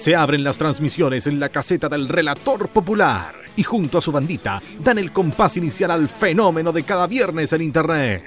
Se 0.00 0.16
abren 0.16 0.42
las 0.42 0.56
transmisiones 0.56 1.26
en 1.26 1.38
la 1.38 1.50
caseta 1.50 1.86
del 1.90 2.08
relator 2.08 2.68
popular 2.68 3.34
y 3.54 3.62
junto 3.62 3.98
a 3.98 4.00
su 4.00 4.10
bandita 4.10 4.62
dan 4.82 4.96
el 4.96 5.12
compás 5.12 5.58
inicial 5.58 5.90
al 5.90 6.08
fenómeno 6.08 6.72
de 6.72 6.84
cada 6.84 7.06
viernes 7.06 7.52
en 7.52 7.60
Internet. 7.60 8.24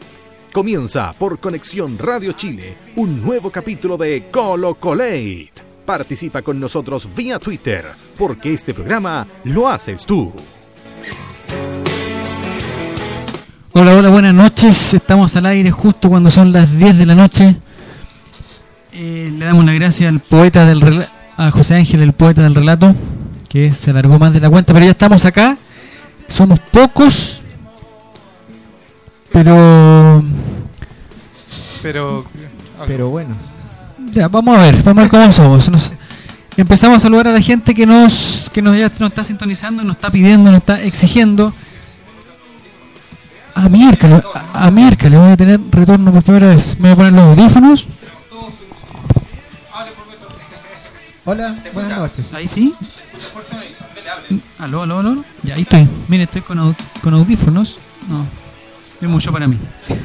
Comienza 0.51 1.13
por 1.17 1.39
Conexión 1.39 1.97
Radio 1.97 2.33
Chile 2.33 2.75
un 2.95 3.23
nuevo 3.23 3.49
capítulo 3.49 3.97
de 3.97 4.25
Colo 4.29 4.75
Colate. 4.75 5.51
Participa 5.83 6.43
con 6.43 6.59
nosotros 6.59 7.09
vía 7.15 7.39
Twitter, 7.39 7.83
porque 8.19 8.53
este 8.53 8.75
programa 8.75 9.25
lo 9.45 9.67
haces 9.67 10.05
tú. 10.05 10.31
Hola, 13.71 13.95
hola, 13.95 14.09
buenas 14.09 14.35
noches. 14.35 14.93
Estamos 14.93 15.35
al 15.37 15.47
aire 15.47 15.71
justo 15.71 16.07
cuando 16.07 16.29
son 16.29 16.51
las 16.51 16.77
10 16.77 16.99
de 16.99 17.05
la 17.07 17.15
noche. 17.15 17.55
Eh, 18.91 19.33
le 19.35 19.43
damos 19.43 19.65
la 19.65 19.73
gracia 19.73 20.07
al 20.07 20.19
poeta 20.19 20.65
del 20.65 20.79
a 21.37 21.51
José 21.51 21.75
Ángel, 21.75 22.01
el 22.01 22.13
poeta 22.13 22.41
del 22.43 22.55
relato, 22.55 22.95
que 23.49 23.73
se 23.73 23.91
alargó 23.91 24.17
más 24.19 24.33
de 24.33 24.39
la 24.39 24.49
cuenta, 24.49 24.73
pero 24.73 24.85
ya 24.85 24.91
estamos 24.91 25.25
acá. 25.25 25.57
Somos 26.27 26.59
pocos, 26.59 27.41
pero 29.31 30.23
Pero. 31.81 32.25
Pero 32.87 33.09
bueno, 33.09 33.35
ya 34.11 34.27
vamos 34.27 34.57
a 34.57 34.61
ver, 34.61 34.81
vamos 34.83 34.99
a 34.99 35.01
ver 35.03 35.09
cómo 35.11 35.31
somos. 35.31 35.69
Nos- 35.69 35.93
empezamos 36.57 36.97
a 36.97 36.99
saludar 36.99 37.27
a 37.29 37.31
la 37.31 37.41
gente 37.41 37.73
que 37.73 37.85
nos 37.85 38.49
que 38.53 38.61
nos 38.61 38.77
ya 38.77 38.91
nos 38.99 39.09
está 39.09 39.23
sintonizando, 39.23 39.83
nos 39.83 39.95
está 39.95 40.09
pidiendo, 40.09 40.51
nos 40.51 40.59
está 40.59 40.81
exigiendo. 40.81 41.53
A 43.55 43.69
miércoles, 43.69 44.23
a, 44.53 44.65
a 44.65 44.71
miércoles 44.71 45.19
voy 45.19 45.31
a 45.31 45.37
tener 45.37 45.59
retorno 45.71 46.11
por 46.11 46.23
primera 46.23 46.47
vez. 46.47 46.77
Me 46.79 46.89
voy 46.89 46.91
a 46.91 46.95
poner 46.95 47.13
los 47.13 47.37
audífonos. 47.37 47.85
Hola, 51.25 51.55
buenas 51.73 51.97
noches. 51.99 52.33
Ahí 52.33 52.47
sí. 52.53 52.73
Aló, 54.59 54.83
aló, 54.83 54.99
aló. 54.99 55.23
Ya, 55.43 55.55
ahí 55.55 55.61
estoy. 55.63 55.87
Mire, 56.07 56.23
estoy 56.23 56.41
con, 56.41 56.57
au- 56.59 56.75
con 57.01 57.13
audífonos. 57.13 57.77
No, 58.09 58.25
es 59.01 59.07
mucho 59.09 59.31
para 59.31 59.47
mí. 59.47 59.57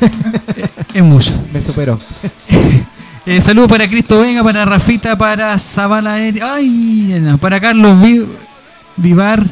Eh, 0.57 0.67
es 0.95 1.03
mucho. 1.03 1.33
Me 1.53 1.61
superó. 1.63 1.99
Eh, 3.27 3.43
saludos 3.43 3.69
para 3.71 3.87
Cristo 3.87 4.21
Vega, 4.21 4.43
para 4.43 4.65
Rafita, 4.65 5.15
para 5.19 5.59
Zabala 5.59 6.19
Eri- 6.19 6.41
Ay, 6.43 7.19
no, 7.21 7.37
para 7.37 7.61
Carlos 7.61 8.01
Vi- 8.01 8.25
Vivar, 8.97 9.45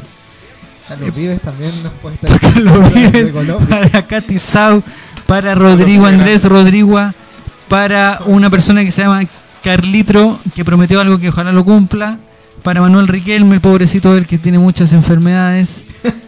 Carlos 0.89 1.15
Vives 1.15 1.43
también 1.43 1.83
nos 1.83 1.93
puede 1.95 2.15
estar 2.23 2.41
para 2.41 2.53
Carlos 2.55 2.95
de 2.95 3.01
Vives, 3.11 3.33
Colombia. 3.33 3.69
para 3.91 4.03
Katy 4.07 4.39
Sau, 4.39 4.83
para 5.27 5.55
Rodrigo 5.55 6.07
Andrés 6.07 6.43
Rodrigo, 6.45 6.99
para 7.69 8.21
una 8.25 8.49
persona 8.49 8.83
que 8.83 8.91
se 8.91 9.03
llama 9.03 9.21
Carlitro, 9.67 10.39
que 10.55 10.65
prometió 10.65 11.01
algo 11.01 11.19
que 11.19 11.31
ojalá 11.31 11.51
lo 11.51 11.65
cumpla, 11.65 12.21
para 12.63 12.81
Manuel 12.81 13.09
Riquelme, 13.09 13.57
el 13.57 13.61
pobrecito 13.61 14.17
él 14.17 14.25
que 14.25 14.39
tiene 14.39 14.61
muchas 14.61 14.93
enfermedades, 14.93 15.83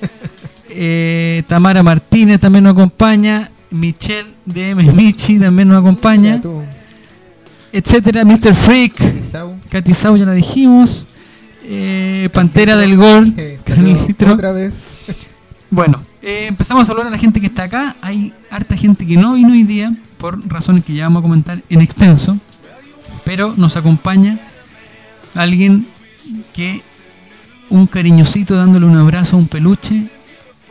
Eh, 0.80 1.42
Tamara 1.48 1.82
Martínez 1.82 2.38
también 2.38 2.62
nos 2.62 2.72
acompaña, 2.72 3.50
Michelle 3.70 4.28
DM 4.44 4.92
Michi 4.94 5.38
también 5.38 5.66
nos 5.66 5.78
acompaña, 5.78 6.40
etcétera, 7.72 8.24
Mr. 8.24 8.54
Freak. 8.54 9.24
Sau 9.24 10.16
ya 10.16 10.24
la 10.24 10.34
dijimos. 10.34 11.06
Eh, 11.64 12.28
Pantera 12.32 12.76
del 12.76 12.96
Gol. 12.96 13.34
eh, 13.36 13.58
Carlitro. 13.64 14.34
otra 14.34 14.52
vez. 14.52 14.74
Bueno, 15.70 16.00
eh, 16.22 16.46
empezamos 16.48 16.84
a 16.84 16.86
saludar 16.86 17.08
a 17.08 17.10
la 17.10 17.18
gente 17.18 17.40
que 17.40 17.46
está 17.46 17.64
acá. 17.64 17.96
Hay 18.00 18.32
harta 18.50 18.76
gente 18.76 19.06
que 19.06 19.16
no 19.16 19.34
vino 19.34 19.52
hoy 19.52 19.64
día 19.64 19.94
por 20.16 20.46
razones 20.48 20.84
que 20.84 20.94
ya 20.94 21.04
vamos 21.04 21.20
a 21.20 21.22
comentar 21.22 21.60
en 21.68 21.80
extenso. 21.80 22.38
Pero 23.28 23.52
nos 23.58 23.76
acompaña 23.76 24.38
alguien 25.34 25.86
que 26.54 26.80
un 27.68 27.86
cariñosito 27.86 28.56
dándole 28.56 28.86
un 28.86 28.96
abrazo 28.96 29.36
a 29.36 29.38
un 29.38 29.46
peluche 29.48 30.04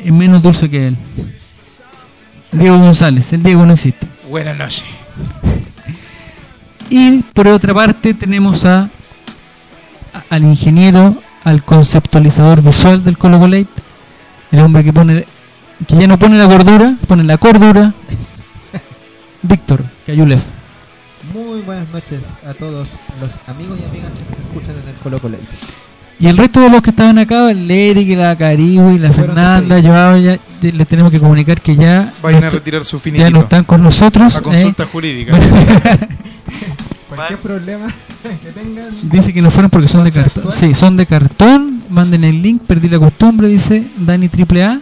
es 0.04 0.12
menos 0.12 0.42
dulce 0.42 0.68
que 0.68 0.88
él. 0.88 0.98
Diego 2.52 2.80
González, 2.80 3.32
el 3.34 3.44
Diego 3.44 3.64
no 3.64 3.74
existe. 3.74 4.08
Buenas 4.28 4.58
noches. 4.58 4.86
Y 6.90 7.22
por 7.22 7.48
otra 7.48 7.76
parte 7.76 8.16
tenemos 8.16 8.66
a, 8.66 8.80
a- 8.80 8.90
al 10.32 10.44
ingeniero, 10.44 11.16
al 11.44 11.62
conceptualizador 11.64 12.64
visual 12.64 13.04
del 13.04 13.20
Colo 13.20 13.38
Colate, 13.40 13.68
el 14.52 14.62
hombre 14.62 14.84
que 14.84 14.92
pone 14.94 15.28
que 15.88 15.96
ya 15.96 16.08
no 16.08 16.18
pone 16.18 16.40
la 16.40 16.46
gordura, 16.46 16.96
pone 17.08 17.24
la 17.24 17.38
cordura, 17.38 17.94
Víctor 19.44 19.84
Cayulef. 20.08 20.57
Buenas 21.68 21.92
noches 21.92 22.22
a 22.48 22.54
todos 22.54 22.88
los 23.20 23.30
amigos 23.46 23.78
y 23.78 23.84
amigas 23.90 24.10
que 24.14 24.22
nos 24.22 24.40
escuchan 24.40 24.82
en 24.82 24.88
el 24.88 24.96
Colo 25.04 25.20
Colo. 25.20 25.38
Y 26.18 26.28
el 26.28 26.38
resto 26.38 26.62
de 26.62 26.70
los 26.70 26.82
que 26.82 26.92
estaban 26.92 27.18
acá, 27.18 27.52
el 27.52 27.70
Eric, 27.70 28.18
la 28.18 28.38
Cariwi, 28.38 28.98
la 28.98 29.12
Fueron 29.12 29.36
Fernanda. 29.36 29.82
Joao, 29.82 30.16
ya 30.18 30.36
ya 30.62 30.72
les 30.72 30.88
tenemos 30.88 31.12
que 31.12 31.20
comunicar 31.20 31.60
que 31.60 31.76
ya, 31.76 32.14
Vayan 32.24 32.46
a 32.46 32.50
retirar 32.52 32.86
su 32.86 32.96
ya 32.96 33.04
finiquito. 33.04 33.32
no 33.32 33.40
están 33.42 33.66
con 33.66 33.84
nosotros. 33.84 34.34
a 34.34 34.40
¿eh? 34.40 34.42
consulta 34.42 34.86
jurídica. 34.86 35.38
Cualquier 37.10 37.40
problema 37.40 37.88
que 38.42 38.52
tengan, 38.54 38.88
Dice 39.04 39.34
que 39.34 39.42
no 39.42 39.52
fueron 39.52 39.70
porque 39.70 39.90
son 39.90 40.06
de 40.06 40.14
cartón. 40.14 40.50
Sí, 40.54 40.74
son 40.74 40.96
de 40.96 41.06
cartón. 41.06 41.84
Manden 41.90 42.24
el 42.24 42.42
link, 42.42 42.62
perdí 42.62 42.88
la 42.88 42.98
costumbre, 42.98 43.50
dice 43.50 43.84
Dani 43.98 44.30
AAA. 44.30 44.80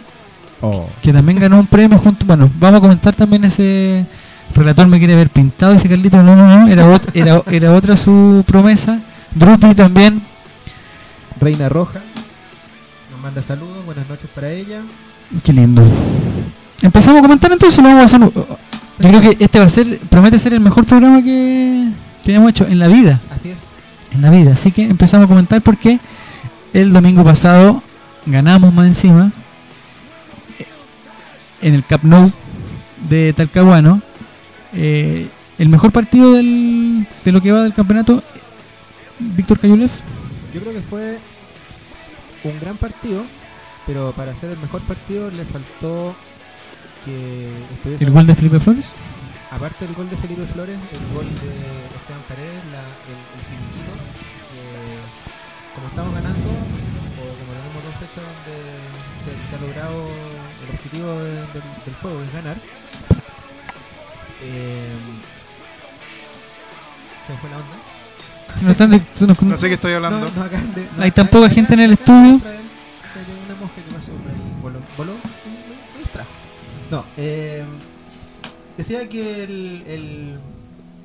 oh, 0.60 0.88
que 1.02 1.12
también 1.12 1.40
ganó 1.40 1.58
un 1.58 1.66
premio 1.66 1.98
junto. 1.98 2.24
Bueno, 2.26 2.48
vamos 2.60 2.78
a 2.78 2.80
comentar 2.80 3.12
también 3.12 3.42
ese 3.42 4.06
relator 4.54 4.86
me 4.86 4.98
quiere 4.98 5.14
ver 5.14 5.30
pintado, 5.30 5.72
dice 5.74 5.88
Carlito. 5.88 6.22
No, 6.22 6.34
no, 6.36 6.46
no, 6.46 6.68
era, 6.68 6.84
ot- 6.86 7.10
era, 7.14 7.42
era 7.50 7.72
otra 7.72 7.96
su 7.96 8.44
promesa. 8.46 8.98
Drupi 9.34 9.74
también. 9.74 10.22
Reina 11.40 11.68
Roja 11.68 12.00
nos 13.12 13.20
manda 13.20 13.42
saludos, 13.42 13.84
buenas 13.84 14.08
noches 14.08 14.28
para 14.34 14.50
ella. 14.50 14.80
Qué 15.44 15.52
lindo. 15.52 15.82
Empezamos 16.80 17.18
a 17.18 17.22
comentar 17.22 17.52
entonces, 17.52 17.82
lo 17.82 17.88
vamos 17.88 18.02
a 18.12 18.16
hacer. 18.16 18.30
Yo 18.98 19.08
creo 19.10 19.20
que 19.20 19.36
este 19.44 19.58
va 19.58 19.66
a 19.66 19.68
ser, 19.68 19.98
promete 20.08 20.38
ser 20.38 20.54
el 20.54 20.60
mejor 20.60 20.86
programa 20.86 21.22
que, 21.22 21.88
que 22.24 22.30
hayamos 22.30 22.50
hecho 22.50 22.66
en 22.66 22.78
la 22.78 22.88
vida. 22.88 23.20
Así 23.34 23.50
es. 23.50 23.56
En 24.14 24.22
la 24.22 24.30
vida. 24.30 24.52
Así 24.52 24.70
que 24.72 24.84
empezamos 24.84 25.26
a 25.26 25.28
comentar 25.28 25.60
porque 25.60 25.98
el 26.72 26.92
domingo 26.92 27.22
pasado 27.22 27.82
ganamos 28.24 28.72
más 28.72 28.86
encima 28.86 29.30
eh, 30.58 30.66
en 31.60 31.74
el 31.74 31.84
Camp 31.84 32.04
Nou 32.04 32.32
de 33.10 33.34
Talcahuano. 33.34 34.00
Eh, 34.76 35.26
el 35.58 35.68
mejor 35.70 35.90
partido 35.90 36.32
del, 36.34 37.06
de 37.24 37.32
lo 37.32 37.40
que 37.40 37.50
va 37.52 37.62
del 37.62 37.72
campeonato, 37.74 38.22
Víctor 39.18 39.58
Cayulev. 39.58 39.90
Yo 40.52 40.60
creo 40.60 40.72
que 40.74 40.82
fue 40.82 41.18
un 42.44 42.60
gran 42.60 42.76
partido, 42.76 43.24
pero 43.86 44.12
para 44.12 44.34
ser 44.34 44.50
el 44.50 44.58
mejor 44.58 44.82
partido 44.82 45.30
le 45.30 45.44
faltó 45.44 46.14
que 47.04 47.48
El 48.00 48.10
gol 48.10 48.26
de 48.26 48.34
Felipe 48.34 48.60
Flores. 48.60 48.84
aparte 49.50 49.86
del 49.86 49.94
gol 49.94 50.10
de 50.10 50.16
Felipe 50.18 50.42
Flores, 50.52 50.76
el 50.92 51.04
gol 51.14 51.24
de 51.24 51.52
Esteban 51.96 52.22
Paredes, 52.28 52.60
la, 52.72 52.82
el, 52.84 53.20
el 53.32 53.42
finiquito, 53.48 53.92
que 54.52 54.60
como 55.74 55.88
estamos 55.88 56.12
ganando, 56.14 56.48
o 56.50 57.22
como 57.40 57.50
tenemos 57.56 57.80
dos 57.80 57.96
fechas 58.02 58.24
donde 58.28 58.56
se, 59.24 59.30
se 59.32 59.52
ha 59.56 59.60
logrado 59.64 60.04
el 60.04 60.68
objetivo 60.74 61.08
de- 61.16 61.46
del, 61.56 61.66
del 61.86 61.94
juego, 62.02 62.16
es 62.22 62.32
ganar, 62.34 62.56
eh, 64.42 64.88
se 67.26 67.32
me 67.32 67.38
fue 67.38 67.50
la 67.50 67.56
onda. 67.56 68.62
No 68.62 68.70
están 68.70 68.90
de- 68.90 69.00
tú 69.18 69.26
nos- 69.26 69.42
No 69.42 69.56
sé 69.56 69.68
qué 69.68 69.74
estoy 69.74 69.92
hablando. 69.92 70.20
No, 70.30 70.36
no, 70.36 70.42
acaban 70.42 70.74
de- 70.74 70.86
no, 70.96 71.02
Hay 71.02 71.10
tan 71.10 71.28
poca 71.28 71.48
gente 71.50 71.74
en 71.74 71.80
el 71.80 71.92
estudio. 71.92 72.20
una 72.20 72.40
mosca 73.60 73.76
que 73.76 73.94
pasó 73.94 74.12
por 74.12 74.30
ahí, 74.30 74.62
voló, 74.62 74.78
voló, 74.96 75.12
me- 75.12 75.94
me 75.94 76.02
distrajo. 76.02 76.28
No, 76.90 77.04
eh, 77.16 77.64
decía 78.78 79.08
que 79.08 79.44
el, 79.44 79.82
el, 79.88 80.38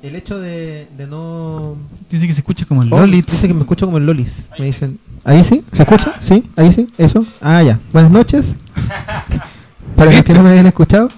el 0.02 0.16
hecho 0.16 0.38
de, 0.38 0.88
de 0.96 1.06
no... 1.08 1.76
Dice 2.08 2.26
que 2.26 2.34
se 2.34 2.40
escucha 2.40 2.64
como 2.66 2.82
el 2.84 2.92
Oh. 2.92 3.06
Dice 3.06 3.48
que 3.48 3.54
me 3.54 3.60
escucho 3.62 3.86
como 3.86 3.98
el 3.98 4.06
Lolis. 4.06 4.42
Me 4.58 4.66
dicen, 4.66 4.98
¿ahí 5.24 5.42
sí? 5.44 5.64
¿Se 5.72 5.82
escucha? 5.82 6.14
¿Sí? 6.20 6.48
¿Ahí 6.56 6.72
sí? 6.72 6.88
¿Eso? 6.98 7.26
Ah, 7.40 7.62
ya. 7.62 7.80
Buenas 7.92 8.10
noches. 8.12 8.56
Para 9.96 10.12
los 10.12 10.22
que 10.22 10.32
no 10.34 10.42
me 10.42 10.50
habían 10.50 10.66
escuchado. 10.66 11.10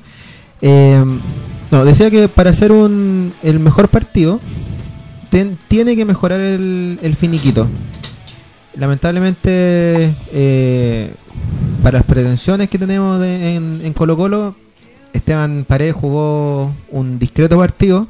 Eh, 0.62 1.04
no, 1.74 1.84
decía 1.84 2.10
que 2.10 2.28
para 2.28 2.50
hacer 2.50 2.72
un, 2.72 3.32
el 3.42 3.60
mejor 3.60 3.88
partido 3.88 4.40
tiene 5.68 5.96
que 5.96 6.04
mejorar 6.04 6.40
el, 6.40 7.14
finiquito. 7.16 7.66
Lamentablemente, 8.76 10.14
eh, 10.32 11.12
para 11.82 11.98
las 11.98 12.06
pretensiones 12.06 12.68
que 12.68 12.78
tenemos 12.78 13.20
en 13.24 13.92
Colo 13.92 14.16
Colo, 14.16 14.54
Esteban 15.14 15.64
Paredes 15.66 15.94
jugó 15.94 16.72
un 16.90 17.18
discreto 17.18 17.56
partido 17.56 18.06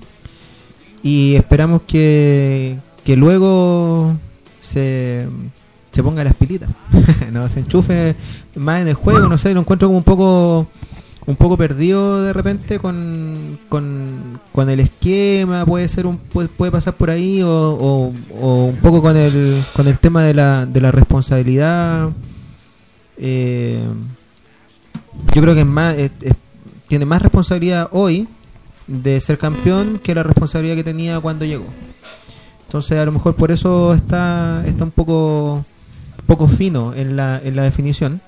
y 1.02 1.34
esperamos 1.34 1.82
que, 1.86 2.78
que 3.04 3.14
luego 3.14 4.16
se, 4.62 5.26
se 5.90 6.02
ponga 6.02 6.24
las 6.24 6.34
pilitas, 6.34 6.70
no 7.32 7.48
se 7.50 7.60
enchufe 7.60 8.16
más 8.56 8.80
en 8.80 8.88
el 8.88 8.94
juego, 8.94 9.28
no 9.28 9.36
sé, 9.36 9.52
lo 9.52 9.60
encuentro 9.60 9.88
como 9.88 9.98
un 9.98 10.04
poco 10.04 10.66
un 11.26 11.36
poco 11.36 11.56
perdido 11.56 12.22
de 12.22 12.32
repente 12.34 12.78
con, 12.78 13.58
con, 13.70 14.40
con 14.52 14.68
el 14.68 14.80
esquema, 14.80 15.64
puede 15.64 15.88
ser 15.88 16.06
un 16.06 16.18
puede, 16.18 16.48
puede 16.48 16.70
pasar 16.70 16.94
por 16.94 17.08
ahí 17.10 17.40
o, 17.42 18.12
o- 18.40 18.64
un 18.66 18.76
poco 18.76 19.00
con 19.00 19.16
el 19.16 19.62
con 19.74 19.88
el 19.88 19.98
tema 19.98 20.22
de 20.22 20.34
la, 20.34 20.66
de 20.66 20.80
la 20.80 20.92
responsabilidad. 20.92 22.10
Eh, 23.16 23.82
yo 25.34 25.40
creo 25.42 25.54
que 25.54 25.60
es 25.60 25.66
más 25.66 25.94
tiene 26.88 27.06
más 27.06 27.22
responsabilidad 27.22 27.88
hoy 27.92 28.28
de 28.86 29.18
ser 29.20 29.38
campeón 29.38 29.98
que 30.02 30.14
la 30.14 30.22
responsabilidad 30.22 30.76
que 30.76 30.84
tenía 30.84 31.18
cuando 31.20 31.44
llegó. 31.46 31.64
Entonces 32.66 32.98
a 32.98 33.04
lo 33.06 33.12
mejor 33.12 33.34
por 33.34 33.50
eso 33.50 33.94
está 33.94 34.62
está 34.66 34.84
un 34.84 34.90
poco 34.90 35.64
poco 36.26 36.48
fino 36.48 36.92
en 36.94 37.16
la, 37.16 37.40
en 37.42 37.56
la 37.56 37.62
definición. 37.62 38.20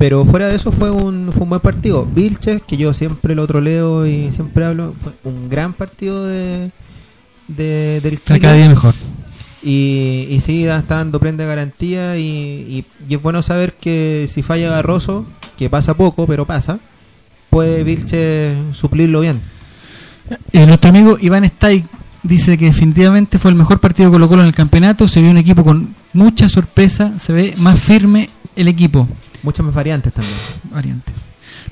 Pero 0.00 0.24
fuera 0.24 0.48
de 0.48 0.56
eso 0.56 0.72
fue 0.72 0.90
un, 0.90 1.28
fue 1.30 1.42
un 1.42 1.50
buen 1.50 1.60
partido. 1.60 2.06
Vilches, 2.06 2.62
que 2.62 2.78
yo 2.78 2.94
siempre 2.94 3.34
lo 3.34 3.46
troleo 3.46 4.06
y 4.06 4.32
siempre 4.32 4.64
hablo, 4.64 4.94
fue 5.02 5.12
un 5.30 5.50
gran 5.50 5.74
partido 5.74 6.26
de, 6.26 6.70
de- 7.48 8.00
del 8.02 8.14
Está 8.14 8.34
Quino. 8.34 8.42
cada 8.44 8.54
día 8.54 8.68
mejor. 8.70 8.94
Y, 9.62 10.26
y 10.30 10.40
sí, 10.40 10.64
da- 10.64 10.78
está 10.78 10.96
dando 10.96 11.20
prenda 11.20 11.44
de 11.44 11.48
garantía 11.50 12.16
y, 12.16 12.22
y- 12.22 12.84
y 13.10 13.14
es 13.14 13.20
bueno 13.22 13.42
saber 13.42 13.74
que 13.74 14.26
si 14.32 14.42
falla 14.42 14.70
Barroso, 14.70 15.26
que 15.58 15.68
pasa 15.68 15.92
poco, 15.92 16.26
pero 16.26 16.46
pasa, 16.46 16.78
puede 17.50 17.84
Vilche 17.84 18.54
suplirlo 18.72 19.20
bien. 19.20 19.42
Eh, 20.52 20.64
nuestro 20.66 20.88
amigo 20.88 21.18
Iván 21.20 21.44
Stay 21.44 21.84
dice 22.22 22.56
que 22.56 22.64
definitivamente 22.66 23.38
fue 23.38 23.50
el 23.50 23.56
mejor 23.58 23.80
partido 23.80 24.08
de 24.08 24.14
Colo 24.14 24.28
Colo 24.30 24.40
en 24.40 24.48
el 24.48 24.54
campeonato. 24.54 25.06
Se 25.08 25.20
vio 25.20 25.30
un 25.30 25.36
equipo 25.36 25.62
con 25.62 25.94
mucha 26.14 26.48
sorpresa. 26.48 27.18
Se 27.18 27.34
ve 27.34 27.54
más 27.58 27.78
firme 27.78 28.30
el 28.56 28.66
equipo. 28.68 29.06
Muchas 29.42 29.64
más 29.64 29.74
variantes 29.74 30.12
también. 30.12 30.36
Variantes. 30.70 31.14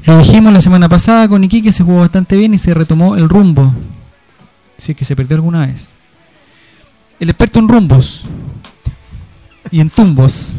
Lo 0.05 0.19
dijimos 0.19 0.53
la 0.53 0.61
semana 0.61 0.88
pasada 0.88 1.29
con 1.29 1.43
Iquique, 1.44 1.73
se 1.73 1.82
jugó 1.85 2.00
bastante 2.00 2.37
bien 2.37 2.55
y 2.55 2.59
se 2.59 2.73
retomó 2.75 3.17
el 3.17 3.29
rumbo. 3.29 3.75
Si 4.79 4.93
es 4.93 4.99
que 4.99 5.05
se 5.05 5.17
perdió 5.17 5.37
alguna 5.37 5.67
vez. 5.67 5.94
El 7.20 7.31
experto 7.31 7.59
en 7.59 7.69
rumbos 7.69 8.25
y 9.70 9.81
en 9.81 9.91
tumbos. 9.91 10.55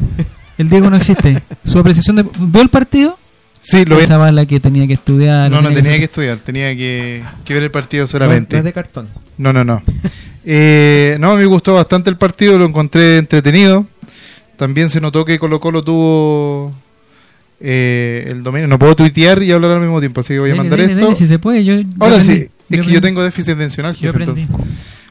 El 0.58 0.70
Diego 0.70 0.90
no 0.90 0.98
existe. 0.98 1.42
Su 1.64 1.80
apreciación 1.80 2.18
de. 2.18 2.24
¿Vio 2.38 2.62
el 2.62 2.70
partido? 2.70 3.18
Sí, 3.62 3.86
lo 3.86 3.96
vi. 3.98 4.04
Esa 4.04 4.18
bala 4.18 4.46
que 4.46 4.60
tenía 4.60 4.86
que 4.88 4.94
estudiar. 4.94 5.50
No, 5.50 5.62
no 5.62 5.74
tenía 5.74 5.98
que 5.98 6.06
estudiar, 6.06 6.38
tenía 6.38 6.76
que, 6.76 7.24
que 7.46 7.54
ver 7.54 7.64
el 7.64 7.72
partido 7.72 8.02
No, 8.04 8.06
no 8.06 8.12
solamente. 8.12 8.58
es 8.58 8.64
de 8.64 8.74
cartón. 8.74 9.08
No, 9.38 9.54
no, 9.54 9.64
no. 9.64 9.82
Eh, 10.46 11.18
no, 11.20 11.36
me 11.36 11.46
gustó 11.46 11.76
bastante 11.76 12.10
el 12.10 12.18
partido, 12.18 12.58
lo 12.58 12.66
encontré 12.66 13.18
entretenido. 13.18 13.86
También 14.58 14.90
se 14.90 15.00
notó 15.00 15.24
que 15.24 15.40
Colo 15.40 15.60
Colo 15.60 15.84
tuvo 15.84 16.74
eh, 17.62 18.28
el 18.30 18.44
dominio. 18.44 18.68
No 18.68 18.80
puedo 18.80 18.96
tuitear 18.96 19.42
y 19.44 19.52
hablar 19.52 19.72
al 19.72 19.82
mismo 19.82 20.00
tiempo, 20.00 20.22
así 20.22 20.34
que 20.34 20.40
voy 20.40 20.50
a 20.50 20.54
Dele, 20.54 20.58
mandar 20.64 20.80
dele, 20.80 20.94
esto. 20.94 21.06
dele, 21.06 21.16
si 21.18 21.28
se 21.28 21.40
puede. 21.40 21.64
Yo, 21.66 21.76
yo 21.76 21.88
Ahora 22.00 22.16
aprendí. 22.18 22.44
sí, 22.44 22.50
es 22.70 22.86
que 22.86 22.92
yo 22.92 23.02
tengo 23.02 23.24
déficit 23.24 23.56
atencional, 23.56 23.96
jefe. 23.96 24.18
Entonces. 24.20 24.48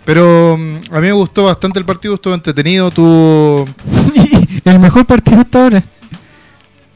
Pero 0.05 0.57
mm, 0.59 0.77
a 0.95 1.01
mí 1.01 1.07
me 1.09 1.13
gustó 1.13 1.45
bastante 1.45 1.79
el 1.79 1.85
partido, 1.85 2.15
estuvo 2.15 2.33
entretenido, 2.35 2.91
tuvo... 2.91 3.69
el 4.65 4.79
mejor 4.79 5.05
partido 5.05 5.41
hasta 5.41 5.63
ahora. 5.65 5.79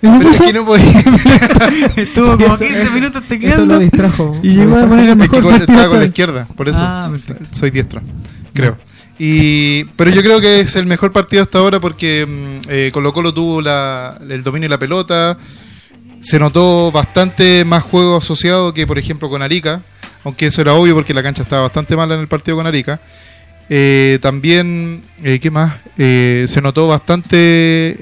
¿Eso 0.02 0.18
Pero 0.18 0.30
es 0.30 0.40
que 0.40 0.52
no 0.52 0.64
podía... 0.64 0.84
Estuvo 1.96 2.32
como 2.38 2.46
Eso- 2.54 2.58
15 2.58 2.82
eso- 2.82 2.92
minutos 2.92 3.20
Eso 3.22 3.28
tecleando. 3.28 3.74
lo 3.74 3.78
distrajo. 3.80 4.36
Y 4.42 4.50
llegó 4.56 4.76
a 4.76 4.86
poner 4.86 5.10
el 5.10 5.20
Es 5.20 5.28
que 5.28 5.36
mejor 5.36 5.42
partido 5.50 5.64
estaba 5.74 5.88
con 5.90 5.98
la 6.00 6.06
izquierda, 6.06 6.48
por 6.56 6.68
eso 6.68 6.78
Ah, 6.82 7.08
perfecto. 7.12 7.44
soy 7.52 7.70
diestro, 7.70 8.00
creo. 8.54 8.78
Y, 9.18 9.84
pero 9.96 10.10
yo 10.10 10.22
creo 10.22 10.40
que 10.40 10.60
es 10.60 10.74
el 10.76 10.86
mejor 10.86 11.12
partido 11.12 11.42
hasta 11.42 11.58
ahora 11.58 11.80
porque 11.80 12.26
mm, 12.26 12.68
eh, 12.68 12.90
Colo 12.92 13.12
Colo 13.12 13.32
tuvo 13.32 13.60
la- 13.62 14.18
el 14.28 14.42
dominio 14.42 14.66
de 14.68 14.70
la 14.74 14.78
pelota, 14.78 15.36
se 16.20 16.38
notó 16.38 16.90
bastante 16.92 17.64
más 17.64 17.82
juego 17.82 18.16
asociado 18.16 18.72
que 18.72 18.86
por 18.86 18.98
ejemplo 18.98 19.28
con 19.28 19.42
Arica, 19.42 19.82
aunque 20.24 20.46
eso 20.46 20.60
era 20.62 20.74
obvio 20.74 20.94
porque 20.94 21.14
la 21.14 21.22
cancha 21.22 21.42
estaba 21.42 21.62
bastante 21.62 21.96
mala 21.96 22.14
en 22.14 22.20
el 22.20 22.28
partido 22.28 22.56
con 22.56 22.66
Arica. 22.66 23.00
Eh, 23.68 24.18
también, 24.20 25.02
eh, 25.22 25.38
¿qué 25.40 25.50
más? 25.50 25.74
Eh, 25.98 26.46
se 26.48 26.60
notó 26.60 26.88
bastante 26.88 27.96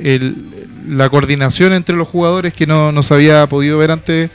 la 0.89 1.09
coordinación 1.11 1.73
entre 1.73 1.97
los 1.97 2.09
jugadores 2.09 2.53
que 2.55 2.67
no, 2.67 2.93
no 2.93 3.03
se 3.03 3.15
había 3.15 3.47
podido 3.47 3.79
ver 3.79 3.91
antes 3.91 4.31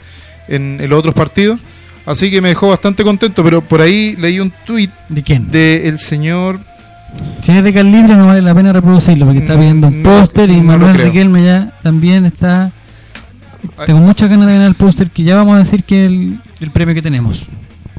en 0.48 0.78
los 0.88 0.98
otros 0.98 1.14
partidos. 1.14 1.58
Así 2.06 2.30
que 2.30 2.40
me 2.40 2.48
dejó 2.50 2.68
bastante 2.68 3.02
contento, 3.02 3.42
pero 3.44 3.60
por 3.60 3.80
ahí 3.80 4.14
leí 4.16 4.38
un 4.40 4.52
tuit 4.64 4.90
¿De 5.08 5.22
quién? 5.22 5.50
del 5.50 5.98
señor... 5.98 6.60
Si 7.42 7.50
es 7.52 7.62
de 7.64 7.72
Calibre 7.72 8.14
no 8.14 8.26
vale 8.26 8.42
la 8.42 8.54
pena 8.54 8.72
reproducirlo 8.72 9.24
porque 9.26 9.40
está 9.40 9.56
Mm, 9.56 9.60
viendo 9.60 9.86
un 9.88 10.02
no, 10.02 10.10
póster 10.10 10.50
y 10.50 10.56
no 10.56 10.64
Manuel. 10.64 10.96
Riquelme 10.96 11.44
ya 11.44 11.72
también 11.82 12.24
está... 12.26 12.70
Tengo 13.86 14.00
muchas 14.00 14.28
ganas 14.30 14.46
de 14.46 14.52
ganar 14.52 14.68
el 14.68 14.74
póster 14.74 15.10
que 15.10 15.22
ya 15.24 15.34
vamos 15.36 15.56
a 15.56 15.58
decir 15.60 15.82
que 15.82 16.04
es 16.04 16.10
el, 16.10 16.38
el 16.60 16.70
premio 16.70 16.94
que 16.94 17.02
tenemos. 17.02 17.46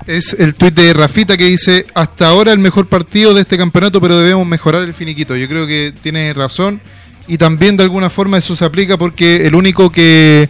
Es 0.06 0.34
el 0.40 0.54
tuit 0.54 0.74
de 0.74 0.94
Rafita 0.94 1.36
que 1.36 1.46
dice, 1.46 1.86
hasta 1.94 2.28
ahora 2.30 2.54
el 2.54 2.60
mejor 2.60 2.88
partido 2.88 3.34
de 3.34 3.42
este 3.42 3.58
campeonato, 3.58 4.00
pero 4.00 4.18
debemos 4.18 4.48
mejorar 4.48 4.84
el 4.84 4.94
finiquito. 4.94 5.36
Yo 5.36 5.48
creo 5.50 5.68
que 5.68 5.94
tiene 6.02 6.32
razón 6.34 6.80
y 7.28 7.38
también 7.38 7.76
de 7.76 7.84
alguna 7.84 8.10
forma 8.10 8.38
eso 8.38 8.56
se 8.56 8.64
aplica 8.64 8.98
porque 8.98 9.46
el 9.48 9.56
único 9.56 9.90
que, 9.90 10.48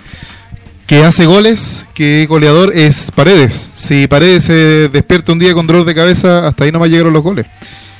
que 0.87 1.03
hace 1.03 1.25
goles, 1.25 1.85
que 1.93 2.23
es 2.23 2.27
goleador, 2.27 2.71
es 2.75 3.11
Paredes. 3.11 3.71
Si 3.75 4.07
Paredes 4.07 4.45
se 4.45 4.89
despierta 4.89 5.33
un 5.33 5.39
día 5.39 5.53
con 5.53 5.67
dolor 5.67 5.85
de 5.85 5.93
cabeza, 5.93 6.47
hasta 6.47 6.63
ahí 6.63 6.71
no 6.71 6.79
más 6.79 6.89
llegaron 6.89 7.13
los 7.13 7.21
goles. 7.23 7.45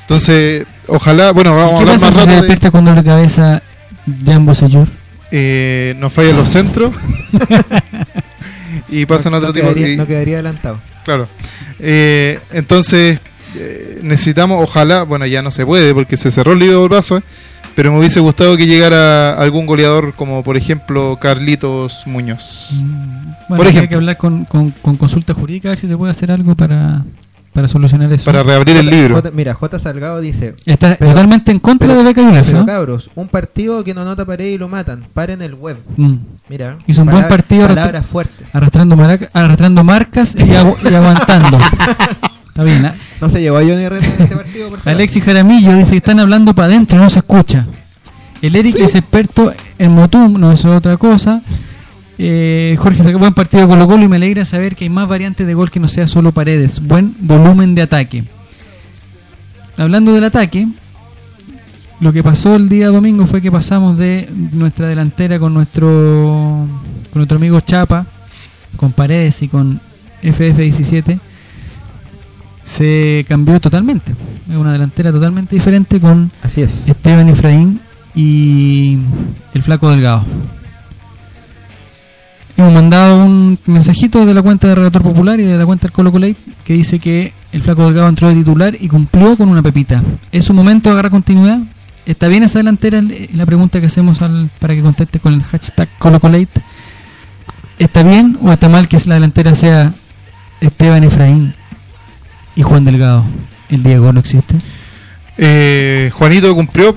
Entonces, 0.01 0.65
ojalá, 0.87 1.31
bueno, 1.31 1.53
vamos 1.55 1.73
a 1.73 1.75
¿Qué 1.75 1.91
hablar 1.91 1.99
pasa 1.99 2.05
más 2.15 2.23
si 2.23 2.29
se 2.29 2.29
de... 2.29 2.35
despierta 2.37 2.71
con 2.71 2.85
dolor 2.85 3.03
de 3.03 3.09
cabeza 3.09 3.61
Jambo 4.25 4.55
Seyur? 4.55 4.87
Eh, 5.31 5.93
nos 5.99 6.13
fallan 6.13 6.37
los 6.37 6.47
centros 6.47 6.93
y 8.89 9.05
pasan 9.05 9.33
no, 9.33 9.39
otro 9.39 9.49
no 9.49 9.53
tipo 9.53 9.67
quedaría, 9.73 9.93
y- 9.93 9.97
no 9.97 10.07
quedaría 10.07 10.35
adelantado. 10.35 10.79
Claro. 11.03 11.27
Eh, 11.79 12.39
entonces, 12.53 13.19
eh, 13.55 13.99
necesitamos, 14.01 14.61
ojalá, 14.61 15.03
bueno, 15.03 15.25
ya 15.25 15.41
no 15.41 15.51
se 15.51 15.65
puede 15.65 15.93
porque 15.93 16.15
se 16.17 16.31
cerró 16.31 16.53
el 16.53 16.59
libro 16.59 16.81
de 16.83 16.87
brazo, 16.87 17.21
pero 17.77 17.91
me 17.91 17.99
hubiese 17.99 18.19
gustado 18.19 18.57
que 18.57 18.65
llegara 18.65 19.33
algún 19.39 19.67
goleador 19.67 20.13
como, 20.15 20.41
por 20.43 20.57
ejemplo, 20.57 21.15
Carlitos 21.21 22.01
Muñoz. 22.07 22.71
Mm, 22.73 22.83
Bueno, 22.83 23.35
Por 23.47 23.57
habría 23.57 23.69
ejemplo. 23.69 23.89
que 23.89 23.95
hablar 23.95 24.17
con, 24.17 24.45
con, 24.45 24.71
con 24.71 24.97
consulta 24.97 25.33
jurídica 25.35 25.69
a 25.69 25.71
ver 25.71 25.79
si 25.79 25.87
se 25.87 25.95
puede 25.95 26.09
hacer 26.11 26.31
algo 26.31 26.55
para, 26.55 27.03
para 27.53 27.67
solucionar 27.67 28.11
eso. 28.11 28.25
Para 28.25 28.41
reabrir 28.41 28.77
el 28.77 28.87
libro. 28.89 29.15
J- 29.17 29.29
mira, 29.31 29.53
J. 29.53 29.79
Salgado 29.79 30.19
dice: 30.21 30.55
Está 30.65 30.95
Pero- 30.97 31.11
totalmente 31.11 31.51
en 31.51 31.59
contra 31.59 31.87
pero- 31.87 31.99
de 31.99 32.03
Beca 32.03 32.43
Pero 32.43 32.59
¿no? 32.59 32.65
cabros, 32.65 33.09
un 33.15 33.27
partido 33.27 33.83
que 33.83 33.93
no 33.93 34.03
nota 34.03 34.25
pared 34.25 34.47
y 34.47 34.57
lo 34.57 34.67
matan. 34.67 35.05
Paren 35.13 35.41
el 35.43 35.53
web. 35.53 35.77
Mm. 35.97 36.15
Mira, 36.49 36.77
Hizo 36.87 37.03
un 37.03 37.09
buen 37.11 37.27
partido, 37.27 37.67
Palabras 37.67 38.05
fuertes. 38.05 38.53
Arrastrando, 38.55 38.95
maraca- 38.97 39.29
arrastrando 39.33 39.83
marcas 39.83 40.33
y, 40.35 40.39
agu- 40.39 40.77
y 40.91 40.95
aguantando. 40.95 41.57
Está 42.47 42.63
bien. 42.63 42.85
¿ah? 42.87 42.95
No 43.19 43.29
se 43.29 43.41
llevó 43.41 43.57
a 43.57 43.61
Johnny 43.61 43.83
Herrera 43.83 44.05
en 44.05 44.21
este 44.21 44.35
partido, 44.35 44.69
por 44.69 44.79
Alexis 44.87 45.23
Jaramillo 45.23 45.75
dice 45.75 45.91
que 45.91 45.97
están 45.97 46.19
hablando 46.19 46.53
para 46.53 46.67
adentro, 46.67 46.97
no 46.99 47.09
se 47.09 47.19
escucha. 47.19 47.65
El 48.41 48.55
Eric 48.55 48.75
es 48.75 48.93
experto 48.93 49.51
en 49.79 49.91
Motum, 49.91 50.39
no 50.39 50.51
es 50.51 50.63
otra 50.65 50.97
cosa. 50.97 51.41
Eh, 52.19 52.75
Jorge 52.79 53.03
sacó 53.03 53.19
buen 53.19 53.33
partido 53.33 53.63
de 53.63 53.69
Colo 53.69 53.87
Colo 53.87 54.03
y 54.03 54.07
me 54.07 54.15
alegra 54.17 54.45
saber 54.45 54.75
que 54.75 54.85
hay 54.85 54.89
más 54.89 55.07
variantes 55.07 55.45
de 55.47 55.53
gol 55.53 55.71
que 55.71 55.79
no 55.79 55.87
sea 55.87 56.07
solo 56.07 56.31
paredes. 56.31 56.79
Buen 56.79 57.15
volumen 57.19 57.73
de 57.73 57.81
ataque. 57.81 58.23
Hablando 59.75 60.13
del 60.13 60.23
ataque, 60.23 60.67
lo 61.99 62.13
que 62.13 62.21
pasó 62.21 62.55
el 62.55 62.69
día 62.69 62.89
domingo 62.89 63.25
fue 63.25 63.41
que 63.41 63.51
pasamos 63.51 63.97
de 63.97 64.29
nuestra 64.51 64.87
delantera 64.87 65.39
con 65.39 65.53
nuestro, 65.53 66.67
con 67.11 67.19
nuestro 67.19 67.37
amigo 67.37 67.59
Chapa, 67.61 68.05
con 68.75 68.91
Paredes 68.91 69.41
y 69.41 69.47
con 69.47 69.81
FF17 70.21 71.19
se 72.67 73.25
cambió 73.27 73.59
totalmente. 73.59 74.13
Es 74.47 74.55
una 74.55 74.73
delantera 74.73 75.11
totalmente 75.11 75.55
diferente 75.55 75.99
con 75.99 76.31
Así 76.43 76.61
es. 76.61 76.87
Esteban 76.87 77.29
Efraín 77.29 77.79
y 78.13 78.97
el 79.53 79.63
Flaco 79.63 79.89
Delgado. 79.89 80.23
Hemos 82.57 82.73
mandado 82.73 83.23
un 83.23 83.57
mensajito 83.67 84.25
de 84.25 84.33
la 84.33 84.41
cuenta 84.41 84.67
de 84.67 84.75
Relator 84.75 85.03
Popular 85.03 85.39
y 85.39 85.43
de 85.43 85.57
la 85.57 85.65
cuenta 85.65 85.83
del 85.87 85.93
Colo 85.93 86.11
Colate 86.11 86.35
que 86.63 86.73
dice 86.73 86.99
que 86.99 87.33
el 87.51 87.61
Flaco 87.61 87.85
Delgado 87.85 88.09
entró 88.09 88.27
de 88.27 88.35
titular 88.35 88.75
y 88.79 88.87
cumplió 88.87 89.37
con 89.37 89.47
una 89.47 89.61
pepita. 89.61 90.03
¿Es 90.31 90.45
su 90.45 90.53
momento 90.53 90.89
de 90.89 90.93
agarrar 90.93 91.11
continuidad? 91.11 91.59
¿Está 92.05 92.27
bien 92.27 92.43
esa 92.43 92.59
delantera? 92.59 93.01
La 93.33 93.45
pregunta 93.45 93.79
que 93.79 93.87
hacemos 93.87 94.21
al, 94.21 94.49
para 94.59 94.75
que 94.75 94.81
conteste 94.81 95.19
con 95.19 95.33
el 95.33 95.43
hashtag 95.43 95.87
Colo 95.99 96.19
Colate. 96.19 96.61
¿Está 97.79 98.03
bien 98.03 98.37
o 98.41 98.51
está 98.51 98.67
mal 98.67 98.87
que 98.87 98.97
la 99.05 99.15
delantera 99.15 99.53
sea 99.55 99.93
Esteban 100.59 101.03
Efraín 101.03 101.53
y 102.57 102.63
Juan 102.63 102.83
Delgado? 102.83 103.23
¿El 103.69 103.83
Diego 103.83 104.11
no 104.11 104.19
existe? 104.19 104.55
Eh, 105.37 106.11
Juanito 106.13 106.53
cumplió. 106.53 106.93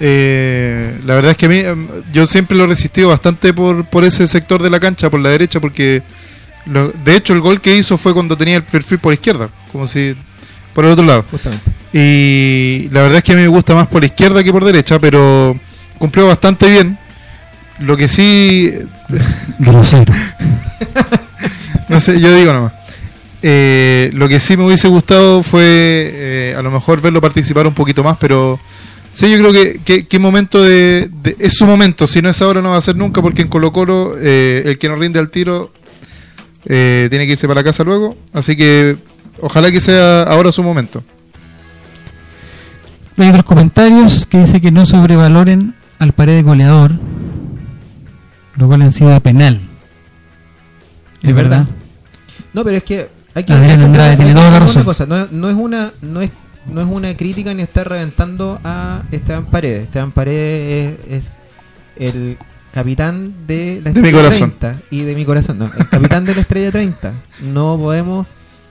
Eh, 0.00 0.98
la 1.06 1.14
verdad 1.14 1.30
es 1.30 1.36
que 1.36 1.46
a 1.46 1.48
mí, 1.48 1.56
em, 1.58 1.86
yo 2.12 2.26
siempre 2.26 2.56
lo 2.56 2.64
he 2.64 2.66
resistido 2.66 3.08
bastante 3.08 3.54
por, 3.54 3.84
por 3.86 4.04
ese 4.04 4.26
sector 4.26 4.62
de 4.62 4.68
la 4.70 4.80
cancha, 4.80 5.08
por 5.08 5.20
la 5.20 5.30
derecha, 5.30 5.60
porque 5.60 6.02
lo- 6.66 6.90
de 6.90 7.14
hecho 7.16 7.32
el 7.32 7.40
gol 7.40 7.60
que 7.60 7.76
hizo 7.76 7.96
fue 7.96 8.12
cuando 8.12 8.36
tenía 8.36 8.56
el 8.56 8.64
perfil 8.64 8.98
por 8.98 9.12
izquierda, 9.14 9.48
como 9.70 9.86
si 9.86 10.14
por 10.74 10.84
el 10.84 10.90
otro 10.90 11.04
lado. 11.06 11.24
Justamente. 11.30 11.70
Y 11.92 12.88
la 12.90 13.02
verdad 13.02 13.18
es 13.18 13.22
que 13.22 13.32
a 13.32 13.36
mí 13.36 13.42
me 13.42 13.48
gusta 13.48 13.74
más 13.74 13.86
por 13.86 14.00
la 14.02 14.06
izquierda 14.06 14.42
que 14.42 14.50
por 14.52 14.64
derecha, 14.64 14.98
pero 14.98 15.56
cumplió 15.98 16.26
bastante 16.26 16.68
bien. 16.68 16.98
Lo 17.78 17.96
que 17.96 18.08
sí, 18.08 18.72
Grosero. 19.60 20.12
no 21.88 22.00
sé, 22.00 22.20
yo 22.20 22.34
digo 22.34 22.52
nomás. 22.52 22.72
Eh, 23.46 24.10
lo 24.14 24.26
que 24.26 24.40
sí 24.40 24.56
me 24.56 24.64
hubiese 24.64 24.88
gustado 24.88 25.42
fue 25.42 25.60
eh, 25.62 26.54
a 26.56 26.62
lo 26.62 26.70
mejor 26.70 27.02
verlo 27.02 27.20
participar 27.20 27.66
un 27.66 27.74
poquito 27.74 28.02
más, 28.02 28.16
pero 28.18 28.58
sí, 29.12 29.30
yo 29.30 29.38
creo 29.38 29.52
que, 29.52 29.80
que, 29.84 30.06
que 30.06 30.18
momento 30.18 30.62
de, 30.62 31.10
de- 31.22 31.36
Es 31.38 31.52
su 31.58 31.66
momento, 31.66 32.06
si 32.06 32.22
no 32.22 32.30
es 32.30 32.40
ahora 32.40 32.62
no 32.62 32.70
va 32.70 32.78
a 32.78 32.82
ser 32.82 32.96
nunca, 32.96 33.20
porque 33.20 33.42
en 33.42 33.48
Colo 33.48 33.70
Colo 33.70 34.14
eh, 34.18 34.62
el 34.64 34.78
que 34.78 34.88
no 34.88 34.96
rinde 34.96 35.18
al 35.18 35.28
tiro 35.30 35.72
eh, 36.64 37.08
tiene 37.10 37.26
que 37.26 37.32
irse 37.32 37.46
para 37.46 37.60
la 37.60 37.64
casa 37.64 37.84
luego, 37.84 38.16
así 38.32 38.56
que 38.56 38.96
ojalá 39.42 39.70
que 39.70 39.82
sea 39.82 40.22
ahora 40.22 40.50
su 40.50 40.62
momento. 40.62 41.04
Hay 43.18 43.28
otros 43.28 43.44
comentarios 43.44 44.26
que 44.26 44.38
dice 44.38 44.60
que 44.60 44.70
no 44.72 44.86
sobrevaloren 44.86 45.74
al 45.98 46.12
pared 46.12 46.34
de 46.36 46.42
goleador, 46.42 46.92
lo 48.56 48.66
cual 48.66 48.82
han 48.82 48.92
sido 48.92 49.20
penal. 49.20 49.60
Es 51.22 51.28
Es 51.28 51.34
verdad. 51.34 51.58
verdad. 51.58 51.74
No, 52.54 52.64
pero 52.64 52.76
es 52.78 52.82
que 52.84 53.08
hay 53.34 53.44
que, 53.44 53.52
Adrián 53.52 53.80
Andrade 53.82 54.16
tiene 54.16 54.34
toda 54.34 54.50
la 54.50 54.58
razón. 54.60 54.84
cosa, 54.84 55.06
no, 55.06 55.26
no 55.30 55.48
es 55.48 55.54
una 55.56 55.92
no 56.02 56.20
es 56.22 56.30
no 56.72 56.80
es 56.80 56.86
una 56.88 57.14
crítica 57.16 57.52
ni 57.52 57.62
estar 57.62 57.86
reventando 57.88 58.58
a 58.64 59.02
Esteban 59.10 59.44
Paredes. 59.44 59.84
Esteban 59.84 60.12
Paredes 60.12 60.98
es, 61.08 61.14
es 61.26 61.32
el 61.96 62.38
capitán 62.72 63.46
de 63.46 63.80
la 63.84 63.90
De 63.92 64.00
mi 64.00 64.08
Estrella 64.08 64.16
corazón. 64.28 64.50
30 64.58 64.80
y 64.90 65.00
de 65.02 65.14
mi 65.14 65.24
corazón, 65.24 65.58
no, 65.58 65.70
el 65.76 65.88
capitán 65.88 66.24
de 66.24 66.34
la 66.34 66.40
Estrella 66.40 66.70
30. 66.72 67.12
No 67.42 67.76
podemos 67.78 68.26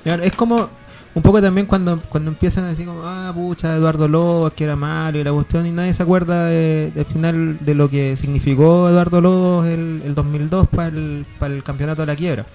es 0.06 0.32
como 0.34 0.70
un 1.16 1.22
poco 1.22 1.40
también 1.42 1.68
cuando 1.68 2.02
cuando 2.10 2.32
empiezan 2.32 2.64
a 2.64 2.70
decir 2.70 2.88
como, 2.88 3.04
ah, 3.06 3.32
pucha, 3.34 3.76
Eduardo 3.76 4.08
Lobos, 4.08 4.54
que 4.54 4.64
era 4.64 4.76
malo 4.76 5.20
y 5.20 5.24
la 5.24 5.32
cuestión, 5.32 5.66
y 5.68 5.72
nadie 5.72 5.94
se 5.94 6.02
acuerda 6.02 6.46
de- 6.48 6.92
del 6.96 7.06
final 7.06 7.58
de 7.64 7.76
lo 7.76 7.88
que 7.90 8.18
significó 8.18 8.90
Eduardo 8.90 9.22
Lobos 9.22 9.68
el, 9.68 10.02
el 10.04 10.16
2002 10.16 10.68
para 10.70 10.88
el, 10.88 11.26
para 11.38 11.54
el 11.54 11.64
campeonato 11.64 12.02
de 12.02 12.08
la 12.08 12.16
quiebra. 12.16 12.46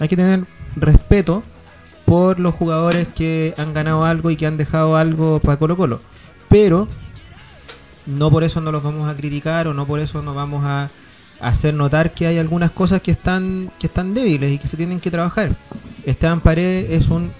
Hay 0.00 0.08
que 0.08 0.16
tener 0.16 0.44
respeto 0.76 1.42
por 2.04 2.40
los 2.40 2.54
jugadores 2.54 3.06
que 3.08 3.54
han 3.56 3.72
ganado 3.72 4.04
algo 4.04 4.30
y 4.30 4.36
que 4.36 4.46
han 4.46 4.56
dejado 4.56 4.96
algo 4.96 5.38
para 5.40 5.58
Colo 5.58 5.76
Colo. 5.76 6.00
Pero 6.48 6.88
no 8.06 8.30
por 8.30 8.44
eso 8.44 8.60
no 8.60 8.72
los 8.72 8.82
vamos 8.82 9.08
a 9.08 9.16
criticar 9.16 9.68
o 9.68 9.74
no 9.74 9.86
por 9.86 10.00
eso 10.00 10.22
nos 10.22 10.34
vamos 10.34 10.64
a 10.64 10.90
hacer 11.40 11.74
notar 11.74 12.12
que 12.12 12.26
hay 12.26 12.38
algunas 12.38 12.70
cosas 12.70 13.00
que 13.00 13.10
están 13.10 13.70
que 13.78 13.86
están 13.86 14.12
débiles 14.14 14.52
y 14.52 14.58
que 14.58 14.68
se 14.68 14.76
tienen 14.76 15.00
que 15.00 15.10
trabajar. 15.10 15.56
Esteban 16.04 16.40
Paredes 16.40 16.90
es 16.90 17.08
un 17.08 17.30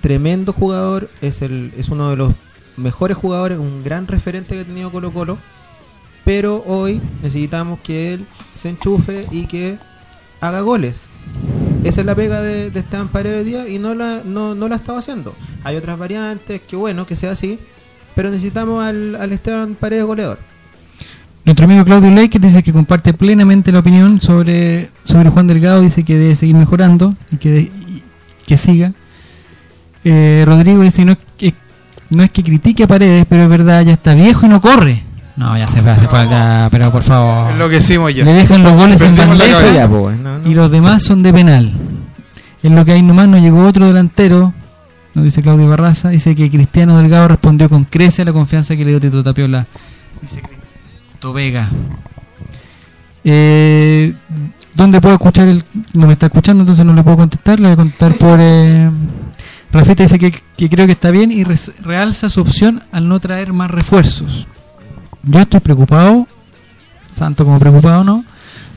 tremendo 0.00 0.52
jugador, 0.52 1.10
es 1.20 1.42
el 1.42 1.72
es 1.76 1.88
uno 1.88 2.10
de 2.10 2.16
los 2.16 2.32
mejores 2.76 3.16
jugadores, 3.16 3.58
un 3.58 3.82
gran 3.82 4.06
referente 4.06 4.54
que 4.54 4.60
ha 4.60 4.64
tenido 4.64 4.92
Colo 4.92 5.12
Colo, 5.12 5.38
pero 6.24 6.62
hoy 6.66 7.00
necesitamos 7.22 7.80
que 7.80 8.14
él 8.14 8.26
se 8.56 8.68
enchufe 8.68 9.26
y 9.30 9.46
que 9.46 9.78
haga 10.40 10.60
goles. 10.60 10.96
Esa 11.86 12.00
es 12.00 12.06
la 12.06 12.16
pega 12.16 12.42
de, 12.42 12.66
Esteban 12.74 13.06
Paredes 13.06 13.44
hoy 13.44 13.50
día 13.50 13.68
y 13.68 13.78
no 13.78 13.94
la, 13.94 14.22
no, 14.24 14.56
no 14.56 14.66
la 14.66 14.74
ha 14.74 14.78
estado 14.78 14.98
haciendo. 14.98 15.36
Hay 15.62 15.76
otras 15.76 15.96
variantes, 15.96 16.60
que 16.62 16.74
bueno, 16.74 17.06
que 17.06 17.14
sea 17.14 17.30
así, 17.30 17.60
pero 18.16 18.28
necesitamos 18.28 18.84
al, 18.84 19.14
al 19.14 19.32
Esteban 19.32 19.76
Paredes 19.76 20.04
goleador. 20.04 20.38
Nuestro 21.44 21.66
amigo 21.66 21.84
Claudio 21.84 22.10
Leiker 22.10 22.40
dice 22.40 22.60
que 22.64 22.72
comparte 22.72 23.14
plenamente 23.14 23.70
la 23.70 23.78
opinión 23.78 24.20
sobre, 24.20 24.90
sobre 25.04 25.30
Juan 25.30 25.46
Delgado, 25.46 25.80
dice 25.80 26.02
que 26.02 26.18
debe 26.18 26.34
seguir 26.34 26.56
mejorando 26.56 27.14
y 27.30 27.36
que, 27.36 27.70
que 28.44 28.56
siga. 28.56 28.92
Eh, 30.02 30.42
Rodrigo 30.44 30.82
dice 30.82 31.04
no 31.04 31.16
que, 31.38 31.54
no 32.10 32.24
es 32.24 32.32
que 32.32 32.42
critique 32.42 32.82
a 32.82 32.88
Paredes, 32.88 33.26
pero 33.28 33.44
es 33.44 33.48
verdad, 33.48 33.84
ya 33.84 33.92
está 33.92 34.14
viejo 34.14 34.44
y 34.44 34.48
no 34.48 34.60
corre. 34.60 35.05
No, 35.36 35.56
ya 35.56 35.68
se 35.68 35.82
fue, 35.82 35.90
hace 35.90 36.08
falta, 36.08 36.68
pero 36.70 36.90
por 36.90 37.02
favor. 37.02 37.52
Enloquecimos 37.52 38.14
ya. 38.14 38.24
Le 38.24 38.32
dejan 38.32 38.62
los 38.62 38.72
goles 38.72 39.00
en 39.02 39.14
Perdimos 39.14 39.38
bandeja 39.38 39.58
cabeza. 39.60 39.80
Ya, 39.80 39.88
pues, 39.88 40.18
no, 40.18 40.38
no. 40.38 40.48
y 40.50 40.54
los 40.54 40.70
demás 40.70 41.02
son 41.02 41.22
de 41.22 41.32
penal. 41.32 41.72
En 42.62 42.74
lo 42.74 42.84
que 42.84 42.92
hay 42.92 43.02
nomás 43.02 43.28
no 43.28 43.36
llegó 43.38 43.66
otro 43.66 43.86
delantero, 43.86 44.54
nos 45.14 45.24
dice 45.24 45.42
Claudio 45.42 45.68
Barraza, 45.68 46.08
dice 46.08 46.34
que 46.34 46.50
Cristiano 46.50 46.96
Delgado 46.98 47.28
respondió 47.28 47.68
con 47.68 47.84
crece 47.84 48.22
a 48.22 48.24
la 48.24 48.32
confianza 48.32 48.74
que 48.76 48.84
le 48.84 48.92
dio 48.92 49.00
Tito 49.00 49.22
Tapiola. 49.22 49.66
Dice 50.22 50.40
Cristo 50.40 51.32
Vega. 51.34 51.68
Eh, 53.24 54.14
¿Dónde 54.74 55.00
puedo 55.00 55.14
escuchar 55.14 55.48
el.? 55.48 55.64
No 55.94 56.06
me 56.06 56.12
está 56.14 56.26
escuchando, 56.26 56.62
entonces 56.62 56.84
no 56.84 56.92
le 56.94 57.02
puedo 57.02 57.16
contestar. 57.16 57.58
Le 57.60 57.66
voy 57.68 57.72
a 57.74 57.76
contestar 57.76 58.14
por. 58.14 58.38
Eh, 58.40 58.90
Rafita 59.72 60.02
dice 60.02 60.18
que, 60.18 60.32
que 60.56 60.68
creo 60.68 60.86
que 60.86 60.92
está 60.92 61.10
bien 61.10 61.32
y 61.32 61.44
res- 61.44 61.72
realza 61.82 62.30
su 62.30 62.40
opción 62.40 62.82
al 62.92 63.08
no 63.08 63.18
traer 63.20 63.52
más 63.52 63.70
refuerzos. 63.70 64.46
Yo 65.22 65.40
estoy 65.40 65.60
preocupado, 65.60 66.26
santo 67.12 67.44
como 67.44 67.58
preocupado 67.58 68.04
no, 68.04 68.24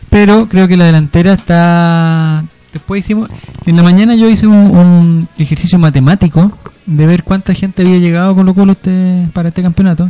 pero 0.09 0.47
creo 0.49 0.67
que 0.67 0.77
la 0.77 0.85
delantera 0.85 1.33
está. 1.33 2.43
Después 2.73 2.99
hicimos. 2.99 3.29
En 3.65 3.75
la 3.75 3.83
mañana 3.83 4.15
yo 4.15 4.29
hice 4.29 4.47
un, 4.47 5.27
ejercicio 5.37 5.79
matemático 5.79 6.51
de 6.85 7.05
ver 7.05 7.23
cuánta 7.23 7.53
gente 7.53 7.83
había 7.83 7.97
llegado 7.97 8.35
con 8.35 8.51
Colo 8.53 8.71
este, 8.73 9.27
para 9.33 9.49
este 9.49 9.61
campeonato 9.61 10.09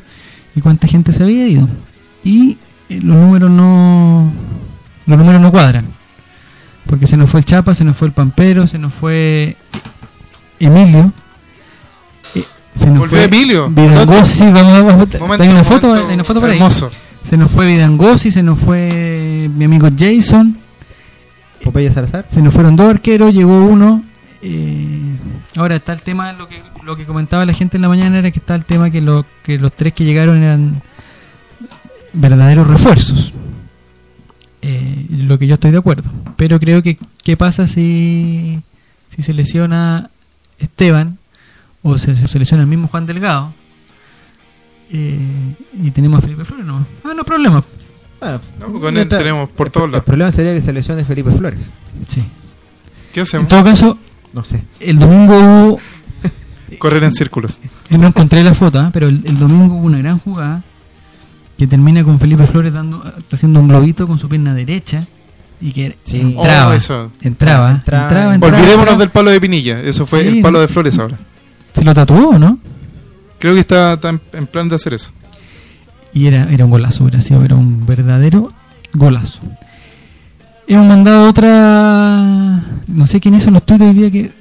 y 0.56 0.62
cuánta 0.62 0.88
gente 0.88 1.14
se 1.14 1.24
había 1.24 1.48
ido. 1.48 1.68
Y 2.24 2.58
eh, 2.90 3.00
los 3.02 3.18
números 3.18 3.52
no. 3.52 4.32
Los 5.06 5.18
números 5.18 5.42
no 5.42 5.52
cuadran. 5.52 5.88
Porque 6.86 7.08
se 7.08 7.18
nos 7.18 7.30
fue 7.30 7.42
el 7.42 7.46
Chapa, 7.46 7.76
se 7.76 7.84
nos 7.84 7.96
fue 7.96 8.08
el 8.08 8.14
Pampero, 8.14 8.68
se 8.68 8.80
nos 8.80 8.94
fue 8.94 9.58
Emilio. 10.60 11.12
Se 12.76 12.88
nos 12.88 13.00
Volvió 13.00 13.18
fue 13.18 13.24
Emilio. 13.26 13.70
Vidangosi, 13.70 14.34
sí, 14.36 14.44
vamos, 14.52 14.84
vamos, 14.84 15.08
Momento- 15.20 15.44
hay 15.44 15.50
una 15.50 15.64
foto, 15.64 15.94
hay 15.94 16.14
una 16.16 16.24
foto 16.24 16.40
por 16.42 16.50
ahí. 16.50 16.60
Se 17.24 17.38
nos 17.38 17.52
fue 17.52 17.68
Vidangosi, 17.68 18.32
se 18.32 18.42
nos 18.44 18.60
fue 18.60 19.50
mi 19.54 19.66
amigo 19.66 19.90
Jason, 19.98 20.58
Popeye 21.64 21.92
Salazar. 21.92 22.26
se 22.32 22.42
nos 22.42 22.54
fueron 22.54 22.76
dos 22.76 22.90
arqueros, 22.90 23.34
llegó 23.34 23.66
uno. 23.66 24.02
eh, 24.42 25.18
ahora 25.58 25.76
está 25.76 25.92
el 25.94 26.02
tema, 26.02 26.32
lo 26.34 26.48
que, 26.48 26.62
lo 26.86 26.96
que 26.96 27.06
comentaba 27.06 27.46
la 27.46 27.54
gente 27.54 27.76
en 27.78 27.82
la 27.82 27.90
mañana 27.90 28.18
era 28.20 28.32
que 28.32 28.40
está 28.40 28.56
el 28.56 28.64
tema 28.66 28.90
que, 28.90 29.02
lo, 29.02 29.26
que 29.44 29.58
los 29.60 29.74
tres 29.74 29.92
que 29.94 30.06
llegaron 30.06 30.42
eran 30.42 30.82
verdaderos 32.14 32.68
refuerzos. 32.68 33.34
Eh, 34.62 35.06
lo 35.12 35.38
que 35.38 35.46
yo 35.48 35.56
estoy 35.56 35.72
de 35.72 35.78
acuerdo. 35.78 36.10
Pero 36.38 36.60
creo 36.60 36.82
que, 36.82 36.98
¿qué 37.24 37.38
pasa 37.38 37.68
si, 37.68 38.62
si 39.16 39.22
se 39.22 39.34
lesiona 39.34 40.10
Esteban 40.58 41.19
o 41.82 41.98
se, 41.98 42.16
se 42.16 42.40
lesiona 42.40 42.64
el 42.64 42.70
mismo 42.70 42.88
Juan 42.88 43.06
Delgado? 43.06 43.54
Eh, 44.92 45.56
y 45.84 45.92
tenemos 45.92 46.20
a 46.20 46.22
Felipe 46.22 46.44
Flores, 46.46 46.66
no. 46.66 46.86
Ah, 47.04 47.14
no 47.16 47.24
problema. 47.24 47.64
Bueno, 48.20 48.40
No, 48.60 48.80
con 48.80 48.98
él 48.98 49.08
tenemos 49.08 49.50
por 49.50 49.70
todos 49.70 49.86
El 49.86 49.92
lados. 49.94 50.06
problema 50.06 50.32
sería 50.32 50.54
que 50.54 50.62
se 50.62 50.74
lesione 50.74 51.06
Felipe 51.06 51.32
Flores. 51.32 51.60
Sí. 52.08 52.24
¿Qué 53.14 53.20
En 53.22 53.24
hacemos? 53.24 53.48
todo 53.48 53.64
caso, 53.64 53.98
No 54.34 54.44
sé. 54.44 54.64
el 54.80 54.98
domingo 55.00 55.38
hubo 55.40 55.80
Correr 56.80 57.04
en 57.04 57.14
círculos. 57.14 57.62
No 57.90 58.08
encontré 58.08 58.44
la 58.44 58.54
foto, 58.54 58.80
¿ah? 58.80 58.90
pero 58.94 59.08
el, 59.08 59.22
el 59.26 59.38
domingo 59.40 59.76
hubo 59.76 59.86
una 59.86 60.00
gran 60.00 60.20
jugada 60.20 60.64
que 61.58 61.68
termina 61.68 62.04
con 62.04 62.20
Felipe 62.20 62.46
Flores 62.48 62.74
dando, 62.74 63.04
haciendo 63.32 63.60
un 63.60 63.68
globito 63.68 64.08
con 64.08 64.18
su 64.18 64.28
pierna 64.30 64.54
derecha 64.54 65.06
y 65.62 65.72
que 65.72 65.96
Sí. 66.04 66.22
entraba, 66.22 66.72
Oh, 66.72 66.74
eso. 66.74 67.12
entraba, 67.22 67.72
Entraba. 67.72 68.04
entraba, 68.06 68.36
entraba, 68.36 68.54
Olvidémonos 68.56 68.80
entraba. 68.80 68.98
del 69.00 69.10
palo 69.10 69.30
de 69.32 69.42
Pinilla. 69.42 69.82
Eso 69.82 70.06
fue 70.06 70.22
Sí, 70.24 70.28
el 70.30 70.42
palo 70.42 70.60
de 70.62 70.68
Flores 70.68 70.98
ahora. 71.00 71.18
Se 71.80 71.86
lo 71.86 71.94
tatuó, 71.94 72.38
¿no? 72.38 72.60
Creo 73.40 73.54
que 73.54 73.62
está, 73.62 73.94
está 73.94 74.10
en, 74.10 74.48
plan 74.48 74.68
de 74.68 74.76
hacer 74.76 74.94
eso. 74.94 75.12
Y 76.14 76.28
era, 76.28 76.44
era 76.52 76.66
un 76.66 76.72
golazo, 76.72 77.06
hubiera 77.06 77.22
sido, 77.22 77.42
era 77.46 77.56
un 77.56 77.86
verdadero 77.86 78.50
golazo. 78.94 79.40
Hemos 80.68 80.88
mandado 80.88 81.30
otra. 81.30 82.62
No 82.88 83.08
sé 83.08 83.22
quién 83.22 83.36
hizo 83.36 83.50
los 83.50 83.66
tweets 83.66 83.82
hoy 83.82 83.94
día 83.94 84.12
que. 84.12 84.32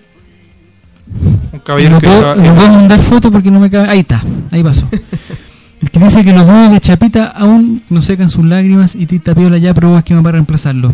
Un 1.52 1.60
caballero 1.60 1.92
no 1.92 2.00
que 2.00 2.08
puedo, 2.08 2.34
no 2.34 2.54
puedo 2.56 2.72
mandar 2.72 3.00
foto 3.02 3.30
porque 3.30 3.52
no 3.52 3.60
me 3.60 3.70
cabe. 3.70 3.88
Ahí 3.88 4.00
está, 4.00 4.20
ahí 4.50 4.64
pasó. 4.64 4.88
El 5.80 5.90
que 5.92 6.00
dice 6.00 6.24
que 6.24 6.32
los 6.32 6.48
huevos 6.48 6.72
de 6.72 6.80
Chapita 6.80 7.26
aún 7.26 7.82
no 7.88 8.02
secan 8.02 8.30
sus 8.30 8.44
lágrimas 8.44 8.96
y 8.96 9.06
Tita 9.06 9.32
Piola 9.32 9.58
ya 9.58 9.72
probó 9.74 9.96
esquema 9.96 10.24
para 10.24 10.32
reemplazarlo. 10.32 10.92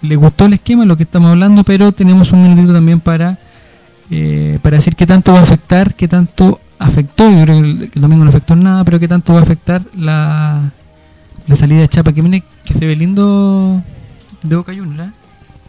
Le 0.00 0.16
gustó 0.16 0.46
el 0.46 0.54
esquema, 0.54 0.86
lo 0.86 0.96
que 0.96 1.02
estamos 1.02 1.28
hablando, 1.28 1.62
pero 1.62 1.92
tenemos 1.92 2.32
un 2.32 2.42
minutito 2.42 2.72
también 2.72 3.00
para 3.00 3.38
eh, 4.10 4.58
para 4.62 4.76
decir 4.76 4.96
qué 4.96 5.06
tanto 5.06 5.32
va 5.32 5.40
a 5.40 5.42
afectar, 5.42 5.94
qué 5.94 6.08
tanto 6.08 6.60
afectó, 6.78 7.30
yo 7.30 7.42
creo 7.42 7.62
que 7.62 7.68
el, 7.68 7.90
domingo 7.94 8.24
no 8.24 8.30
afectó 8.30 8.56
nada, 8.56 8.84
pero 8.84 9.00
qué 9.00 9.08
tanto 9.08 9.32
va 9.32 9.40
a 9.40 9.42
afectar 9.42 9.82
la, 9.96 10.72
la 11.46 11.56
salida 11.56 11.80
de 11.80 11.88
Chapa, 11.88 12.12
que 12.12 12.20
viene, 12.20 12.42
que 12.64 12.74
se 12.74 12.86
ve 12.86 12.96
lindo 12.96 13.82
de 14.42 14.56
Boca 14.56 14.72
Juniors, 14.72 15.08
¿eh? 15.08 15.12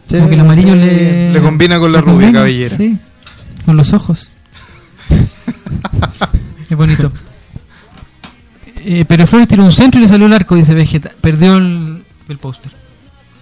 Sí, 0.06 0.16
Como 0.16 0.28
que 0.28 0.34
el 0.34 0.40
amarillo 0.40 0.74
sí. 0.74 0.78
le, 0.78 1.32
Le 1.32 1.40
combina 1.40 1.80
con 1.80 1.92
la 1.92 2.00
rubia 2.00 2.32
cabellera. 2.32 2.76
Sí, 2.76 2.96
con 3.64 3.76
los 3.76 3.92
ojos. 3.92 4.32
es 6.70 6.76
bonito. 6.76 7.10
Eh, 8.88 9.04
pero 9.08 9.26
Flores 9.26 9.48
tiró 9.48 9.64
un 9.64 9.72
centro 9.72 9.98
y 9.98 10.04
le 10.04 10.08
salió 10.08 10.26
el 10.26 10.32
arco, 10.32 10.54
dice 10.54 10.74
Vegeta. 10.74 11.10
Perdió 11.20 11.56
el, 11.56 12.04
el 12.28 12.38
póster. 12.38 12.72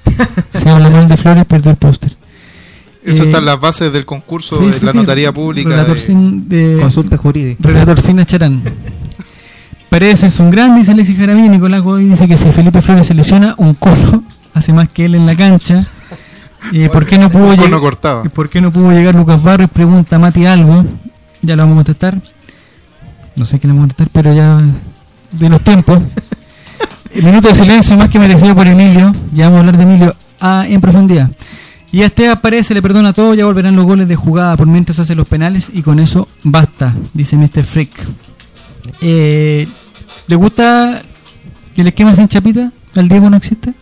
Si 0.54 0.68
habla 0.68 0.88
mal 0.88 1.08
de 1.08 1.16
Flores, 1.16 1.44
perdió 1.44 1.70
el 1.72 1.76
póster. 1.76 2.16
Eso 3.04 3.25
Eh, 3.25 3.26
está 3.26 3.38
en 3.38 3.44
las 3.44 3.61
bases 3.61 3.92
del 3.92 4.04
concurso 4.06 4.58
Sí, 4.58 4.64
de 4.66 4.73
sí, 4.78 4.84
la 4.84 4.92
sí. 4.92 4.96
notaría 4.96 5.32
pública. 5.32 5.68
Relator 5.70 5.96
de- 5.96 6.00
sin, 6.00 6.49
de- 6.49 6.78
Consulta 6.80 7.16
jurídica. 7.16 7.68
Relator 7.68 8.00
sin 8.00 8.18
Acharán. 8.20 8.62
Parece 9.88 10.26
es 10.26 10.40
un 10.40 10.50
gran, 10.50 10.75
dice 10.76 10.92
Alexis 10.92 11.16
Jaramillo. 11.16 11.50
Nicolás 11.50 11.82
Godoy 11.82 12.06
dice 12.06 12.26
que 12.26 12.37
si 12.37 12.50
Felipe 12.50 12.82
Flores 12.82 13.06
se 13.06 13.14
lesiona, 13.14 13.54
un 13.58 13.75
colo 13.75 14.23
hace 14.54 14.73
más 14.73 14.88
que 14.88 15.04
él 15.04 15.14
en 15.14 15.26
la 15.26 15.37
cancha. 15.37 15.84
¿Y 16.73 16.88
por 16.88 17.04
qué 17.06 17.18
no 17.18 17.30
pudo 17.30 17.50
llegar? 17.52 17.68
no 17.70 17.80
cortaba. 17.80 18.23
¿Y 18.25 18.28
por 18.30 18.49
qué 18.49 18.61
no 18.61 18.73
pudo 18.73 18.90
llegar 18.90 19.14
Lucas 19.14 19.42
Barrios? 19.42 19.70
Pregunta 19.70 20.18
Mati 20.18 20.46
Albo. 20.46 20.84
Ya 21.42 21.56
lo 21.56 21.62
vamos 21.64 21.75
a 21.75 21.76
contestar. 21.84 22.18
No 23.37 23.44
sé 23.44 23.61
qué 23.61 23.66
le 23.68 23.75
vamos 23.75 23.84
a 23.84 23.88
contestar, 23.94 24.08
pero 24.12 24.34
ya 24.34 24.61
de 25.32 25.49
los 25.49 25.61
tiempos. 25.61 26.02
El 27.14 27.23
minuto 27.25 27.46
de 27.49 27.54
silencio 27.54 27.96
más 27.96 28.08
que 28.08 28.18
merecido 28.18 28.54
por 28.54 28.66
Emilio. 28.66 29.14
Ya 29.34 29.44
vamos 29.44 29.58
a 29.58 29.61
hablar 29.61 29.76
de 29.76 29.82
Emilio 29.84 30.16
ah, 30.40 30.64
en 30.66 30.80
profundidad. 30.80 31.30
Y 31.94 32.02
a 32.02 32.06
Esteban 32.06 32.40
Paredes 32.40 32.66
se 32.66 32.74
le 32.74 32.82
perdona 32.82 33.12
todo, 33.12 33.34
ya 33.34 33.44
volverán 33.44 33.76
los 33.76 33.84
goles 33.84 34.08
de 34.08 34.16
jugada 34.16 34.56
por 34.56 34.66
mientras 34.66 34.98
hace 34.98 35.14
los 35.14 35.28
penales 35.28 35.70
y 35.72 35.80
con 35.80 36.00
eso 36.00 36.26
basta, 36.42 36.92
dice 37.12 37.36
Mr. 37.36 37.62
Freak. 37.62 37.90
Eh, 39.00 39.68
¿Le 40.26 40.34
gusta 40.34 41.02
el 41.76 41.86
esquema 41.86 42.16
sin 42.16 42.26
chapita? 42.26 42.72
¿Al 42.96 43.08
Diego 43.08 43.30
no 43.30 43.36
existe? 43.36 43.74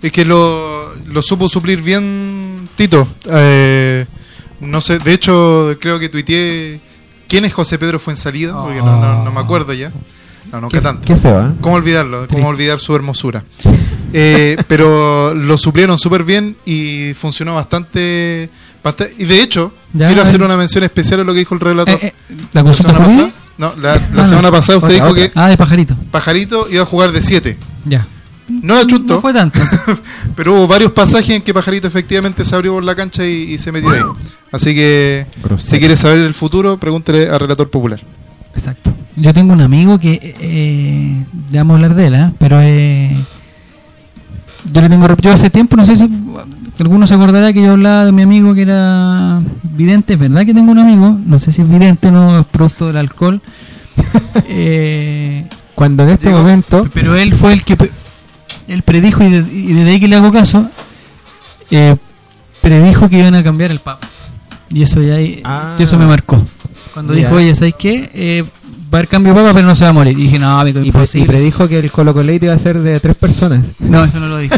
Es 0.00 0.12
que 0.12 0.24
lo, 0.24 0.94
lo 1.06 1.22
supo 1.24 1.48
suplir 1.48 1.82
bien 1.82 2.68
Tito. 2.76 3.08
Eh, 3.28 4.06
no 4.60 4.80
sé, 4.80 5.00
de 5.00 5.12
hecho, 5.12 5.76
creo 5.80 5.98
que 5.98 6.08
tuiteé. 6.08 6.80
¿Quién 7.26 7.44
es 7.44 7.52
José 7.52 7.80
Pedro 7.80 7.98
Fuensalida? 7.98 8.62
Porque 8.62 8.78
no, 8.78 9.24
no 9.24 9.32
me 9.32 9.40
acuerdo 9.40 9.72
ya. 9.72 9.90
No, 10.54 10.60
nunca 10.62 10.80
tanto. 10.80 11.02
Qué 11.04 11.16
feo, 11.16 11.46
¿eh? 11.48 11.52
¿Cómo 11.60 11.74
olvidarlo? 11.74 12.28
¿Cómo 12.28 12.48
olvidar 12.48 12.78
su 12.78 12.94
hermosura? 12.94 13.42
Eh, 14.12 14.56
pero 14.68 15.34
lo 15.34 15.58
suplieron 15.58 15.98
súper 15.98 16.22
bien 16.22 16.56
y 16.64 17.12
funcionó 17.14 17.54
bastante, 17.56 18.48
bastante- 18.82 19.14
Y 19.18 19.24
de 19.24 19.42
hecho, 19.42 19.72
Ya, 19.92 20.06
quiero 20.06 20.22
hacer 20.22 20.42
una 20.42 20.56
mención 20.56 20.84
especial 20.84 21.20
a 21.20 21.24
lo 21.24 21.32
que 21.32 21.40
dijo 21.40 21.54
el 21.54 21.60
relator. 21.60 21.94
Eh, 22.00 22.06
eh, 22.06 22.14
¿La 22.52 22.60
¿La 22.60 22.62
consulta 22.62 22.92
semana 22.92 23.06
pasada? 23.06 23.30
No, 23.58 23.74
la, 23.80 23.94
la 24.14 24.22
Ah, 24.22 24.26
semana 24.26 24.48
no. 24.48 24.52
pasada 24.52 24.78
usted 24.78 24.86
Otra, 24.88 24.94
dijo 24.94 25.06
otra. 25.08 25.26
que 25.28 25.32
Ah, 25.34 25.48
de 25.48 25.56
pajarito. 25.56 25.96
Pajarito 26.12 26.66
iba 26.70 26.82
a 26.82 26.86
jugar 26.86 27.10
de 27.12 27.22
7. 27.22 27.58
Ya. 27.84 28.06
No 28.48 28.74
la 28.74 28.86
chutó, 28.86 29.14
No 29.14 29.20
fue 29.20 29.32
tanto. 29.32 29.58
pero 30.36 30.54
hubo 30.54 30.68
varios 30.68 30.92
pasajes 30.92 31.30
en 31.30 31.42
que 31.42 31.54
Pajarito 31.54 31.86
efectivamente 31.88 32.44
se 32.44 32.54
abrió 32.54 32.74
por 32.74 32.84
la 32.84 32.94
cancha 32.94 33.24
y, 33.26 33.54
y 33.54 33.58
se 33.58 33.72
metió 33.72 33.90
ahí. 33.90 34.02
Así 34.52 34.74
que, 34.74 35.26
Grosero. 35.42 35.70
si 35.72 35.78
quiere 35.78 35.96
saber 35.96 36.18
el 36.20 36.34
futuro, 36.34 36.78
pregúntele 36.78 37.28
al 37.28 37.40
relator 37.40 37.70
popular. 37.70 38.00
Exacto. 38.54 38.92
Yo 39.16 39.32
tengo 39.32 39.52
un 39.52 39.60
amigo 39.60 39.98
que, 39.98 40.18
eh, 40.40 41.24
ya 41.50 41.60
vamos 41.60 41.74
a 41.74 41.76
hablar 41.76 41.94
de 41.94 42.06
él, 42.08 42.14
¿ah? 42.16 42.32
pero 42.38 42.60
eh, 42.60 43.14
yo 44.72 44.80
le 44.80 44.88
tengo, 44.88 45.06
yo 45.20 45.32
hace 45.32 45.50
tiempo, 45.50 45.76
no 45.76 45.86
sé 45.86 45.94
si 45.96 46.08
alguno 46.80 47.06
se 47.06 47.14
acordará 47.14 47.52
que 47.52 47.62
yo 47.62 47.72
hablaba 47.72 48.04
de 48.06 48.12
mi 48.12 48.22
amigo 48.22 48.54
que 48.54 48.62
era 48.62 49.40
vidente, 49.62 50.14
es 50.14 50.18
verdad 50.18 50.44
que 50.44 50.52
tengo 50.52 50.72
un 50.72 50.78
amigo, 50.80 51.16
no 51.26 51.38
sé 51.38 51.52
si 51.52 51.62
es 51.62 51.68
vidente 51.70 52.08
o 52.08 52.10
no, 52.10 52.40
es 52.40 52.46
producto 52.46 52.88
del 52.88 52.96
alcohol, 52.96 53.40
eh, 54.48 55.46
Cuando 55.76 56.02
en 56.02 56.10
este 56.10 56.30
momento. 56.30 56.88
pero 56.92 57.14
él 57.16 57.34
fue 57.34 57.52
el 57.52 57.62
que, 57.64 57.76
él 58.66 58.82
predijo, 58.82 59.22
y, 59.22 59.30
de- 59.30 59.52
y 59.56 59.72
desde 59.74 59.90
ahí 59.90 60.00
que 60.00 60.08
le 60.08 60.16
hago 60.16 60.32
caso, 60.32 60.68
eh, 61.70 61.94
predijo 62.60 63.08
que 63.08 63.18
iban 63.18 63.34
a 63.36 63.44
cambiar 63.44 63.70
el 63.70 63.78
Papa. 63.78 64.08
Y 64.70 64.82
eso 64.82 65.00
ya 65.02 65.20
y 65.20 65.40
Ah. 65.44 65.76
eso 65.78 65.96
me 65.98 66.06
marcó. 66.06 66.42
Cuando 66.92 67.12
dijo, 67.12 67.34
oye, 67.34 67.54
¿sabes 67.54 67.74
qué? 67.78 68.10
Eh, 68.14 68.44
va 68.94 68.98
a 68.98 69.00
haber 69.00 69.08
cambio 69.08 69.34
de 69.34 69.40
Papa, 69.40 69.54
pero 69.54 69.66
no 69.66 69.74
se 69.74 69.82
va 69.82 69.90
a 69.90 69.92
morir. 69.92 70.16
Y 70.16 70.22
dije, 70.22 70.38
no, 70.38 70.60
amigo, 70.60 70.80
Y, 70.80 70.88
y 70.88 71.24
predijo 71.24 71.66
que 71.66 71.80
el 71.80 71.90
Colo 71.90 72.14
Colate 72.14 72.46
iba 72.46 72.54
a 72.54 72.58
ser 72.58 72.78
de 72.78 73.00
tres 73.00 73.16
personas. 73.16 73.72
No, 73.80 74.04
eso 74.04 74.20
no 74.20 74.28
lo 74.28 74.38
dijo. 74.38 74.54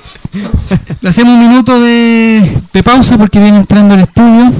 Hacemos 1.06 1.34
un 1.34 1.48
minuto 1.48 1.80
de, 1.80 2.62
de 2.72 2.82
pausa 2.82 3.16
porque 3.16 3.38
viene 3.38 3.58
entrando 3.58 3.94
al 3.94 4.00
estudio 4.00 4.52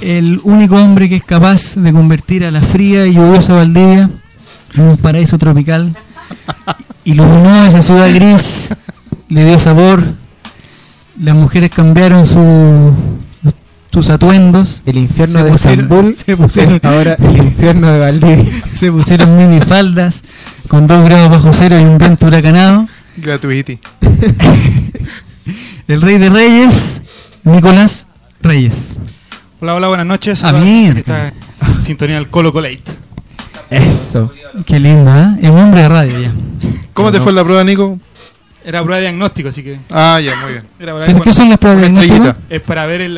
el 0.00 0.40
único 0.44 0.76
hombre 0.76 1.08
que 1.08 1.16
es 1.16 1.24
capaz 1.24 1.74
de 1.76 1.92
convertir 1.92 2.44
a 2.44 2.50
la 2.50 2.60
fría 2.60 3.06
y 3.06 3.14
lluviosa 3.14 3.54
Valdivia 3.54 4.10
en 4.74 4.82
un 4.82 4.96
paraíso 4.96 5.36
tropical. 5.38 5.94
Iluminó 7.04 7.64
esa 7.66 7.82
ciudad 7.82 8.12
gris, 8.14 8.68
le 9.28 9.44
dio 9.44 9.58
sabor. 9.58 10.02
Las 11.20 11.34
mujeres 11.34 11.70
cambiaron 11.70 12.26
su, 12.26 12.92
sus 13.96 14.10
atuendos. 14.10 14.82
El 14.84 14.98
infierno 14.98 15.38
Se 15.38 15.44
de 15.46 15.50
pusieron- 15.52 15.80
Estambul 15.80 16.14
se 16.14 16.36
pusieron- 16.36 16.74
es 16.76 16.84
ahora 16.90 17.16
el 17.18 17.36
infierno 17.46 17.90
de 17.90 17.98
Valdivia. 17.98 18.44
Se 18.74 18.92
pusieron 18.92 19.38
minifaldas 19.38 20.22
con 20.68 20.86
2 20.86 21.02
grados 21.02 21.30
bajo 21.30 21.50
cero 21.54 21.80
y 21.80 21.84
un 21.84 21.96
viento 21.96 22.26
huracanado. 22.26 22.88
Gratuity. 23.16 23.78
El 25.88 26.02
rey 26.02 26.18
de 26.18 26.28
reyes, 26.28 27.00
Nicolás 27.44 28.06
Reyes. 28.42 28.98
Hola, 29.60 29.76
hola, 29.76 29.88
buenas 29.88 30.04
noches. 30.06 30.44
Ah, 30.44 30.50
Acá 30.50 30.58
mira. 30.58 30.98
Está 30.98 31.32
en 31.74 31.80
sintonía 31.80 32.16
del 32.16 32.28
Colo 32.28 32.52
Colate. 32.52 32.82
Eso. 33.70 34.30
Qué 34.66 34.78
lindo, 34.78 35.10
¿eh? 35.16 35.36
Es 35.40 35.48
un 35.48 35.58
hombre 35.58 35.82
de 35.82 35.88
radio 35.88 36.20
ya. 36.20 36.32
¿Cómo 36.92 37.10
te 37.12 37.20
fue 37.20 37.30
en 37.30 37.36
la 37.36 37.44
prueba, 37.44 37.64
Nico? 37.64 37.98
Era 38.62 38.82
prueba 38.82 38.96
de 38.96 39.04
diagnóstico, 39.04 39.48
así 39.48 39.62
que. 39.62 39.78
Ah, 39.90 40.20
ya, 40.22 40.34
muy 40.42 40.52
bien. 40.52 40.64
Era 40.78 40.92
prueba 40.92 41.06
¿Qué, 41.06 41.14
de- 41.14 41.20
qué 41.22 41.32
son 41.32 41.48
las 41.48 41.58
pruebas 41.58 41.80
de 41.80 41.88
diagnóstico? 41.88 42.34
es 42.50 42.60
para 42.60 42.84
ver 42.86 43.00
el, 43.00 43.16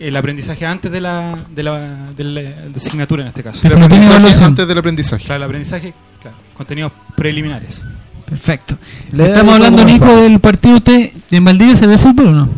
el 0.00 0.16
aprendizaje 0.16 0.66
antes 0.66 0.90
de 0.90 1.00
la, 1.00 1.36
de 1.54 1.62
la, 1.62 1.78
de 2.16 2.24
la- 2.24 2.40
de 2.42 2.70
la 2.70 2.76
asignatura 2.76 3.22
en 3.22 3.28
este 3.28 3.42
caso. 3.42 3.66
El 3.66 3.74
aprendizaje 3.74 4.44
antes 4.44 4.66
del 4.66 4.78
aprendizaje. 4.78 5.24
Claro, 5.24 5.36
el 5.36 5.42
aprendizaje, 5.44 5.94
claro, 6.22 6.36
contenidos 6.54 6.92
preliminares. 7.16 7.84
Perfecto. 8.28 8.78
Le 9.12 9.26
Estamos 9.26 9.54
hablando, 9.54 9.84
Nico, 9.84 10.06
del 10.16 10.38
partido. 10.40 10.76
¿Usted 10.76 11.10
en 11.30 11.44
Valdivia 11.44 11.76
se 11.76 11.86
ve 11.86 11.98
fútbol 11.98 12.28
o 12.28 12.32
no? 12.32 12.48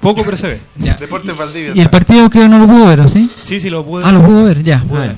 Poco, 0.00 0.22
pero 0.24 0.36
se 0.36 0.48
ve. 0.48 0.60
Ya. 0.76 0.94
Deportes 0.94 1.36
Valdivia. 1.36 1.72
Y 1.74 1.80
el 1.80 1.90
partido 1.90 2.30
creo 2.30 2.44
que 2.44 2.48
no 2.48 2.58
lo 2.58 2.66
pudo 2.66 2.86
ver, 2.86 3.00
¿o 3.00 3.08
sí? 3.08 3.28
Sí, 3.38 3.60
sí, 3.60 3.68
lo 3.68 3.84
pude. 3.84 4.04
Ah, 4.06 4.12
lo 4.12 4.22
pudo 4.22 4.44
ver, 4.44 4.62
ya. 4.62 4.80
pude 4.82 4.98
Ah, 4.98 5.06
ver. 5.08 5.16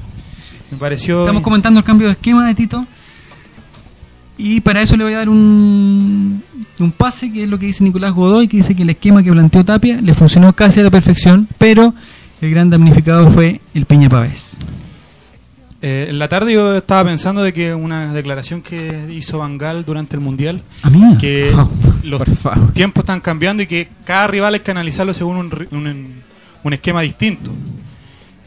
Me 0.71 0.79
pareció. 0.79 1.21
Estamos 1.21 1.43
comentando 1.43 1.79
el 1.81 1.85
cambio 1.85 2.07
de 2.09 2.13
esquema 2.15 2.47
de 2.47 2.55
Tito. 2.55 2.87
Y 4.43 4.61
para 4.61 4.81
eso 4.81 4.97
le 4.97 5.05
voy 5.05 5.13
a 5.13 5.19
dar 5.19 5.29
un, 5.29 6.43
un 6.79 6.93
pase, 6.93 7.31
que 7.31 7.43
es 7.43 7.49
lo 7.49 7.59
que 7.59 7.67
dice 7.67 7.85
Nicolás 7.85 8.13
Godoy, 8.13 8.49
que 8.49 8.57
dice 8.57 8.75
que 8.75 8.83
el 8.85 8.91
esquema 8.91 9.23
que 9.23 9.31
planteó 9.31 9.65
Tapia 9.65 10.01
le 10.01 10.15
funcionó 10.15 10.55
casi 10.55 10.81
a 10.81 10.83
la 10.83 10.91
perfección, 10.91 11.47
pero 11.59 11.93
el 12.41 12.51
gran 12.51 12.71
damnificado 12.71 13.29
fue 13.29 13.61
el 13.75 13.85
Peña 13.85 14.09
Pavés. 14.09 14.57
Eh, 15.83 16.07
en 16.11 16.19
la 16.19 16.29
tarde 16.29 16.53
yo 16.55 16.77
estaba 16.77 17.05
pensando 17.09 17.43
de 17.43 17.53
que 17.53 17.75
una 17.75 18.13
declaración 18.13 18.61
que 18.63 19.09
hizo 19.11 19.39
Bangal 19.39 19.85
durante 19.85 20.17
el 20.17 20.21
Mundial, 20.23 20.63
Ah, 20.83 20.91
que 21.19 21.53
Oh, 21.55 21.71
los 22.03 22.23
tiempos 22.73 23.03
están 23.03 23.21
cambiando 23.21 23.63
y 23.63 23.67
que 23.67 23.89
cada 24.05 24.27
rival 24.27 24.55
hay 24.55 24.61
que 24.61 24.71
analizarlo 24.71 25.13
según 25.15 25.37
un, 25.37 25.69
un, 25.71 26.15
un 26.65 26.73
esquema 26.73 27.03
distinto. 27.03 27.53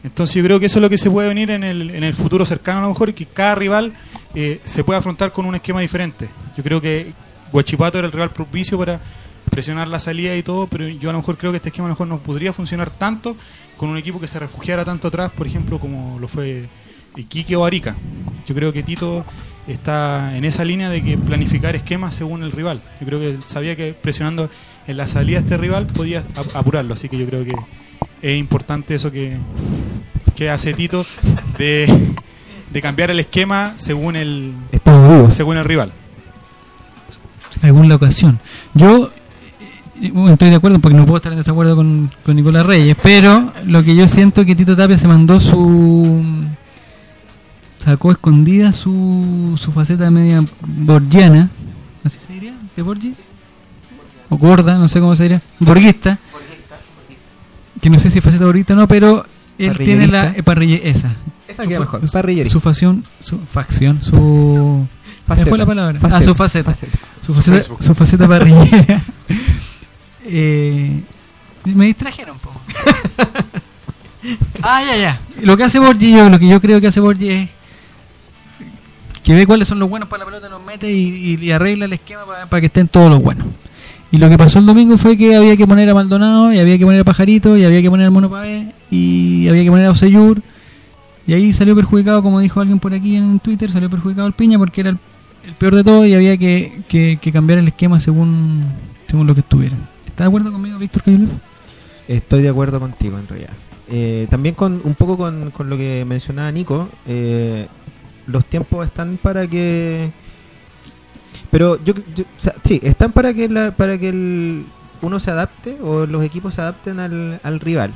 Entonces 0.04 0.36
yo 0.36 0.44
creo 0.44 0.60
que 0.60 0.66
eso 0.66 0.80
es 0.80 0.82
lo 0.82 0.90
que 0.90 0.98
se 0.98 1.10
puede 1.10 1.30
venir 1.30 1.50
en 1.52 1.64
el, 1.64 1.90
en 1.92 2.04
el 2.04 2.14
futuro 2.14 2.46
cercano 2.46 2.80
a 2.80 2.82
lo 2.84 2.90
mejor 2.90 3.14
que 3.14 3.26
cada 3.26 3.56
rival 3.56 3.94
eh, 4.36 4.60
se 4.64 4.84
puede 4.84 5.00
afrontar 5.00 5.32
con 5.32 5.46
un 5.46 5.56
esquema 5.56 5.80
diferente. 5.82 6.28
Yo 6.58 6.64
creo 6.64 6.82
que 6.82 7.14
Huachipato 7.54 7.98
era 8.00 8.08
el 8.08 8.12
rival 8.12 8.32
propicio 8.32 8.78
para 8.78 9.00
presionar 9.50 9.88
la 9.88 10.00
salida 10.00 10.36
y 10.36 10.44
todo, 10.44 10.68
pero 10.68 10.88
yo 10.88 11.10
a 11.10 11.14
lo 11.14 11.20
mejor 11.20 11.38
creo 11.38 11.52
que 11.52 11.58
este 11.58 11.70
esquema 11.70 11.86
a 11.86 11.90
lo 11.90 11.94
mejor 11.94 12.08
no 12.08 12.20
podría 12.20 12.52
funcionar 12.52 12.90
tanto 12.90 13.38
con 13.78 13.90
un 13.90 13.98
equipo 13.98 14.20
que 14.20 14.28
se 14.28 14.40
refugiara 14.40 14.84
tanto 14.84 15.08
atrás, 15.08 15.32
por 15.32 15.48
ejemplo, 15.48 15.80
como 15.80 16.20
lo 16.20 16.28
fue 16.28 16.66
Iquique 17.16 17.56
o 17.56 17.64
Arica. 17.64 17.96
Yo 18.48 18.56
creo 18.56 18.74
que 18.74 18.84
Tito 18.84 19.24
está 19.68 20.36
en 20.36 20.44
esa 20.46 20.66
línea 20.66 20.90
de 20.90 21.02
que 21.04 21.18
planificar 21.18 21.76
esquemas 21.76 22.16
según 22.16 22.44
el 22.44 22.52
rival. 22.52 22.82
Yo 23.00 23.06
creo 23.06 23.20
que 23.20 23.38
sabía 23.46 23.76
que 23.76 23.94
presionando 23.94 24.50
en 24.88 24.98
la 24.98 25.08
salida 25.08 25.40
este 25.40 25.56
rival 25.58 25.86
podía 25.88 26.20
ap- 26.36 26.56
apurarlo, 26.56 26.94
así 26.96 27.08
que 27.08 27.18
yo 27.18 27.26
creo 27.26 27.46
que 27.46 27.54
es 28.24 28.40
importante 28.40 28.96
eso 28.96 29.12
que, 29.12 29.38
que 30.34 30.50
hace 30.50 30.74
Tito 30.74 31.06
de, 31.58 32.16
de 32.72 32.82
cambiar 32.82 33.12
el 33.12 33.20
esquema 33.20 33.74
según 33.76 34.16
el 34.16 34.54
según 35.30 35.58
el 35.58 35.66
rival. 35.66 35.92
según 37.62 37.90
la 37.90 37.96
ocasión. 37.96 38.40
Yo 38.74 39.12
eh, 40.02 40.12
estoy 40.32 40.50
de 40.50 40.56
acuerdo 40.56 40.80
porque 40.80 40.98
no 40.98 41.06
puedo 41.06 41.18
estar 41.18 41.34
en 41.34 41.38
desacuerdo 41.38 41.76
con, 41.76 42.10
con 42.24 42.36
Nicolás 42.38 42.66
Reyes, 42.66 42.96
pero 43.04 43.52
lo 43.66 43.84
que 43.84 43.94
yo 43.94 44.08
siento 44.08 44.42
es 44.42 44.48
que 44.48 44.56
Tito 44.56 44.76
Tapia 44.76 44.98
se 44.98 45.08
mandó 45.10 45.42
su 45.42 46.24
sacó 47.80 48.12
escondida 48.14 48.72
su, 48.72 49.60
su 49.62 49.74
faceta 49.74 50.10
media 50.10 50.42
borgiana, 50.62 51.50
así 52.06 52.18
se 52.26 52.32
diría, 52.32 52.54
de 52.74 52.82
Borges 52.82 53.18
o 54.30 54.38
gorda, 54.38 54.78
no 54.78 54.88
sé 54.88 55.02
cómo 55.02 55.14
se 55.18 55.24
diría, 55.24 55.42
borguista, 55.60 56.18
que 57.84 57.90
no 57.90 58.00
sé 58.00 58.10
si 58.10 58.20
es 58.20 58.24
faceta 58.24 58.46
borguista 58.46 58.74
o 58.74 58.78
no, 58.78 58.88
pero 58.88 59.26
él 59.60 59.78
tiene 59.78 60.08
la 60.08 60.30
eh, 60.30 60.44
parrille- 60.44 60.82
esa, 60.84 61.12
Esa 61.48 61.64
Su 61.64 61.70
queda 61.70 61.80
mejor. 61.82 62.02
su- 62.02 62.08
su 62.50 62.60
facción, 62.62 63.04
su 63.20 63.38
facción, 63.40 64.02
su 64.04 64.88
¿Cuál 65.28 65.40
fue 65.48 65.58
la 65.58 65.66
palabra? 65.66 66.00
Ah, 66.12 66.22
su 66.22 66.34
faceta. 66.34 66.74
Su 66.74 67.34
Su 67.34 67.42
faceta, 67.42 67.84
su 67.84 67.96
faceta 67.96 68.28
parrillera. 68.28 69.02
eh, 70.26 71.02
me 71.66 71.86
distrajeron 71.86 72.36
un 72.36 72.42
poco. 72.42 72.60
ah, 74.64 74.82
ya, 74.84 74.96
ya. 74.98 75.22
Lo 75.42 75.58
que 75.58 75.64
hace 75.64 75.80
Borgi, 75.80 76.12
yo, 76.16 76.30
lo 76.30 76.40
que 76.40 76.48
yo 76.48 76.60
creo 76.62 76.80
que 76.82 76.88
hace 76.88 77.00
Borgi 77.00 77.30
es 77.30 77.50
que 79.24 79.34
ve 79.34 79.46
cuáles 79.48 79.68
son 79.70 79.80
los 79.80 79.90
buenos 79.90 80.10
para 80.10 80.20
la 80.20 80.26
pelota, 80.26 80.50
los 80.50 80.62
mete 80.64 80.92
y, 80.92 81.38
y- 81.40 81.46
y 81.46 81.52
arregla 81.52 81.86
el 81.86 81.94
esquema 81.94 82.26
para, 82.26 82.46
para 82.48 82.60
que 82.62 82.68
estén 82.68 82.88
todos 82.88 83.10
los 83.10 83.22
buenos. 83.22 83.48
Y 84.14 84.18
lo 84.20 84.30
que 84.30 84.38
pasó 84.38 84.60
el 84.60 84.68
domingo 84.68 84.96
fue 84.98 85.18
que 85.18 85.36
había 85.36 85.58
que 85.58 85.66
poner 85.66 85.90
a 85.90 85.94
Maldonado, 85.96 86.54
y 86.54 86.60
había 86.60 86.78
que 86.78 86.86
poner 86.86 87.02
a 87.02 87.04
Pajarito, 87.04 87.58
y 87.58 87.66
había 87.66 87.82
que 87.82 87.90
poner 87.90 88.06
al 88.06 88.12
Mono 88.12 88.30
y 88.92 89.48
había 89.50 89.64
que 89.64 89.70
poner 89.72 89.88
a 89.88 89.90
Oseyur. 89.92 90.40
Y 91.26 91.34
ahí 91.34 91.52
salió 91.52 91.76
perjudicado, 91.76 92.22
como 92.22 92.40
dijo 92.40 92.62
alguien 92.62 92.78
por 92.78 92.94
aquí 92.94 93.16
en 93.16 93.40
Twitter, 93.40 93.72
salió 93.72 93.90
perjudicado 93.90 94.28
el 94.28 94.34
Piña 94.34 94.60
porque 94.60 94.82
era 94.82 94.92
el, 94.92 95.00
el 95.48 95.54
peor 95.56 95.74
de 95.76 95.84
todo 95.84 96.06
y 96.06 96.14
había 96.14 96.38
que, 96.38 96.84
que- 96.88 97.18
que 97.20 97.32
cambiar 97.32 97.58
el 97.58 97.68
esquema 97.68 98.00
según, 98.00 98.64
según 99.08 99.26
lo 99.26 99.34
que 99.34 99.40
estuviera. 99.40 99.76
¿Estás 100.06 100.26
de 100.26 100.28
acuerdo 100.28 100.52
conmigo, 100.52 100.78
Víctor 100.78 101.02
Cayulef? 101.02 101.32
Estoy 102.08 102.44
de 102.44 102.50
acuerdo 102.50 102.80
contigo, 102.80 103.18
en 103.18 103.28
realidad. 103.28 103.54
Eh, 103.90 104.28
también 104.30 104.54
con 104.54 104.80
un 104.84 104.94
poco 104.94 105.18
con, 105.18 105.50
con 105.50 105.70
lo 105.72 105.78
que 105.78 106.06
mencionaba 106.06 106.52
Nico, 106.52 106.88
eh, 107.08 107.66
los 108.28 108.46
tiempos 108.46 108.86
están 108.86 109.18
para 109.20 109.48
que... 109.48 110.12
Pero 111.54 111.78
yo, 111.86 111.94
yo- 112.16 112.24
sí, 112.64 112.80
están 112.82 113.12
para 113.12 113.32
que 113.32 113.48
la, 113.48 113.70
para 113.70 114.00
que 114.00 114.10
el, 114.10 114.66
uno 115.04 115.20
se 115.20 115.30
adapte 115.30 115.78
o 115.84 116.08
los 116.08 116.24
equipos 116.24 116.56
se 116.56 116.62
adapten 116.62 117.00
al, 117.00 117.40
al 117.44 117.60
rival. 117.60 117.94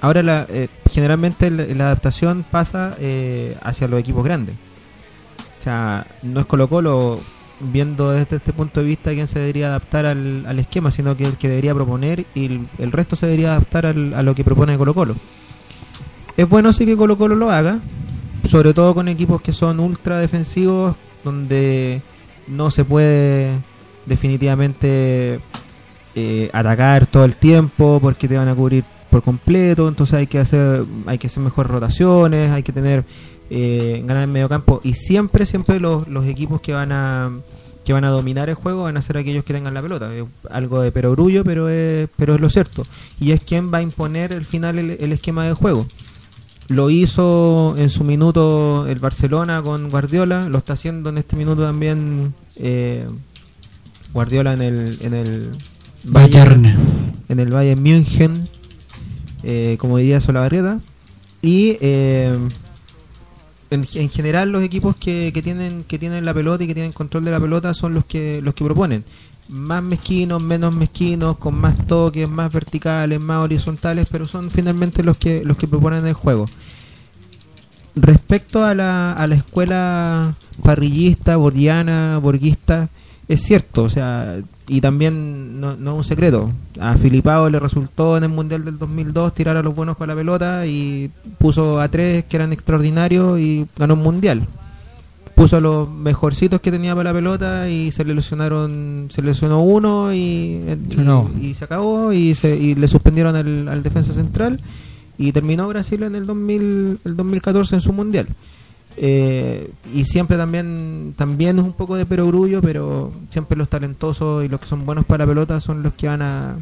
Ahora, 0.00 0.24
la, 0.24 0.44
eh, 0.50 0.66
generalmente 0.90 1.52
la, 1.52 1.66
la 1.66 1.84
adaptación 1.84 2.44
pasa 2.50 2.96
eh, 2.98 3.56
hacia 3.62 3.86
los 3.86 4.00
equipos 4.00 4.24
grandes. 4.24 4.56
O 5.60 5.62
sea, 5.62 6.04
no 6.24 6.40
es 6.40 6.46
Colo 6.46 6.68
Colo 6.68 7.20
viendo 7.60 8.10
desde 8.10 8.36
este 8.38 8.52
punto 8.52 8.80
de 8.80 8.86
vista 8.86 9.12
quién 9.12 9.28
se 9.28 9.38
debería 9.38 9.68
adaptar 9.68 10.04
al, 10.04 10.44
al 10.44 10.58
esquema, 10.58 10.90
sino 10.90 11.16
que 11.16 11.26
el 11.26 11.38
que 11.38 11.48
debería 11.48 11.74
proponer 11.74 12.26
y 12.34 12.46
el, 12.46 12.68
el 12.78 12.90
resto 12.90 13.14
se 13.14 13.26
debería 13.26 13.52
adaptar 13.52 13.86
al- 13.86 14.14
a 14.14 14.22
lo 14.22 14.34
que 14.34 14.42
propone 14.42 14.76
Colo 14.76 14.94
Colo. 14.94 15.14
Es 16.36 16.48
bueno 16.48 16.72
sí 16.72 16.84
que 16.86 16.96
Colo 16.96 17.16
Colo 17.16 17.36
lo 17.36 17.52
haga, 17.52 17.78
sobre 18.50 18.74
todo 18.74 18.92
con 18.96 19.06
equipos 19.06 19.40
que 19.40 19.52
son 19.52 19.78
ultra 19.78 20.18
defensivos, 20.18 20.96
donde 21.22 22.02
no 22.46 22.70
se 22.70 22.84
puede 22.84 23.52
definitivamente 24.06 25.40
eh, 26.14 26.50
atacar 26.52 27.06
todo 27.06 27.24
el 27.24 27.36
tiempo 27.36 27.98
porque 28.00 28.28
te 28.28 28.36
van 28.36 28.48
a 28.48 28.54
cubrir 28.54 28.84
por 29.10 29.22
completo, 29.22 29.88
entonces 29.88 30.14
hay 30.14 30.26
que 30.26 30.38
hacer 30.38 30.84
hay 31.06 31.18
que 31.18 31.28
hacer 31.28 31.42
mejores 31.42 31.70
rotaciones, 31.70 32.50
hay 32.50 32.62
que 32.62 32.72
tener 32.72 33.04
eh, 33.50 34.02
ganar 34.04 34.24
en 34.24 34.32
medio 34.32 34.48
campo 34.48 34.80
y 34.82 34.94
siempre 34.94 35.46
siempre 35.46 35.78
los, 35.80 36.08
los 36.08 36.26
equipos 36.26 36.60
que 36.60 36.72
van 36.72 36.92
a 36.92 37.30
que 37.84 37.92
van 37.92 38.04
a 38.04 38.10
dominar 38.10 38.48
el 38.48 38.54
juego 38.54 38.84
van 38.84 38.96
a 38.96 39.02
ser 39.02 39.18
aquellos 39.18 39.44
que 39.44 39.52
tengan 39.52 39.74
la 39.74 39.82
pelota. 39.82 40.12
Es 40.14 40.24
algo 40.50 40.80
de 40.80 40.90
perogrullo, 40.90 41.44
pero 41.44 41.68
es, 41.68 42.08
pero 42.16 42.34
es 42.34 42.40
lo 42.40 42.48
cierto. 42.48 42.86
Y 43.20 43.32
es 43.32 43.42
quien 43.42 43.72
va 43.72 43.78
a 43.78 43.82
imponer 43.82 44.32
al 44.32 44.46
final 44.46 44.78
el, 44.78 44.92
el 44.92 45.12
esquema 45.12 45.44
de 45.44 45.52
juego. 45.52 45.86
Lo 46.68 46.88
hizo 46.90 47.74
en 47.76 47.90
su 47.90 48.04
minuto 48.04 48.86
el 48.88 48.98
Barcelona 48.98 49.62
con 49.62 49.90
Guardiola, 49.90 50.48
lo 50.48 50.58
está 50.58 50.72
haciendo 50.72 51.10
en 51.10 51.18
este 51.18 51.36
minuto 51.36 51.62
también 51.62 52.32
eh, 52.56 53.06
Guardiola 54.12 54.54
en 54.54 54.62
el, 54.62 54.98
en 55.02 55.14
el 55.14 55.50
Bayern. 56.04 56.64
en 57.28 57.40
el 57.40 57.50
Bayern 57.50 57.82
München, 57.82 58.48
eh, 59.42 59.76
como 59.78 59.98
diría 59.98 60.20
Solabarrieta. 60.20 60.80
Y 61.42 61.76
eh, 61.80 62.38
en, 63.70 63.86
en 63.94 64.08
general 64.08 64.50
los 64.50 64.62
equipos 64.62 64.96
que, 64.96 65.32
que 65.34 65.42
tienen 65.42 65.84
que 65.84 65.98
tienen 65.98 66.24
la 66.24 66.32
pelota 66.32 66.64
y 66.64 66.66
que 66.66 66.74
tienen 66.74 66.92
control 66.92 67.24
de 67.26 67.30
la 67.30 67.40
pelota 67.40 67.74
son 67.74 67.92
los 67.92 68.04
que 68.06 68.40
los 68.42 68.54
que 68.54 68.64
proponen. 68.64 69.04
Más 69.48 69.82
mezquinos, 69.82 70.40
menos 70.40 70.74
mezquinos, 70.74 71.36
con 71.36 71.54
más 71.60 71.76
toques, 71.86 72.28
más 72.28 72.52
verticales, 72.52 73.20
más 73.20 73.38
horizontales, 73.38 74.06
pero 74.10 74.26
son 74.26 74.50
finalmente 74.50 75.02
los 75.02 75.16
que 75.16 75.44
los 75.44 75.56
que 75.56 75.68
proponen 75.68 76.06
el 76.06 76.14
juego. 76.14 76.48
Respecto 77.94 78.64
a 78.64 78.74
la, 78.74 79.12
a 79.12 79.26
la 79.26 79.34
escuela 79.36 80.34
parrillista, 80.62 81.36
borgiana, 81.36 82.18
borguista, 82.18 82.88
es 83.28 83.42
cierto, 83.42 83.84
o 83.84 83.90
sea, 83.90 84.38
y 84.66 84.80
también 84.80 85.60
no, 85.60 85.76
no 85.76 85.92
es 85.92 85.96
un 85.98 86.04
secreto. 86.04 86.50
A 86.80 86.94
Filipao 86.94 87.50
le 87.50 87.60
resultó 87.60 88.16
en 88.16 88.24
el 88.24 88.30
Mundial 88.30 88.64
del 88.64 88.78
2002 88.78 89.34
tirar 89.34 89.56
a 89.56 89.62
los 89.62 89.74
buenos 89.74 89.96
con 89.96 90.08
la 90.08 90.14
pelota 90.14 90.66
y 90.66 91.10
puso 91.38 91.80
a 91.80 91.88
tres 91.88 92.24
que 92.24 92.36
eran 92.36 92.52
extraordinarios 92.52 93.38
y 93.38 93.66
ganó 93.76 93.94
un 93.94 94.02
Mundial. 94.02 94.46
Puso 95.34 95.56
a 95.56 95.60
los 95.60 95.90
mejorcitos 95.90 96.60
que 96.60 96.70
tenía 96.70 96.94
para 96.94 97.10
la 97.10 97.14
pelota 97.14 97.68
y 97.68 97.90
se 97.90 98.04
le 98.04 98.14
lesionaron, 98.14 99.08
se 99.10 99.20
lesionó 99.20 99.62
uno 99.62 100.14
y, 100.14 100.62
Se 100.88 101.00
acabó. 101.00 101.30
y, 101.40 101.46
y 101.46 101.54
se 101.54 101.64
acabó 101.64 102.12
y, 102.12 102.34
se, 102.34 102.56
y 102.56 102.74
le 102.74 102.86
suspendieron 102.86 103.34
al, 103.34 103.68
al 103.68 103.82
defensa 103.82 104.12
central 104.12 104.60
y 105.18 105.32
terminó 105.32 105.68
Brasil 105.68 106.02
en 106.02 106.14
el 106.14 106.26
2000, 106.26 107.00
el 107.04 107.16
2014 107.16 107.76
en 107.76 107.80
su 107.80 107.92
Mundial. 107.92 108.28
Eh, 108.96 109.72
y 109.92 110.04
siempre 110.04 110.36
también 110.36 111.14
también 111.16 111.58
es 111.58 111.64
un 111.64 111.72
poco 111.72 111.96
de 111.96 112.06
perogrullo, 112.06 112.60
pero 112.62 113.12
siempre 113.30 113.56
los 113.58 113.68
talentosos 113.68 114.44
y 114.44 114.48
los 114.48 114.60
que 114.60 114.66
son 114.66 114.86
buenos 114.86 115.04
para 115.04 115.24
la 115.24 115.28
pelota 115.28 115.60
son 115.60 115.82
los 115.82 115.94
que 115.94 116.06
van 116.06 116.22
a 116.22 116.56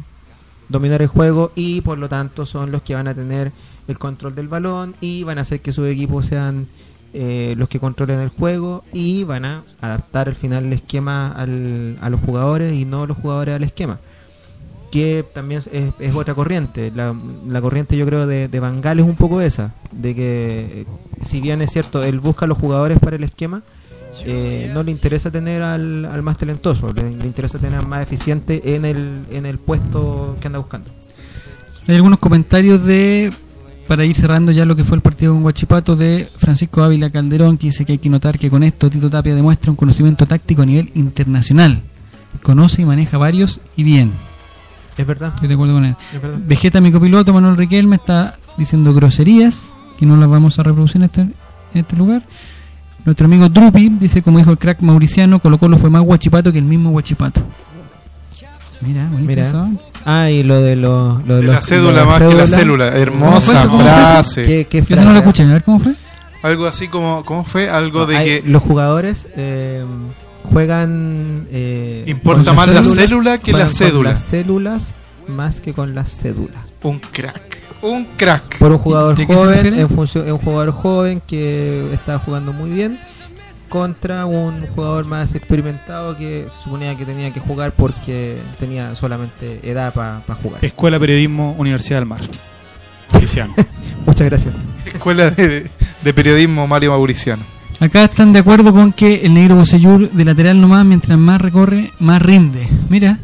dominar 0.69 1.01
el 1.01 1.07
juego 1.07 1.51
y 1.55 1.81
por 1.81 1.99
lo 1.99 2.09
tanto 2.09 2.45
son 2.45 2.71
los 2.71 2.81
que 2.81 2.95
van 2.95 3.07
a 3.07 3.13
tener 3.13 3.51
el 3.87 3.99
control 3.99 4.33
del 4.33 4.47
balón 4.47 4.95
y 4.99 5.23
van 5.23 5.37
a 5.37 5.41
hacer 5.41 5.61
que 5.61 5.71
sus 5.71 5.87
equipos 5.87 6.25
sean 6.25 6.67
eh, 7.13 7.53
los 7.57 7.69
que 7.69 7.79
controlen 7.79 8.19
el 8.19 8.29
juego 8.29 8.83
y 8.93 9.23
van 9.23 9.45
a 9.45 9.63
adaptar 9.81 10.27
al 10.27 10.35
final 10.35 10.65
el 10.65 10.73
esquema 10.73 11.31
al- 11.31 11.97
a 12.01 12.09
los 12.09 12.19
jugadores 12.21 12.73
y 12.73 12.85
no 12.85 13.05
los 13.05 13.17
jugadores 13.17 13.55
al 13.55 13.63
esquema 13.63 13.99
que 14.91 15.25
también 15.33 15.59
es, 15.71 15.91
es 15.99 16.13
otra 16.15 16.35
corriente. 16.35 16.91
La, 16.95 17.15
la 17.47 17.61
corriente 17.61 17.97
yo 17.97 18.05
creo 18.05 18.27
de, 18.27 18.47
de 18.47 18.59
Van 18.59 18.79
Gaal 18.79 18.99
es 18.99 19.05
un 19.05 19.15
poco 19.15 19.41
esa, 19.41 19.73
de 19.91 20.13
que 20.13 20.81
eh, 20.81 20.85
si 21.23 21.41
bien 21.41 21.63
es 21.63 21.71
cierto, 21.71 22.03
él 22.03 22.19
busca 22.19 22.45
a 22.45 22.47
los 22.47 22.59
jugadores 22.59 22.99
para 22.99 23.15
el 23.15 23.23
esquema, 23.23 23.63
eh, 24.23 24.69
no 24.71 24.83
le 24.83 24.91
interesa 24.91 25.31
tener 25.31 25.63
al, 25.63 26.05
al 26.05 26.21
más 26.21 26.37
talentoso, 26.37 26.93
le, 26.93 27.09
le 27.09 27.25
interesa 27.25 27.57
tener 27.57 27.79
al 27.79 27.87
más 27.87 28.03
eficiente 28.03 28.75
en 28.75 28.85
el, 28.85 29.21
en 29.31 29.47
el 29.47 29.57
puesto 29.57 30.37
que 30.39 30.45
anda 30.45 30.59
buscando. 30.59 30.91
Hay 31.87 31.95
algunos 31.95 32.19
comentarios 32.19 32.85
de, 32.85 33.33
para 33.87 34.05
ir 34.05 34.15
cerrando 34.15 34.51
ya 34.51 34.65
lo 34.65 34.75
que 34.75 34.83
fue 34.83 34.95
el 34.95 35.01
partido 35.01 35.33
con 35.33 35.41
Guachipato, 35.43 35.95
de 35.95 36.29
Francisco 36.37 36.83
Ávila 36.83 37.09
Calderón, 37.09 37.57
que 37.57 37.67
dice 37.67 37.85
que 37.85 37.93
hay 37.93 37.97
que 37.97 38.09
notar 38.09 38.39
que 38.39 38.49
con 38.49 38.63
esto 38.63 38.89
Tito 38.89 39.09
Tapia 39.09 39.35
demuestra 39.35 39.71
un 39.71 39.75
conocimiento 39.75 40.25
táctico 40.25 40.61
a 40.61 40.65
nivel 40.65 40.91
internacional. 40.95 41.81
Conoce 42.41 42.81
y 42.81 42.85
maneja 42.85 43.17
varios 43.17 43.59
y 43.75 43.83
bien. 43.83 44.11
Es 44.97 45.07
verdad, 45.07 45.33
Estoy 45.35 45.47
de 45.47 45.53
acuerdo 45.55 45.73
con 45.73 45.85
él. 45.85 45.95
Vegeta, 46.45 46.79
mi 46.79 46.91
copiloto, 46.91 47.33
Manuel 47.33 47.57
Riquelme, 47.57 47.95
está 47.95 48.37
diciendo 48.57 48.93
groserías, 48.93 49.69
que 49.97 50.05
no 50.05 50.17
las 50.17 50.29
vamos 50.29 50.59
a 50.59 50.63
reproducir 50.63 50.97
en 50.97 51.03
este, 51.03 51.21
en 51.21 51.33
este 51.73 51.95
lugar. 51.95 52.23
Nuestro 53.05 53.25
amigo 53.25 53.49
Drupi 53.49 53.89
dice, 53.89 54.21
como 54.21 54.37
dijo 54.37 54.51
el 54.51 54.57
crack 54.57 54.81
mauriciano, 54.81 55.39
Colo 55.39 55.57
Colo 55.57 55.77
fue 55.77 55.89
más 55.89 56.03
guachipato 56.03 56.51
que 56.51 56.59
el 56.59 56.65
mismo 56.65 56.91
guachipato. 56.91 57.41
Mira, 58.85 59.07
bonito 59.11 59.27
Mira. 59.27 59.41
eso. 59.43 59.69
Ah, 60.05 60.29
y 60.29 60.43
lo 60.43 60.61
de, 60.61 60.75
los 60.75 61.25
lo 61.25 61.35
de 61.35 61.41
De 61.41 61.47
los- 61.47 61.55
la 61.55 61.61
cédula 61.61 61.91
lo 61.93 61.99
de 61.99 62.05
más 62.05 62.17
que 62.19 62.23
la 62.25 62.47
cédula. 62.47 62.47
célula. 62.47 62.87
Hermosa 62.97 63.63
¿Cómo 63.67 63.77
fue 63.79 63.87
eso? 63.87 63.95
frase. 63.95 64.43
¿Qué- 64.43 64.67
qué 64.69 64.77
Yo 64.79 64.83
esa 64.83 64.95
no 64.95 65.01
frase? 65.01 65.13
lo 65.13 65.19
escuché, 65.19 65.43
a 65.43 65.47
ver 65.47 65.63
cómo 65.63 65.79
fue. 65.79 65.93
Algo 66.41 66.65
así 66.65 66.87
como, 66.89 67.23
¿cómo 67.23 67.45
fue? 67.45 67.69
Algo 67.69 68.05
de 68.05 68.17
Hay- 68.17 68.41
que 68.41 68.49
los 68.49 68.61
jugadores 68.61 69.27
eh, 69.37 69.83
juegan 70.51 71.45
eh, 71.51 72.03
importa 72.07 72.53
más 72.53 72.67
la 72.67 72.83
células, 72.83 72.95
célula 72.95 73.37
que 73.37 73.51
la 73.53 73.69
cédula. 73.69 74.09
las 74.11 74.19
células 74.21 74.95
más 75.27 75.59
que 75.61 75.73
con 75.73 75.95
las 75.95 76.09
cédulas 76.19 76.61
Un 76.81 76.99
crack. 76.99 77.59
Un 77.81 78.05
crack. 78.17 78.57
por 78.59 78.71
un 78.71 78.77
jugador 78.77 79.15
¿De 79.15 79.25
qué 79.25 79.33
se 79.33 79.39
joven 79.39 79.79
en 79.79 79.89
función 79.89 80.29
un 80.31 80.37
jugador 80.37 80.71
joven 80.71 81.21
que 81.25 81.93
está 81.93 82.19
jugando 82.19 82.51
muy 82.53 82.69
bien 82.71 82.99
contra 83.73 84.27
un 84.27 84.67
jugador 84.67 85.07
más 85.07 85.33
experimentado 85.33 86.15
que 86.15 86.45
se 86.47 86.61
suponía 86.61 86.95
que 86.95 87.07
tenía 87.07 87.33
que 87.33 87.39
jugar 87.39 87.73
porque 87.75 88.37
tenía 88.59 88.93
solamente 88.93 89.61
edad 89.63 89.91
para 89.91 90.21
jugar 90.43 90.63
Escuela 90.63 90.99
Periodismo 90.99 91.55
Universidad 91.57 91.97
del 91.97 92.05
Mar. 92.05 92.21
Feliciano. 93.11 93.51
muchas 94.05 94.27
gracias 94.27 94.53
Escuela 94.85 95.31
de, 95.31 95.71
de 96.03 96.13
Periodismo 96.13 96.67
Mario 96.67 96.91
Mauriciano. 96.91 97.41
Acá 97.79 98.03
están 98.03 98.31
de 98.31 98.39
acuerdo 98.39 98.71
con 98.73 98.93
que 98.93 99.25
el 99.25 99.33
negro 99.33 99.55
Bocellur 99.55 100.07
de 100.07 100.23
lateral 100.23 100.61
nomás, 100.61 100.85
mientras 100.85 101.17
más 101.17 101.41
recorre, 101.41 101.91
más 101.97 102.21
rinde. 102.21 102.67
Mira, 102.89 103.17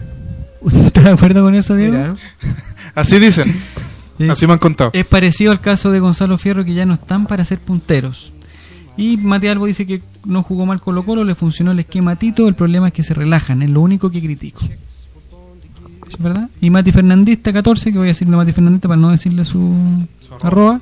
¿usted 0.62 0.88
está 0.88 1.02
de 1.02 1.12
acuerdo 1.12 1.44
con 1.44 1.54
eso, 1.54 1.76
Diego? 1.76 1.96
Mira, 1.96 2.14
Así 2.96 3.20
dicen. 3.20 3.56
Así 4.32 4.48
me 4.48 4.54
han 4.54 4.60
contado. 4.60 4.90
Es 4.94 5.06
parecido 5.06 5.52
al 5.52 5.62
caso 5.62 5.92
de 5.92 6.00
Gonzalo 6.00 6.40
Fierro, 6.40 6.66
que 6.66 6.74
ya 6.74 6.88
no 6.88 6.96
están 6.96 7.28
para 7.28 7.46
ser 7.46 7.60
punteros. 7.60 8.34
Y 9.00 9.16
Matías 9.16 9.54
Albo 9.54 9.66
dice 9.66 9.88
que 9.88 10.02
no 10.26 10.44
jugó 10.44 10.66
mal 10.66 10.82
Colo 10.82 11.06
Colo, 11.06 11.24
le 11.24 11.34
funcionó 11.34 11.72
el 11.72 11.80
esquema 11.80 12.12
a 12.12 12.16
Tito, 12.18 12.50
el 12.50 12.54
problema 12.54 12.88
es 12.88 12.94
que 12.94 13.02
se 13.02 13.14
relajan, 13.14 13.62
es 13.62 13.70
lo 13.70 13.80
único 13.80 14.12
que 14.12 14.22
critico. 14.22 14.60
¿Eso 14.66 16.18
es 16.18 16.22
verdad? 16.22 16.50
Y 16.60 16.70
Mati 16.70 16.92
Fernandista 16.92 17.54
14, 17.54 17.94
que 17.94 17.98
voy 17.98 18.08
a 18.08 18.10
decirle 18.10 18.34
a 18.34 18.38
Mati 18.38 18.52
Fernandista 18.52 18.90
para 18.90 19.00
no 19.00 19.12
decirle 19.12 19.46
su 19.46 19.74
arroba, 20.42 20.82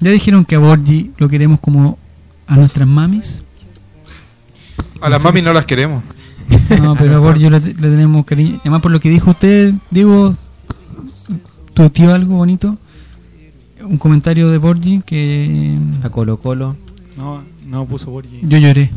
ya 0.00 0.10
dijeron 0.10 0.46
que 0.46 0.54
a 0.54 0.58
Borgi 0.58 1.10
lo 1.18 1.28
queremos 1.28 1.60
como 1.60 1.98
a 2.46 2.56
nuestras 2.56 2.88
mamis. 2.88 3.42
A 5.02 5.10
las 5.10 5.22
mami 5.22 5.42
no 5.42 5.52
las 5.52 5.66
queremos. 5.66 6.02
No, 6.80 6.96
pero 6.96 7.16
a 7.16 7.18
Borgi 7.20 7.50
le, 7.50 7.60
le 7.60 7.74
tenemos 7.74 8.24
cariño. 8.24 8.58
Además, 8.62 8.80
por 8.80 8.90
lo 8.90 9.00
que 9.00 9.10
dijo 9.10 9.32
usted, 9.32 9.74
digo, 9.90 10.34
tuiteó 11.74 12.14
algo 12.14 12.36
bonito. 12.36 12.78
Un 13.82 13.98
comentario 13.98 14.48
de 14.48 14.56
Borgi 14.56 15.02
que 15.04 15.76
a 16.02 16.08
Colo 16.08 16.38
Colo 16.38 16.76
No, 17.20 17.42
no 17.66 17.84
puso 17.86 18.10
Borgi. 18.10 18.40
yo 18.42 18.58
lloré. 18.58 18.90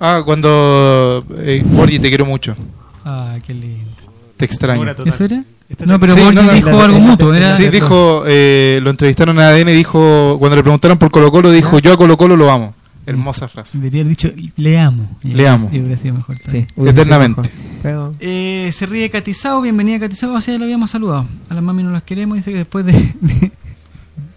Ah, 0.00 0.22
cuando... 0.24 1.24
Eh, 1.38 1.62
Borgi, 1.64 1.98
te 1.98 2.08
quiero 2.08 2.26
mucho. 2.26 2.56
Ah, 3.04 3.36
qué 3.46 3.54
lindo. 3.54 3.88
Te 4.36 4.44
extraño. 4.44 4.84
¿Eso 5.04 5.24
era? 5.24 5.44
No, 5.86 6.00
pero 6.00 6.14
Sí, 6.14 6.20
Borgi 6.20 6.34
no, 6.34 6.42
no, 6.42 6.52
dijo 6.52 6.70
la- 6.70 6.84
algo 6.84 6.98
la- 6.98 7.04
mutuo. 7.04 7.34
Era, 7.34 7.52
Sí, 7.52 7.68
dijo, 7.68 8.24
eh, 8.26 8.80
lo 8.82 8.90
entrevistaron 8.90 9.38
a 9.38 9.48
ADN 9.48 9.68
y 9.70 9.74
dijo, 9.74 10.36
cuando 10.38 10.56
le 10.56 10.62
preguntaron 10.62 10.98
por 10.98 11.10
Colo 11.10 11.30
Colo, 11.30 11.50
dijo, 11.50 11.78
yo 11.78 11.92
a 11.92 11.96
Colo 11.96 12.16
Colo 12.16 12.36
lo 12.36 12.50
amo. 12.50 12.74
Hermosa 13.06 13.48
frase. 13.48 13.78
Debería 13.78 14.00
haber 14.02 14.10
dicho, 14.10 14.30
le 14.56 14.78
amo. 14.78 15.08
Y 15.24 15.28
Le 15.28 15.48
amo. 15.48 15.70
y 15.72 15.78
hubiera 15.80 15.96
sido 15.96 16.14
mejor. 16.14 16.36
sí, 16.42 16.66
Eternamente. 16.76 17.40
mejor. 17.42 17.54
Pero- 17.82 18.12
Eh, 18.20 18.70
se 18.76 18.86
ríe 18.86 19.08
Catizao, 19.08 19.60
bienvenida 19.62 19.98
Catizao, 20.00 20.36
así 20.36 20.52
ya 20.52 20.58
la 20.58 20.64
habíamos 20.64 20.90
saludado. 20.90 21.26
A 21.48 21.54
las 21.54 21.62
mami 21.62 21.82
no 21.84 21.90
las 21.90 22.02
queremos, 22.02 22.36
dice 22.36 22.50
que 22.50 22.58
después 22.58 22.84
de, 22.84 22.92
de, 23.20 23.52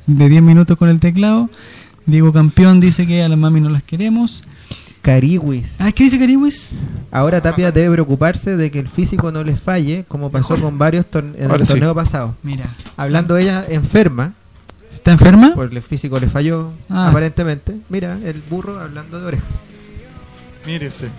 de 0.08 0.30
10 0.30 0.42
minutos 0.42 0.78
con 0.78 0.90
el 0.90 1.00
teclado, 1.00 1.50
Diego 2.06 2.34
Campeón 2.34 2.80
dice 2.80 3.06
que 3.08 3.24
a 3.24 3.30
las 3.30 3.38
mami 3.38 3.62
no 3.62 3.70
las 3.70 3.84
queremos. 3.84 4.44
Cariwis. 5.02 5.76
Ah, 5.80 5.92
¿qué 5.92 6.04
dice 6.04 6.20
Cariwis? 6.20 6.74
Ahora 7.12 7.42
Tapia 7.42 7.72
debe 7.72 7.94
preocuparse 7.94 8.56
de 8.56 8.70
que 8.70 8.78
el 8.80 8.88
físico 8.88 9.32
no 9.32 9.44
les 9.44 9.60
falle, 9.60 10.06
como 10.08 10.30
pasó 10.30 10.56
con 10.60 10.78
varios 10.78 11.06
torne- 11.10 11.34
en 11.38 11.46
Ahora 11.50 11.62
el 11.62 11.66
sí. 11.66 11.74
torneo 11.74 11.96
pasado. 11.96 12.36
Mira, 12.44 12.66
Hablando 12.98 13.36
ella 13.38 13.66
enferma, 13.68 14.34
¿está 14.94 15.12
enferma? 15.14 15.54
porque 15.56 15.78
el 15.78 15.82
físico 15.82 16.20
le 16.20 16.28
falló 16.30 16.72
Ah. 16.90 17.10
aparentemente. 17.10 17.76
Mira, 17.90 18.18
el 18.24 18.44
burro 18.48 18.80
hablando 18.80 19.20
de 19.20 19.26
orejas. 19.26 19.54
Mire 20.68 20.88
usted. 20.90 21.10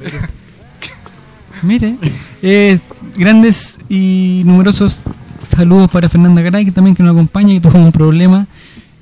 Mire, 1.62 1.96
eh, 2.42 2.78
grandes 3.16 3.78
y 3.88 4.42
numerosos 4.44 5.02
saludos 5.56 5.90
para 5.90 6.08
Fernanda 6.10 6.42
Garay, 6.42 6.64
que 6.66 6.72
también 6.72 6.94
que 6.96 7.02
nos 7.02 7.12
acompaña 7.12 7.54
y 7.54 7.60
tuvo 7.60 7.78
un 7.78 7.92
problema, 7.92 8.46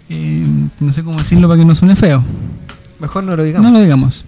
eh, 0.08 0.46
no 0.80 0.92
sé 0.92 1.02
cómo 1.02 1.18
decirlo 1.18 1.48
para 1.48 1.58
que 1.60 1.64
no 1.64 1.74
suene 1.74 1.96
feo. 1.96 2.22
Mejor 3.00 3.24
no 3.24 3.36
lo 3.36 3.42
digamos. 3.44 3.70
No 3.70 3.76
lo 3.76 3.82
digamos. 3.82 4.24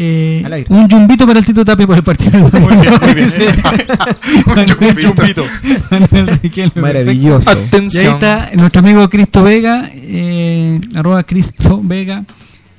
Eh, 0.00 0.42
Al 0.46 0.52
aire. 0.52 0.66
un 0.72 0.86
yumbito 0.88 1.26
para 1.26 1.40
el 1.40 1.44
Tito 1.46 1.64
Tapia 1.64 1.84
por 1.86 1.96
el 1.96 2.04
partido. 2.04 2.38
Muy 2.38 2.76
bien, 2.76 2.94
muy 3.02 3.14
bien. 3.14 3.26
Dice 3.26 3.48
Un. 4.46 5.44
Manuel 5.90 6.38
Riquelme, 6.42 6.82
Maravilloso. 6.82 7.44
perfecto. 7.44 7.58
Y 7.60 7.60
ahí 7.60 7.66
Atención. 7.66 8.14
está 8.14 8.50
nuestro 8.54 8.80
amigo 8.80 9.08
Cristo 9.10 9.42
Vega, 9.42 9.90
eh, 9.94 10.80
arroba 10.94 11.22
Cristo 11.24 11.80
Vega, 11.82 12.24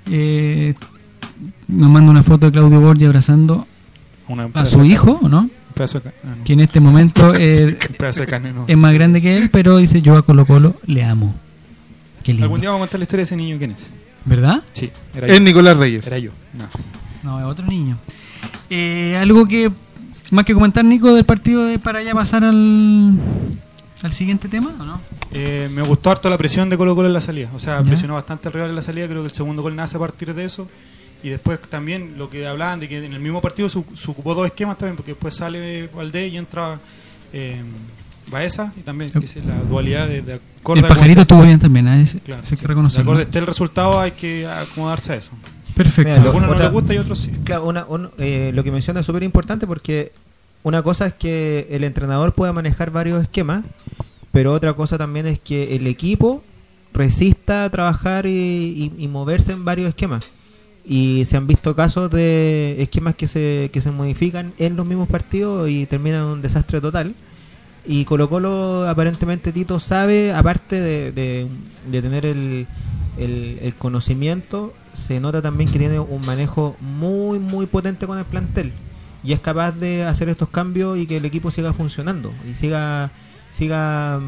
eh, 0.10 0.74
nos 1.68 1.90
manda 1.90 2.12
una 2.12 2.24
foto 2.24 2.46
de 2.48 2.52
Claudio 2.54 2.80
Borgia 2.82 3.08
abrazando 3.08 3.68
Una- 4.28 4.46
un 4.46 4.52
a 4.52 4.54
pedazo 4.54 4.72
su 4.78 4.82
de 4.82 4.88
hijo, 4.88 5.20
¿no? 5.24 5.30
carne. 5.30 5.52
Un 5.68 5.74
pedazo 5.76 6.00
de 6.00 6.04
ca- 6.04 6.14
ah, 6.24 6.36
no. 6.38 6.44
Que 6.44 6.54
en 6.54 6.60
este 6.62 6.80
momento 6.80 7.36
eh, 7.38 7.78
Un 7.90 7.96
pedazo 7.96 8.22
de 8.22 8.28
carne, 8.28 8.54
no. 8.54 8.64
es 8.68 8.78
más 8.78 8.94
grande 8.94 9.22
que 9.22 9.36
él, 9.38 9.50
pero 9.50 9.78
dice 9.78 10.02
yo 10.02 10.16
a 10.18 10.22
Colo 10.24 10.46
Colo 10.46 10.76
le 10.86 11.04
amo. 11.04 11.36
Qué 12.30 12.34
lindo. 12.34 12.46
Algún 12.46 12.62
día 12.62 12.70
vamos 12.70 12.84
a 12.84 12.86
contar 12.88 13.00
la 13.00 13.04
historia 13.06 13.22
de 13.22 13.26
ese 13.26 13.36
niño. 13.36 13.58
¿Quién 13.58 13.72
es? 13.72 13.92
¿Verdad? 14.26 14.62
Sí, 14.74 14.92
era 15.16 15.28
yo. 15.28 15.34
Es 15.34 15.42
Nicolás 15.42 15.78
Reyes. 15.78 16.06
Era 16.06 16.20
yo. 16.20 16.32
No. 16.54 16.68
No, 17.24 17.40
es 17.40 17.46
otro 17.46 17.66
niño. 17.66 17.98
Eh, 18.70 19.18
algo 19.18 19.48
que 19.48 19.72
más 20.32 20.46
que 20.46 20.54
comentar, 20.54 20.86
Nico, 20.86 21.14
del 21.16 21.26
partido 21.26 21.66
de 21.66 21.80
para 21.80 22.04
ya 22.04 22.14
pasar 22.14 22.44
al, 22.44 23.18
al 24.04 24.12
siguiente 24.14 24.48
tema, 24.48 24.76
¿o 24.80 24.84
no? 24.84 25.02
Eh, 25.32 25.70
me 25.74 25.82
gustó 25.82 26.12
harto 26.12 26.30
la 26.30 26.38
presión 26.38 26.70
de 26.70 26.78
Colo 26.78 26.96
Colo 26.96 27.08
en 27.08 27.14
la 27.14 27.22
salida. 27.22 27.50
O 27.56 27.60
sea, 27.60 27.80
Ya. 27.80 27.84
presionó 27.88 28.14
bastante 28.14 28.48
al 28.48 28.54
rival 28.54 28.70
en 28.70 28.76
la 28.76 28.84
salida. 28.84 29.08
Creo 29.08 29.22
que 29.24 29.30
el 29.30 29.34
segundo 29.34 29.64
gol 29.64 29.76
nace 29.76 29.98
a 29.98 30.00
partir 30.00 30.34
de 30.36 30.46
eso. 30.46 30.68
Y 31.24 31.30
después 31.30 31.60
también 31.68 32.14
lo 32.18 32.30
que 32.30 32.46
hablaban 32.46 32.80
de 32.80 32.88
que 32.88 33.04
en 33.04 33.12
el 33.14 33.20
mismo 33.20 33.42
partido 33.42 33.68
se, 33.70 33.84
se 33.96 34.12
ocupó 34.12 34.36
dos 34.36 34.46
esquemas 34.46 34.78
también, 34.78 34.96
porque 34.96 35.12
después 35.14 35.34
sale 35.36 35.88
Valdés 35.88 36.32
y 36.32 36.38
entra 36.38 36.80
eh, 37.34 37.62
Baeza. 38.30 38.74
Y 38.78 38.82
también 38.82 39.12
que 39.12 39.20
es 39.26 39.36
la 39.46 39.56
dualidad 39.70 40.08
de, 40.08 40.22
de 40.22 40.40
acorde 40.62 40.82
el 40.82 40.88
pajarito 40.88 41.22
estuvo 41.22 41.42
bien 41.42 41.60
también, 41.60 41.88
¿eh? 41.88 42.02
Ese- 42.02 42.20
Claro, 42.20 42.42
hay 42.44 42.50
que 42.50 42.58
sí. 42.58 42.66
reconocerlo. 42.66 43.04
De 43.06 43.10
acorde 43.12 43.24
esté 43.24 43.40
el 43.40 43.48
resultado, 43.48 44.00
hay 44.00 44.12
que 44.12 44.48
acomodarse 44.48 45.14
a 45.14 45.16
eso. 45.16 45.32
Perfecto. 45.76 46.12
Mira, 46.12 46.24
algunos 46.24 46.50
no 46.50 46.58
les 46.58 46.72
gusta 46.72 46.94
y 46.94 46.98
otros 46.98 47.20
sí. 47.20 47.32
Claro, 47.44 47.66
una, 47.66 47.86
un- 47.88 48.10
eh, 48.18 48.52
lo 48.54 48.64
que 48.64 48.72
menciona 48.72 49.00
es 49.00 49.06
súper 49.06 49.24
importante 49.24 49.66
porque 49.66 50.12
una 50.64 50.82
cosa 50.84 51.08
es 51.08 51.14
que 51.14 51.68
el 51.72 51.84
entrenador 51.84 52.34
pueda 52.34 52.52
manejar 52.54 52.92
varios 52.92 53.22
esquemas, 53.22 53.64
pero 54.32 54.54
otra 54.54 54.74
cosa 54.74 54.98
también 54.98 55.26
es 55.28 55.40
que 55.40 55.76
el 55.76 55.88
equipo 55.88 56.44
resista 56.94 57.64
a 57.66 57.70
trabajar 57.70 58.26
y, 58.26 58.30
y- 58.30 59.04
y 59.04 59.08
moverse 59.08 59.52
en 59.54 59.64
varios 59.66 59.90
esquemas. 59.90 60.26
Y 60.86 61.24
se 61.26 61.38
han 61.38 61.46
visto 61.46 61.76
casos 61.76 62.10
de 62.10 62.76
esquemas 62.82 63.16
que 63.16 63.28
se, 63.28 63.70
que 63.72 63.80
se 63.80 63.92
modifican 63.92 64.54
en 64.58 64.76
los 64.76 64.86
mismos 64.88 65.08
partidos 65.08 65.70
y 65.70 65.86
terminan 65.86 66.22
en 66.24 66.28
un 66.28 66.42
desastre 66.42 66.82
total. 66.82 67.14
Y 67.86 68.06
Colo 68.06 68.30
Colo 68.30 68.88
aparentemente 68.88 69.52
Tito 69.52 69.80
sabe, 69.80 70.34
aparte 70.34 70.80
de, 70.80 71.12
de- 71.12 72.02
tener 72.02 72.26
el, 72.26 72.68
el- 73.18 73.74
conocimiento, 73.76 74.74
se 74.94 75.20
nota 75.20 75.42
también 75.42 75.72
que 75.72 75.80
tiene 75.80 76.00
un 76.00 76.26
manejo 76.26 76.76
muy, 76.82 77.40
muy 77.40 77.66
potente 77.66 78.06
con 78.06 78.18
el 78.18 78.26
plantel. 78.26 78.72
Y 79.24 79.34
es 79.34 79.40
capaz 79.40 79.72
de 79.74 80.04
hacer 80.06 80.30
estos 80.30 80.50
cambios 80.50 80.98
y 80.98 81.06
que 81.08 81.18
el 81.18 81.26
equipo 81.26 81.52
siga 81.52 81.74
funcionando 81.74 82.32
y 82.50 82.54
siga, 82.54 83.12
siga 83.50 84.20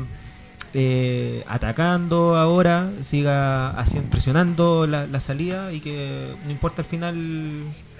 eh, 0.73 1.43
atacando 1.47 2.35
ahora, 2.37 2.91
siga 3.01 3.69
haciendo, 3.71 4.09
presionando 4.09 4.87
la, 4.87 5.07
la 5.07 5.19
salida 5.19 5.71
y 5.73 5.79
que 5.81 6.33
no 6.45 6.51
importa 6.51 6.81
al 6.81 6.87
final 6.87 7.15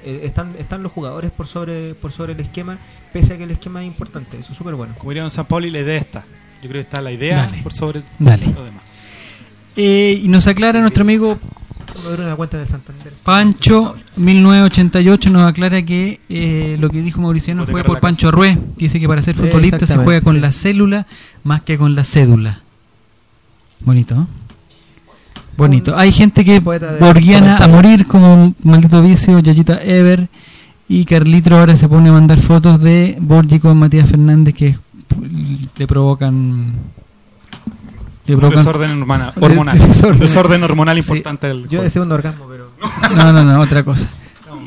eh, 0.04 0.22
están, 0.24 0.56
están 0.58 0.84
los 0.84 0.92
jugadores 0.92 1.32
por 1.32 1.48
sobre, 1.48 1.96
por 1.96 2.12
sobre 2.12 2.34
el 2.34 2.40
esquema, 2.40 2.78
pese 3.14 3.34
a 3.34 3.38
que 3.38 3.44
el 3.44 3.52
esquema 3.52 3.82
es 3.82 3.88
importante. 3.88 4.38
Eso 4.38 4.52
es 4.52 4.58
súper 4.58 4.76
bueno. 4.76 4.96
Como 4.98 5.12
diría 5.12 5.24
Don 5.24 5.32
San 5.32 5.46
Pauli, 5.46 5.70
la 5.70 5.80
idea 5.80 5.98
está. 5.98 6.24
Yo 6.62 6.70
creo 6.70 6.74
que 6.74 6.80
está 6.88 7.02
la 7.02 7.12
idea 7.12 7.46
Dale. 7.46 7.62
por 7.64 7.74
sobre 7.74 8.04
Dale. 8.20 8.48
lo 8.48 8.66
demás. 8.66 8.84
Eh, 9.76 10.20
y 10.22 10.28
nos 10.28 10.48
aclara 10.48 10.82
nuestro 10.82 11.02
amigo 11.04 11.40
una 12.10 12.36
cuenta 12.36 12.58
de 12.58 12.66
Santander. 12.66 13.14
Pancho 13.24 13.96
1988 14.16 15.30
nos 15.30 15.44
aclara 15.44 15.82
que 15.82 16.20
eh, 16.30 16.78
lo 16.80 16.90
que 16.90 17.02
dijo 17.02 17.22
Mauriciano 17.22 17.66
fue 17.66 17.84
por 17.84 17.96
casa. 17.96 18.02
Pancho 18.02 18.32
Rué. 18.32 18.58
Dice 18.78 19.00
que 19.00 19.08
para 19.08 19.22
ser 19.22 19.36
futbolista 19.36 19.86
se 19.86 19.98
juega 19.98 20.22
con 20.22 20.36
sí. 20.36 20.42
la 20.42 20.52
célula 20.52 21.08
más 21.44 21.62
que 21.62 21.78
con 21.78 21.96
la 21.96 22.04
cédula. 22.04 22.62
Bonito, 23.82 24.16
¿no? 24.16 24.28
Bonito. 25.62 25.96
Hay 25.98 26.12
gente 26.12 26.44
que 26.44 26.60
Poeta 26.60 26.92
de- 26.94 27.00
borgiana 27.00 27.58
a 27.58 27.68
morir 27.68 28.08
como 28.08 28.34
un 28.34 28.56
maldito 28.64 29.02
vicio, 29.02 29.40
Yayita 29.40 29.80
Ever. 29.84 30.28
Y 30.90 31.06
Carlitro 31.06 31.58
ahora 31.58 31.76
se 31.76 31.88
pone 31.88 32.10
a 32.10 32.12
mandar 32.12 32.40
fotos 32.40 32.82
de 32.82 33.16
Borgi 33.22 33.60
con 33.60 33.78
Matías 33.78 34.10
Fernández 34.10 34.54
que 34.56 34.76
le 35.78 35.88
provocan. 35.88 36.74
Le 38.26 38.34
Un 38.36 38.40
provocan 38.40 38.66
desorden 38.66 38.92
hormona- 39.02 39.34
hormonal. 39.40 39.78
Desorden. 39.88 40.14
Un 40.16 40.20
desorden 40.20 40.64
hormonal 40.64 40.96
Sí. 41.02 41.10
importante 41.10 41.48
del 41.48 41.68
Yo 41.70 41.82
deseo 41.82 42.04
un 42.04 42.12
orgasmo, 42.12 42.46
pero 42.50 42.70
No, 43.16 43.32
no, 43.32 43.44
no, 43.44 43.60
otra 43.62 43.84
cosa. 43.84 44.08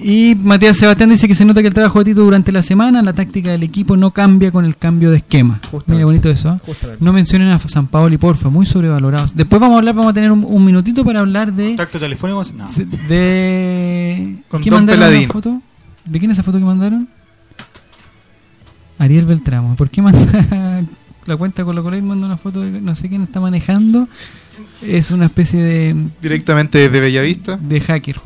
Y 0.03 0.35
Matías 0.35 0.77
Sebastián 0.77 1.11
dice 1.11 1.27
que 1.29 1.35
se 1.35 1.45
nota 1.45 1.61
que 1.63 1.69
el 1.69 1.75
trabajo 1.75 1.99
de 1.99 2.07
Tito 2.07 2.23
durante 2.23 2.53
la 2.53 2.63
semana, 2.63 3.03
la 3.03 3.13
táctica 3.13 3.51
del 3.51 3.63
equipo 3.63 3.97
no 3.97 4.11
cambia 4.11 4.51
con 4.51 4.65
el 4.65 4.77
cambio 4.77 5.11
de 5.11 5.19
esquema. 5.19 5.61
Justamente. 5.71 5.93
Mira, 5.93 6.05
bonito 6.05 6.29
eso. 6.31 6.61
¿eh? 6.67 6.97
No 7.01 7.13
mencionen 7.13 7.49
a 7.49 7.59
San 7.59 7.87
Paoli, 7.87 8.19
porfa, 8.19 8.49
muy 8.51 8.67
sobrevalorados. 8.67 9.35
Después 9.35 9.61
vamos 9.61 9.77
a 9.77 9.79
hablar, 9.79 9.95
vamos 9.95 10.11
a 10.11 10.15
tener 10.15 10.31
un, 10.31 10.45
un 10.47 10.65
minutito 10.65 11.05
para 11.05 11.21
hablar 11.21 11.53
de. 11.53 11.69
Contacto 11.69 11.99
telefónico. 11.99 12.43
No. 12.57 12.69
de 13.09 14.37
Con 14.49 14.61
¿Qué 14.63 14.71
Don 14.71 14.81
mandaron 14.81 15.23
la 15.23 15.29
foto? 15.29 15.61
¿De 16.05 16.19
quién 16.19 16.31
es 16.31 16.37
esa 16.37 16.43
foto 16.43 16.59
que 16.59 16.65
mandaron? 16.65 17.09
Ariel 18.99 19.25
Beltramo. 19.25 19.75
¿Por 19.77 19.91
qué 19.91 20.03
manda 20.03 20.21
la 21.27 21.37
cuenta 21.37 21.65
con 21.65 21.75
la 21.75 21.83
Colate 21.83 22.03
manda 22.03 22.27
una 22.27 22.37
foto 22.37 22.61
de 22.61 22.81
no 22.81 22.95
sé 22.95 23.09
quién 23.09 23.23
está 23.23 23.41
manejando? 23.41 24.09
Es 24.83 25.11
una 25.11 25.27
especie 25.27 25.63
de 25.63 25.97
Directamente 26.21 26.79
desde 26.79 27.01
Bellavista. 27.01 27.57
de 27.57 27.81
hacker. 27.81 28.17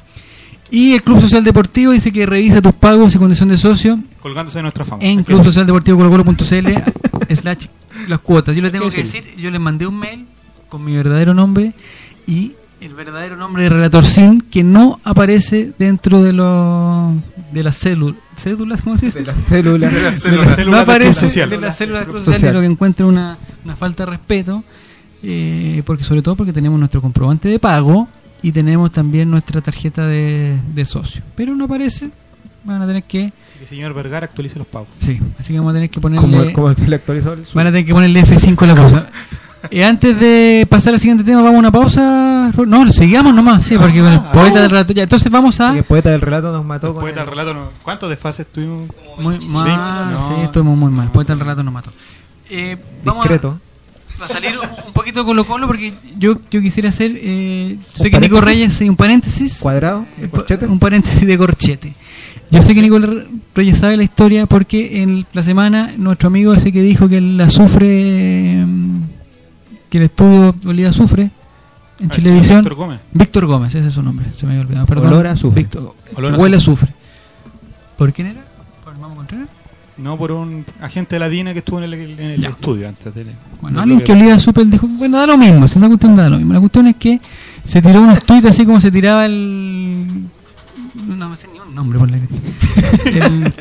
Y 0.71 0.93
el 0.95 1.03
Club 1.03 1.21
Social 1.21 1.43
Deportivo 1.43 1.93
dice 1.93 2.13
que 2.13 2.27
revisa 2.27 2.61
tus 2.61 2.75
pagos 2.75 3.15
y 3.15 3.19
condición 3.19 3.49
de 3.49 3.57
socio 3.57 3.99
Colgándose 4.21 4.59
de 4.59 4.63
nuestra 4.63 4.85
fama. 4.85 5.03
en 5.03 5.23
Club 5.23 5.43
Social 5.43 5.67
Deportivo 5.67 5.99
slash 7.35 7.67
las 8.09 8.21
cuotas. 8.21 8.55
Yo 8.55 8.63
le 8.63 8.71
tengo 8.71 8.89
que 8.89 9.03
decir, 9.03 9.25
yo 9.37 9.51
les 9.51 9.61
mandé 9.61 9.87
un 9.87 9.99
mail 9.99 10.27
con 10.69 10.85
mi 10.85 10.95
verdadero 10.95 11.35
nombre 11.35 11.73
y 12.27 12.53
el 12.81 12.95
verdadero 12.95 13.37
nombre 13.37 13.65
de 13.65 13.71
Relator 13.71 14.05
Sin 14.05 14.41
que 14.41 14.63
no 14.63 15.01
aparece 15.05 15.73
dentro 15.79 16.23
de 16.23 16.33
los 16.33 17.15
de 17.53 17.63
las 17.63 17.77
células. 17.77 18.17
¿Cédulas? 18.37 18.83
¿Cómo 18.83 18.97
se 18.99 19.07
dice? 19.07 19.21
de 19.21 19.27
las 19.27 19.41
células. 19.41 19.93
De 19.93 20.03
las 20.03 20.15
De 20.15 20.21
células. 20.21 20.47
las 20.47 20.57
células 20.57 20.77
no 20.79 20.83
aparece 20.83 21.13
Social. 21.15 21.51
de 21.51 21.59
las 21.59 21.77
células 21.77 22.03
Club 22.05 22.15
Club 22.17 22.25
Social, 22.25 22.41
Social. 22.41 22.55
lo 22.55 22.61
que 22.61 22.67
encuentro 22.67 23.09
una, 23.09 23.37
una 23.65 23.75
falta 23.77 24.05
de 24.05 24.11
respeto, 24.11 24.63
eh, 25.23 25.83
porque 25.85 26.05
sobre 26.05 26.23
todo 26.23 26.37
porque 26.37 26.53
tenemos 26.53 26.79
nuestro 26.79 27.01
comprobante 27.03 27.49
de 27.49 27.59
pago 27.59 28.09
y 28.43 28.53
tenemos 28.53 28.93
también 28.93 29.31
nuestra 29.31 29.61
tarjeta 29.61 30.07
de, 30.07 30.57
de 30.75 30.85
socio. 30.85 31.23
Pero 31.35 31.55
no 31.55 31.65
aparece, 31.65 32.11
van 32.65 32.83
a 32.83 32.87
tener 32.87 33.03
que, 33.05 33.33
que 33.57 33.63
el 33.65 33.69
señor 33.69 33.95
Vergara 33.95 34.27
actualice 34.27 34.59
los 34.59 34.67
pagos. 34.67 34.89
sí, 34.99 35.19
así 35.39 35.53
que 35.53 35.59
vamos 35.59 35.73
a 35.73 35.75
tener 35.75 35.91
que 35.91 36.01
Como, 36.01 36.17
ponerle, 36.21 36.53
como 36.53 36.73
se 36.75 36.87
le 36.89 36.97
actualizó 36.97 37.33
el 37.33 37.45
van 37.55 37.67
a 37.67 37.71
tener 37.71 37.87
que 37.87 37.93
ponerle 37.95 38.23
F5 38.23 38.63
a 38.63 38.67
la 38.67 38.75
cosa. 38.77 39.07
Eh, 39.73 39.85
antes 39.85 40.21
de 40.21 40.67
pasar 40.71 40.95
al 40.95 41.01
siguiente 41.01 41.25
tema, 41.25 41.43
vamos 41.43 41.57
a 41.57 41.59
una 41.59 41.73
pausa. 41.73 42.53
No, 42.67 42.89
sigamos 42.91 43.35
nomás, 43.35 43.65
sí, 43.65 43.77
porque 43.77 43.99
con 44.01 44.13
el 44.13 44.19
Ah, 44.19 44.31
poeta 44.33 44.63
del 44.63 44.71
rato 44.71 44.93
ya. 44.93 45.03
Entonces 45.03 45.31
vamos 45.33 45.61
a. 45.61 45.77
El 45.77 45.83
poeta 45.83 46.11
del 46.11 46.21
relato 46.21 46.53
nos 46.53 46.65
mató 46.65 46.93
con 46.95 47.01
Poeta 47.03 47.21
el- 47.21 47.27
del 47.27 47.35
relato, 47.37 47.55
no- 47.55 47.71
¿cuántos 47.83 48.09
desfases 48.09 48.47
tuvimos? 48.47 48.89
Muy 49.19 49.41
mal, 49.49 50.13
No. 50.13 50.27
sí, 50.29 50.33
estuvimos 50.45 50.79
muy 50.79 50.93
mal. 50.93 51.11
Poeta 51.11 51.33
del 51.33 51.41
relato 51.41 51.65
nos 51.65 51.75
mató. 51.75 51.91
Eh, 52.49 52.77
vamos 53.05 53.27
a- 53.27 53.29
discreto. 53.29 53.51
Va 53.51 53.59
a 54.25 54.29
salir 54.29 54.53
un- 54.59 54.87
un 54.87 54.93
poquito 54.93 55.25
Colo 55.25 55.45
Colo 55.47 55.67
porque 55.67 55.93
yo, 56.19 56.35
yo 56.51 56.61
quisiera 56.61 56.89
hacer. 56.89 57.13
Eh, 57.17 57.77
yo 57.81 57.97
sé 58.03 58.05
¿Un 58.05 58.11
que 58.11 58.21
Nico? 58.21 58.41
Reyes, 58.41 58.73
sí, 58.75 58.89
un 58.89 58.97
paréntesis. 58.97 59.59
Cuadrado, 59.61 60.05
corchete. 60.31 60.67
un 60.67 60.79
paréntesis 60.79 61.27
de 61.27 61.39
corchete. 61.39 61.95
Yo 62.51 62.63
sé 62.63 62.75
que 62.75 62.81
Nico 62.83 62.99
Reyes 63.55 63.79
sabe 63.79 63.97
la 63.97 64.03
historia 64.05 64.47
porque 64.47 65.03
en 65.03 65.27
la 65.35 65.43
semana 65.43 65.93
nuestro 65.99 66.29
amigo 66.29 66.55
ese 66.55 66.73
que 66.73 66.81
dijo 66.83 67.09
que 67.09 67.19
el 67.19 67.41
azufre. 67.41 68.65
mm, 68.67 69.03
que 69.91 69.99
el 69.99 70.05
estudio 70.05 70.55
olía 70.67 70.89
azufre 70.91 71.31
en 72.01 72.07
Ah, 72.07 72.11
Chilevisión. 72.11 72.59
Víctor 72.61 72.75
Gómez. 72.75 73.01
Víctor 73.13 73.47
Gómez, 73.47 73.75
ese 73.75 73.89
es 73.89 73.95
su 73.95 74.03
nombre, 74.03 74.27
se 74.35 74.47
me 74.47 74.53
había 74.53 74.63
olvidado. 74.65 74.87
Perdón. 74.87 75.09
Olor 75.13 75.27
a 75.27 75.33
azufre. 75.33 75.63
Víctor- 75.63 75.95
Olor 76.15 76.35
a 76.35 76.39
huele 76.39 76.57
azufre. 76.57 76.93
¿Por 77.97 78.13
quién 78.13 78.29
era? 78.29 78.45
Por, 78.85 78.95
con- 78.99 79.15
Contreras? 79.15 79.49
No 79.99 80.17
por 80.17 80.31
un 80.33 80.65
agente 80.81 81.17
de 81.17 81.21
la 81.21 81.29
DINA 81.29 81.53
que 81.53 81.59
estuvo 81.59 81.79
en 81.79 81.85
el, 81.85 81.95
en 81.95 82.21
el 82.21 82.41
Ya. 82.41 82.51
estudio 82.51 82.89
antes 82.89 83.13
de. 83.15 83.27
Bueno, 83.61 83.81
alguien 83.81 84.01
que 84.01 84.13
olía 84.13 84.39
súper 84.39 84.67
dijo, 84.67 84.87
bueno, 84.87 85.19
da 85.19 85.27
lo 85.27 85.37
mismo, 85.37 85.67
si 85.67 85.77
esa 85.79 85.89
cuestión 85.89 86.15
da 86.15 86.29
lo 86.31 86.37
mismo. 86.37 86.53
La 86.55 86.61
cuestión 86.61 86.87
es 86.87 86.97
que 86.97 87.21
se 87.65 87.83
tiró 87.83 88.01
unos 88.03 88.23
tweets 88.25 88.47
así 88.47 88.65
como 88.65 88.81
se 88.81 88.91
tiraba 88.93 89.27
el... 89.27 90.07
No 91.07 91.29
me 91.29 91.37
sé 91.37 91.49
ni 91.53 91.59
un 91.59 91.75
nombre 91.75 91.99
por 91.99 92.09
la 92.11 92.17
el, 93.07 93.53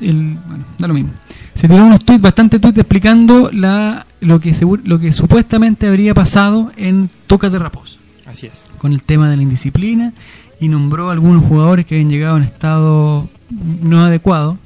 el- 0.00 0.38
Bueno, 0.46 0.64
da 0.78 0.88
lo 0.88 0.94
mismo. 0.94 1.10
Se 1.54 1.68
tiró 1.68 1.84
unos 1.84 2.04
tweets, 2.04 2.20
bastante 2.22 2.58
tweets 2.58 2.78
explicando 2.78 3.50
la, 3.52 4.06
lo, 4.20 4.40
que 4.40 4.50
segu- 4.52 4.82
lo 4.84 4.98
que 4.98 5.12
supuestamente 5.12 5.86
habría 5.86 6.14
pasado 6.14 6.72
en 6.76 7.08
Tocas 7.26 7.50
de 7.52 7.58
Raposo 7.60 7.98
Así 8.26 8.46
es. 8.46 8.70
con 8.78 8.92
el 8.92 9.02
tema 9.02 9.30
de 9.30 9.36
la 9.36 9.42
indisciplina 9.42 10.12
y 10.60 10.68
nombró 10.68 11.10
a 11.10 11.12
algunos 11.12 11.44
jugadores 11.44 11.86
que 11.86 11.94
habían 11.94 12.10
llegado 12.10 12.36
en 12.38 12.42
estado 12.42 13.28
no 13.82 14.04
adecuado. 14.04 14.58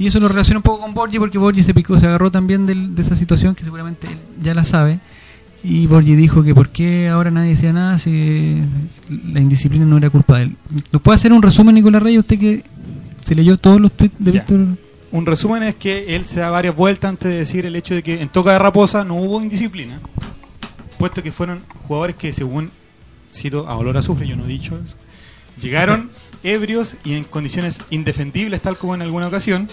Y 0.00 0.06
eso 0.08 0.18
lo 0.18 0.26
relaciona 0.28 0.58
un 0.58 0.62
poco 0.62 0.80
con 0.80 0.94
Borgi 0.94 1.18
porque 1.18 1.38
Borgi 1.38 1.62
se 1.62 1.74
picó, 1.74 1.98
se 2.00 2.06
agarró 2.06 2.30
también 2.30 2.64
del- 2.66 2.94
de 2.94 3.02
esa 3.02 3.14
situación 3.14 3.54
que 3.54 3.62
seguramente 3.64 4.06
él 4.08 4.16
ya 4.42 4.54
la 4.54 4.64
sabe. 4.64 4.98
Y 5.62 5.86
Borgi 5.86 6.14
dijo 6.16 6.42
que 6.42 6.54
por 6.54 6.70
qué 6.70 7.08
ahora 7.08 7.30
nadie 7.30 7.50
decía 7.50 7.72
nada 7.72 7.98
si 7.98 8.62
la 9.10 9.40
indisciplina 9.40 9.84
no 9.84 9.98
era 9.98 10.08
culpa 10.08 10.38
de 10.38 10.44
él. 10.44 10.56
¿Nos 10.90 11.02
puede 11.02 11.16
hacer 11.16 11.32
un 11.34 11.42
resumen, 11.42 11.74
Nicolás 11.74 12.02
Reyes, 12.02 12.20
usted 12.20 12.38
que 12.38 12.64
se 13.22 13.34
leyó 13.34 13.58
todos 13.58 13.78
los 13.78 13.92
tweets 13.92 14.14
de. 14.18 14.32
Víctor? 14.32 14.58
Un 15.12 15.26
resumen 15.26 15.62
es 15.64 15.74
que 15.74 16.16
él 16.16 16.24
se 16.24 16.40
da 16.40 16.48
varias 16.50 16.74
vueltas 16.74 17.10
antes 17.10 17.30
de 17.30 17.36
decir 17.38 17.66
el 17.66 17.76
hecho 17.76 17.94
de 17.94 18.02
que 18.02 18.22
en 18.22 18.30
Toca 18.30 18.52
de 18.52 18.58
Raposa 18.58 19.04
no 19.04 19.16
hubo 19.16 19.42
indisciplina, 19.42 20.00
puesto 20.98 21.22
que 21.22 21.30
fueron 21.32 21.60
jugadores 21.86 22.16
que, 22.16 22.32
según 22.32 22.70
cito 23.30 23.68
a 23.68 23.72
a 23.72 23.98
azufre, 23.98 24.26
yo 24.26 24.36
no 24.36 24.44
he 24.44 24.48
dicho 24.48 24.78
eso, 24.82 24.96
llegaron 25.60 26.08
ebrios 26.42 26.96
y 27.04 27.14
en 27.14 27.24
condiciones 27.24 27.82
indefendibles, 27.90 28.60
tal 28.60 28.76
como 28.76 28.94
en 28.94 29.02
alguna 29.02 29.26
ocasión. 29.28 29.68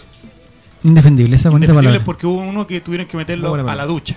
Indefendible, 0.84 1.36
esa 1.36 1.50
bonita 1.50 1.72
Indefendibles 1.72 2.00
palabra. 2.00 2.06
porque 2.06 2.28
hubo 2.28 2.42
uno 2.42 2.68
que 2.68 2.82
tuvieron 2.82 3.08
que 3.08 3.18
meterlo 3.18 3.54
a 3.56 3.76
la 3.76 3.86
ducha, 3.86 4.16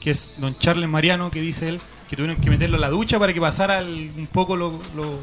que 0.00 0.10
es 0.10 0.32
don 0.38 0.54
Charles 0.58 0.88
Mariano, 0.88 1.30
que 1.30 1.40
dice 1.40 1.68
él 1.68 1.80
que 2.08 2.16
tuvieron 2.16 2.36
que 2.40 2.50
meterlo 2.50 2.76
a 2.76 2.80
la 2.80 2.90
ducha 2.90 3.18
para 3.20 3.32
que 3.32 3.40
pasara 3.40 3.78
el- 3.78 4.10
un 4.18 4.26
poco 4.26 4.56
lo, 4.56 4.78
lo 4.96 5.18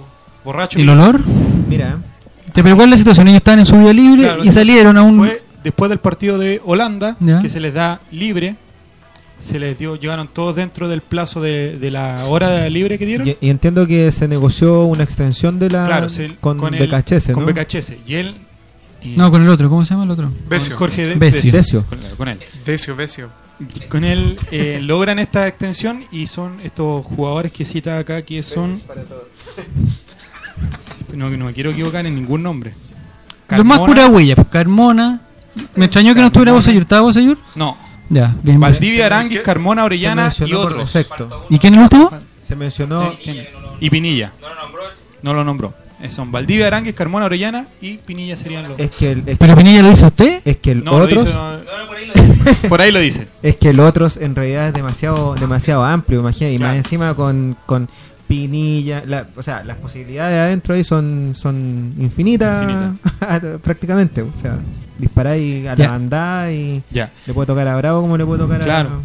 borracho. 0.45 0.79
¿El 0.79 0.85
que- 0.85 0.91
olor? 0.91 1.19
Mira, 1.67 1.89
¿eh? 1.89 2.51
¿Te 2.53 2.63
pero 2.63 2.75
cuál 2.77 2.87
es 2.87 2.91
la 2.91 2.97
situación? 2.97 3.27
Ellos 3.27 3.37
estaban 3.37 3.59
en 3.59 3.65
su 3.65 3.77
día 3.77 3.91
libre 3.93 4.23
Claro, 4.23 4.43
y 4.45 4.51
salieron 4.53 4.95
a 4.97 5.03
un... 5.03 5.17
Fue 5.17 5.43
después 5.63 5.89
del 5.89 5.99
partido 5.99 6.37
de 6.37 6.61
Holanda, 6.63 7.17
Ya. 7.19 7.39
que 7.39 7.49
se 7.49 7.59
les 7.59 7.73
da 7.73 7.99
libre. 8.11 8.55
Se 9.39 9.59
les 9.59 9.77
dio, 9.77 9.95
llegaron 9.95 10.27
todos 10.27 10.55
dentro 10.55 10.87
del 10.89 11.01
plazo 11.01 11.41
de, 11.41 11.77
de 11.77 11.91
la 11.91 12.25
hora 12.25 12.67
libre 12.69 12.97
que 12.97 13.05
dieron. 13.05 13.27
y, 13.27 13.37
y 13.39 13.49
entiendo 13.49 13.85
que 13.87 14.11
se 14.11 14.27
negoció 14.27 14.83
una 14.85 15.03
extensión 15.03 15.59
de 15.59 15.69
la 15.69 15.85
claro, 15.85 16.09
se- 16.09 16.35
con, 16.37 16.59
el- 16.73 16.87
BKHS, 16.87 17.31
Con. 17.33 17.45
BKHS. 17.45 17.93
Y 18.05 18.15
él. 18.15 18.35
y- 19.03 19.09
No, 19.15 19.29
con 19.31 19.41
el 19.43 19.49
otro, 19.49 19.69
¿cómo 19.69 19.85
se 19.85 19.91
llama 19.93 20.03
el 20.05 20.11
otro? 20.11 20.25
con 20.25 20.49
Besio. 20.49 20.75
Jorge 20.75 21.05
de- 21.07 21.15
Besio. 21.15 21.51
Besio. 21.51 21.85
Con, 21.85 21.99
con 22.17 22.27
él. 22.27 22.39
Besio, 22.65 22.95
Besio. 22.95 23.29
Con 23.89 24.03
él 24.03 24.37
eh, 24.51 24.79
logran 24.83 25.17
esta 25.19 25.47
extensión 25.47 26.03
y 26.11 26.27
son 26.27 26.59
estos 26.63 27.03
jugadores 27.05 27.51
que 27.51 27.63
cita 27.65 27.97
acá 27.99 28.21
que 28.21 28.43
son. 28.43 28.81
No, 31.13 31.29
no 31.29 31.45
me 31.45 31.53
quiero 31.53 31.71
equivocar 31.71 32.05
en 32.05 32.15
ningún 32.15 32.43
nombre. 32.43 32.73
Los 33.49 33.65
más 33.65 33.79
Carmona- 33.79 33.85
pura 33.85 34.07
huella, 34.07 34.35
pues 34.35 34.47
Carmona. 34.49 35.21
Me 35.75 35.85
extrañó 35.85 36.13
que 36.13 36.19
no 36.21 36.27
estuviera 36.27 36.49
Carmona. 36.51 36.53
Bosayur. 36.53 36.81
¿Estaba 36.81 37.01
Bosayur? 37.01 37.37
No. 37.55 37.77
Ya, 38.09 38.35
bien. 38.41 38.59
Valdivia, 38.59 39.05
Aranguis, 39.07 39.41
Carmona, 39.41 39.83
Orellana 39.83 40.31
y 40.39 40.51
por 40.51 40.65
otros. 40.73 40.93
defecto. 40.93 41.45
¿Y 41.49 41.59
quién 41.59 41.73
es 41.73 41.77
el 41.77 41.83
último? 41.83 42.11
Se 42.41 42.55
mencionó 42.55 43.15
¿Quién? 43.21 43.45
Y 43.79 43.89
Pinilla. 43.89 44.31
No 45.21 45.33
lo 45.33 45.43
nombró. 45.43 45.73
Eh, 46.01 46.11
Son 46.11 46.31
Valdivia, 46.31 46.67
Aranguis, 46.67 46.93
Carmona, 46.93 47.25
Orellana 47.25 47.67
y 47.81 47.97
Pinilla 47.97 48.37
serían 48.37 48.69
los. 48.69 48.79
es 48.79 48.91
que 48.91 49.11
el, 49.13 49.23
es, 49.25 49.37
¿Pero 49.37 49.55
Pinilla 49.55 49.81
lo 49.81 49.89
dice 49.89 50.05
usted? 50.05 50.41
es 50.45 50.57
que 50.57 50.71
el 50.71 50.83
No, 50.83 50.99
lo 50.99 51.05
otros 51.05 51.25
dice, 51.25 51.35
no, 51.35 51.57
por 52.69 52.81
ahí 52.81 52.91
lo 52.91 52.99
dice. 52.99 53.27
es 53.41 53.55
que 53.55 53.71
el 53.71 53.79
otros 53.79 54.15
en 54.17 54.35
realidad 54.35 54.67
es 54.67 54.73
demasiado 54.75 55.33
demasiado 55.35 55.83
amplio, 55.83 56.19
imagina, 56.19 56.51
y 56.51 56.57
Claro. 56.57 56.71
más 56.73 56.83
encima 56.85 57.15
con, 57.15 57.57
con 57.65 57.89
Pinilla, 58.27 59.03
la- 59.05 59.25
o 59.35 59.41
sea, 59.43 59.63
las 59.63 59.77
posibilidades 59.77 60.37
adentro 60.37 60.75
ahí 60.75 60.83
son 60.83 61.31
son 61.33 61.93
infinitas 61.97 62.93
prácticamente, 63.63 64.21
o 64.21 64.31
sea, 64.39 64.57
disparáis 64.97 65.67
a 65.67 65.75
la 65.75 65.87
bandada 65.89 66.51
y 66.51 66.83
Ya. 66.91 67.09
le 67.25 67.33
puede 67.33 67.47
tocar 67.47 67.67
a 67.67 67.75
Bravo 67.77 68.01
como 68.01 68.17
le 68.17 68.25
puede 68.25 68.39
tocar 68.39 68.61
Claro. 68.61 69.01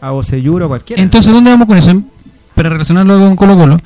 a 0.00 0.06
a 0.08 0.10
Bocellur 0.12 0.62
o 0.62 0.68
cualquiera. 0.68 1.02
Entonces, 1.02 1.30
¿dónde 1.32 1.50
vamos 1.50 1.66
con 1.66 1.76
eso? 1.76 2.02
Para 2.54 2.70
relacionarlo 2.70 3.18
con 3.18 3.36
Colo 3.36 3.56
Colo. 3.56 3.78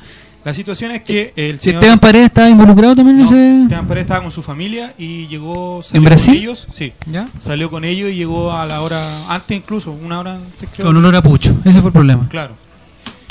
La 0.45 0.53
situación 0.53 0.91
es 0.91 1.01
que 1.01 1.33
el 1.35 1.57
Si 1.59 1.65
señor 1.71 1.81
Esteban 1.81 1.99
Paredes 1.99 2.25
estaba 2.27 2.49
involucrado 2.49 2.95
también 2.95 3.17
en 3.19 3.23
no, 3.25 3.29
ese... 3.31 3.61
Esteban 3.63 3.87
Paredes 3.87 4.03
estaba 4.05 4.21
con 4.21 4.31
su 4.31 4.41
familia 4.43 4.93
y 4.97 5.27
llegó 5.27 5.81
salió 5.83 5.97
¿En 5.97 6.03
Brasil? 6.05 6.33
con 6.35 6.41
ellos, 6.43 6.67
sí, 6.71 6.93
¿Ya? 7.11 7.27
salió 7.39 7.69
con 7.69 7.83
ellos 7.83 8.11
y 8.11 8.15
llegó 8.15 8.51
a 8.53 8.65
la 8.65 8.81
hora 8.81 9.27
antes 9.27 9.57
incluso, 9.57 9.91
una 9.91 10.19
hora 10.19 10.35
antes 10.35 10.69
creo. 10.73 10.85
Con 10.87 10.95
olor 10.97 11.15
a 11.15 11.21
pucho. 11.23 11.53
Ese 11.65 11.79
fue 11.81 11.89
el 11.89 11.93
problema. 11.93 12.27
Claro. 12.29 12.53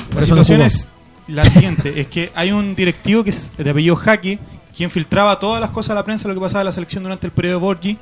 Por 0.08 0.16
La 0.20 0.24
situación 0.24 0.60
es 0.62 0.88
la 1.28 1.44
siguiente, 1.48 2.00
es 2.00 2.06
que 2.08 2.30
hay 2.34 2.52
un 2.52 2.74
directivo 2.74 3.24
que 3.24 3.30
es 3.30 3.50
de 3.56 3.70
apellido 3.70 3.96
Jaque, 3.96 4.38
quien 4.76 4.90
filtraba 4.90 5.38
todas 5.38 5.60
las 5.60 5.70
cosas 5.70 5.90
a 5.90 5.94
la 5.94 6.04
prensa, 6.04 6.26
lo 6.28 6.34
que 6.34 6.40
pasaba 6.40 6.62
en 6.62 6.66
la 6.66 6.72
selección 6.72 7.02
durante 7.04 7.26
el 7.26 7.32
periodo 7.32 7.58
de 7.58 7.60
Borgi, 7.64 7.98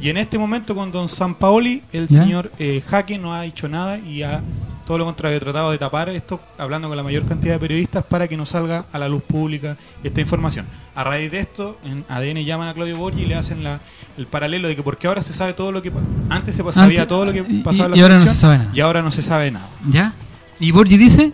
y 0.00 0.08
en 0.10 0.16
este 0.16 0.38
momento 0.38 0.74
con 0.74 0.90
don 0.92 1.08
San 1.08 1.34
Paoli, 1.36 1.82
el 1.92 2.08
¿Ya? 2.08 2.22
señor 2.22 2.50
eh, 2.58 2.82
Jaque 2.86 3.18
no 3.18 3.32
ha 3.34 3.42
dicho 3.42 3.68
nada 3.68 3.98
y 3.98 4.22
ha 4.22 4.42
todo 4.86 4.98
lo 4.98 5.04
contrario, 5.04 5.40
tratado 5.40 5.72
de 5.72 5.78
tapar 5.78 6.08
esto, 6.10 6.40
hablando 6.58 6.86
con 6.86 6.96
la 6.96 7.02
mayor 7.02 7.24
cantidad 7.26 7.54
de 7.54 7.58
periodistas 7.58 8.04
para 8.04 8.28
que 8.28 8.36
no 8.36 8.46
salga 8.46 8.84
a 8.92 8.98
la 9.00 9.08
luz 9.08 9.20
pública 9.24 9.76
esta 10.04 10.20
información. 10.20 10.64
A 10.94 11.02
raíz 11.02 11.28
de 11.32 11.40
esto, 11.40 11.76
en 11.84 12.04
ADN 12.08 12.44
llaman 12.44 12.68
a 12.68 12.74
Claudio 12.74 12.96
Borgi 12.96 13.22
y 13.22 13.26
le 13.26 13.34
hacen 13.34 13.64
la, 13.64 13.80
el 14.16 14.28
paralelo 14.28 14.68
de 14.68 14.76
que 14.76 14.84
porque 14.84 15.08
ahora 15.08 15.24
se 15.24 15.32
sabe 15.32 15.54
todo 15.54 15.72
lo 15.72 15.82
que 15.82 15.90
antes 16.28 16.54
se 16.54 16.72
sabía 16.72 17.08
todo 17.08 17.24
lo 17.24 17.32
que 17.32 17.44
y- 17.48 17.62
pasaba 17.62 17.86
en 17.86 17.90
la 17.92 17.96
y 17.96 18.00
ahora 18.00 18.14
no 18.18 18.22
se 18.22 18.34
sabe 18.34 18.58
nada. 18.58 18.70
y 18.72 18.80
ahora 18.80 19.02
no 19.02 19.10
se 19.10 19.22
sabe 19.22 19.50
nada. 19.50 19.68
¿Ya? 19.90 20.12
Y 20.60 20.70
Borgi 20.70 20.96
dice 20.96 21.32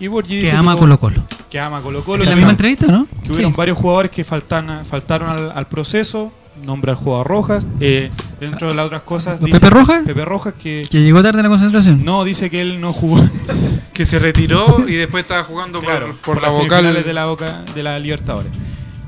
Y 0.00 0.08
Borgi 0.08 0.34
que 0.36 0.40
dice 0.46 0.56
ama 0.56 0.76
Colo 0.76 0.98
Colo. 0.98 1.22
que 1.50 1.58
ama 1.60 1.80
Colo 1.80 2.04
Colo. 2.04 2.22
¿En 2.24 2.30
la 2.30 2.36
misma 2.36 2.50
entrevista, 2.50 2.86
no? 2.86 3.06
que 3.22 3.32
hubieron 3.32 3.52
Sí. 3.52 3.56
varios 3.56 3.78
jugadores 3.78 4.10
que 4.10 4.24
faltan, 4.24 4.84
faltaron 4.84 5.30
al, 5.30 5.52
al 5.52 5.66
proceso, 5.68 6.32
nombra 6.64 6.92
al 6.92 6.98
jugador 6.98 7.26
Rojas, 7.28 7.66
eh, 7.80 8.10
dentro 8.40 8.68
de 8.68 8.74
las 8.74 8.86
otras 8.86 9.02
cosas... 9.02 9.40
¿Los 9.40 9.50
Pepe 9.50 9.70
Rojas? 9.70 10.02
Pepe 10.04 10.24
Rojas 10.24 10.54
que... 10.54 10.86
Que 10.90 11.02
llegó 11.02 11.22
tarde 11.22 11.40
a 11.40 11.42
la 11.44 11.48
concentración. 11.48 12.04
No, 12.04 12.24
dice 12.24 12.50
que 12.50 12.60
él 12.60 12.80
no 12.80 12.92
jugó 12.92 13.22
Que 13.92 14.04
se 14.06 14.18
retiró 14.18 14.84
y 14.88 14.94
después 14.94 15.22
estaba 15.22 15.44
jugando 15.44 15.78
por- 15.80 15.88
claro, 15.88 16.16
por, 16.24 16.36
la 16.42 16.48
las 16.48 16.58
vocal. 16.58 17.04
de 17.04 17.12
la, 17.12 17.26
Boca, 17.26 17.62
de 17.74 17.82
la 17.84 17.98
Libertadores. 18.00 18.50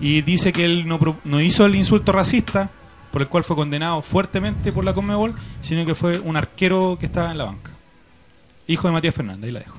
Y 0.01 0.23
dice 0.23 0.53
que 0.53 0.65
él 0.65 0.87
no, 0.87 1.01
no 1.25 1.41
hizo 1.41 1.65
el 1.67 1.75
insulto 1.75 2.13
racista, 2.13 2.71
por 3.11 3.23
el 3.23 3.29
cual 3.29 3.43
fue 3.43 3.57
condenado 3.57 4.03
fuertemente 4.03 4.71
por 4.71 4.85
la 4.85 4.93
Conmebol, 4.95 5.35
sino 5.61 5.85
que 5.85 5.95
fue 5.97 6.21
un 6.21 6.37
arquero 6.37 6.97
que 7.01 7.07
estaba 7.07 7.33
en 7.33 7.39
la 7.39 7.45
banca. 7.47 7.73
Hijo 8.69 8.87
de 8.87 8.93
Matías 8.93 9.15
Fernández, 9.15 9.45
ahí 9.45 9.51
la 9.53 9.61
dejo. 9.61 9.79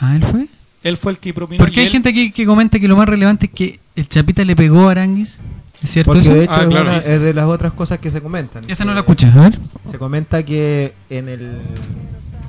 Ah, 0.00 0.14
¿él 0.16 0.24
fue? 0.24 0.46
Él 0.82 0.96
fue 0.96 1.12
el 1.12 1.18
que 1.18 1.34
propinó... 1.34 1.58
Porque 1.58 1.76
y 1.76 1.80
hay 1.80 1.86
él- 1.86 1.92
gente 1.92 2.12
que, 2.14 2.30
que 2.32 2.46
comenta 2.46 2.78
que 2.78 2.86
lo 2.88 2.96
más 2.96 3.08
relevante 3.08 3.46
es 3.46 3.52
que 3.52 3.80
el 3.96 4.08
Chapita 4.08 4.44
le 4.44 4.54
pegó 4.54 4.88
a 4.88 4.92
Aranguis. 4.92 5.38
¿Es 5.82 5.90
cierto 5.90 6.12
Porque 6.12 6.22
eso? 6.28 6.34
de 6.34 6.44
hecho 6.44 6.52
Ah, 6.54 6.62
es, 6.62 6.68
claro, 6.68 6.88
una- 6.90 6.98
es 6.98 7.20
de 7.20 7.34
las 7.34 7.44
otras 7.46 7.72
cosas 7.72 7.98
que 7.98 8.10
se 8.10 8.20
comentan. 8.22 8.64
Esa 8.68 8.84
no 8.84 8.94
la 8.94 9.00
escuchas, 9.00 9.34
a 9.36 9.40
ver. 9.42 9.58
Se 9.90 9.98
comenta 9.98 10.42
que 10.44 10.92
en 11.10 11.28
el 11.28 11.58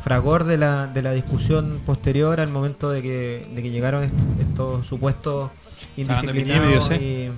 fragor 0.03 0.43
de 0.45 0.57
la, 0.57 0.88
de 0.88 1.01
la 1.01 1.12
discusión 1.12 1.79
posterior 1.86 2.39
al 2.39 2.49
momento 2.49 2.89
de 2.89 3.01
que, 3.01 3.47
de 3.53 3.62
que 3.63 3.69
llegaron 3.71 4.03
est- 4.03 4.13
estos 4.39 4.86
supuestos 4.88 5.49
de 5.95 6.01
indisciplinados 6.03 6.91
y 6.91 7.29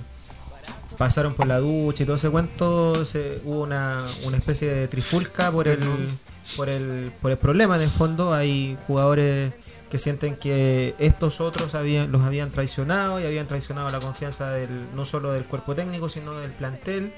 pasaron 0.98 1.34
por 1.34 1.46
la 1.46 1.58
ducha 1.60 2.02
y 2.02 2.06
todo 2.06 2.16
ese 2.16 2.28
cuento, 2.28 3.04
se, 3.06 3.40
hubo 3.44 3.62
una, 3.62 4.04
una 4.26 4.36
especie 4.36 4.68
de 4.68 4.86
trifulca 4.86 5.50
por 5.50 5.66
el, 5.66 5.78
por, 6.56 6.68
el, 6.68 7.10
por 7.22 7.30
el 7.30 7.38
problema 7.38 7.76
en 7.76 7.82
el 7.82 7.90
fondo. 7.90 8.32
Hay 8.34 8.76
jugadores 8.86 9.52
que 9.90 9.98
sienten 9.98 10.36
que 10.36 10.94
estos 10.98 11.40
otros 11.40 11.74
habían, 11.74 12.10
los 12.12 12.22
habían 12.22 12.50
traicionado 12.50 13.20
y 13.20 13.24
habían 13.26 13.46
traicionado 13.46 13.90
la 13.90 14.00
confianza 14.00 14.50
del, 14.50 14.70
no 14.94 15.04
solo 15.04 15.32
del 15.32 15.44
cuerpo 15.44 15.74
técnico, 15.74 16.08
sino 16.08 16.32
del 16.38 16.52
plantel. 16.52 17.12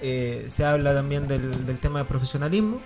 Eh, 0.00 0.46
se 0.48 0.64
habla 0.64 0.94
también 0.94 1.26
del, 1.26 1.66
del 1.66 1.78
tema 1.78 1.98
de 2.00 2.04
profesionalismo 2.04 2.80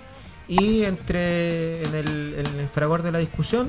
y 0.49 0.83
entre 0.85 1.85
en 1.85 1.95
el, 1.95 2.35
en 2.39 2.47
el 2.61 2.68
fragor 2.68 3.03
de 3.03 3.11
la 3.12 3.18
discusión 3.18 3.68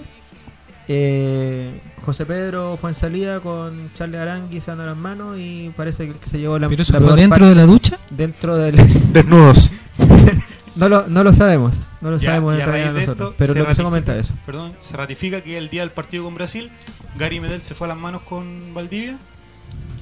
eh, 0.87 1.79
José 2.05 2.25
Pedro 2.25 2.77
fue 2.79 2.89
en 2.91 2.95
salida 2.95 3.39
con 3.39 3.91
Charles 3.93 4.19
Arangui 4.19 4.59
se 4.61 4.71
dan 4.75 4.85
las 4.85 4.97
manos 4.97 5.37
y 5.39 5.71
parece 5.75 6.05
que 6.05 6.11
el 6.13 6.17
que 6.17 6.27
se 6.29 6.39
llevó 6.39 6.57
la, 6.59 6.67
¿Pero 6.69 6.81
eso 6.81 6.93
la 6.93 6.99
fue 6.99 7.15
dentro 7.15 7.29
parte- 7.39 7.45
de 7.49 7.55
la 7.55 7.65
ducha? 7.65 7.97
dentro 8.09 8.57
del 8.57 8.75
Desnudos. 9.13 9.71
no 10.75 10.89
lo, 10.89 11.07
no 11.07 11.23
lo 11.23 11.33
sabemos 11.33 11.81
no 12.01 12.11
lo 12.11 12.17
Ya, 12.17 12.29
sabemos 12.29 12.53
en 12.59 12.65
realidad 12.65 12.93
nosotros 12.93 13.29
esto 13.29 13.35
pero 13.37 13.53
se 13.53 13.59
lo 13.59 13.65
que 13.67 13.75
se 13.75 13.83
comenta 13.83 14.15
es 14.17 14.25
eso 14.27 14.33
Perdón, 14.45 14.73
se 14.81 14.95
ratifica 14.97 15.41
que 15.41 15.57
el 15.57 15.69
día 15.69 15.81
del 15.81 15.91
partido 15.91 16.23
con 16.23 16.35
Brasil, 16.35 16.71
Gary 17.17 17.39
Medel 17.39 17.61
se 17.61 17.75
fue 17.75 17.87
a 17.87 17.89
las 17.89 17.97
manos 17.97 18.21
con 18.23 18.73
Valdivia 18.73 19.17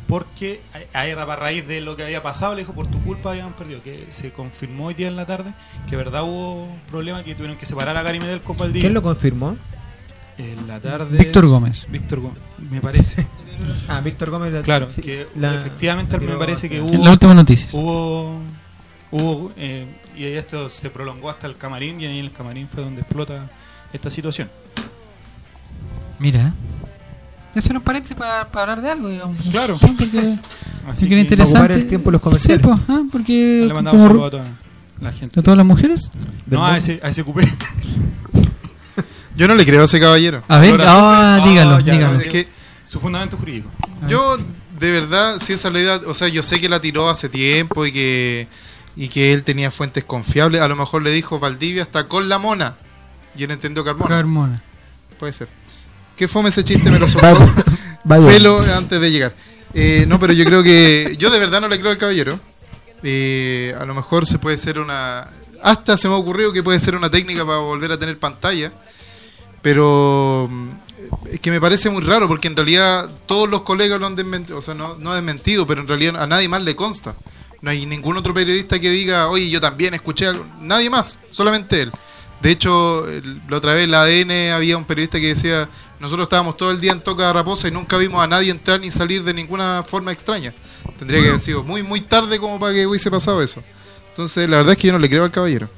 porque 0.07 0.61
a, 0.93 0.99
a, 0.99 1.03
a 1.03 1.35
raíz 1.35 1.67
de 1.67 1.81
lo 1.81 1.95
que 1.95 2.03
había 2.03 2.23
pasado 2.23 2.55
le 2.55 2.61
dijo 2.61 2.73
por 2.73 2.87
tu 2.87 2.99
culpa 3.03 3.31
habían 3.31 3.53
perdido, 3.53 3.81
que 3.83 4.07
se 4.09 4.31
confirmó 4.31 4.87
hoy 4.87 4.95
día 4.95 5.07
en 5.07 5.15
la 5.15 5.25
tarde 5.25 5.53
que 5.89 5.95
verdad 5.95 6.23
hubo 6.23 6.67
problema 6.89 7.23
que 7.23 7.35
tuvieron 7.35 7.57
que 7.57 7.65
separar 7.65 7.95
a 7.95 8.01
Gary 8.03 8.19
Medel 8.19 8.41
con 8.41 8.57
Valdivia. 8.57 8.81
¿quién 8.81 8.93
lo 8.93 9.01
confirmó? 9.03 9.55
En 10.37 10.67
la 10.67 10.79
tarde. 10.79 11.17
Víctor 11.17 11.47
Gómez. 11.47 11.85
Víctor 11.89 12.21
Gómez, 12.21 12.39
me 12.71 12.79
parece. 12.81 13.27
Ah, 13.89 13.99
Víctor 13.99 14.29
Gómez. 14.29 14.53
la- 14.53 14.61
Claro, 14.61 14.89
sí, 14.89 15.01
que 15.01 15.27
la- 15.35 15.53
efectivamente 15.53 16.17
me 16.17 16.35
parece 16.37 16.69
que 16.69 16.79
hubo. 16.79 17.03
La 17.03 17.11
última 17.11 17.33
noticia. 17.33 17.67
Hubo. 17.73 18.39
Hubo 19.11 19.51
eh, 19.57 19.85
y 20.15 20.23
esto 20.25 20.69
se 20.69 20.89
prolongó 20.89 21.29
hasta 21.29 21.47
el 21.47 21.55
camarín, 21.57 21.99
y 22.01 22.05
ahí 22.05 22.19
en 22.19 22.25
el 22.25 22.31
camarín 22.31 22.67
fue 22.67 22.83
donde 22.83 23.01
explota 23.01 23.49
esta 23.93 24.11
situación. 24.11 24.49
Mira. 26.19 26.53
Eso 27.55 27.73
nos 27.73 27.81
parece 27.81 28.13
para, 28.13 28.41
hablar 28.41 28.81
de 28.81 28.89
algo, 28.89 29.09
digamos. 29.09 29.37
Claro. 29.49 29.77
Sí, 29.79 29.95
porque 29.97 30.17
Así 30.87 31.01
sí 31.01 31.07
que 31.07 31.13
era 31.15 31.21
que 31.21 31.21
interesante. 31.21 31.59
ocupar 31.59 31.71
el 31.71 31.87
tiempo 31.87 32.11
los 32.11 32.21
comerciales. 32.21 32.65
Sí, 32.65 32.71
pues, 32.71 32.79
ah, 32.89 33.03
porque 33.11 33.63
le 33.67 33.73
mandamos 33.73 34.01
como- 34.01 34.03
un 34.03 34.09
saludo 34.09 34.25
a 34.25 34.31
toda 34.31 34.45
la 35.01 35.11
gente. 35.11 35.39
a 35.39 35.43
todas 35.43 35.57
las 35.57 35.65
mujeres. 35.65 36.11
No, 36.45 36.65
a 36.65 36.77
ese, 36.77 36.99
a 37.01 37.09
ese 37.09 37.23
cupé. 37.23 37.47
Yo 39.35 39.47
no 39.47 39.55
le 39.55 39.65
creo 39.65 39.81
a 39.81 39.85
ese 39.85 39.99
caballero. 39.99 40.43
A 40.47 40.59
ver, 40.59 40.81
Ahora 40.81 41.35
ah, 41.35 41.47
dígalo, 41.47 41.79
ya, 41.79 41.93
dígalo. 41.93 42.19
Es 42.19 42.27
que 42.27 42.47
Su 42.85 42.99
fundamento 42.99 43.37
jurídico. 43.37 43.69
yo, 44.07 44.37
de 44.77 44.91
verdad, 44.91 45.39
si 45.39 45.53
esa 45.53 45.69
idea, 45.69 46.01
o 46.05 46.13
sea, 46.13 46.27
yo 46.27 46.43
sé 46.43 46.59
que 46.59 46.67
la 46.67 46.81
tiró 46.81 47.09
hace 47.09 47.29
tiempo 47.29 47.85
y 47.85 47.93
que, 47.93 48.47
y 48.95 49.07
que 49.09 49.31
él 49.33 49.43
tenía 49.43 49.71
fuentes 49.71 50.03
confiables. 50.03 50.61
A 50.61 50.67
lo 50.67 50.75
mejor 50.75 51.01
le 51.01 51.11
dijo 51.11 51.39
Valdivia 51.39 51.83
está 51.83 52.07
con 52.07 52.27
la 52.29 52.37
mona. 52.39 52.77
Y 53.35 53.43
él 53.43 53.51
entendió 53.51 53.83
Carmona. 53.85 54.09
Carmona. 54.09 54.63
Puede 55.19 55.33
ser. 55.33 55.47
¿Qué 56.17 56.27
fome 56.27 56.49
ese 56.49 56.63
chiste? 56.63 56.89
Me 56.91 56.99
lo 56.99 57.07
soltó. 57.07 57.47
Felo 58.27 58.59
antes 58.75 58.99
de 58.99 59.11
llegar. 59.11 59.33
Eh, 59.73 60.05
no, 60.07 60.19
pero 60.19 60.33
yo 60.33 60.43
creo 60.45 60.63
que. 60.63 61.15
Yo 61.17 61.29
de 61.29 61.39
verdad 61.39 61.61
no 61.61 61.67
le 61.67 61.79
creo 61.79 61.91
al 61.91 61.97
caballero. 61.97 62.39
Eh, 63.03 63.73
a 63.79 63.85
lo 63.85 63.93
mejor 63.93 64.25
se 64.25 64.39
puede 64.39 64.57
ser 64.57 64.79
una. 64.79 65.29
Hasta 65.61 65.97
se 65.97 66.07
me 66.07 66.13
ha 66.15 66.17
ocurrido 66.17 66.51
que 66.51 66.63
puede 66.63 66.79
ser 66.79 66.95
una 66.95 67.09
técnica 67.09 67.45
para 67.45 67.59
volver 67.59 67.91
a 67.91 67.99
tener 67.99 68.17
pantalla. 68.17 68.73
Pero. 69.61 70.47
mm, 70.49 70.69
Es 71.33 71.39
que 71.39 71.51
me 71.51 71.61
parece 71.61 71.89
muy 71.89 72.01
raro 72.03 72.27
porque 72.27 72.47
en 72.47 72.55
realidad 72.55 73.09
todos 73.25 73.49
los 73.49 73.61
colegas 73.61 73.99
lo 73.99 74.07
han 74.07 74.15
desmentido. 74.15 74.57
O 74.57 74.61
sea, 74.61 74.73
no, 74.73 74.95
no 74.95 75.13
desmentido, 75.13 75.65
pero 75.67 75.81
en 75.81 75.87
realidad 75.87 76.21
a 76.21 76.27
nadie 76.27 76.49
más 76.49 76.63
le 76.63 76.75
consta. 76.75 77.15
No 77.61 77.69
hay 77.71 77.85
ningún 77.85 78.15
otro 78.17 78.33
periodista 78.33 78.79
que 78.79 78.89
diga, 78.89 79.27
oye, 79.29 79.49
yo 79.49 79.59
también 79.59 79.93
escuché 79.93 80.27
algo. 80.27 80.45
Nadie 80.61 80.89
más, 80.89 81.19
solamente 81.29 81.81
él. 81.81 81.91
De 82.41 82.51
hecho, 82.51 83.05
el- 83.09 83.41
la 83.49 83.57
otra 83.57 83.73
vez 83.73 83.83
en 83.83 83.91
la 83.91 84.03
ADN 84.03 84.51
había 84.53 84.77
un 84.77 84.85
periodista 84.85 85.19
que 85.19 85.27
decía, 85.27 85.67
nosotros 85.99 86.23
estábamos 86.27 86.55
todo 86.55 86.71
el 86.71 86.79
día 86.79 86.93
en 86.93 87.01
Toca 87.01 87.27
de 87.27 87.33
Raposa 87.33 87.67
y 87.67 87.71
nunca 87.71 87.97
vimos 87.97 88.23
a 88.23 88.27
nadie 88.27 88.49
entrar 88.51 88.79
ni 88.79 88.91
salir 88.91 89.23
de 89.25 89.33
ninguna 89.33 89.83
forma 89.85 90.13
extraña. 90.13 90.53
Tendría 90.97 91.21
que 91.21 91.27
haber 91.29 91.41
sido 91.41 91.63
muy, 91.65 91.83
muy 91.83 91.99
tarde 92.01 92.39
como 92.39 92.57
para 92.57 92.73
que 92.73 92.87
hubiese 92.87 93.11
pasado 93.11 93.43
eso. 93.43 93.61
Entonces, 94.11 94.49
la 94.49 94.57
verdad 94.57 94.71
es 94.73 94.77
que 94.77 94.87
yo 94.87 94.93
no 94.93 94.99
le 94.99 95.09
creo 95.09 95.25
al 95.25 95.31
caballero. 95.31 95.69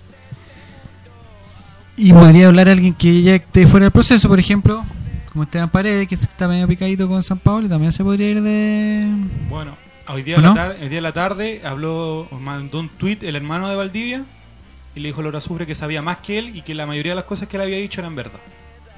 Y 1.97 2.13
podría 2.13 2.47
hablar 2.47 2.69
alguien 2.69 2.93
que 2.93 3.21
ya 3.21 3.36
esté 3.36 3.67
fuera 3.67 3.86
del 3.86 3.91
proceso, 3.91 4.27
por 4.27 4.39
ejemplo, 4.39 4.84
como 5.32 5.43
Esteban 5.43 5.69
Paredes, 5.69 6.07
que 6.07 6.15
está 6.15 6.47
medio 6.47 6.67
picadito 6.67 7.07
con 7.07 7.21
San 7.21 7.38
Pablo, 7.39 7.67
también 7.69 7.91
se 7.91 8.03
podría 8.03 8.29
ir 8.29 8.41
de. 8.41 9.05
Bueno, 9.49 9.75
hoy 10.14 10.24
día, 10.24 10.36
¿O 10.36 10.39
en 10.39 10.45
no? 10.45 10.53
la 10.55 10.62
tar- 10.62 10.78
hoy 10.82 10.89
día 10.89 10.97
en 10.99 11.03
la 11.03 11.12
tarde 11.14 11.62
habló, 11.64 12.28
mandó 12.39 12.80
un 12.80 12.89
tuit 12.89 13.24
el 13.24 13.36
hermano 13.36 13.68
de 13.70 13.76
Valdivia 13.76 14.24
y 14.95 14.99
le 14.99 15.09
dijo 15.09 15.22
a 15.22 15.24
Laura 15.24 15.41
Sufre 15.41 15.66
que 15.66 15.76
sabía 15.76 16.01
más 16.01 16.18
que 16.18 16.39
él 16.39 16.55
y 16.55 16.62
que 16.62 16.74
la 16.76 16.86
mayoría 16.86 17.12
de 17.14 17.16
las 17.18 17.26
cosas 17.26 17.47
que 17.47 17.57
él 17.57 17.64
había 17.64 17.78
dicho 17.78 18.01
eran 18.01 18.16
verdad. 18.16 18.39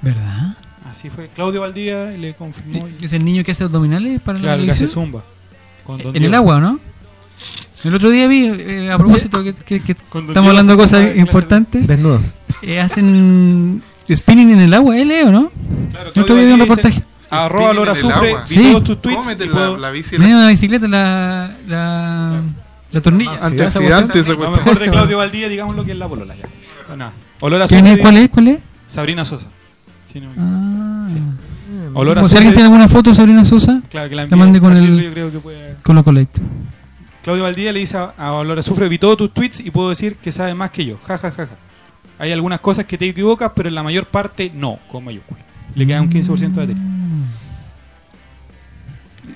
¿Verdad? 0.01 0.55
Así 0.89 1.09
fue. 1.09 1.30
Claudio 1.30 1.61
Valdivia 1.61 2.05
le 2.11 2.34
confirmó. 2.34 2.88
y- 2.99 3.05
¿Es 3.05 3.14
el 3.14 3.24
niño 3.24 3.43
que 3.43 3.51
hace 3.51 3.64
abdominales 3.64 4.20
para 4.22 4.38
la 4.39 4.43
Claro, 4.43 4.64
que 4.66 4.72
hace 4.72 4.88
zumba. 4.88 5.24
Con 5.84 6.01
Don 6.01 6.16
En 6.16 6.24
el 6.24 6.34
agua, 6.34 6.59
¿no? 6.59 6.80
El 7.84 7.93
otro 7.95 8.09
día 8.09 8.28
vi, 8.28 8.45
eh, 8.45 8.91
a 8.91 8.97
propósito, 8.97 9.43
que, 9.43 9.49
estamos 9.49 10.28
Diego 10.34 10.47
hablando 10.49 10.74
de 10.74 10.78
cosas 10.82 11.03
de 11.14 11.20
importantes, 11.20 11.86
Desnudos. 11.86 12.34
eh, 12.61 12.80
hacen 12.80 13.82
spinning 14.09 14.51
en 14.51 14.59
el 14.61 14.74
agua, 14.74 14.97
¿eh, 14.97 15.03
Leo, 15.03 15.32
no? 15.32 15.51
Claro, 15.91 16.11
El 16.16 16.22
otro 16.22 16.36
día 16.36 16.45
vi 16.45 16.51
un 16.53 16.59
reportaje. 16.61 17.03
Arroba 17.34 17.71
el 17.71 17.95
Sufre, 17.95 18.36
vi 18.49 18.55
Sí. 18.55 18.61
todos 18.71 18.84
tus 18.84 19.01
tweets. 19.01 19.19
Cómete 19.19 19.43
y 19.45 19.47
la, 19.47 19.53
puedo- 19.53 19.77
la 19.77 19.91
bici. 19.91 20.17
Medio 20.17 20.38
una 20.38 20.47
bicicleta, 20.49 20.88
la, 20.88 21.55
la, 21.67 22.41
la 22.91 23.01
tornilla. 23.01 23.38
Antioxidante 23.41 24.19
esa 24.19 24.31
Lo 24.31 24.38
cuestión. 24.38 24.65
mejor 24.65 24.79
de 24.79 24.89
Claudio 24.91 25.17
Valdivia, 25.17 25.49
digamos 25.49 25.75
lo 25.75 25.84
que 25.86 25.91
es 25.91 25.97
la 25.97 26.07
polola 26.07 26.36
ya. 26.36 27.11
Olor 27.41 27.61
a 27.61 27.67
¿Quién 27.67 27.86
es? 27.88 27.91
Sufre, 27.93 28.01
¿Cuál 28.03 28.17
es? 28.17 28.29
¿Cuál 28.29 28.47
es? 28.49 28.59
Sabrina 28.88 29.25
Sosa. 29.25 29.47
Sí, 30.11 30.21
no 30.21 30.29
me. 30.29 30.36
Ah. 30.38 31.05
Sí. 31.09 31.17
Olor 31.95 32.17
a 32.17 32.21
Como 32.21 32.29
si 32.29 32.36
alguien 32.38 32.53
Sufre, 32.53 32.63
tiene 32.63 32.63
alguna 32.65 32.88
foto 32.88 33.09
de 33.09 33.15
Sabrina 33.15 33.43
Sosa, 33.45 33.81
Claro, 33.89 34.09
que 34.09 34.15
la, 34.15 34.25
la 34.25 34.36
mande 34.38 34.59
con 34.59 34.75
el- 34.77 34.84
libro, 34.86 35.03
yo 35.03 35.11
creo 35.13 35.31
que 35.31 35.39
puede- 35.39 35.75
con 35.84 35.95
lo 35.95 36.03
collect. 36.03 36.38
Claudio 37.23 37.43
Valdivia 37.43 37.71
le 37.71 37.79
dice 37.79 37.97
a, 37.97 38.13
a 38.17 38.34
Olor 38.34 38.59
Azufre, 38.59 38.88
vi 38.89 38.97
todos 38.97 39.17
tus 39.17 39.34
tweets 39.34 39.59
y 39.61 39.71
puedo 39.71 39.89
decir 39.89 40.15
que 40.17 40.31
sabes 40.31 40.55
más 40.55 40.71
que 40.71 40.86
yo. 40.86 40.97
Ja, 41.07 41.17
ja, 41.17 41.31
ja, 41.31 41.45
ja. 41.47 41.55
Hay 42.19 42.31
algunas 42.31 42.59
cosas 42.59 42.86
que 42.86 42.97
te 42.97 43.07
equivocas, 43.09 43.51
pero 43.55 43.69
en 43.69 43.75
la 43.75 43.81
mayor 43.84 44.05
parte 44.05 44.51
no, 44.53 44.77
con 44.91 45.03
mayúscula. 45.03 45.39
Le 45.75 45.88
queda 45.88 46.01
un 46.01 46.09
15% 46.09 46.38
de 46.53 46.61
batería. 46.67 46.84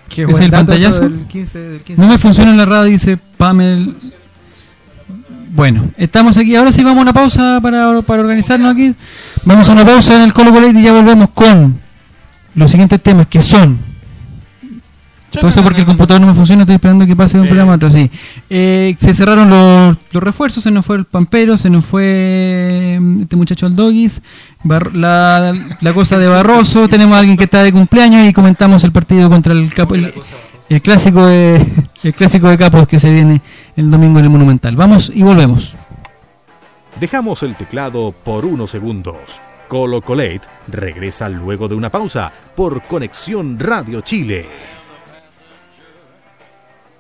Qué 0.10 0.24
¿Es 0.24 0.40
el 0.40 0.52
pantallazo? 0.52 1.02
del 1.02 1.28
15, 1.28 1.60
del 1.60 1.82
15. 1.82 2.02
No 2.02 2.08
me 2.08 2.18
funciona 2.18 2.52
en 2.52 2.58
la 2.58 2.66
radio, 2.66 2.86
dice 2.86 3.18
Pamel. 3.18 3.96
Bueno, 5.50 5.90
estamos 5.98 6.38
aquí. 6.38 6.56
Ahora 6.56 6.72
sí 6.72 6.84
vamos 6.84 7.00
a 7.00 7.02
una 7.04 7.14
pausa 7.14 7.60
para, 7.62 8.02
para 8.02 8.22
organizarnos 8.22 8.74
aquí. 8.74 8.94
Vamos 9.44 9.70
a 9.70 9.72
una 9.72 9.86
pausa 9.86 10.16
en 10.16 10.22
el 10.24 10.34
Colo 10.34 10.52
Colo 10.52 10.70
y 10.70 10.82
ya 10.82 10.92
volvemos 10.92 11.30
con 11.30 11.80
los 12.56 12.70
siguientes 12.70 13.02
temas 13.02 13.28
que 13.28 13.42
son. 13.42 13.87
Todo 15.40 15.50
eso 15.50 15.64
porque 15.64 15.82
el 15.82 15.86
computador 15.86 16.22
no 16.22 16.28
me 16.28 16.34
funciona, 16.34 16.64
estoy 16.64 16.76
esperando 16.76 17.06
que 17.06 17.16
pase 17.16 17.38
de 17.38 17.42
un 17.42 17.48
Eh. 17.48 17.50
programa 17.50 17.74
a 17.74 17.76
otro, 17.76 17.90
sí. 17.92 18.10
Eh, 18.50 18.96
se 19.00 19.14
cerraron 19.14 19.50
los, 19.50 19.98
los 20.12 20.24
refuerzos, 20.24 20.64
se 20.64 20.72
nos 20.72 20.86
fue 20.86 20.98
el 20.98 21.06
Pampero, 21.06 21.58
se 21.58 21.70
nos 21.70 21.86
fue 21.86 22.98
mm, 23.00 23.22
este 23.22 23.36
muchacho 23.36 23.66
al 23.66 23.76
Doggies, 23.76 24.22
Bar- 24.64 24.94
la, 24.96 25.54
la 25.82 25.94
cosa 25.94 26.18
de 26.18 26.28
Barroso, 26.28 26.88
tenemos 26.90 27.16
a 27.16 27.20
alguien 27.20 27.38
que 27.38 27.44
está 27.46 27.64
de 27.64 27.72
cumpleaños 27.72 28.28
y 28.28 28.34
comentamos 28.34 28.84
el 28.84 28.92
partido 28.92 29.30
contra 29.30 29.54
el 29.54 29.74
Capo, 29.74 29.96
el, 29.96 30.14
el 30.70 30.82
clásico 30.82 31.26
de 31.26 31.66
el 32.04 32.14
clásico 32.14 32.50
de 32.50 32.58
Capos 32.58 32.88
que 32.88 33.00
se 33.00 33.12
viene 33.12 33.42
el 33.76 33.90
domingo 33.92 34.20
en 34.20 34.26
el 34.26 34.32
Monumental. 34.32 34.76
Vamos 34.76 35.12
y 35.14 35.24
volvemos. 35.24 35.76
Dejamos 37.00 37.44
el 37.44 37.56
teclado 37.56 38.12
por 38.24 38.46
unos 38.46 38.72
segundos. 38.72 39.16
Colo 39.68 40.02
Colate 40.02 40.42
regresa 40.70 41.28
luego 41.30 41.68
de 41.68 41.76
una 41.76 41.90
pausa 41.90 42.32
por 42.56 42.82
Conexión 42.84 43.60
Radio 43.60 44.02
Chile. 44.02 44.48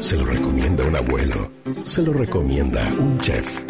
Se 0.00 0.16
lo 0.16 0.24
recomienda 0.24 0.84
un 0.84 0.96
abuelo. 0.96 1.50
Se 1.84 2.02
lo 2.02 2.12
recomienda 2.12 2.82
un 2.98 3.18
chef. 3.20 3.60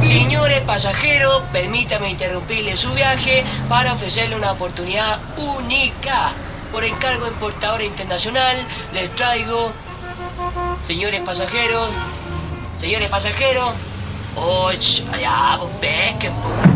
Señores 0.00 0.60
pasajeros, 0.62 1.42
permítame 1.52 2.10
interrumpirle 2.10 2.76
su 2.76 2.92
viaje 2.92 3.44
para 3.68 3.92
ofrecerle 3.92 4.36
una 4.36 4.52
oportunidad 4.52 5.20
única. 5.36 6.32
Por 6.72 6.84
encargo 6.84 7.26
importadora 7.28 7.84
internacional, 7.84 8.56
les 8.92 9.14
traigo, 9.14 9.72
señores 10.80 11.20
pasajeros, 11.20 11.88
señores 12.78 13.08
pasajeros, 13.08 13.74
¡Oh, 14.36 14.68
allá, 14.68 15.60
pesquen, 15.80 16.32
pues. 16.42 16.73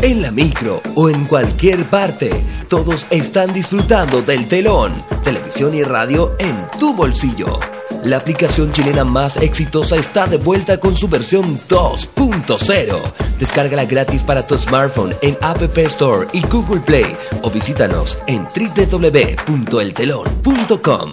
En 0.00 0.22
la 0.22 0.30
micro 0.30 0.80
o 0.94 1.10
en 1.10 1.24
cualquier 1.24 1.90
parte, 1.90 2.30
todos 2.68 3.08
están 3.10 3.52
disfrutando 3.52 4.22
del 4.22 4.46
telón, 4.46 4.92
televisión 5.24 5.74
y 5.74 5.82
radio 5.82 6.36
en 6.38 6.56
tu 6.78 6.94
bolsillo. 6.94 7.58
La 8.04 8.18
aplicación 8.18 8.72
chilena 8.72 9.02
más 9.02 9.38
exitosa 9.38 9.96
está 9.96 10.28
de 10.28 10.36
vuelta 10.36 10.78
con 10.78 10.94
su 10.94 11.08
versión 11.08 11.58
2.0. 11.68 12.96
Descárgala 13.40 13.86
gratis 13.86 14.22
para 14.22 14.46
tu 14.46 14.56
smartphone 14.56 15.16
en 15.20 15.36
App 15.40 15.76
Store 15.76 16.28
y 16.32 16.42
Google 16.46 16.80
Play 16.80 17.16
o 17.42 17.50
visítanos 17.50 18.16
en 18.28 18.44
www.eltelon.com. 18.44 21.12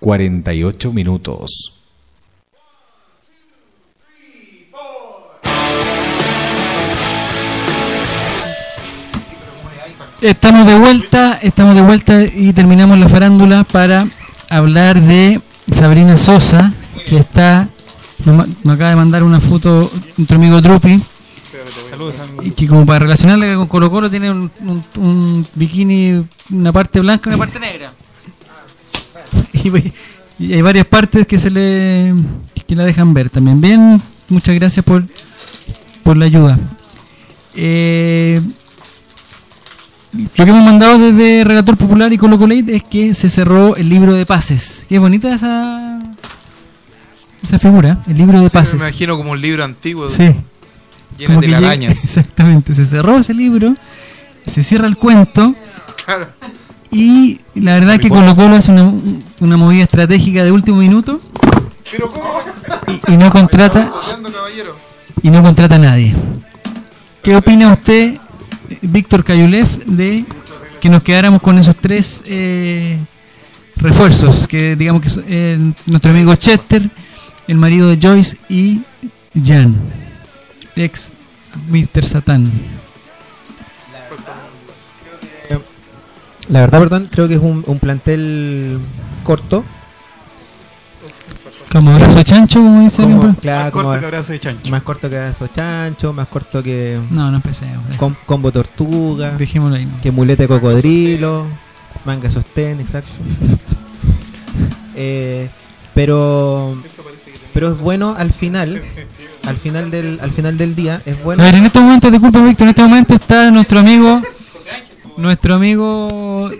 48 0.00 0.92
minutos. 0.92 1.76
Estamos 10.20 10.66
de 10.66 10.78
vuelta, 10.78 11.38
estamos 11.42 11.74
de 11.74 11.80
vuelta 11.82 12.22
y 12.22 12.52
terminamos 12.52 12.98
la 12.98 13.08
farándula 13.08 13.64
para 13.64 14.06
hablar 14.50 15.00
de 15.00 15.40
Sabrina 15.72 16.16
Sosa, 16.18 16.72
que 17.06 17.16
está, 17.18 17.68
nos 18.26 18.46
nos 18.64 18.74
acaba 18.74 18.90
de 18.90 18.96
mandar 18.96 19.22
una 19.22 19.40
foto 19.40 19.90
nuestro 20.18 20.36
amigo 20.36 20.60
Drupi, 20.60 21.00
y 22.42 22.50
que 22.50 22.66
como 22.66 22.84
para 22.84 22.98
relacionarla 23.00 23.54
con 23.56 23.66
Colo 23.66 23.90
Colo 23.90 24.10
tiene 24.10 24.30
un, 24.30 24.50
un- 24.60 24.84
un 24.98 25.46
bikini, 25.54 26.22
una 26.50 26.72
parte 26.72 27.00
blanca 27.00 27.30
y 27.30 27.34
una 27.34 27.38
parte 27.38 27.58
negra. 27.58 27.89
Y, 29.64 30.54
hay 30.54 30.62
varias 30.62 30.86
partes 30.86 31.26
que 31.26 31.38
se 31.38 31.50
le 31.50 32.14
que 32.66 32.74
la 32.74 32.84
dejan 32.84 33.12
ver 33.12 33.28
también. 33.28 33.60
Bien, 33.60 34.00
muchas 34.28 34.54
gracias 34.54 34.84
por, 34.84 35.04
por 36.02 36.16
la 36.16 36.24
ayuda. 36.24 36.58
Eh, 37.54 38.40
lo 40.12 40.44
que 40.44 40.50
hemos 40.50 40.64
mandado 40.64 40.98
desde 40.98 41.44
Relator 41.44 41.76
Popular 41.76 42.12
y 42.12 42.16
Colo 42.18 42.38
Colate 42.38 42.76
es 42.76 42.82
que 42.84 43.12
se 43.12 43.28
cerró 43.28 43.76
el 43.76 43.88
libro 43.88 44.14
de 44.14 44.24
pases. 44.24 44.86
Qué 44.88 44.98
bonita 44.98 45.34
esa 45.34 46.00
esa 47.42 47.58
figura, 47.58 47.98
el 48.06 48.16
libro 48.18 48.40
de 48.40 48.48
Sí, 48.48 48.54
me 48.54 48.60
pases. 48.60 48.74
imagino 48.74 49.16
como 49.16 49.32
un 49.32 49.40
libro 49.40 49.64
antiguo. 49.64 50.08
Sí. 50.08 50.30
Lleno 51.18 51.40
de 51.40 51.54
arañas. 51.54 52.04
Exactamente, 52.04 52.74
se 52.74 52.86
cerró 52.86 53.18
ese 53.18 53.34
libro, 53.34 53.74
se 54.46 54.64
cierra 54.64 54.86
el 54.86 54.96
cuento 54.96 55.54
Claro. 56.04 56.28
Y 56.90 57.40
la 57.54 57.74
verdad 57.74 57.98
que 57.98 58.08
Colo 58.08 58.34
Colo 58.34 58.56
hace 58.56 58.72
una, 58.72 58.92
una 59.40 59.56
movida 59.56 59.84
estratégica 59.84 60.44
de 60.44 60.50
último 60.52 60.78
minuto 60.78 61.20
Pero 61.90 62.10
¿cómo? 62.12 62.40
y, 63.08 63.12
y 63.12 63.16
no 63.16 63.30
contrata 63.30 63.92
y 65.22 65.30
no 65.30 65.42
contrata 65.42 65.74
a 65.76 65.78
nadie. 65.78 66.14
¿Qué 67.22 67.36
opina 67.36 67.72
usted, 67.72 68.16
Víctor 68.82 69.24
Cayulev, 69.24 69.84
de 69.84 70.24
que 70.80 70.88
nos 70.88 71.02
quedáramos 71.02 71.42
con 71.42 71.58
esos 71.58 71.76
tres 71.76 72.22
eh, 72.26 72.98
refuerzos? 73.76 74.46
Que 74.48 74.76
digamos 74.76 75.02
que 75.02 75.10
son, 75.10 75.24
eh, 75.28 75.72
nuestro 75.86 76.10
amigo 76.10 76.34
Chester, 76.36 76.88
el 77.46 77.56
marido 77.56 77.88
de 77.88 77.98
Joyce 78.00 78.38
y 78.48 78.80
Jan, 79.44 79.76
ex 80.76 81.12
Mr. 81.68 82.04
Satan. 82.06 82.50
La 86.50 86.60
verdad, 86.60 86.80
perdón, 86.80 87.08
creo 87.10 87.28
que 87.28 87.34
es 87.34 87.40
un, 87.40 87.62
un 87.66 87.78
plantel 87.78 88.78
corto. 89.24 89.64
Como 91.70 91.92
abrazo 91.92 92.16
de 92.18 92.24
chancho, 92.24 92.58
como 92.60 92.80
dice 92.82 93.02
Como- 93.02 93.20
por- 93.20 93.36
claro, 93.36 93.62
Más 93.64 93.70
como- 93.72 93.84
corto 93.84 94.00
que 94.00 94.06
abrazo 94.06 94.32
de 94.32 94.40
chancho. 94.40 94.70
Más 94.70 94.82
corto 94.82 95.08
que 95.08 95.16
abrazo 95.18 95.46
chancho, 95.46 96.12
más 96.12 96.26
corto 96.26 96.62
que 96.62 96.98
No, 97.10 97.30
no 97.30 97.36
empecemos. 97.36 97.84
com- 97.96 98.14
combo 98.26 98.50
tortuga, 98.50 99.30
Dejémoslo 99.38 99.76
ahí. 99.76 99.86
que 100.02 100.10
mulete 100.10 100.48
cocodrilo, 100.48 101.46
manga 102.04 102.28
sostén, 102.28 102.80
exacto. 102.80 103.10
Eh, 104.96 105.48
pero 105.94 106.76
pero 107.54 107.72
es 107.72 107.78
bueno 107.78 108.14
al 108.18 108.32
final, 108.32 108.82
al 109.44 109.56
final 109.56 109.90
del 109.92 110.18
al 110.20 110.30
final 110.32 110.58
del 110.58 110.74
día 110.74 111.00
es 111.06 111.22
bueno. 111.22 111.42
A 111.42 111.46
ver, 111.46 111.54
en 111.54 111.66
este 111.66 111.78
momento, 111.80 112.10
disculpa 112.10 112.42
Víctor, 112.42 112.64
en 112.64 112.70
este 112.70 112.82
momento 112.82 113.14
está 113.14 113.48
nuestro 113.52 113.78
amigo, 113.78 114.20
nuestro 115.20 115.54
amigo 115.54 116.50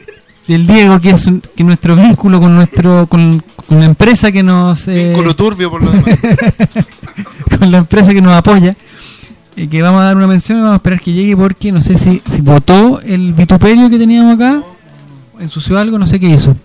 el 0.49 0.67
Diego, 0.67 0.99
que 1.01 1.11
es 1.11 1.27
un- 1.27 1.41
que 1.55 1.63
nuestro 1.65 1.95
vínculo 1.97 2.41
con 2.41 2.55
nuestro 2.55 3.07
con, 3.07 3.43
con 3.69 3.79
la 3.81 3.87
empresa 3.87 4.33
que 4.33 4.43
nos 4.43 4.89
eh, 4.89 5.09
Vínculo 5.11 5.35
turbio 5.37 5.71
por 5.71 5.83
lo 5.83 5.91
demás. 5.93 6.19
con 7.59 7.71
la 7.71 7.79
empresa 7.79 8.13
que 8.13 8.21
nos 8.21 8.33
apoya, 8.35 8.75
y 9.57 9.67
que 9.69 9.83
vamos 9.83 10.01
a 10.01 10.05
dar 10.05 10.17
una 10.17 10.27
mención 10.27 10.59
y 10.59 10.61
vamos 10.63 10.75
a 10.75 10.77
esperar 10.77 11.01
que 11.01 11.13
llegue 11.13 11.37
porque 11.37 11.71
no 11.73 11.83
sé 11.83 11.97
si, 11.99 12.21
si 12.29 12.41
votó 12.41 13.01
el 13.03 13.33
vituperio 13.33 13.89
que 13.91 13.99
teníamos 13.99 14.35
acá, 14.35 14.63
ensució 15.39 15.79
algo, 15.79 15.99
no 15.99 16.07
sé 16.07 16.19
qué 16.19 16.27
hizo. 16.31 16.57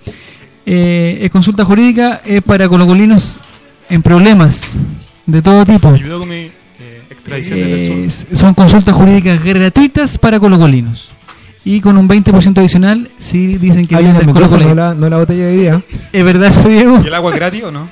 Eh, 0.65 1.19
es 1.21 1.29
consulta 1.31 1.63
jurídica 1.63 2.21
es 2.25 2.41
para 2.41 2.67
colocolinos 2.67 3.37
en 3.89 4.01
problemas 4.01 4.75
de 5.27 5.41
todo 5.43 5.63
tipo. 5.65 5.89
Ayudó 5.89 6.19
con 6.19 6.29
mi 6.29 6.35
eh, 6.35 7.03
extradición 7.09 7.59
desde 7.59 7.93
el 7.93 8.03
Eh, 8.05 8.11
sur. 8.11 8.27
son 8.35 8.53
consultas 8.55 8.95
jurídicas 8.95 9.43
gratuitas 9.43 10.17
para 10.17 10.39
colocolinos. 10.39 11.09
Y 11.65 11.81
con 11.81 11.97
un 11.97 12.07
20% 12.07 12.57
adicional 12.59 13.09
si 13.17 13.57
dicen 13.57 13.85
que 13.87 13.95
el 13.95 14.13
del 14.13 14.29
Colo 14.29 14.47
Colo. 14.49 14.67
no 14.69 14.75
la, 14.75 14.93
no 14.93 15.09
la 15.09 15.17
botella 15.17 15.47
de 15.47 15.51
hoy 15.51 15.57
día. 15.57 15.81
¿Es 16.13 16.23
verdad 16.23 16.49
eso, 16.49 16.69
Diego? 16.69 17.01
¿Y 17.03 17.07
el 17.07 17.13
agua 17.15 17.31
es 17.31 17.35
gratis 17.37 17.63
o 17.63 17.71
no? 17.71 17.89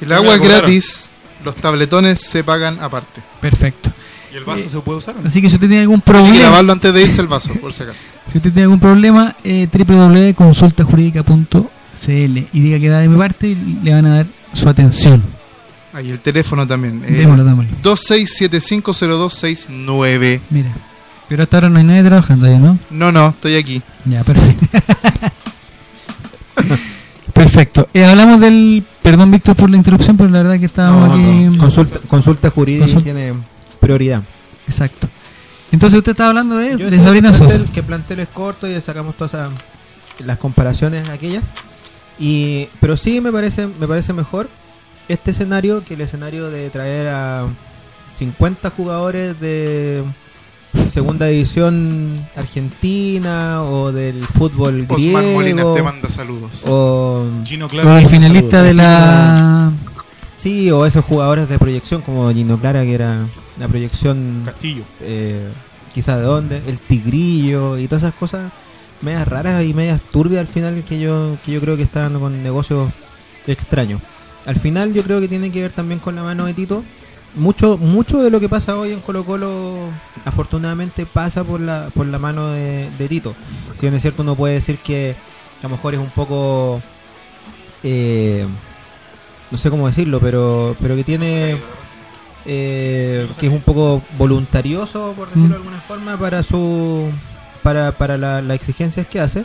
El 0.00 0.12
agua 0.12 0.34
es 0.34 0.40
gratis, 0.40 1.10
los 1.44 1.54
tabletones 1.56 2.20
se 2.20 2.42
pagan 2.44 2.78
aparte. 2.80 3.22
Perfecto. 3.40 3.90
¿Y 4.32 4.36
el 4.36 4.44
vaso 4.44 4.68
se 4.68 4.78
puede 4.80 4.98
usar 4.98 5.16
o 5.16 5.22
no? 5.22 5.28
Así 5.28 5.40
que 5.40 5.48
si 5.48 5.54
usted 5.54 5.68
tiene 5.68 5.82
algún 5.82 5.96
Hay 5.96 6.00
que 6.02 6.10
problema, 6.12 6.38
lavarlo 6.40 6.72
antes 6.72 6.92
de 6.92 7.02
irse 7.02 7.20
el 7.20 7.28
vaso, 7.28 7.52
por 7.54 7.72
si 7.72 7.84
acaso. 7.84 8.02
si 8.30 8.38
usted 8.38 8.50
tiene 8.52 8.64
algún 8.64 8.80
problema, 8.80 9.34
eh, 9.44 9.68
www.consultajurídica.cl 9.72 12.38
y 12.52 12.60
diga 12.60 12.78
que 12.80 12.90
va 12.90 12.98
de 12.98 13.08
mi 13.08 13.16
parte 13.16 13.46
y 13.48 13.54
le 13.82 13.94
van 13.94 14.06
a 14.06 14.16
dar 14.16 14.26
su 14.52 14.68
atención. 14.68 15.22
Ahí 15.92 16.10
el 16.10 16.18
teléfono 16.20 16.66
también. 16.66 17.02
eh, 17.06 17.12
Démoslo, 17.12 17.44
démoslo. 17.44 17.70
26750269. 17.82 20.40
Mira. 20.50 20.72
Pero 21.28 21.42
hasta 21.42 21.58
ahora 21.58 21.68
no 21.68 21.78
hay 21.78 21.84
nadie 21.84 22.02
trabajando 22.04 22.46
ahí, 22.46 22.56
¿no? 22.58 22.78
No, 22.90 23.12
no, 23.12 23.28
estoy 23.28 23.56
aquí. 23.56 23.82
Ya, 24.06 24.24
perfecto. 24.24 24.66
perfecto. 27.32 27.88
Eh, 27.94 28.04
hablamos 28.04 28.40
del. 28.40 28.82
Perdón, 29.02 29.30
Víctor, 29.30 29.56
por 29.56 29.70
la 29.70 29.76
interrupción, 29.76 30.16
pero 30.16 30.28
la 30.28 30.42
verdad 30.42 30.58
que 30.58 30.66
estábamos 30.66 31.08
No, 31.08 31.14
aquí. 31.14 31.56
no, 31.56 31.58
consulta, 31.58 31.98
consulta 32.08 32.50
jurídica 32.50 32.86
Consul- 32.86 33.02
tiene 33.04 33.34
prioridad. 33.80 34.22
Exacto. 34.66 35.08
Entonces 35.72 35.96
usted 35.98 36.12
estaba 36.12 36.30
hablando 36.30 36.56
de, 36.56 36.76
Yo 36.78 36.90
de 36.90 36.96
Sabrina 37.00 37.30
que 37.30 37.38
Sosa. 37.38 37.54
plantel, 37.56 37.72
que 37.74 37.82
plantel 37.82 38.20
es 38.20 38.28
corto 38.28 38.66
y 38.66 38.78
sacamos 38.80 39.14
todas 39.16 39.34
esas- 39.34 39.50
las 40.24 40.38
comparaciones 40.38 41.08
aquellas. 41.08 41.44
Y, 42.18 42.68
pero 42.80 42.96
sí 42.96 43.20
me 43.20 43.30
parece, 43.30 43.66
me 43.66 43.86
parece 43.86 44.12
mejor 44.12 44.48
este 45.08 45.30
escenario 45.30 45.84
que 45.84 45.94
el 45.94 46.00
escenario 46.00 46.50
de 46.50 46.68
traer 46.70 47.08
a 47.08 47.46
50 48.14 48.70
jugadores 48.70 49.38
de 49.40 50.02
segunda 50.90 51.26
división 51.26 52.26
argentina 52.36 53.62
o 53.62 53.92
del 53.92 54.24
fútbol 54.24 54.86
Osmar 54.88 55.24
Molina 55.24 55.54
griego 55.62 55.74
te 55.74 55.82
manda 55.82 56.10
saludos. 56.10 56.64
o 56.68 57.24
Gino 57.44 57.66
O 57.66 57.68
Clark. 57.68 58.02
el 58.02 58.08
finalista 58.08 58.62
de 58.62 58.74
la 58.74 59.72
Sí, 60.36 60.70
o 60.70 60.86
esos 60.86 61.04
jugadores 61.04 61.48
de 61.48 61.58
proyección 61.58 62.00
como 62.00 62.30
Gino 62.32 62.58
Clara, 62.58 62.84
que 62.84 62.94
era 62.94 63.26
la 63.58 63.66
proyección. 63.66 64.42
Castillo. 64.44 64.84
Eh, 65.00 65.48
quizá 65.92 66.16
de 66.16 66.22
dónde, 66.22 66.62
el 66.68 66.78
tigrillo 66.78 67.76
y 67.76 67.88
todas 67.88 68.04
esas 68.04 68.14
cosas 68.14 68.52
medias 69.02 69.26
raras 69.26 69.64
y 69.64 69.74
medias 69.74 70.00
turbias 70.00 70.40
al 70.40 70.46
final 70.46 70.84
que 70.88 71.00
yo, 71.00 71.36
que 71.44 71.52
yo 71.52 71.60
creo 71.60 71.76
que 71.76 71.82
están 71.82 72.18
con 72.20 72.40
negocios 72.42 72.88
extraños. 73.48 74.00
Al 74.46 74.56
final 74.56 74.92
yo 74.94 75.02
creo 75.02 75.20
que 75.20 75.26
tiene 75.28 75.50
que 75.50 75.60
ver 75.62 75.72
también 75.72 75.98
con 75.98 76.14
la 76.14 76.22
mano 76.22 76.46
de 76.46 76.54
Tito. 76.54 76.84
Mucho, 77.34 77.76
mucho 77.76 78.20
de 78.22 78.30
lo 78.30 78.40
que 78.40 78.48
pasa 78.48 78.76
hoy 78.76 78.92
en 78.92 79.00
Colo 79.00 79.24
Colo 79.24 79.76
afortunadamente 80.24 81.06
pasa 81.06 81.44
por 81.44 81.60
la, 81.60 81.88
por 81.94 82.06
la 82.06 82.18
mano 82.18 82.48
de, 82.52 82.88
de 82.98 83.08
Tito. 83.08 83.34
Si 83.76 83.82
bien 83.82 83.94
es 83.94 84.02
cierto 84.02 84.22
uno 84.22 84.34
puede 84.34 84.54
decir 84.54 84.78
que 84.78 85.14
a 85.60 85.62
lo 85.64 85.68
mejor 85.70 85.94
es 85.94 86.00
un 86.00 86.10
poco 86.10 86.80
eh, 87.84 88.44
no 89.50 89.58
sé 89.58 89.70
cómo 89.70 89.86
decirlo, 89.86 90.18
pero 90.20 90.74
pero 90.80 90.96
que 90.96 91.04
tiene 91.04 91.58
eh, 92.46 93.28
que 93.38 93.46
es 93.46 93.52
un 93.52 93.60
poco 93.60 94.02
voluntarioso, 94.16 95.12
por 95.16 95.28
decirlo 95.28 95.50
de 95.50 95.54
alguna 95.56 95.80
forma, 95.82 96.16
para 96.16 96.42
su 96.42 97.08
para, 97.62 97.92
para 97.92 98.16
la- 98.18 98.40
las 98.42 98.54
exigencias 98.56 99.06
que 99.06 99.20
hace, 99.20 99.44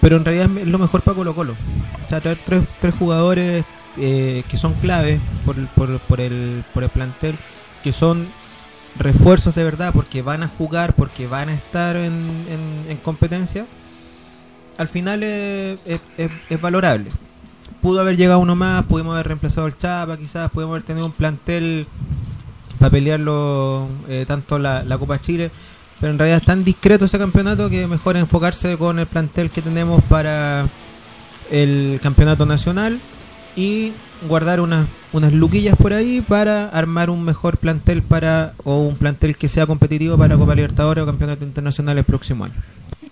pero 0.00 0.16
en 0.16 0.24
realidad 0.24 0.50
es 0.58 0.66
lo 0.66 0.78
mejor 0.78 1.00
para 1.02 1.14
Colo 1.16 1.34
Colo. 1.34 1.54
O 2.04 2.08
sea, 2.08 2.20
traer 2.20 2.38
tres, 2.44 2.62
tres 2.80 2.94
jugadores 2.98 3.64
eh, 3.98 4.42
que 4.50 4.56
son 4.58 4.74
claves 4.74 5.20
por, 5.44 5.54
por, 5.68 5.98
por, 6.00 6.20
el, 6.20 6.64
por 6.74 6.82
el 6.84 6.90
plantel, 6.90 7.36
que 7.82 7.92
son 7.92 8.26
refuerzos 8.98 9.54
de 9.54 9.64
verdad, 9.64 9.92
porque 9.94 10.22
van 10.22 10.42
a 10.42 10.48
jugar, 10.48 10.94
porque 10.94 11.26
van 11.26 11.48
a 11.48 11.54
estar 11.54 11.96
en, 11.96 12.12
en, 12.12 12.90
en 12.90 12.96
competencia, 12.98 13.66
al 14.78 14.88
final 14.88 15.22
es, 15.22 15.78
es- 15.84 16.00
es- 16.18 16.30
es 16.50 16.60
valorable. 16.60 17.10
Pudo 17.80 18.00
haber 18.00 18.16
llegado 18.16 18.38
uno 18.40 18.56
más, 18.56 18.84
pudimos 18.86 19.14
haber 19.14 19.28
reemplazado 19.28 19.66
al 19.66 19.76
Chapa, 19.76 20.16
quizás 20.16 20.50
pudimos 20.50 20.72
haber 20.72 20.84
tenido 20.84 21.06
un 21.06 21.12
plantel 21.12 21.86
para 22.78 22.90
pelearlo 22.90 23.88
eh, 24.08 24.24
tanto 24.26 24.58
la, 24.58 24.82
la 24.84 24.96
Copa 24.98 25.20
Chile, 25.20 25.50
pero 26.00 26.12
en 26.12 26.18
realidad 26.18 26.40
es 26.40 26.46
tan 26.46 26.64
discreto 26.64 27.04
ese 27.04 27.18
campeonato 27.18 27.68
que 27.70 27.86
mejor 27.86 28.16
enfocarse 28.16 28.76
con 28.78 28.98
el 28.98 29.06
plantel 29.06 29.50
que 29.50 29.62
tenemos 29.62 30.02
para 30.04 30.66
el 31.50 32.00
campeonato 32.02 32.46
nacional 32.46 32.98
y 33.56 33.92
guardar 34.28 34.60
unas 34.60 34.86
unas 35.12 35.32
luquillas 35.32 35.76
por 35.76 35.92
ahí 35.92 36.20
para 36.26 36.68
armar 36.70 37.08
un 37.08 37.22
mejor 37.24 37.56
plantel 37.58 38.02
para 38.02 38.52
o 38.64 38.78
un 38.80 38.96
plantel 38.96 39.36
que 39.36 39.48
sea 39.48 39.64
competitivo 39.66 40.16
para 40.18 40.36
Copa 40.36 40.54
Libertadores 40.56 41.02
o 41.02 41.06
Campeonato 41.06 41.44
Internacional 41.44 41.96
el 41.98 42.04
próximo 42.04 42.44
año. 42.46 42.54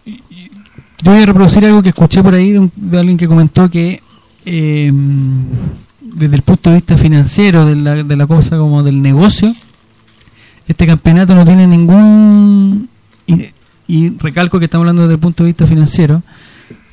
Yo 0.04 1.12
voy 1.12 1.22
a 1.22 1.26
reproducir 1.26 1.64
algo 1.64 1.80
que 1.82 1.90
escuché 1.90 2.22
por 2.22 2.34
ahí 2.34 2.50
de, 2.52 2.58
un- 2.58 2.72
de 2.74 2.98
alguien 2.98 3.16
que 3.16 3.28
comentó 3.28 3.70
que 3.70 4.02
eh, 4.44 4.90
desde 6.00 6.34
el 6.36 6.42
punto 6.42 6.70
de 6.70 6.76
vista 6.76 6.96
financiero 6.96 7.64
de 7.66 7.76
la, 7.76 8.02
de 8.02 8.16
la 8.16 8.26
cosa 8.26 8.56
como 8.58 8.82
del 8.82 9.00
negocio, 9.00 9.52
este 10.66 10.86
campeonato 10.86 11.34
no 11.36 11.44
tiene 11.44 11.66
ningún, 11.68 12.88
y 13.86 14.10
recalco 14.18 14.58
que 14.58 14.64
estamos 14.66 14.82
hablando 14.82 15.02
desde 15.02 15.14
el 15.14 15.20
punto 15.20 15.44
de 15.44 15.48
vista 15.50 15.66
financiero, 15.66 16.22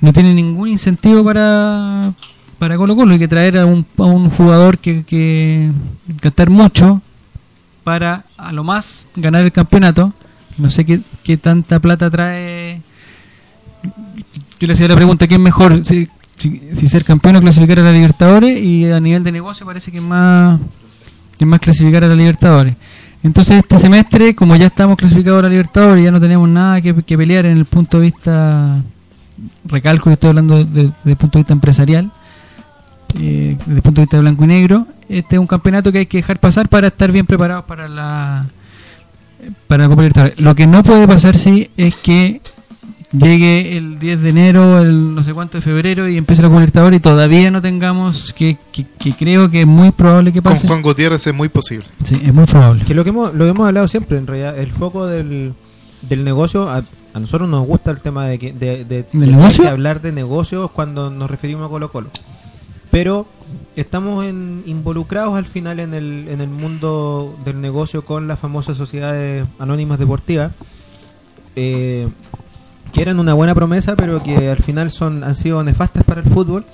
no 0.02 0.14
tiene 0.14 0.34
ningún 0.36 0.70
incentivo 0.70 1.24
para, 1.24 2.14
para 2.60 2.78
Colo 2.78 2.96
Colo. 2.96 3.14
Hay 3.14 3.20
que 3.20 3.28
traer 3.28 3.58
a 3.58 3.66
un, 3.66 3.86
a 3.98 4.04
un 4.04 4.30
jugador 4.30 4.78
que, 4.78 5.04
que 5.04 5.72
gastar 6.22 6.50
mucho 6.50 7.02
para 7.84 8.26
a 8.38 8.52
lo 8.52 8.64
más 8.64 9.08
ganar 9.16 9.44
el 9.44 9.52
campeonato. 9.52 10.14
No 10.58 10.70
sé 10.70 10.86
qué, 10.86 11.00
qué 11.24 11.38
tanta 11.38 11.80
plata 11.80 12.10
trae 12.10 12.82
yo 14.60 14.68
le 14.68 14.74
hacía 14.74 14.90
la 14.90 14.96
pregunta, 14.96 15.26
¿qué 15.26 15.36
es 15.36 15.40
mejor? 15.40 15.86
Si, 15.86 16.08
ser 16.88 17.06
campeón 17.06 17.38
o 17.38 17.42
clasificar 17.42 17.80
a 17.80 17.84
la 17.84 17.92
Libertadores 17.94 18.62
y 18.62 18.86
a 18.92 19.00
nivel 19.00 19.24
de 19.24 19.32
negocio 19.32 19.66
parece 19.66 19.92
que 19.92 20.02
más, 20.02 20.60
que 21.38 21.46
más 21.46 21.60
clasificar 21.62 22.04
a 22.04 22.08
la 22.08 22.16
Libertadores. 22.16 22.76
Entonces 23.24 23.58
este 23.58 23.80
semestre, 23.80 24.36
como 24.36 24.56
ya 24.58 24.66
estamos 24.68 24.98
clasificados 24.98 25.40
a 25.40 25.44
la 25.44 25.50
Libertadores, 25.50 26.04
ya 26.04 26.12
no 26.12 26.20
tenemos 26.20 26.48
nada 26.50 26.82
que, 26.82 26.94
pelear 26.94 27.46
en 27.46 27.58
el 27.58 27.66
punto 27.66 28.00
de 28.00 28.04
vista, 28.06 28.82
recalco 29.66 30.10
estoy 30.12 30.30
hablando 30.30 30.58
de- 30.58 30.66
de- 30.66 30.84
desde 30.98 31.12
el 31.12 31.18
punto 31.18 31.38
de 31.38 31.44
vista 31.44 31.54
empresarial, 31.54 32.12
eh, 33.18 33.58
desde 33.66 33.76
el 33.76 33.82
punto 33.82 34.02
de 34.02 34.06
vista 34.06 34.18
de 34.18 34.22
blanco 34.22 34.44
y 34.44 34.48
negro, 34.48 34.88
este 35.08 35.36
es 35.36 35.40
un 35.40 35.48
campeonato 35.48 35.92
que 35.92 36.00
hay 36.00 36.06
que 36.06 36.18
dejar 36.18 36.40
pasar 36.40 36.70
para 36.70 36.88
estar 36.88 37.12
bien 37.12 37.26
preparados 37.26 37.66
para 37.66 37.88
la 37.88 38.46
para 39.68 39.84
la 39.84 39.90
Copa 39.90 40.02
Libertadores. 40.02 40.40
Lo 40.40 40.54
que 40.56 40.68
no 40.68 40.84
puede 40.84 41.08
pasar 41.08 41.38
sí 41.38 41.70
es 41.78 41.96
que 41.96 42.42
llegue 43.12 43.78
el 43.78 43.98
10 43.98 44.22
de 44.22 44.30
enero, 44.30 44.80
el 44.80 45.16
no 45.16 45.24
sé 45.24 45.34
cuánto 45.34 45.58
de 45.58 45.62
febrero 45.62 46.08
y 46.08 46.18
empiece 46.18 46.42
la 46.42 46.50
Copa 46.50 46.60
Libertadores 46.60 46.98
y 46.98 47.02
todavía 47.02 47.50
no 47.50 47.62
tengamos 47.62 48.34
que, 48.34 48.58
que, 48.72 48.86
que 49.00 49.14
creo 49.16 49.50
que 49.50 49.62
es 49.62 49.68
muy 49.68 49.92
probable 49.92 50.32
que 50.32 50.42
Con 50.42 50.54
pase. 50.54 50.68
Juan 50.68 50.82
Gutiérrez 50.82 51.26
es 51.26 51.34
muy 51.34 51.50
posible. 51.50 51.86
Sí, 52.04 52.22
es 52.24 52.34
muy 52.34 52.46
probable. 52.46 52.84
Que 52.86 52.94
lo 52.94 53.04
que 53.04 53.10
hemos, 53.12 53.34
lo 53.34 53.46
que 53.46 53.50
hemos 53.52 53.68
hablado 53.68 53.88
siempre, 53.88 54.18
en 54.18 54.28
realidad, 54.28 54.58
el 54.60 54.70
foco 54.70 55.08
del, 55.08 55.54
del 56.04 56.24
negocio, 56.24 56.70
a, 56.70 56.84
a 57.14 57.20
nosotros 57.20 57.50
nos 57.50 57.66
gusta 57.66 57.92
el 57.92 58.02
tema 58.02 58.26
de 58.28 58.38
que 58.38 58.52
de, 58.54 58.84
de- 58.86 59.68
hablar 59.68 60.02
de 60.02 60.12
negocios 60.12 60.70
cuando 60.72 61.10
nos 61.10 61.32
referimos 61.32 61.66
a 61.66 61.70
Colo 61.70 61.92
Colo. 61.92 62.10
Pero 62.92 63.28
estamos 63.76 64.26
en- 64.26 64.64
involucrados 64.66 65.36
al 65.36 65.46
final 65.46 65.80
en 65.80 65.94
el, 65.94 66.28
en 66.30 66.42
el 66.42 66.50
mundo 66.50 67.38
del 67.46 67.62
negocio 67.62 68.04
con 68.04 68.28
las 68.28 68.40
famosas 68.40 68.78
sociedades 68.78 69.46
anónimas 69.60 70.00
deportivas, 70.00 70.52
eh, 71.56 72.08
que 72.94 73.02
eran 73.02 73.20
una 73.20 73.34
buena 73.36 73.54
promesa, 73.54 73.96
pero 73.96 74.24
que 74.24 74.50
al 74.50 74.58
final 74.58 74.92
son 74.92 75.24
han 75.24 75.36
sido 75.36 75.64
nefastas 75.64 76.04
para 76.04 76.22
el 76.22 76.30
fútbol, 76.30 76.66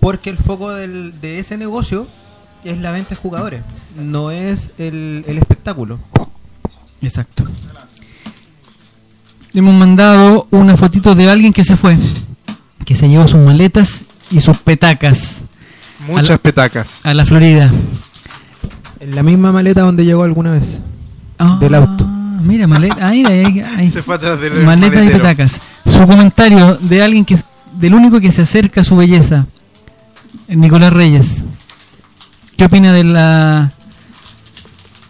porque 0.00 0.30
el 0.30 0.38
foco 0.38 0.70
del- 0.72 1.20
de 1.20 1.38
ese 1.38 1.56
negocio 1.58 2.06
es 2.64 2.78
la 2.78 2.90
venta 2.90 3.10
de 3.10 3.16
jugadores, 3.16 3.62
no 3.98 4.30
es 4.30 4.70
el, 4.78 5.24
el 5.26 5.36
espectáculo. 5.38 5.98
Exacto. 7.02 7.44
Hemos 9.52 9.74
mandado 9.74 10.46
una 10.50 10.76
fotito 10.76 11.14
de 11.14 11.28
alguien 11.28 11.52
que 11.52 11.64
se 11.64 11.76
fue, 11.76 11.96
que 12.86 12.94
se 12.94 13.08
llevó 13.08 13.26
sus 13.26 13.40
maletas 13.40 14.04
y 14.30 14.40
sus 14.40 14.56
petacas. 14.58 15.44
Muchas 16.10 16.30
a 16.30 16.32
la- 16.34 16.38
petacas. 16.38 17.00
A 17.04 17.14
la 17.14 17.24
Florida. 17.26 17.70
En 19.00 19.14
la 19.14 19.22
misma 19.22 19.50
maleta 19.52 19.80
donde 19.82 20.04
llegó 20.04 20.22
alguna 20.24 20.52
vez. 20.52 20.80
del 21.60 21.74
auto. 21.74 22.04
Ah, 22.06 22.38
Mira, 22.42 22.66
maleta. 22.66 22.96
Ah, 23.08 23.10
mira, 23.12 23.30
ahí- 23.30 23.62
ahí- 23.78 23.90
Se 23.90 24.02
fue 24.02 24.14
atrás 24.14 24.40
del 24.40 24.54
Maletas 24.64 25.04
y 25.06 25.08
petacas. 25.10 25.60
Su 25.86 26.06
comentario 26.06 26.76
de 26.76 27.02
alguien 27.02 27.24
que 27.24 27.38
del 27.78 27.94
único 27.94 28.20
que 28.20 28.30
se 28.32 28.42
acerca 28.42 28.80
a 28.82 28.84
su 28.84 28.96
belleza, 28.96 29.46
Nicolás 30.48 30.92
Reyes. 30.92 31.44
¿Qué 32.56 32.64
opina 32.66 32.92
de 32.92 33.04
la 33.04 33.72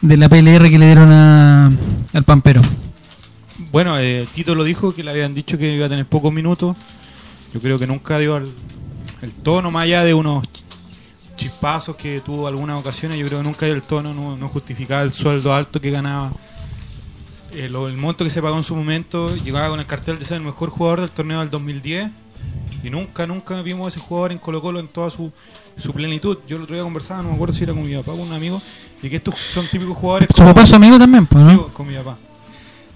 de 0.02 0.16
la 0.16 0.28
PLR 0.28 0.70
que 0.70 0.78
le 0.78 0.86
dieron 0.86 1.10
a, 1.12 1.70
al 2.12 2.22
Pampero? 2.24 2.62
Bueno, 3.72 3.98
eh, 3.98 4.26
Tito 4.34 4.54
lo 4.54 4.64
dijo 4.64 4.94
que 4.94 5.02
le 5.04 5.10
habían 5.10 5.34
dicho 5.34 5.58
que 5.58 5.72
iba 5.74 5.86
a 5.86 5.88
tener 5.88 6.06
pocos 6.06 6.32
minutos. 6.32 6.76
Yo 7.54 7.60
creo 7.60 7.78
que 7.78 7.86
nunca 7.86 8.18
dio 8.18 8.36
el, 8.36 8.52
el 9.22 9.32
tono, 9.32 9.70
más 9.70 9.84
allá 9.84 10.04
de 10.04 10.14
unos 10.14 10.44
chispazos 11.40 11.96
que 11.96 12.20
tuvo 12.20 12.46
algunas 12.46 12.78
ocasiones. 12.78 13.18
Yo 13.18 13.26
creo 13.26 13.38
que 13.38 13.44
nunca 13.44 13.66
el 13.66 13.82
tono, 13.82 14.12
no, 14.12 14.36
no 14.36 14.48
justificaba 14.48 15.02
el 15.02 15.12
sueldo 15.12 15.52
alto 15.54 15.80
que 15.80 15.90
ganaba. 15.90 16.32
Eh, 17.52 17.64
el 17.64 17.96
monto 17.96 18.24
que 18.24 18.30
se 18.30 18.42
pagó 18.42 18.56
en 18.56 18.62
su 18.62 18.76
momento, 18.76 19.34
llegaba 19.36 19.70
con 19.70 19.80
el 19.80 19.86
cartel 19.86 20.18
de 20.18 20.24
ser 20.24 20.36
el 20.36 20.42
mejor 20.42 20.68
jugador 20.70 21.00
del 21.00 21.10
torneo 21.10 21.40
del 21.40 21.50
2010. 21.50 22.10
Y 22.82 22.90
nunca, 22.90 23.26
nunca 23.26 23.60
vimos 23.62 23.86
a 23.86 23.88
ese 23.88 24.00
jugador 24.00 24.32
en 24.32 24.38
Colo 24.38 24.60
Colo 24.60 24.80
en 24.80 24.88
toda 24.88 25.10
su, 25.10 25.32
su 25.76 25.92
plenitud. 25.92 26.38
Yo 26.46 26.56
el 26.56 26.62
otro 26.62 26.74
día 26.74 26.84
conversaba, 26.84 27.22
no 27.22 27.30
me 27.30 27.34
acuerdo 27.34 27.54
si 27.54 27.64
era 27.64 27.72
con 27.72 27.82
mi 27.82 27.94
papá 27.96 28.12
o 28.12 28.18
con 28.18 28.28
un 28.28 28.34
amigo, 28.34 28.60
de 29.00 29.10
que 29.10 29.16
estos 29.16 29.34
son 29.36 29.66
típicos 29.66 29.96
jugadores. 29.96 30.28
Su 30.34 30.44
papá 30.44 30.62
es 30.62 30.68
su 30.68 30.76
amigo 30.76 30.98
también, 30.98 31.26
pues, 31.26 31.46
¿no? 31.46 31.52
Sí, 31.52 31.60
con 31.72 31.86
mi 31.86 31.94
papá. 31.94 32.16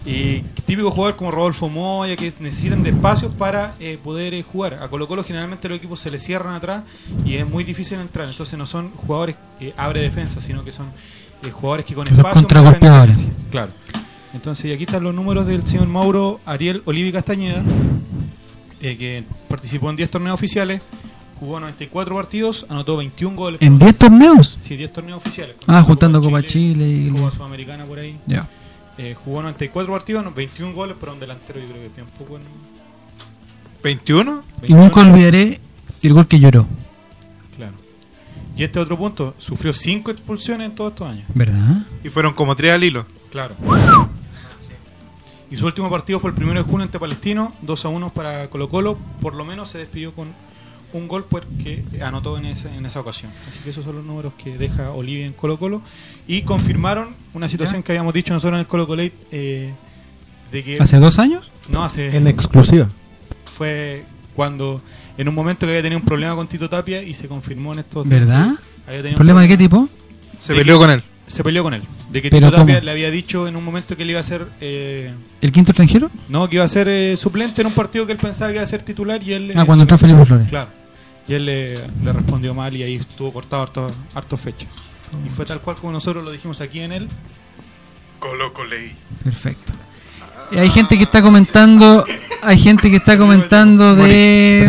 Y 0.06 0.40
típicos 0.66 0.92
jugadores 0.92 1.16
como 1.16 1.30
Rodolfo 1.30 1.68
Moya 1.70 2.14
que 2.16 2.32
necesitan 2.38 2.82
de 2.82 2.90
espacios 2.90 3.32
para 3.32 3.74
eh, 3.80 3.98
poder 4.02 4.34
eh, 4.34 4.42
jugar. 4.42 4.74
A 4.74 4.88
Colo 4.88 5.08
Colo 5.08 5.24
generalmente 5.24 5.68
los 5.68 5.78
equipos 5.78 5.98
se 5.98 6.10
le 6.10 6.18
cierran 6.18 6.54
atrás 6.54 6.84
y 7.24 7.36
es 7.36 7.48
muy 7.48 7.64
difícil 7.64 7.98
entrar. 7.98 8.28
Entonces 8.28 8.58
no 8.58 8.66
son 8.66 8.90
jugadores 8.90 9.36
que 9.58 9.72
abre 9.76 10.00
defensa, 10.00 10.42
sino 10.42 10.62
que 10.62 10.72
son 10.72 10.88
eh, 11.42 11.50
jugadores 11.50 11.86
que 11.86 11.94
con 11.94 12.04
Que 12.04 12.14
son 12.14 12.20
espacio 12.20 12.42
contragolpeadores. 12.42 13.26
Claro. 13.50 13.72
Entonces 14.34 14.66
y 14.66 14.72
aquí 14.72 14.84
están 14.84 15.02
los 15.02 15.14
números 15.14 15.46
del 15.46 15.66
señor 15.66 15.86
Mauro 15.86 16.40
Ariel 16.44 16.82
Olivi 16.86 17.12
Castañeda, 17.12 17.62
eh, 18.80 18.96
que 18.96 19.24
participó 19.48 19.88
en 19.90 19.96
10 19.96 20.10
torneos 20.10 20.34
oficiales, 20.34 20.82
jugó 21.38 21.60
94 21.60 22.14
partidos, 22.14 22.66
anotó 22.68 22.96
21 22.96 23.36
goles. 23.36 23.62
¿En 23.62 23.78
10 23.78 23.96
torneos? 23.96 24.58
Sí, 24.60 24.76
10 24.76 24.92
torneos 24.92 25.18
oficiales. 25.18 25.56
Ah, 25.66 25.82
juntando 25.82 26.20
Copa 26.20 26.42
Chile 26.42 26.86
y 26.86 27.10
Copa 27.10 27.30
Sudamericana 27.30 27.84
por 27.84 27.98
ahí. 28.00 28.18
Ya. 28.26 28.46
Eh, 28.96 29.14
jugó 29.24 29.42
94 29.42 29.92
partidos, 29.92 30.24
no, 30.24 30.32
21 30.32 30.72
goles, 30.72 30.96
pero 30.98 31.12
un 31.12 31.20
delantero 31.20 31.58
yo 31.60 31.66
creo 31.66 31.82
que 31.82 31.88
tiene 31.88 32.08
un 32.10 32.18
poco 32.18 32.36
en... 32.36 32.44
¿21? 33.82 34.42
Y 34.62 34.74
nunca 34.74 35.00
olvidaré 35.00 35.60
el 36.02 36.12
gol 36.12 36.26
que 36.26 36.38
lloró, 36.38 36.66
Claro. 37.56 37.72
Y 38.56 38.62
este 38.62 38.78
otro 38.78 38.96
punto, 38.96 39.34
sufrió 39.38 39.72
5 39.72 40.10
expulsiones 40.10 40.68
en 40.68 40.74
todos 40.74 40.92
estos 40.92 41.08
años. 41.08 41.24
¿verdad? 41.34 41.82
Y 42.04 42.08
fueron 42.08 42.34
como 42.34 42.54
tres 42.54 42.72
al 42.72 42.84
hilo. 42.84 43.06
Claro. 43.30 43.56
Y 45.50 45.56
su 45.56 45.66
último 45.66 45.90
partido 45.90 46.18
fue 46.20 46.30
el 46.30 46.36
primero 46.36 46.62
de 46.62 46.68
junio 46.68 46.84
ante 46.84 46.98
Palestino, 46.98 47.52
2 47.62 47.84
a 47.84 47.88
1 47.88 48.10
para 48.10 48.48
Colo 48.48 48.68
Colo. 48.68 48.98
Por 49.20 49.34
lo 49.34 49.44
menos 49.44 49.68
se 49.70 49.78
despidió 49.78 50.12
con 50.12 50.28
un 50.94 51.08
gol 51.08 51.24
porque 51.28 51.84
anotó 52.02 52.36
en 52.38 52.46
esa, 52.46 52.74
en 52.74 52.86
esa 52.86 53.00
ocasión. 53.00 53.30
Así 53.48 53.58
que 53.62 53.70
esos 53.70 53.84
son 53.84 53.96
los 53.96 54.04
números 54.04 54.32
que 54.42 54.56
deja 54.56 54.90
Olivia 54.90 55.26
en 55.26 55.32
Colo 55.32 55.58
Colo. 55.58 55.82
Y 56.26 56.42
confirmaron 56.42 57.08
una 57.34 57.48
situación 57.48 57.82
que 57.82 57.92
habíamos 57.92 58.14
dicho 58.14 58.32
nosotros 58.32 58.54
en 58.56 58.60
el 58.60 58.66
Colo 58.66 58.86
Colo 58.86 59.02
eh, 59.32 59.72
de 60.52 60.64
que... 60.64 60.78
¿Hace 60.80 60.98
dos 60.98 61.18
años? 61.18 61.50
No, 61.68 61.82
hace... 61.84 62.16
En 62.16 62.26
exclusiva. 62.26 62.88
Fue 63.56 64.04
cuando 64.34 64.80
en 65.18 65.28
un 65.28 65.34
momento 65.34 65.66
que 65.66 65.70
había 65.72 65.82
tenido 65.82 65.98
un 66.00 66.04
problema 66.06 66.34
con 66.34 66.46
Tito 66.48 66.68
Tapia 66.68 67.02
y 67.02 67.14
se 67.14 67.28
confirmó 67.28 67.72
en 67.72 67.80
estos 67.80 68.08
¿Verdad? 68.08 68.48
¿Problema 69.14 69.42
de 69.42 69.48
qué 69.48 69.56
tipo? 69.56 69.88
Se 70.38 70.52
de 70.52 70.60
peleó 70.60 70.76
que- 70.78 70.80
con 70.84 70.90
él. 70.90 71.02
Se 71.26 71.42
peleó 71.42 71.62
con 71.62 71.72
él. 71.72 71.82
De 72.10 72.20
que 72.20 72.28
¿Pero 72.28 72.48
Tito 72.48 72.58
Tapia 72.60 72.80
le 72.82 72.90
había 72.90 73.10
dicho 73.10 73.48
en 73.48 73.56
un 73.56 73.64
momento 73.64 73.96
que 73.96 74.04
le 74.04 74.10
iba 74.12 74.20
a 74.20 74.24
ser... 74.24 74.46
eh, 74.60 75.10
¿El 75.40 75.52
quinto 75.52 75.72
extranjero? 75.72 76.10
no, 76.28 76.48
que 76.50 76.56
iba 76.56 76.64
a 76.64 76.68
ser 76.68 76.86
eh, 76.88 77.16
suplente 77.16 77.62
en 77.62 77.68
un 77.68 77.72
partido 77.72 78.04
que 78.06 78.12
él 78.12 78.18
pensaba 78.18 78.50
que 78.50 78.56
iba 78.56 78.62
a 78.62 78.66
ser 78.66 78.82
titular 78.82 79.22
y 79.22 79.32
él... 79.32 79.50
Ah, 79.54 79.62
eh, 79.62 79.66
cuando 79.66 79.82
entró 79.84 79.96
Felipe 79.96 80.24
Flores. 80.26 80.48
Claro. 80.48 80.68
Y 81.26 81.34
él 81.34 81.46
le, 81.46 81.74
le 82.02 82.12
respondió 82.12 82.54
mal 82.54 82.76
y 82.76 82.82
ahí 82.82 82.96
estuvo 82.96 83.32
cortado 83.32 83.62
harto, 83.62 83.90
harto 84.14 84.36
fecha. 84.36 84.66
Y 85.26 85.30
fue 85.30 85.44
tal 85.46 85.60
cual 85.60 85.76
como 85.76 85.92
nosotros 85.92 86.24
lo 86.24 86.30
dijimos 86.30 86.60
aquí 86.60 86.80
en 86.80 86.92
él. 86.92 87.08
Colo 88.18 88.52
Coley. 88.52 88.92
Perfecto. 89.22 89.72
Eh, 90.52 90.60
hay 90.60 90.70
gente 90.70 90.96
que 90.98 91.04
está 91.04 91.22
comentando, 91.22 92.04
hay 92.42 92.58
gente 92.58 92.90
que 92.90 92.96
está 92.96 93.16
comentando 93.16 93.94
de 93.96 94.68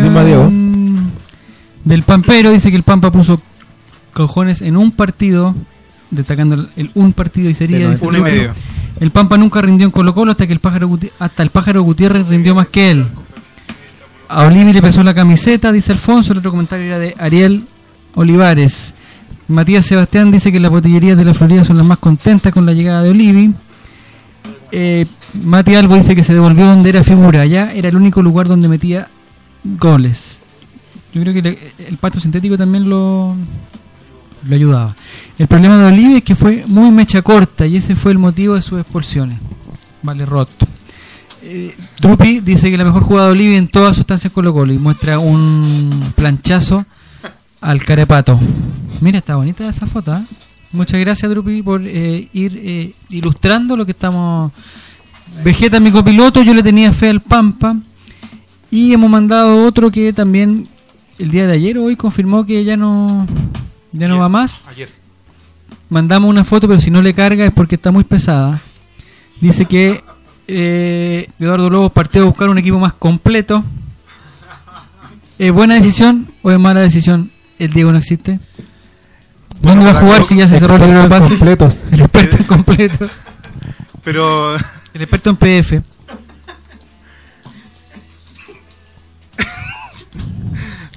mm, 0.50 0.96
del 1.84 2.02
Pampero, 2.02 2.50
dice 2.50 2.70
que 2.70 2.76
el 2.76 2.82
Pampa 2.82 3.10
puso 3.10 3.40
cojones 4.12 4.62
en 4.62 4.76
un 4.76 4.90
partido, 4.92 5.54
destacando 6.10 6.54
el, 6.54 6.68
el 6.76 6.90
un 6.94 7.12
partido 7.12 7.50
y 7.50 7.54
sería 7.54 7.90
dice 7.90 8.06
Uno 8.06 8.18
y 8.18 8.22
medio. 8.22 8.54
El 8.98 9.10
Pampa 9.10 9.36
nunca 9.36 9.60
rindió 9.60 9.84
en 9.86 9.90
Colo 9.90 10.14
Colo 10.14 10.30
hasta 10.32 10.46
que 10.46 10.54
el 10.54 10.60
pájaro 10.60 10.88
Guti- 10.88 11.10
hasta 11.18 11.42
el 11.42 11.50
pájaro 11.50 11.82
Gutiérrez 11.82 12.26
rindió 12.26 12.54
más 12.54 12.68
que 12.68 12.90
él. 12.92 13.06
A 14.28 14.44
Olivi 14.46 14.72
le 14.72 14.82
pesó 14.82 15.02
la 15.02 15.14
camiseta, 15.14 15.72
dice 15.72 15.92
Alfonso. 15.92 16.32
El 16.32 16.38
otro 16.38 16.50
comentario 16.50 16.86
era 16.86 16.98
de 16.98 17.14
Ariel 17.18 17.66
Olivares. 18.14 18.94
Matías 19.48 19.86
Sebastián 19.86 20.30
dice 20.30 20.50
que 20.50 20.58
las 20.58 20.70
botillerías 20.70 21.16
de 21.16 21.24
la 21.24 21.34
Florida 21.34 21.64
son 21.64 21.76
las 21.76 21.86
más 21.86 21.98
contentas 21.98 22.52
con 22.52 22.66
la 22.66 22.72
llegada 22.72 23.02
de 23.02 23.10
Olivi. 23.10 23.54
Eh, 24.72 25.06
Mati 25.42 25.74
Albo 25.76 25.94
dice 25.94 26.16
que 26.16 26.24
se 26.24 26.34
devolvió 26.34 26.66
donde 26.66 26.88
era 26.88 27.04
figura. 27.04 27.42
Allá 27.42 27.70
era 27.72 27.88
el 27.88 27.96
único 27.96 28.22
lugar 28.22 28.48
donde 28.48 28.68
metía 28.68 29.08
goles. 29.62 30.40
Yo 31.14 31.22
creo 31.22 31.32
que 31.32 31.72
el 31.86 31.96
pato 31.98 32.18
sintético 32.18 32.58
también 32.58 32.88
lo, 32.88 33.36
lo 34.44 34.54
ayudaba. 34.54 34.96
El 35.38 35.46
problema 35.46 35.78
de 35.78 35.84
Olivi 35.86 36.16
es 36.16 36.22
que 36.24 36.34
fue 36.34 36.64
muy 36.66 36.90
mecha 36.90 37.22
corta 37.22 37.66
y 37.66 37.76
ese 37.76 37.94
fue 37.94 38.12
el 38.12 38.18
motivo 38.18 38.54
de 38.54 38.62
sus 38.62 38.80
expulsiones. 38.80 39.38
Vale, 40.02 40.26
roto. 40.26 40.66
Eh, 41.42 41.76
Drupi 42.00 42.40
dice 42.40 42.70
que 42.70 42.78
la 42.78 42.84
mejor 42.84 43.02
jugada 43.02 43.26
de 43.26 43.32
Olivi 43.32 43.56
en 43.56 43.68
toda 43.68 43.94
su 43.94 44.00
estancia 44.00 44.28
en 44.28 44.34
Colo 44.34 44.52
Colo 44.52 44.72
y 44.72 44.78
muestra 44.78 45.18
un 45.18 46.12
planchazo 46.14 46.84
al 47.60 47.84
carepato. 47.84 48.38
Mira, 49.00 49.18
está 49.18 49.36
bonita 49.36 49.68
esa 49.68 49.86
foto. 49.86 50.14
¿eh? 50.14 50.22
Muchas 50.72 51.00
gracias, 51.00 51.30
Drupi, 51.30 51.62
por 51.62 51.82
eh, 51.84 52.28
ir 52.32 52.60
eh, 52.62 52.92
ilustrando 53.10 53.76
lo 53.76 53.84
que 53.84 53.92
estamos. 53.92 54.52
Vegeta, 55.44 55.80
mi 55.80 55.90
copiloto, 55.90 56.42
yo 56.42 56.54
le 56.54 56.62
tenía 56.62 56.92
fe 56.92 57.08
al 57.08 57.20
Pampa. 57.20 57.76
Y 58.70 58.92
hemos 58.92 59.10
mandado 59.10 59.62
otro 59.62 59.90
que 59.90 60.12
también 60.12 60.68
el 61.18 61.30
día 61.30 61.46
de 61.46 61.54
ayer 61.54 61.78
o 61.78 61.84
hoy 61.84 61.96
confirmó 61.96 62.44
que 62.44 62.64
ya 62.64 62.76
no, 62.76 63.26
ya 63.92 64.08
no 64.08 64.18
va 64.18 64.28
más. 64.28 64.64
Ayer. 64.68 64.88
Mandamos 65.88 66.28
una 66.28 66.44
foto, 66.44 66.66
pero 66.66 66.80
si 66.80 66.90
no 66.90 67.00
le 67.00 67.14
carga 67.14 67.44
es 67.44 67.52
porque 67.52 67.76
está 67.76 67.90
muy 67.90 68.04
pesada. 68.04 68.60
Dice 69.40 69.66
que 69.66 70.02
eh, 70.48 71.28
Eduardo 71.38 71.70
Lobos 71.70 71.92
partió 71.92 72.22
a 72.22 72.26
buscar 72.26 72.48
un 72.48 72.58
equipo 72.58 72.78
más 72.78 72.92
completo. 72.92 73.64
¿Es 75.38 75.52
buena 75.52 75.74
decisión 75.74 76.32
o 76.42 76.50
es 76.50 76.58
mala 76.58 76.80
decisión? 76.80 77.30
El 77.58 77.72
Diego 77.72 77.92
no 77.92 77.98
existe. 77.98 78.40
¿Dónde 79.60 79.84
va 79.84 79.90
a 79.92 79.94
jugar 79.94 80.22
si 80.22 80.36
ya 80.36 80.48
se 80.48 80.58
cerró 80.58 80.76
el 80.76 80.82
libro 80.82 81.02
de 81.02 81.08
pases? 81.08 81.38
completos. 81.38 81.74
El 81.92 82.00
experto 82.00 82.36
en 82.36 82.44
completo. 82.44 83.10
Pero 84.04 84.54
El 84.94 85.02
experto 85.02 85.30
en 85.30 85.36
PF. 85.36 85.82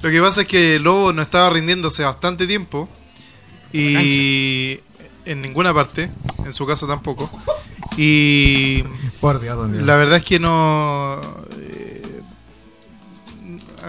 lo 0.02 0.10
que 0.10 0.20
pasa 0.20 0.42
es 0.42 0.46
que 0.46 0.78
Lobo 0.78 1.12
no 1.12 1.20
estaba 1.20 1.50
rindiendo 1.50 1.88
hace 1.88 2.02
bastante 2.04 2.46
tiempo. 2.46 2.88
Y 3.72 4.80
en 5.30 5.42
ninguna 5.42 5.72
parte, 5.74 6.10
en 6.44 6.52
su 6.52 6.66
casa 6.66 6.86
tampoco. 6.86 7.30
Y 7.96 8.82
Por 9.20 9.40
Dios, 9.40 9.58
la 9.82 9.96
verdad 9.96 10.18
es 10.18 10.22
que 10.24 10.38
no... 10.38 11.20
eh, 11.58 12.20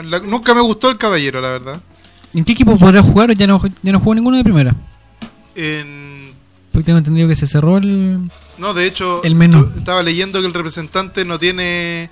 la- 0.03 0.19
nunca 0.19 0.53
me 0.53 0.61
gustó 0.61 0.89
el 0.89 0.97
caballero, 0.97 1.41
la 1.41 1.49
verdad. 1.49 1.81
¿En 2.33 2.43
qué 2.45 2.53
equipo 2.53 2.77
podrá 2.77 3.01
jugar? 3.01 3.35
Ya 3.35 3.47
no, 3.47 3.61
ya 3.81 3.91
no 3.91 3.99
jugó 3.99 4.15
ninguno 4.15 4.37
de 4.37 4.43
primera. 4.43 4.75
En- 5.55 6.33
Porque 6.71 6.85
tengo 6.85 6.97
entendido 6.99 7.27
que 7.27 7.35
se 7.35 7.47
cerró 7.47 7.77
el. 7.77 8.29
No, 8.57 8.73
de 8.73 8.85
hecho, 8.85 9.21
El 9.23 9.35
menú. 9.35 9.69
estaba 9.77 10.01
leyendo 10.03 10.39
que 10.39 10.47
el 10.47 10.53
representante 10.53 11.25
no 11.25 11.39
tiene. 11.39 12.09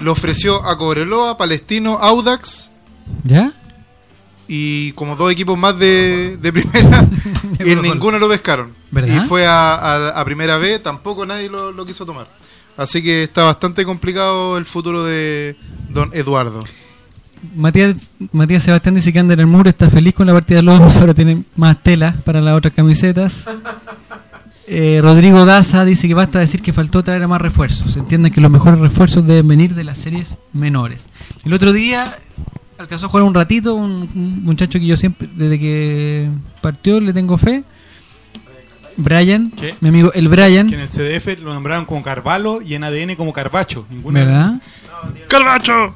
Lo 0.00 0.12
ofreció 0.12 0.64
a 0.64 0.78
Cobreloa, 0.78 1.36
Palestino, 1.36 1.98
Audax 2.00 2.70
¿Ya? 3.24 3.52
Y 4.52 4.90
como 4.92 5.14
dos 5.14 5.30
equipos 5.30 5.56
más 5.56 5.78
de, 5.78 6.36
de 6.42 6.52
primera. 6.52 7.06
y 7.64 7.70
en 7.70 7.82
ninguno 7.82 8.18
lo 8.18 8.28
pescaron. 8.28 8.72
¿Verdad? 8.90 9.22
Y 9.22 9.28
fue 9.28 9.46
a, 9.46 9.74
a- 9.74 10.08
a 10.20 10.24
primera 10.24 10.56
B, 10.58 10.80
tampoco 10.80 11.24
nadie 11.24 11.48
lo, 11.48 11.70
lo 11.70 11.86
quiso 11.86 12.04
tomar. 12.04 12.26
Así 12.76 13.00
que 13.00 13.22
está 13.22 13.44
bastante 13.44 13.84
complicado 13.84 14.58
el 14.58 14.66
futuro 14.66 15.04
de 15.04 15.54
don 15.90 16.10
Eduardo. 16.14 16.64
Matías, 17.54 17.94
Matías 18.32 18.64
Sebastián 18.64 18.96
dice 18.96 19.12
que 19.12 19.20
Ander 19.20 19.46
Moore 19.46 19.70
está 19.70 19.88
feliz 19.88 20.14
con 20.14 20.26
la 20.26 20.32
partida 20.32 20.56
de 20.56 20.62
Lobos, 20.62 20.96
ahora 20.98 21.14
tiene 21.14 21.44
más 21.54 21.80
tela 21.82 22.16
para 22.24 22.40
las 22.40 22.56
otras 22.58 22.74
camisetas. 22.74 23.46
Eh, 24.66 25.00
Rodrigo 25.02 25.44
Daza 25.46 25.84
dice 25.84 26.06
que 26.06 26.14
basta 26.14 26.38
decir 26.38 26.60
que 26.62 26.72
faltó 26.72 27.02
traer 27.02 27.22
a 27.22 27.28
más 27.28 27.40
refuerzos. 27.40 27.96
Entienden 27.96 28.32
que 28.32 28.40
los 28.40 28.50
mejores 28.50 28.78
refuerzos 28.80 29.26
deben 29.26 29.48
venir 29.48 29.74
de 29.74 29.84
las 29.84 29.98
series 29.98 30.38
menores. 30.52 31.08
El 31.44 31.52
otro 31.54 31.72
día 31.72 32.18
alcanzó 32.80 33.06
a 33.06 33.08
jugar 33.08 33.24
un 33.24 33.34
ratito 33.34 33.74
un, 33.74 34.08
un 34.14 34.44
muchacho 34.44 34.78
que 34.78 34.86
yo 34.86 34.96
siempre, 34.96 35.28
desde 35.34 35.58
que 35.58 36.28
partió, 36.60 37.00
le 37.00 37.12
tengo 37.12 37.36
fe. 37.38 37.62
Brian, 38.96 39.50
¿Qué? 39.52 39.76
mi 39.80 39.88
amigo 39.88 40.12
el 40.12 40.28
Brian, 40.28 40.68
Que 40.68 40.74
en 40.74 40.80
el 40.80 40.88
CDF 40.88 41.42
lo 41.42 41.54
nombraron 41.54 41.84
como 41.86 42.02
Carvalho 42.02 42.60
y 42.60 42.74
en 42.74 42.84
ADN 42.84 43.14
como 43.16 43.32
Carbacho. 43.32 43.86
Ninguna 43.88 44.20
¿verdad? 44.20 44.54
¡Carbacho! 45.28 45.94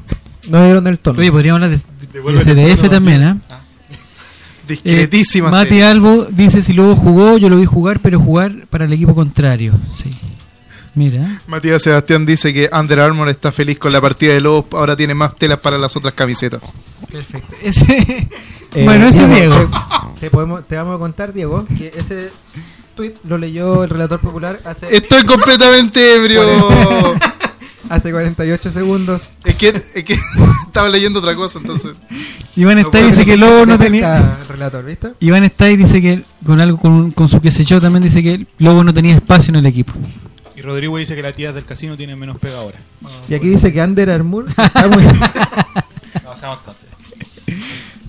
No 0.51 0.65
dieron 0.65 0.87
el 0.87 0.99
tono. 0.99 1.19
Oye, 1.19 1.31
podríamos 1.31 1.63
hablar 1.63 1.79
de, 1.79 2.21
de 2.23 2.39
CDF 2.41 2.81
tono 2.83 2.91
también, 2.91 3.21
también. 3.21 3.43
¿ah? 3.51 3.61
Discretísima 4.67 5.49
Eh, 5.49 5.51
Mati. 5.51 5.83
Albo 5.83 6.25
dice 6.25 6.63
si 6.63 6.73
luego 6.73 6.97
jugó, 6.97 7.37
yo 7.37 7.51
lo 7.51 7.59
vi 7.59 7.67
jugar, 7.67 8.01
pero 8.01 8.19
jugar 8.19 8.67
para 8.71 8.87
el 8.87 8.93
equipo 8.93 9.15
contrario. 9.15 9.75
Sí. 9.97 10.11
Mira. 10.95 11.43
Matías 11.47 11.83
Sebastián 11.83 12.25
dice 12.25 12.53
que 12.55 12.71
Under 12.73 13.01
Armour 13.01 13.29
está 13.29 13.51
feliz 13.51 13.79
con 13.79 13.93
la 13.93 14.01
partida 14.01 14.33
de 14.33 14.41
Lobos, 14.41 14.67
ahora 14.73 14.95
tiene 14.97 15.15
más 15.15 15.35
telas 15.37 15.59
para 15.59 15.77
las 15.79 15.97
otras 15.97 16.15
camisetas. 16.15 16.61
Perfecto. 17.11 17.55
Ese, 17.63 18.29
Eh, 18.77 18.85
bueno, 18.85 19.07
ese 19.07 19.23
es 19.23 19.31
Diego. 19.31 19.71
Te, 20.19 20.31
podemos, 20.31 20.67
te 20.67 20.75
vamos 20.75 20.97
a 20.97 20.99
contar, 20.99 21.33
Diego, 21.33 21.65
que 21.79 21.93
ese 21.97 22.31
tweet 22.97 23.15
lo 23.23 23.39
leyó 23.39 23.85
el 23.85 23.91
relator 23.91 24.19
popular 24.19 24.61
hace, 24.65 24.89
Estoy 24.95 25.23
completamente 25.25 26.17
ebrio. 26.17 26.43
hace 27.89 28.11
48 28.11 28.73
segundos. 28.73 29.29
es, 29.45 29.55
que, 29.55 29.69
es 29.95 30.05
que 30.05 30.15
estaba 30.67 30.89
leyendo 30.89 31.21
otra 31.21 31.37
cosa, 31.37 31.61
entonces. 31.61 31.93
Iván 32.57 32.75
No 32.75 32.81
Stay 32.83 33.03
puede 33.03 33.13
dice 33.13 33.25
que 33.25 33.37
Lobo 33.37 33.65
no 33.65 33.79
Te 33.79 33.85
tenía. 33.85 34.39
relator, 34.49 34.85
¿viste? 34.85 35.13
Iván 35.21 35.45
Stay 35.45 35.77
dice 35.77 36.03
que 36.03 36.25
con 36.45 36.61
algo 36.61 36.79
con, 36.79 37.13
con 37.13 37.29
su 37.29 37.41
que 37.41 37.53
se 37.53 37.63
echó 37.63 37.81
también 37.81 38.03
dice 38.03 38.25
que 38.25 38.45
Lobo 38.59 38.83
no 38.83 38.93
tenía 38.93 39.15
espacio 39.15 39.51
en 39.53 39.57
el 39.57 39.67
equipo. 39.67 39.93
Rodrigo 40.65 40.97
dice 40.99 41.15
que 41.15 41.23
las 41.23 41.35
tías 41.35 41.55
del 41.55 41.65
casino 41.65 41.97
tienen 41.97 42.19
menos 42.19 42.39
pega 42.39 42.59
ahora. 42.59 42.79
Y 43.29 43.35
aquí 43.35 43.49
dice 43.49 43.73
que 43.73 43.83
Under 43.83 44.11
Armour 44.11 44.47
está 44.57 44.89
muy... 44.89 45.05
No. 45.05 45.15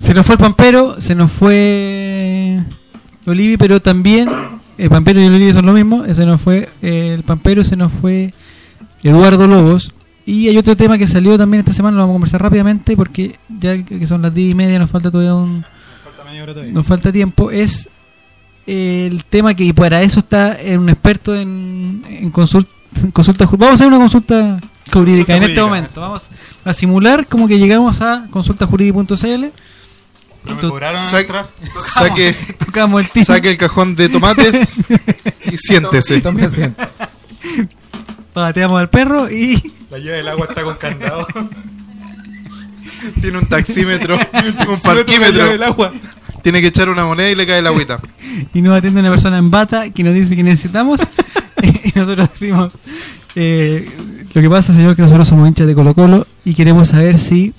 Se 0.01 0.13
nos 0.13 0.25
fue 0.25 0.35
el 0.35 0.39
Pampero, 0.39 1.01
se 1.01 1.15
nos 1.15 1.31
fue 1.31 2.59
Olivi, 3.25 3.57
pero 3.57 3.81
también 3.81 4.29
el 4.77 4.89
Pampero 4.89 5.19
y 5.19 5.25
el 5.25 5.33
Olivi 5.33 5.51
son 5.51 5.65
lo 5.65 5.73
mismo. 5.73 6.05
Se 6.13 6.25
nos 6.27 6.39
fue 6.39 6.69
eh, 6.83 7.13
el 7.15 7.23
Pampero, 7.23 7.63
se 7.63 7.75
nos 7.75 7.91
fue 7.91 8.31
Eduardo 9.01 9.47
Lobos. 9.47 9.91
Y 10.27 10.47
hay 10.47 10.57
otro 10.57 10.77
tema 10.77 10.97
que 10.99 11.07
salió 11.07 11.37
también 11.37 11.61
esta 11.61 11.73
semana, 11.73 11.97
lo 11.97 12.03
vamos 12.03 12.13
a 12.13 12.17
conversar 12.17 12.41
rápidamente 12.41 12.95
porque 12.95 13.35
ya 13.59 13.83
que 13.83 14.05
son 14.05 14.21
las 14.21 14.33
10 14.33 14.51
y 14.51 14.55
media, 14.55 14.77
nos 14.79 14.91
falta 14.91 15.09
todavía 15.09 15.35
un, 15.35 15.63
Falta 16.03 16.23
media 16.23 16.43
hora 16.43 16.53
todavía. 16.53 16.73
nos 16.73 16.85
falta 16.85 17.11
tiempo. 17.11 17.49
Es 17.51 17.89
el 18.67 19.23
tema 19.25 19.53
que 19.53 19.63
y 19.63 19.73
para 19.73 20.01
eso 20.01 20.19
está 20.19 20.59
eh, 20.61 20.77
un 20.77 20.89
experto 20.89 21.35
en, 21.35 22.03
en 22.09 22.31
consulta, 22.31 22.71
consulta. 23.13 23.45
ju- 23.45 23.57
Vamos 23.57 23.73
a 23.73 23.75
hacer 23.75 23.87
una 23.87 23.97
consulta 23.97 24.59
jurídica 24.91 24.91
Consulta 24.91 25.35
en 25.35 25.43
este 25.43 25.45
jurídica. 25.61 25.65
momento. 25.65 26.01
Vamos 26.01 26.29
a 26.63 26.73
simular 26.73 27.27
como 27.27 27.47
que 27.47 27.57
llegamos 27.59 28.01
a 28.01 28.25
consultajurídica.cl. 28.31 29.45
Pero 30.43 30.55
me 30.55 30.61
Tú- 30.61 30.69
cobraron 30.69 31.01
al 31.01 31.09
Sa- 31.09 31.21
entrar. 31.21 31.49
saque, 31.93 32.33
Tocamos 32.63 33.03
el 33.15 33.25
saque 33.25 33.51
el 33.51 33.57
cajón 33.57 33.95
de 33.95 34.09
tomates 34.09 34.79
y 35.51 35.57
siéntese. 35.57 36.21
Pateamos 38.33 38.79
al 38.79 38.89
perro 38.89 39.29
y 39.29 39.73
La 39.91 39.97
llave 39.99 40.17
del 40.17 40.27
agua 40.27 40.47
está 40.49 40.63
con 40.63 40.75
candado. 40.75 41.25
Tiene 43.21 43.37
un 43.37 43.45
taxímetro, 43.45 44.15
un 44.15 44.21
taxímetro 44.21 44.77
parquímetro. 44.81 45.45
del 45.49 45.63
agua. 45.63 45.93
Tiene 46.45 46.61
que 46.61 46.67
echar 46.67 46.89
una 46.89 47.05
moneda 47.05 47.31
y 47.31 47.33
le 47.33 47.47
cae 47.47 47.57
el 47.57 47.65
agüita. 47.65 47.99
y 48.53 48.61
nos 48.61 48.77
atiende 48.77 48.99
una 48.99 49.09
persona 49.09 49.39
en 49.39 49.49
bata 49.49 49.89
que 49.89 50.03
nos 50.03 50.13
dice 50.13 50.35
que 50.35 50.43
necesitamos 50.43 50.99
y 51.63 51.97
nosotros 51.97 52.29
decimos 52.31 52.77
eh, 53.33 53.89
lo 54.31 54.41
que 54.43 54.47
pasa 54.47 54.71
señor 54.71 54.95
que 54.95 55.01
nosotros 55.01 55.27
somos 55.27 55.47
hinchas 55.47 55.65
de 55.65 55.73
Colo 55.73 55.95
Colo 55.95 56.27
y 56.43 56.53
queremos 56.53 56.89
saber 56.89 57.17
si 57.17 57.55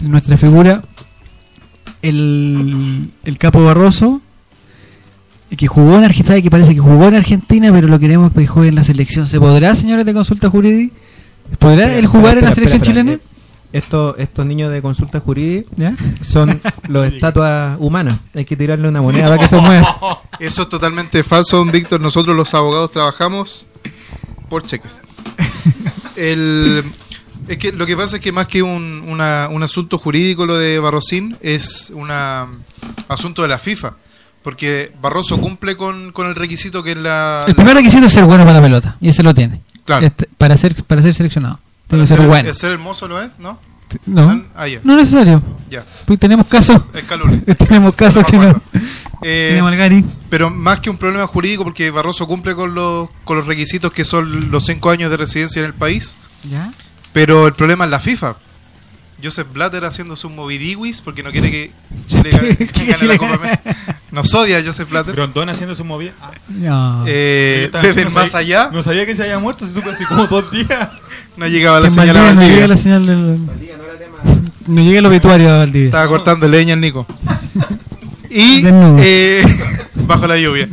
nuestra 0.00 0.38
figura 0.38 0.82
el, 2.00 3.10
el 3.22 3.36
capo 3.36 3.62
Barroso 3.62 4.22
que 5.54 5.66
jugó 5.66 5.98
en 5.98 6.04
Argentina 6.04 6.40
que 6.40 6.50
parece 6.50 6.72
que 6.72 6.80
jugó 6.80 7.08
en 7.08 7.16
Argentina 7.16 7.70
pero 7.70 7.86
lo 7.86 7.98
queremos 7.98 8.32
que 8.32 8.46
juegue 8.46 8.70
en 8.70 8.76
la 8.76 8.82
selección 8.82 9.26
¿se 9.26 9.38
podrá 9.40 9.74
señores 9.74 10.06
de 10.06 10.14
consulta 10.14 10.48
jurídica? 10.48 10.94
¿podrá 11.58 11.82
Espera, 11.82 11.98
él 11.98 12.06
jugar 12.06 12.38
en 12.38 12.44
la 12.44 12.50
espera, 12.52 12.70
selección 12.70 12.96
espera, 12.96 13.18
chilena? 13.18 13.31
Estos, 13.72 14.14
estos 14.18 14.44
niños 14.44 14.70
de 14.70 14.82
consulta 14.82 15.20
jurídica 15.20 15.68
¿Ya? 15.76 15.94
son 16.22 16.60
los 16.88 17.06
estatuas 17.06 17.76
humanas. 17.80 18.18
Hay 18.34 18.44
que 18.44 18.56
tirarle 18.56 18.86
una 18.88 19.00
moneda 19.00 19.28
para 19.28 19.38
que 19.38 19.48
se 19.48 19.58
mueva. 19.58 20.20
Eso 20.38 20.62
es 20.62 20.68
totalmente 20.68 21.22
falso, 21.24 21.56
don 21.56 21.70
Víctor. 21.70 22.00
Nosotros 22.00 22.36
los 22.36 22.52
abogados 22.54 22.92
trabajamos 22.92 23.66
por 24.48 24.66
cheques. 24.66 25.00
El, 26.16 26.84
es 27.48 27.58
que 27.58 27.72
lo 27.72 27.86
que 27.86 27.96
pasa 27.96 28.16
es 28.16 28.22
que 28.22 28.32
más 28.32 28.46
que 28.46 28.62
un, 28.62 29.02
una- 29.08 29.48
un 29.50 29.62
asunto 29.62 29.98
jurídico 29.98 30.46
lo 30.46 30.56
de 30.58 30.78
Barrosín 30.78 31.36
es 31.40 31.90
un 31.94 32.10
asunto 33.08 33.42
de 33.42 33.48
la 33.48 33.58
FIFA. 33.58 33.94
Porque 34.42 34.92
Barroso 35.00 35.38
cumple 35.40 35.76
con, 35.76 36.10
con 36.10 36.26
el 36.26 36.34
requisito 36.34 36.82
que 36.82 36.92
es 36.92 36.96
la... 36.98 37.44
el 37.46 37.54
primer 37.54 37.74
requisito 37.76 38.06
es 38.06 38.12
ser 38.12 38.24
bueno 38.24 38.42
para 38.44 38.56
la 38.56 38.62
pelota 38.62 38.96
y 39.00 39.08
ese 39.08 39.22
lo 39.22 39.32
tiene 39.32 39.60
Claro. 39.84 40.04
Este, 40.06 40.28
para 40.36 40.56
ser 40.56 40.74
para 40.84 41.00
ser 41.00 41.14
seleccionado 41.14 41.60
tiene 41.98 41.98
Para 41.98 42.02
que 42.02 42.06
ser 42.08 42.16
ser, 42.18 42.26
bueno 42.26 42.50
¿es 42.50 42.58
ser 42.58 42.70
hermoso 42.72 43.08
lo 43.08 43.22
es? 43.22 43.30
¿No? 43.38 43.58
No, 44.06 44.42
Ah, 44.54 44.66
ya. 44.66 44.80
no 44.84 44.92
es 44.94 45.00
necesario. 45.00 45.42
Ya. 45.68 45.84
Pues 46.06 46.18
tenemos 46.18 46.46
casos. 46.48 46.80
Tenemos 47.58 47.94
casos 47.94 48.24
que 48.24 48.38
no. 48.38 48.60
Eh. 49.24 49.60
Pero 50.30 50.50
más 50.50 50.80
que 50.80 50.90
un 50.90 50.96
problema 50.96 51.24
jurídico, 51.28 51.62
porque 51.62 51.92
Barroso 51.92 52.26
cumple 52.26 52.56
con 52.56 52.74
los, 52.74 53.08
con 53.22 53.36
los 53.36 53.46
requisitos 53.46 53.92
que 53.92 54.04
son 54.04 54.50
los 54.50 54.64
cinco 54.66 54.90
años 54.90 55.12
de 55.12 55.16
residencia 55.16 55.60
en 55.60 55.66
el 55.66 55.74
país. 55.74 56.16
¿Ya? 56.50 56.72
Pero 57.12 57.46
el 57.46 57.52
problema 57.52 57.84
es 57.84 57.90
la 57.92 58.00
FIFA. 58.00 58.34
Joseph 59.22 59.46
Blatter 59.52 59.84
haciendo 59.84 60.16
sus 60.16 60.30
movidiwis 60.30 61.00
porque 61.02 61.22
no 61.22 61.30
quiere 61.30 61.50
que 61.50 61.72
Chile 62.06 62.30
gane, 62.30 62.48
gane 62.58 62.94
Chile 62.94 63.12
la 63.14 63.18
Copa 63.18 63.34
América. 63.34 64.00
Nos 64.10 64.32
odia 64.34 64.62
Joseph 64.64 64.90
Blatter. 64.90 65.14
Grondón 65.14 65.48
haciendo 65.48 65.74
su 65.74 65.84
movida. 65.84 66.12
Ah. 66.20 66.30
No. 66.48 67.04
Eh, 67.06 67.70
desde 67.72 68.02
no 68.02 68.08
el 68.08 68.14
más 68.14 68.30
sabía- 68.30 68.62
allá 68.64 68.70
No 68.72 68.82
sabía 68.82 69.06
que 69.06 69.14
se 69.14 69.22
había 69.22 69.38
muerto, 69.38 69.66
se 69.66 69.72
supo 69.74 69.90
hace 69.90 70.04
como 70.04 70.26
dos 70.26 70.50
días. 70.50 70.88
no 71.36 71.46
llegaba 71.46 71.80
la 71.80 71.90
señal 71.90 72.16
a 72.16 72.22
Valdivia 72.22 72.32
no 72.34 72.40
Valdivia. 72.40 72.54
llega 72.56 72.68
la 72.68 72.76
señal 72.76 73.06
del. 73.06 73.40
No 74.66 74.80
llega 74.80 74.98
el 75.00 75.06
obituario 75.06 75.50
a 75.50 75.58
Valdivia. 75.58 75.86
Estaba 75.86 76.06
cortando 76.08 76.48
leña 76.48 76.74
el 76.74 76.80
Nico. 76.80 77.06
Y 78.34 78.62
eh, 78.66 79.44
bajo 79.94 80.26
la 80.26 80.38
lluvia. 80.38 80.66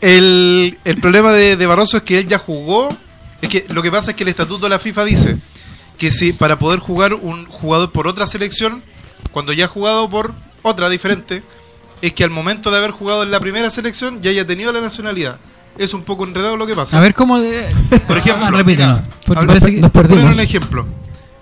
El, 0.00 0.78
el 0.84 0.96
problema 1.00 1.32
de, 1.32 1.56
de 1.56 1.66
Barroso 1.66 1.98
es 1.98 2.02
que 2.02 2.18
él 2.18 2.26
ya 2.28 2.38
jugó. 2.38 2.96
Es 3.42 3.48
que 3.48 3.66
lo 3.68 3.82
que 3.82 3.90
pasa 3.90 4.10
es 4.12 4.16
que 4.16 4.22
el 4.22 4.30
estatuto 4.30 4.64
de 4.66 4.70
la 4.70 4.78
FIFA 4.78 5.04
dice 5.04 5.36
que 5.98 6.10
si 6.10 6.32
para 6.32 6.58
poder 6.58 6.80
jugar 6.80 7.14
un 7.14 7.46
jugador 7.46 7.90
por 7.92 8.06
otra 8.08 8.26
selección, 8.26 8.82
cuando 9.32 9.52
ya 9.52 9.66
ha 9.66 9.68
jugado 9.68 10.08
por 10.08 10.32
otra 10.62 10.88
diferente, 10.88 11.42
es 12.00 12.12
que 12.12 12.24
al 12.24 12.30
momento 12.30 12.70
de 12.70 12.78
haber 12.78 12.92
jugado 12.92 13.22
en 13.24 13.30
la 13.30 13.40
primera 13.40 13.68
selección 13.70 14.22
ya 14.22 14.30
haya 14.30 14.46
tenido 14.46 14.72
la 14.72 14.80
nacionalidad. 14.80 15.38
Es 15.76 15.94
un 15.94 16.02
poco 16.02 16.24
enredado 16.24 16.56
lo 16.56 16.66
que 16.66 16.74
pasa. 16.74 16.96
A 16.98 17.00
ver 17.00 17.14
cómo. 17.14 17.38
De... 17.40 17.66
Por 18.06 18.18
ejemplo, 18.18 18.46
Ah, 18.46 18.50
repítelo. 18.50 19.00
Porque 19.26 19.40
Habla- 19.40 19.52
parece 19.54 19.74
que- 19.74 19.80
nos 19.80 19.90
perdimos. 19.92 20.34
un 20.34 20.40
ejemplo. 20.40 20.86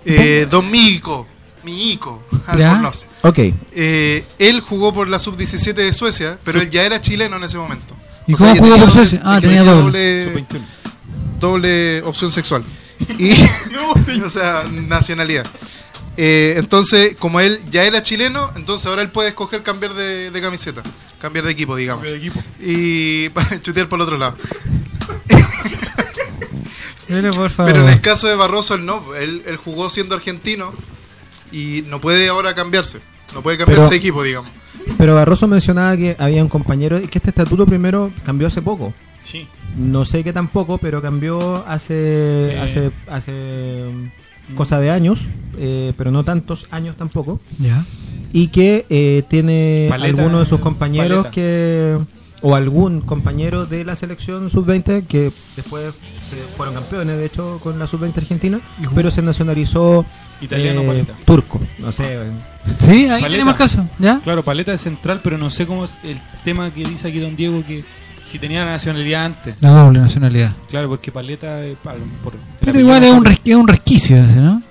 Eh, 0.05 0.47
don 0.51 0.71
Mico, 0.71 1.27
mi 1.65 1.93
Ico, 1.93 2.23
Ya. 2.57 2.73
Albornoz. 2.73 3.07
Ok. 3.23 3.39
Eh, 3.75 4.25
él 4.39 4.61
jugó 4.61 4.93
por 4.95 5.09
la 5.09 5.19
sub-17 5.21 5.75
de 5.75 5.93
Suecia, 5.95 6.39
pero 6.45 6.61
él 6.61 6.71
ya 6.71 6.85
era 6.85 7.01
chileno 7.01 7.37
en 7.37 7.45
ese 7.45 7.57
momento. 7.59 7.95
¿Y 8.27 8.35
O 8.35 8.37
cómo 8.37 8.55
jugó 8.57 8.71
por 8.77 8.79
doble- 8.89 8.93
Suecia? 8.93 9.21
Ah, 9.25 9.39
tenía 9.41 9.65
doble. 9.65 10.25
Sub-21. 10.25 10.61
doble 11.41 12.03
opción 12.03 12.31
sexual. 12.33 12.65
Y, 13.19 13.33
o 14.25 14.31
sea, 14.31 14.65
nacionalidad. 14.71 15.47
Eh, 16.17 16.55
entonces, 16.57 17.15
como 17.19 17.41
él 17.41 17.61
ya 17.71 17.85
era 17.85 18.03
chileno, 18.03 18.51
entonces 18.57 18.87
ahora 18.87 19.03
él 19.03 19.11
puede 19.11 19.29
escoger 19.29 19.63
cambiar 19.63 19.93
de, 19.95 20.31
de 20.31 20.41
camiseta, 20.41 20.83
cambiar 21.21 21.45
de 21.45 21.53
equipo, 21.53 21.77
digamos. 21.77 22.05
Cambiar 22.05 22.21
de 22.21 22.27
equipo. 22.27 22.45
Y 22.61 23.29
para 23.35 23.61
chutear 23.61 23.89
por 23.89 23.99
el 23.99 24.03
otro 24.05 24.17
lado. 24.17 24.37
Pero 27.09 27.33
por 27.33 27.51
favor. 27.51 27.73
Pero 27.73 27.85
en 27.85 27.93
el 27.93 28.01
caso 28.01 28.27
de 28.27 28.35
Barroso, 28.35 28.75
él 28.75 28.85
no. 28.85 29.15
Él, 29.15 29.43
él 29.47 29.57
jugó 29.57 29.91
siendo 29.91 30.15
argentino 30.17 30.73
y 31.53 31.85
no 31.87 32.01
puede 32.01 32.29
ahora 32.29 32.55
cambiarse. 32.55 33.01
No 33.35 33.43
puede 33.43 33.59
cambiarse 33.59 33.83
Pero- 33.87 33.91
de 33.91 33.97
equipo, 33.97 34.23
digamos. 34.23 34.51
Pero 34.99 35.15
Barroso 35.17 35.49
mencionaba 35.49 35.97
que 35.97 36.17
había 36.19 36.43
un 36.43 36.49
compañero 36.49 36.99
y 36.99 37.09
que 37.09 37.19
este 37.19 37.31
estatuto 37.31 37.67
primero 37.67 38.13
cambió 38.25 38.47
hace 38.47 38.63
poco. 38.63 38.95
Sí. 39.25 39.49
No 39.77 40.05
sé 40.05 40.25
qué 40.25 40.33
tampoco, 40.33 40.79
pero 40.79 41.03
cambió 41.03 41.65
hace 41.67 42.55
Eh. 42.55 42.61
hace 42.61 42.91
hace 43.11 43.85
um, 43.89 44.09
cosa 44.57 44.81
de 44.81 44.91
años, 44.91 45.21
eh, 45.59 45.93
pero 45.99 46.11
no 46.11 46.25
tantos 46.25 46.67
años 46.71 46.97
tampoco. 46.97 47.41
Ya. 47.59 47.85
Y 48.33 48.49
que 48.49 48.87
eh, 48.91 49.23
tiene 49.29 49.87
Paleta, 49.91 50.19
alguno 50.19 50.41
de 50.41 50.47
sus 50.47 50.61
compañeros 50.61 51.27
paleta. 51.27 51.31
que 51.31 51.99
o 52.43 52.55
algún 52.55 53.01
compañero 53.01 53.65
de 53.67 53.85
la 53.85 53.97
selección 53.97 54.51
sub-20 54.51 55.07
que 55.07 55.33
después 55.57 55.95
se 56.31 56.37
fueron 56.57 56.75
campeones, 56.75 57.17
de 57.17 57.25
hecho, 57.25 57.59
con 57.63 57.79
la 57.79 57.87
sub-20 57.87 58.19
argentina, 58.19 58.61
pero 58.95 59.11
se 59.11 59.23
nacionalizó 59.23 60.05
Italiano, 60.43 60.83
eh, 60.93 61.07
turco. 61.25 61.61
No 61.79 61.91
sé. 61.93 62.19
Sí, 62.79 63.05
ahí 63.05 63.23
Paleta. 63.23 63.29
tenemos 63.31 63.55
caso. 63.55 63.89
¿Ya? 63.99 64.21
Claro, 64.23 64.43
paleta 64.43 64.71
de 64.73 64.79
central, 64.79 65.21
pero 65.25 65.39
no 65.39 65.49
sé 65.51 65.67
cómo 65.67 65.85
es 65.87 65.97
el 66.05 66.21
tema 66.45 66.71
que 66.71 66.85
dice 66.87 67.09
aquí 67.09 67.21
don 67.21 67.37
Diego 67.37 67.65
que 67.67 67.85
si 68.27 68.39
tenía 68.39 68.65
la 68.65 68.73
nacionalidad 68.73 69.25
antes. 69.25 69.55
La 69.61 69.71
doble 69.71 70.01
nacionalidad. 70.01 70.53
Claro, 70.69 70.89
porque 70.89 71.11
paleta 71.13 71.65
eh, 71.65 71.77
por, 71.83 72.33
Pero 72.61 72.81
igual 72.81 73.03
es 73.05 73.13
no 73.13 73.19
un, 73.19 73.27
es 73.27 73.55
un 73.55 73.69
resquicio 73.69 74.17
ese, 74.25 74.37
¿no? 74.37 74.63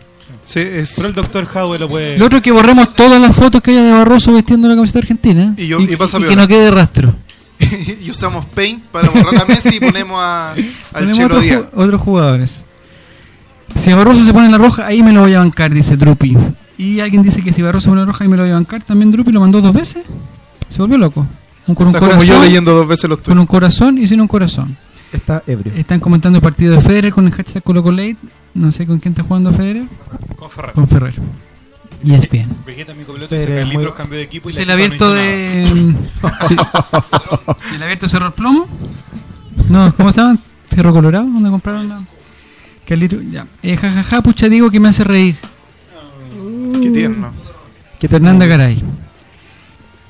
Sí, 0.43 0.59
es. 0.59 0.93
Pero 0.97 1.07
el 1.07 1.15
doctor 1.15 1.47
Howe 1.55 1.79
lo 1.79 1.89
puede. 1.89 2.17
Lo 2.19 2.25
otro 2.25 2.37
es 2.37 2.43
que 2.43 2.51
borremos 2.51 2.93
todas 2.93 3.19
las 3.19 3.35
fotos 3.35 3.61
que 3.61 3.71
haya 3.71 3.83
de 3.83 3.91
Barroso 3.93 4.31
vestiendo 4.33 4.67
la 4.67 4.75
camiseta 4.75 4.99
argentina. 4.99 5.53
Y 5.57 5.67
yo- 5.67 5.79
y 5.79 5.95
pasa 5.95 6.19
que 6.19 6.35
no 6.35 6.47
quede 6.47 6.69
rastro. 6.71 7.15
y 8.01 8.09
usamos 8.11 8.45
Paint 8.47 8.83
para 8.87 9.09
borrar 9.09 9.41
a 9.41 9.45
Messi 9.45 9.77
y 9.77 9.79
ponemos 9.79 10.17
a, 10.19 10.51
al 10.51 10.57
Ponemos 10.93 11.15
Chelo 11.17 11.25
otros, 11.27 11.41
Díaz. 11.43 11.61
ju- 11.61 11.67
otros 11.73 12.01
jugadores. 12.01 12.63
Si 13.75 13.91
Barroso 13.93 14.23
se 14.23 14.33
pone 14.33 14.45
en 14.45 14.51
la 14.51 14.57
roja, 14.57 14.85
ahí 14.85 15.01
me 15.01 15.11
lo 15.13 15.21
voy 15.21 15.33
a 15.33 15.39
bancar, 15.39 15.73
dice 15.73 15.97
Drupi. 15.97 16.37
Y 16.77 16.99
alguien 16.99 17.23
dice 17.23 17.41
que 17.41 17.51
si 17.53 17.61
Barroso 17.61 17.85
se 17.85 17.89
pone 17.89 18.01
en 18.01 18.07
la 18.07 18.11
roja, 18.11 18.23
ahí 18.25 18.29
me 18.29 18.37
lo 18.37 18.43
voy 18.43 18.51
a 18.51 18.55
bancar. 18.55 18.83
También 18.83 19.09
Drupi 19.11 19.31
lo 19.31 19.39
mandó 19.39 19.61
dos 19.61 19.73
veces. 19.73 20.05
Se 20.69 20.79
volvió 20.81 20.97
loco. 20.97 21.25
Un, 21.67 21.75
con 21.75 21.87
un 21.87 21.95
Está 21.95 21.99
como 22.05 22.11
corazón, 22.19 22.35
yo 22.37 22.43
leyendo 22.43 22.73
dos 22.73 22.87
veces 22.87 23.09
los 23.09 23.19
con 23.19 23.39
un 23.39 23.45
corazón 23.45 23.97
y 23.97 24.07
sin 24.07 24.21
un 24.21 24.27
corazón. 24.27 24.77
Está 25.11 25.41
ebrio. 25.47 25.73
Están 25.75 25.99
comentando 25.99 26.37
el 26.37 26.43
partido 26.43 26.73
de 26.75 26.81
Federer 26.81 27.11
con 27.13 27.25
el 27.25 27.31
hashtag 27.33 27.63
ColocoLate. 27.63 28.17
No 28.53 28.71
sé 28.71 28.85
con 28.85 28.99
quién 28.99 29.13
está 29.13 29.23
jugando 29.23 29.51
Federer. 29.53 29.85
Con 30.35 30.49
Ferrer. 30.49 30.71
Con 30.73 30.87
Ferrer. 30.87 31.13
Y 32.03 32.13
es 32.13 32.29
bien. 32.29 32.49
Vegeta, 32.65 32.93
mi 32.93 33.03
copiloto, 33.03 33.35
Carlitos 33.35 33.83
muy- 33.83 33.91
cambió 33.93 34.17
de 34.17 34.23
equipo 34.25 34.49
y 34.49 34.51
¿Es 34.51 34.57
la 34.57 34.61
el 34.61 34.67
no 34.67 34.73
abierto 34.73 35.05
hizo 35.05 35.13
de. 35.13 35.63
¿El 37.75 37.83
abierto 37.83 38.07
Cerro 38.09 38.27
el 38.27 38.33
Plomo? 38.33 38.67
No, 39.69 39.93
¿cómo 39.95 40.11
se 40.11 40.21
llama? 40.21 40.37
Cerro 40.69 40.93
Colorado, 40.93 41.25
donde 41.25 41.49
compraron 41.49 41.89
la. 41.89 42.01
Carlito, 42.85 43.19
ya. 43.21 43.47
Eh, 43.63 43.75
jajaja, 43.77 44.21
pucha, 44.21 44.49
digo 44.49 44.69
que 44.69 44.79
me 44.79 44.89
hace 44.89 45.03
reír. 45.03 45.35
Qué 46.81 46.89
tierno. 46.91 47.31
Que 47.99 48.07
Fernanda 48.07 48.45
Garay. 48.45 48.83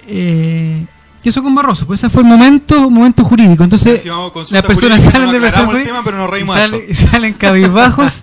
Eh, 0.07 0.85
y 1.25 1.29
eso 1.29 1.41
con 1.43 1.53
Barroso, 1.55 1.85
pues 1.87 1.99
ese 2.01 2.09
fue 2.09 2.21
el 2.23 2.27
momento, 2.27 2.89
momento 2.89 3.23
jurídico. 3.23 3.63
Entonces, 3.63 4.01
Si 4.01 4.53
las 4.53 4.63
personas 4.63 5.03
salen 5.03 5.27
no 5.27 5.31
de 5.31 5.37
el 5.47 5.53
jurídica 5.53 5.85
tema, 5.91 6.01
pero 6.03 6.17
nos 6.17 6.27
y, 6.27 6.31
reímos 6.31 6.55
sale- 6.55 6.77
harto. 6.77 6.91
y 6.91 6.95
salen 6.95 7.33
cabizbajos 7.33 8.21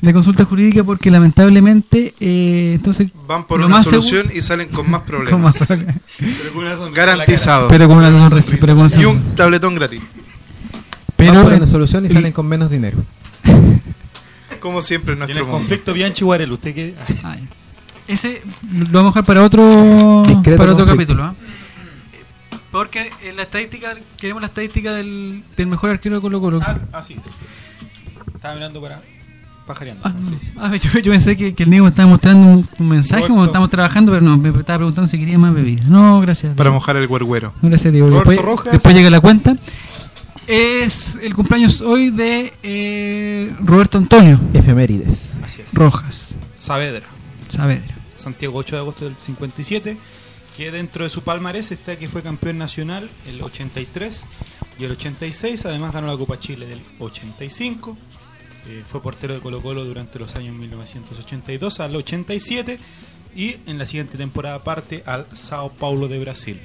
de 0.00 0.12
consulta 0.12 0.44
jurídica 0.44 0.82
porque 0.82 1.10
lamentablemente, 1.10 2.12
eh, 2.20 2.72
entonces, 2.74 3.10
Van 3.28 3.46
por 3.46 3.60
una 3.60 3.82
solución 3.84 4.22
seguro- 4.22 4.36
y 4.38 4.42
salen 4.42 4.68
con 4.68 4.90
más 4.90 5.02
problemas. 5.06 5.30
con 5.32 5.42
más 5.42 5.56
problemas. 5.58 5.96
Pero 6.18 6.52
con 6.52 6.62
una 6.64 6.76
sonrisa 6.76 7.06
Garantizados. 7.06 7.68
pero 7.70 7.88
con 7.88 7.96
una 7.98 8.28
sonrisa, 8.28 8.56
pero 8.60 8.76
con 8.76 8.90
y 9.00 9.04
un 9.04 9.34
tabletón 9.36 9.74
gratis. 9.76 10.00
pero, 11.16 11.32
Van 11.34 11.42
por 11.44 11.52
una 11.54 11.66
solución 11.66 12.04
y 12.06 12.08
salen 12.08 12.32
con 12.32 12.46
menos 12.46 12.68
dinero. 12.70 12.98
Como 14.60 14.82
siempre 14.82 15.14
en 15.14 15.20
nuestro 15.20 15.40
el 15.44 15.48
conflicto 15.48 15.92
Bianchi 15.92 16.24
Guarel, 16.24 16.52
usted 16.52 16.74
que 16.74 16.94
Ay. 17.24 17.48
Ese 18.06 18.42
lo 18.70 18.84
vamos 18.90 19.10
a 19.16 19.20
dejar 19.20 19.24
para 19.24 19.42
otro 19.44 20.22
Discreto 20.26 20.58
para 20.58 20.72
otro 20.72 20.86
conflicto. 20.86 21.14
capítulo. 21.16 21.24
¿ah? 21.24 21.34
Porque 22.72 23.10
en 23.22 23.36
la 23.36 23.42
estadística, 23.42 23.94
queremos 24.16 24.40
la 24.40 24.48
estadística 24.48 24.92
del, 24.94 25.44
del 25.56 25.66
mejor 25.68 25.90
arquero 25.90 26.16
de 26.16 26.20
Colo 26.22 26.40
Colo. 26.40 26.60
Ah, 26.62 26.78
así 26.92 27.12
es. 27.14 28.34
Estaba 28.34 28.54
mirando 28.54 28.80
para 28.80 29.00
pajareando. 29.66 30.02
Ah, 30.04 30.12
Sí, 30.28 30.38
sí. 30.40 30.52
ah, 30.58 30.74
yo, 30.76 30.98
yo 31.00 31.12
pensé 31.12 31.36
que, 31.36 31.54
que 31.54 31.62
el 31.62 31.68
me 31.68 31.86
estaba 31.86 32.08
mostrando 32.08 32.46
un, 32.46 32.68
un 32.78 32.88
mensaje 32.88 33.20
Roberto. 33.20 33.34
como 33.34 33.44
estamos 33.44 33.70
trabajando, 33.70 34.10
pero 34.10 34.24
no, 34.24 34.36
me 34.36 34.48
estaba 34.48 34.78
preguntando 34.78 35.08
si 35.08 35.18
quería 35.18 35.38
más 35.38 35.54
bebida. 35.54 35.84
No, 35.86 36.20
gracias. 36.20 36.54
Para 36.56 36.70
Diego. 36.70 36.74
mojar 36.80 36.96
el 36.96 37.06
huerguero. 37.06 37.52
No, 37.62 37.68
gracias, 37.68 37.92
Diego. 37.92 38.08
Roberto 38.08 38.30
Después, 38.30 38.46
Rojas. 38.48 38.72
después 38.72 38.94
llega 38.94 39.10
la 39.10 39.20
cuenta. 39.20 39.56
Es 40.48 41.16
el 41.22 41.34
cumpleaños 41.34 41.80
hoy 41.82 42.10
de 42.10 42.52
eh, 42.64 43.54
Roberto 43.60 43.98
Antonio 43.98 44.40
Efemérides. 44.52 45.34
Así 45.44 45.60
es. 45.62 45.72
Rojas 45.74 46.34
Saavedra. 46.58 47.06
Saavedra. 47.48 47.94
Santiago 48.16 48.58
8 48.58 48.76
de 48.76 48.80
agosto 48.80 49.04
del 49.04 49.14
57, 49.16 49.96
que 50.56 50.70
dentro 50.70 51.04
de 51.04 51.10
su 51.10 51.22
palmarés 51.22 51.72
está 51.72 51.96
que 51.96 52.08
fue 52.08 52.22
campeón 52.22 52.58
nacional 52.58 53.08
el 53.26 53.42
83 53.42 54.24
y 54.78 54.84
el 54.84 54.92
86, 54.92 55.66
además 55.66 55.92
ganó 55.92 56.06
la 56.06 56.16
Copa 56.16 56.38
Chile 56.38 56.66
del 56.66 56.80
85, 56.98 57.96
eh, 58.66 58.82
fue 58.84 59.02
portero 59.02 59.34
de 59.34 59.40
Colo 59.40 59.62
Colo 59.62 59.84
durante 59.84 60.18
los 60.18 60.34
años 60.36 60.56
1982 60.56 61.80
al 61.80 61.96
87 61.96 62.78
y 63.34 63.56
en 63.66 63.78
la 63.78 63.86
siguiente 63.86 64.18
temporada 64.18 64.62
parte 64.62 65.02
al 65.06 65.26
Sao 65.32 65.70
Paulo 65.70 66.08
de 66.08 66.18
Brasil. 66.18 66.60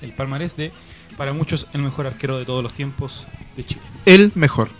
El 0.00 0.12
palmarés 0.12 0.56
de, 0.56 0.72
para 1.16 1.32
muchos, 1.32 1.66
el 1.72 1.82
mejor 1.82 2.06
arquero 2.06 2.38
de 2.38 2.44
todos 2.44 2.62
los 2.62 2.72
tiempos 2.72 3.26
de 3.56 3.64
Chile. 3.64 3.82
El 4.06 4.32
mejor. 4.34 4.70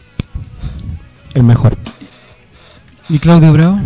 El 1.34 1.42
mejor. 1.42 1.76
¿Y 3.08 3.18
Claudio 3.18 3.52
Bravo? 3.52 3.78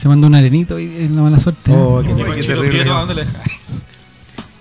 Se 0.00 0.08
mandó 0.08 0.28
un 0.28 0.34
arenito 0.34 0.78
y 0.78 0.86
es 0.86 1.10
la 1.10 1.20
mala 1.20 1.38
suerte. 1.38 1.70
¿eh? 1.70 1.76
Oh, 1.76 2.00
qué 2.02 2.14
terrible. 2.14 2.70
qué 2.72 3.26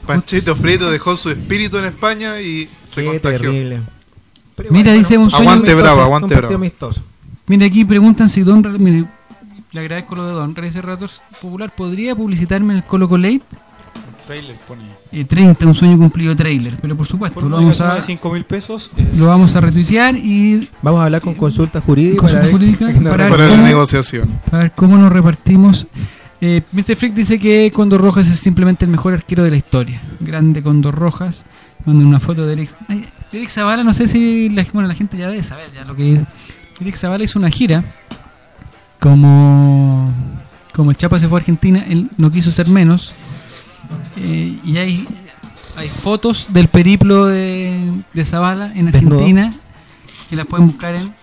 Panchito 0.05 0.53
dejó 0.91 1.15
su 1.15 1.29
espíritu 1.29 1.77
en 1.77 1.85
España 1.85 2.41
y 2.41 2.67
se 2.83 3.03
Qué 3.03 3.07
contagió. 3.07 3.39
terrible. 3.39 3.79
Pero 4.57 4.69
Mira, 4.69 4.91
dice 4.91 5.17
un 5.17 5.29
sueño- 5.29 5.43
Aguante 5.49 5.71
amistoso, 5.71 5.81
bravo, 5.81 6.01
aguante 6.01 6.35
bravo. 6.35 6.55
amistoso. 6.55 7.01
Mira, 7.47 7.67
aquí 7.67 7.85
preguntan 7.85 8.27
si 8.29 8.41
Don. 8.41 8.61
Mire, 8.83 9.05
le 9.71 9.79
agradezco 9.79 10.13
lo 10.17 10.27
de 10.27 10.33
Don. 10.33 10.53
Reyes 10.53 10.75
Relator 10.75 11.09
Popular, 11.41 11.73
¿podría 11.73 12.13
publicitarme 12.17 12.73
en 12.73 12.79
el 12.79 12.83
Colo 12.83 13.07
Colate? 13.07 13.41
Trailer 14.29 14.55
pone. 14.67 14.83
Eh, 15.11 15.25
30, 15.25 15.65
un 15.65 15.73
sueño 15.73 15.97
cumplido 15.97 16.35
trailer. 16.35 16.77
Pero 16.79 16.95
por 16.95 17.07
supuesto, 17.07 17.39
Por 17.39 17.49
lo 17.49 17.55
vamos, 17.57 17.81
a, 17.81 17.95
de 17.95 18.01
5 18.03 18.31
mil 18.31 18.43
pesos. 18.45 18.91
eh, 18.95 19.07
lo 19.17 19.25
vamos 19.25 19.55
a 19.55 19.61
retuitear 19.61 20.15
y 20.15 20.69
Vamos 20.83 21.01
a 21.01 21.05
hablar 21.05 21.19
con 21.21 21.33
consulta 21.33 21.81
jurídica 21.81 22.17
Consulta 22.19 22.41
para 22.41 22.51
jurídica 22.51 22.85
para- 23.09 23.27
Para 23.29 23.45
la 23.47 23.49
¿Cómo? 23.55 23.63
negociación. 23.63 24.29
a 24.51 24.57
ver 24.57 24.71
cómo 24.75 24.97
nos 24.99 25.11
repartimos. 25.11 25.87
Eh, 26.41 26.61
Mr. 26.71 26.95
Freak 26.95 27.15
dice 27.15 27.39
que 27.39 27.71
Condor 27.73 28.01
Rojas 28.01 28.27
es 28.27 28.39
simplemente 28.39 28.85
el 28.85 28.91
mejor 28.91 29.13
arquero 29.13 29.43
de 29.43 29.49
la 29.49 29.57
historia. 29.57 29.99
Grande 30.19 30.61
Condor 30.61 30.93
Rojas. 30.93 31.43
Manda 31.85 32.05
una 32.05 32.19
foto 32.19 32.45
de 32.45 32.53
Eric. 32.53 32.69
Ay, 32.87 33.03
Eric 33.33 33.49
Zavala, 33.49 33.83
no 33.83 33.93
sé 33.95 34.07
si 34.07 34.49
la, 34.49 34.63
bueno, 34.73 34.87
la 34.87 34.93
gente 34.95 35.17
ya 35.17 35.27
debe 35.27 35.41
saber 35.41 35.71
ya 35.73 35.85
lo 35.85 35.95
que 35.95 36.21
Eric 36.79 36.95
Zavala 36.95 37.23
hizo 37.23 37.39
una 37.39 37.49
gira. 37.49 37.83
Como, 38.99 40.11
como 40.73 40.91
el 40.91 40.97
Chapa 40.97 41.19
se 41.19 41.27
fue 41.27 41.39
a 41.39 41.41
Argentina, 41.41 41.83
él 41.87 42.09
no 42.17 42.31
quiso 42.31 42.51
ser 42.51 42.67
menos. 42.67 43.13
Eh, 44.17 44.57
y 44.63 44.77
hay, 44.77 45.07
hay 45.75 45.89
fotos 45.89 46.47
del 46.49 46.67
periplo 46.67 47.25
de, 47.25 47.91
de 48.13 48.25
Zavala 48.25 48.71
en 48.75 48.91
Desnudo. 48.91 49.15
Argentina 49.19 49.53
que 50.29 50.35
las 50.35 50.45
pueden 50.45 50.67
buscar 50.67 50.93
en, 50.95 51.13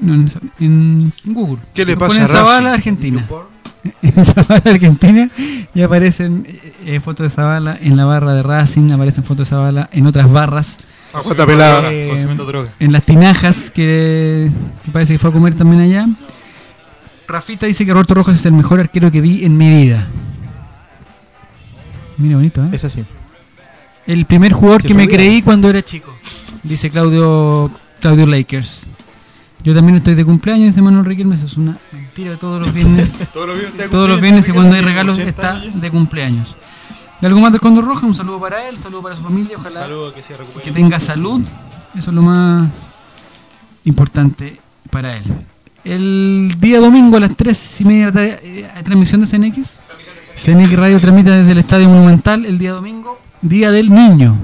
no, 0.00 0.14
en, 0.14 0.32
en 0.58 1.12
Google. 1.34 1.58
¿Qué 1.74 1.84
le 1.84 1.96
Ponen 1.96 2.22
pasa 2.22 2.24
a? 2.24 2.36
Zavala 2.36 2.72
Argentina. 2.74 3.24
En 4.02 4.24
Zavala 4.24 4.62
Argentina 4.66 5.30
y 5.72 5.82
aparecen 5.82 6.44
eh, 6.46 6.72
eh, 6.84 7.00
fotos 7.00 7.24
de 7.24 7.30
Zavala 7.30 7.78
en 7.80 7.96
la 7.96 8.04
barra 8.04 8.34
de 8.34 8.42
Racing, 8.42 8.90
aparecen 8.90 9.22
fotos 9.24 9.48
de 9.48 9.50
Zavala 9.54 9.88
en 9.92 10.06
otras 10.06 10.30
barras. 10.30 10.78
Aguanta 11.14 11.46
pelada. 11.46 11.90
Eh, 11.92 12.08
Consumiendo 12.10 12.44
droga. 12.44 12.68
en 12.80 12.92
las 12.92 13.04
tinajas 13.04 13.70
que, 13.70 14.50
que 14.84 14.90
parece 14.90 15.14
que 15.14 15.18
fue 15.18 15.30
a 15.30 15.32
comer 15.32 15.54
también 15.54 15.80
allá. 15.82 16.06
Rafita 17.28 17.66
dice 17.66 17.86
que 17.86 17.92
Roberto 17.92 18.14
Rojas 18.14 18.36
es 18.36 18.44
el 18.46 18.52
mejor 18.52 18.80
arquero 18.80 19.10
que 19.10 19.20
vi 19.20 19.44
en 19.44 19.56
mi 19.56 19.70
vida. 19.70 20.06
Mira, 22.18 22.36
bonito, 22.36 22.64
¿eh? 22.64 22.68
Es 22.72 22.84
así. 22.84 23.04
El 24.06 24.26
primer 24.26 24.52
jugador 24.52 24.82
que 24.82 24.94
me 24.94 25.06
creí 25.08 25.42
cuando 25.42 25.68
era 25.68 25.82
chico. 25.82 26.14
Dice 26.62 26.90
Claudio 26.90 27.70
Claudio 28.00 28.26
Lakers. 28.26 28.80
Yo 29.64 29.74
también 29.74 29.96
estoy 29.96 30.14
de 30.14 30.24
cumpleaños, 30.24 30.66
dice 30.68 30.82
Manuel 30.82 31.04
Riquelme. 31.04 31.34
Eso 31.36 31.46
es 31.46 31.56
una 31.56 31.76
mentira 31.92 32.36
todos 32.36 32.60
los 32.60 32.72
viernes. 32.72 33.12
Todos 33.32 33.48
los 33.48 33.58
viernes, 33.58 33.90
todos 33.90 34.08
los 34.08 34.20
viernes 34.20 34.48
y 34.48 34.52
cuando 34.52 34.74
hay 34.74 34.82
regalos 34.82 35.16
80 35.18 35.30
está 35.30 35.54
años. 35.56 35.80
de 35.80 35.90
cumpleaños. 35.90 36.56
¿Y 37.20 37.26
algo 37.26 37.40
más 37.40 37.50
del 37.52 37.60
Condor 37.60 37.84
Roja? 37.84 38.06
Un 38.06 38.14
saludo 38.14 38.40
para 38.40 38.68
él, 38.68 38.76
un 38.76 38.82
saludo 38.82 39.02
para 39.02 39.16
su 39.16 39.22
familia. 39.22 39.56
Ojalá 39.58 39.80
Saludos, 39.80 40.14
que 40.14 40.22
se 40.22 40.36
recupere. 40.36 40.64
que 40.64 40.70
tenga 40.72 41.00
salud. 41.00 41.40
Eso 41.96 42.10
es 42.10 42.14
lo 42.14 42.22
más 42.22 42.68
importante 43.84 44.60
para 44.90 45.16
él. 45.16 45.24
El 45.84 46.54
día 46.60 46.80
domingo 46.80 47.16
a 47.16 47.20
las 47.20 47.36
3 47.36 47.80
y 47.80 47.84
media 47.84 48.10
de 48.10 48.12
la 48.30 48.36
tarde 48.36 48.40
eh, 48.42 48.68
hay 48.74 48.82
transmisión 48.82 49.20
de 49.20 49.26
CNX. 49.26 49.68
CNX 50.38 50.76
Radio 50.76 51.00
transmite 51.00 51.30
desde 51.30 51.52
el 51.52 51.58
Estadio 51.58 51.88
Monumental 51.88 52.44
el 52.46 52.58
día 52.58 52.72
domingo, 52.72 53.18
Día 53.42 53.70
del 53.72 53.92
Niño. 53.92 54.38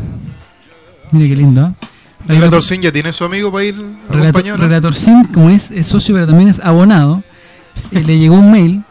Mire 1.12 1.28
qué 1.28 1.36
lindo. 1.36 1.68
¿eh? 1.68 1.72
Relator 2.26 2.62
Sin 2.62 2.82
ya 2.82 2.90
tiene 2.90 3.12
su 3.12 3.22
amigo 3.22 3.52
para 3.52 3.64
ir 3.64 3.76
Relator, 4.08 4.20
acompañado. 4.20 4.58
Relator 4.58 4.94
Sin, 4.94 5.24
como 5.26 5.50
es, 5.50 5.70
es 5.70 5.86
socio 5.86 6.14
pero 6.14 6.26
también 6.26 6.48
es 6.48 6.58
abonado, 6.58 7.22
eh, 7.92 8.02
le 8.02 8.18
llegó 8.18 8.34
un 8.34 8.50
mail 8.50 8.82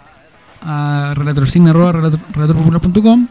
a 0.61 1.13
relatorsin.relatorpopular.com 1.17 3.27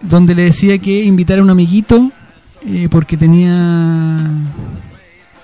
donde 0.00 0.34
le 0.36 0.44
decía 0.44 0.78
que 0.78 1.02
invitara 1.02 1.40
a 1.40 1.44
un 1.44 1.50
amiguito 1.50 2.12
eh, 2.64 2.86
porque 2.88 3.16
tenía... 3.16 4.30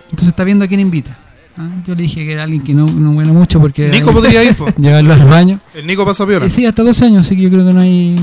Entonces 0.04 0.28
está 0.28 0.44
viendo 0.44 0.64
a 0.64 0.68
quién 0.68 0.80
invita. 0.80 1.18
¿Ah? 1.58 1.68
Yo 1.86 1.94
le 1.94 2.02
dije 2.02 2.24
que 2.24 2.32
era 2.32 2.44
alguien 2.44 2.62
que 2.62 2.74
no, 2.74 2.86
no 2.86 3.10
huele 3.12 3.32
mucho 3.32 3.60
porque... 3.60 3.88
Nico 3.88 4.12
podría 4.12 4.42
ir, 4.44 4.54
po. 4.56 4.66
Llevarlo 4.78 5.14
al 5.14 5.24
baño. 5.24 5.60
El 5.74 5.86
Nico 5.86 6.04
pasa 6.04 6.26
piola. 6.26 6.46
Eh, 6.46 6.50
sí, 6.50 6.64
hasta 6.64 6.82
12 6.82 7.04
años, 7.04 7.26
así 7.26 7.36
que 7.36 7.42
yo 7.42 7.50
creo 7.50 7.66
que 7.66 7.72
no 7.72 7.80
hay, 7.80 8.14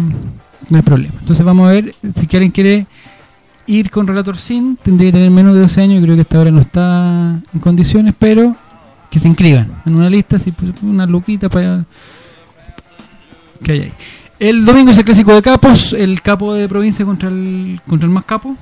no 0.69 0.77
hay 0.77 0.83
problema. 0.83 1.13
Entonces 1.19 1.45
vamos 1.45 1.67
a 1.67 1.73
ver 1.73 1.95
si 2.15 2.35
alguien 2.35 2.51
quiere 2.51 2.87
ir 3.67 3.89
con 3.89 4.07
Relator 4.07 4.37
Sin, 4.37 4.77
tendría 4.77 5.11
que 5.11 5.17
tener 5.17 5.31
menos 5.31 5.53
de 5.53 5.61
12 5.61 5.81
años, 5.81 5.95
yo 5.99 6.03
creo 6.03 6.15
que 6.15 6.21
hasta 6.21 6.37
ahora 6.37 6.51
no 6.51 6.61
está 6.61 7.41
en 7.53 7.59
condiciones, 7.59 8.13
pero 8.17 8.55
que 9.09 9.19
se 9.19 9.27
inscriban 9.27 9.71
en 9.85 9.95
una 9.95 10.09
lista, 10.09 10.37
si 10.39 10.51
pues, 10.51 10.71
una 10.81 11.05
luquita 11.05 11.49
para 11.49 11.85
que 13.63 13.71
hay 13.71 13.79
ahí. 13.81 13.93
El 14.39 14.65
domingo 14.65 14.91
es 14.91 14.97
el 14.97 15.05
clásico 15.05 15.33
de 15.33 15.41
capos, 15.41 15.93
el 15.93 16.21
capo 16.21 16.53
de 16.53 16.67
provincia 16.67 17.05
contra 17.05 17.29
el 17.29 17.79
contra 17.87 18.05
el 18.05 18.11
más 18.11 18.25
capo. 18.25 18.55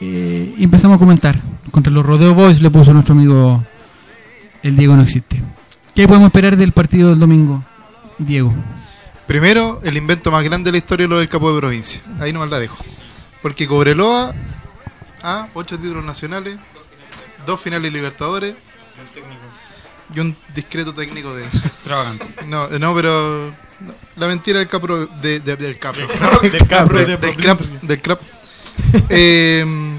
Eh, 0.00 0.54
y 0.56 0.64
empezamos 0.64 0.96
a 0.96 0.98
comentar. 0.98 1.38
Contra 1.70 1.92
los 1.92 2.04
Rodeo 2.06 2.34
Boys 2.34 2.60
le 2.60 2.70
puso 2.70 2.92
nuestro 2.92 3.14
amigo 3.14 3.62
el 4.62 4.76
Diego 4.76 4.96
no 4.96 5.02
existe. 5.02 5.42
¿Qué 5.94 6.06
podemos 6.06 6.26
esperar 6.26 6.56
del 6.56 6.72
partido 6.72 7.10
del 7.10 7.18
domingo, 7.18 7.64
Diego? 8.18 8.54
Primero, 9.26 9.80
el 9.82 9.96
invento 9.96 10.30
más 10.30 10.42
grande 10.44 10.68
de 10.68 10.72
la 10.72 10.78
historia 10.78 11.06
lo 11.08 11.18
del 11.18 11.28
capo 11.28 11.52
de 11.52 11.58
provincia. 11.60 12.00
Ahí 12.20 12.32
nomás 12.32 12.50
la 12.50 12.58
dejo. 12.60 12.76
Porque 13.42 13.66
Cobreloa, 13.66 14.34
a 15.22 15.48
ocho 15.54 15.78
títulos 15.78 16.04
nacionales, 16.04 16.56
dos 17.46 17.60
finales 17.60 17.92
Libertadores 17.92 18.54
y 20.14 20.20
un 20.20 20.36
discreto 20.54 20.94
técnico 20.94 21.34
de. 21.34 21.44
Extravagante. 21.44 22.26
No, 22.46 22.68
no 22.68 22.94
pero. 22.94 23.52
no, 23.80 23.94
la 24.16 24.26
mentira 24.28 24.58
del 24.60 24.68
capro. 24.68 25.06
De, 25.06 25.40
de- 25.40 25.56
del 25.56 25.78
capro. 25.78 26.06
Del 26.42 26.66
capro 26.68 26.98
De- 26.98 27.06
de 27.06 27.16
del 27.16 27.36
crap. 27.36 27.60
Del 27.60 28.00
crap. 28.02 28.20
Eh, 29.08 29.98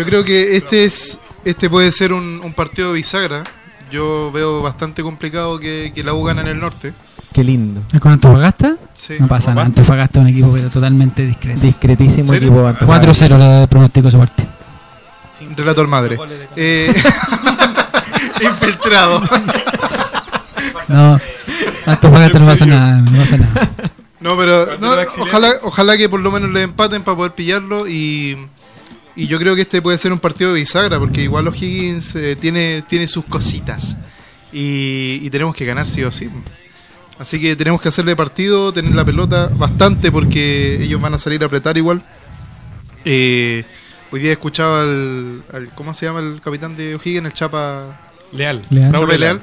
yo 0.00 0.06
creo 0.06 0.24
que 0.24 0.56
este 0.56 0.84
es 0.86 1.18
este 1.44 1.68
puede 1.68 1.92
ser 1.92 2.14
un, 2.14 2.40
un 2.42 2.54
partido 2.54 2.88
de 2.88 2.94
bisagra. 2.94 3.44
Yo 3.92 4.32
veo 4.32 4.62
bastante 4.62 5.02
complicado 5.02 5.60
que, 5.60 5.92
que 5.94 6.02
la 6.02 6.14
U 6.14 6.24
gane 6.24 6.40
en 6.40 6.46
el 6.46 6.58
norte. 6.58 6.94
Qué 7.34 7.44
lindo. 7.44 7.82
¿Es 7.92 8.00
con 8.00 8.10
Antofagasta? 8.10 8.76
Sí. 8.94 9.16
No 9.20 9.28
pasa 9.28 9.50
nada, 9.52 9.66
Antofagasta 9.66 10.20
es 10.20 10.22
un 10.22 10.30
equipo 10.30 10.52
pero 10.52 10.70
totalmente 10.70 11.26
discreto. 11.26 11.60
Discretísimo 11.60 12.32
¿Serio? 12.32 12.48
equipo. 12.48 12.66
Antofagasta. 12.66 13.26
4-0 13.28 13.60
le 13.60 13.68
pronostico 13.68 14.08
ese 14.08 14.16
partido. 14.16 14.48
Relator 15.54 15.86
madre. 15.86 16.18
Eh, 16.56 16.94
infiltrado. 18.40 19.22
No, 20.88 21.18
Antofagasta 21.86 22.38
no 22.40 22.46
pasa 22.46 22.66
nada, 22.66 22.96
no 23.00 23.18
pasa 23.18 23.36
nada. 23.36 23.70
No, 24.18 24.36
pero 24.36 24.76
no, 24.78 24.90
ojalá, 25.20 25.52
ojalá 25.62 25.96
que 25.96 26.08
por 26.08 26.18
lo 26.18 26.32
menos 26.32 26.50
le 26.50 26.62
empaten 26.62 27.02
para 27.02 27.16
poder 27.16 27.32
pillarlo 27.32 27.86
y, 27.86 28.36
y 29.16 29.26
yo 29.26 29.38
creo 29.38 29.54
que 29.56 29.62
este 29.62 29.82
puede 29.82 29.98
ser 29.98 30.12
un 30.12 30.18
partido 30.18 30.52
de 30.52 30.60
bisagra 30.60 30.98
porque 30.98 31.22
igual 31.22 31.48
O'Higgins 31.48 32.14
eh, 32.16 32.36
tiene, 32.36 32.82
tiene 32.88 33.06
sus 33.08 33.24
cositas 33.24 33.96
y, 34.52 35.20
y 35.22 35.30
tenemos 35.30 35.54
que 35.54 35.64
ganar 35.64 35.86
sí 35.86 36.02
o 36.04 36.10
sí. 36.12 36.28
Así 37.18 37.38
que 37.40 37.54
tenemos 37.54 37.82
que 37.82 37.88
hacerle 37.88 38.16
partido, 38.16 38.72
tener 38.72 38.94
la 38.94 39.04
pelota 39.04 39.48
bastante 39.54 40.10
porque 40.10 40.82
ellos 40.82 41.00
van 41.00 41.12
a 41.14 41.18
salir 41.18 41.42
a 41.42 41.46
apretar 41.46 41.76
igual. 41.76 42.02
Eh, 43.04 43.64
hoy 44.10 44.20
día 44.20 44.32
escuchaba 44.32 44.82
al, 44.82 45.42
al- 45.52 45.68
¿cómo 45.74 45.92
se 45.94 46.06
llama 46.06 46.20
el 46.20 46.40
capitán 46.40 46.76
de 46.76 46.94
O'Higgins? 46.94 47.26
El 47.26 47.32
Chapa 47.34 48.00
Leal. 48.32 48.62
Leal. 48.70 48.92
Chapa 48.92 49.16
Leal, 49.18 49.40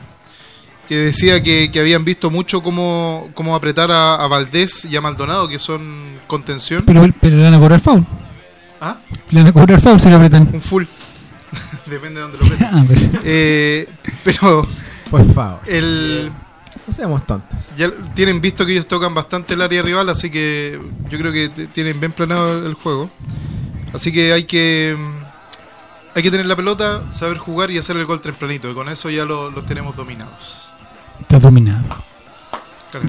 que 0.88 0.96
decía 0.96 1.44
que, 1.44 1.70
que 1.72 1.80
habían 1.80 2.04
visto 2.06 2.32
mucho 2.32 2.62
cómo, 2.64 3.30
cómo 3.34 3.56
apretar 3.56 3.92
a, 3.92 4.16
a 4.16 4.28
Valdés 4.28 4.86
y 4.86 4.96
a 4.96 5.02
Maldonado, 5.02 5.48
que 5.48 5.60
son 5.60 5.82
contención. 6.28 6.84
Pero, 6.86 7.06
pero 7.22 7.38
le 7.38 7.44
van 7.44 7.54
a 7.54 7.60
cobrar 7.60 7.80
foul. 7.80 8.06
¿Ah? 8.82 8.98
Le 9.32 9.40
van 9.42 9.48
a 9.48 9.54
cobrar 9.54 9.80
si 10.00 10.10
lo 10.10 10.16
apretan. 10.16 10.50
Un 10.54 10.62
full. 10.62 10.84
Depende 11.86 12.20
de 12.20 12.22
dónde 12.22 12.38
lo 12.38 12.46
metan. 12.48 12.70
Ah, 12.74 12.86
pero- 12.88 13.02
Eh, 13.24 13.88
pero 14.24 14.68
Por 15.10 15.34
favor. 15.34 15.60
el, 15.68 16.32
No 16.86 16.94
seamos 16.94 17.26
tontos. 17.26 17.58
ya 17.76 17.90
tienen 18.14 18.42
visto 18.42 18.66
que 18.66 18.74
ellos 18.74 18.88
tocan 18.88 19.14
bastante 19.14 19.54
el 19.54 19.62
área 19.62 19.82
rival, 19.82 20.10
así 20.10 20.30
que 20.30 20.80
yo 21.10 21.18
creo 21.18 21.32
que 21.32 21.50
tienen 21.74 22.00
bien 22.00 22.12
planeado 22.12 22.66
el 22.66 22.74
juego. 22.74 23.10
Así 23.94 24.12
que 24.12 24.34
hay 24.34 24.44
que 24.44 24.96
mm, 24.98 25.18
hay 26.16 26.24
que 26.24 26.32
tener 26.32 26.46
la 26.46 26.56
pelota, 26.56 27.04
saber 27.12 27.38
jugar 27.38 27.72
y 27.72 27.78
hacer 27.78 27.96
el 27.98 28.06
gol 28.06 28.22
tempranito, 28.22 28.70
y 28.70 28.74
con 28.74 28.90
eso 28.90 29.10
ya 29.10 29.24
lo- 29.26 29.50
los 29.50 29.66
tenemos 29.66 29.96
dominados. 29.96 30.70
Está 31.22 31.40
dominado. 31.40 31.84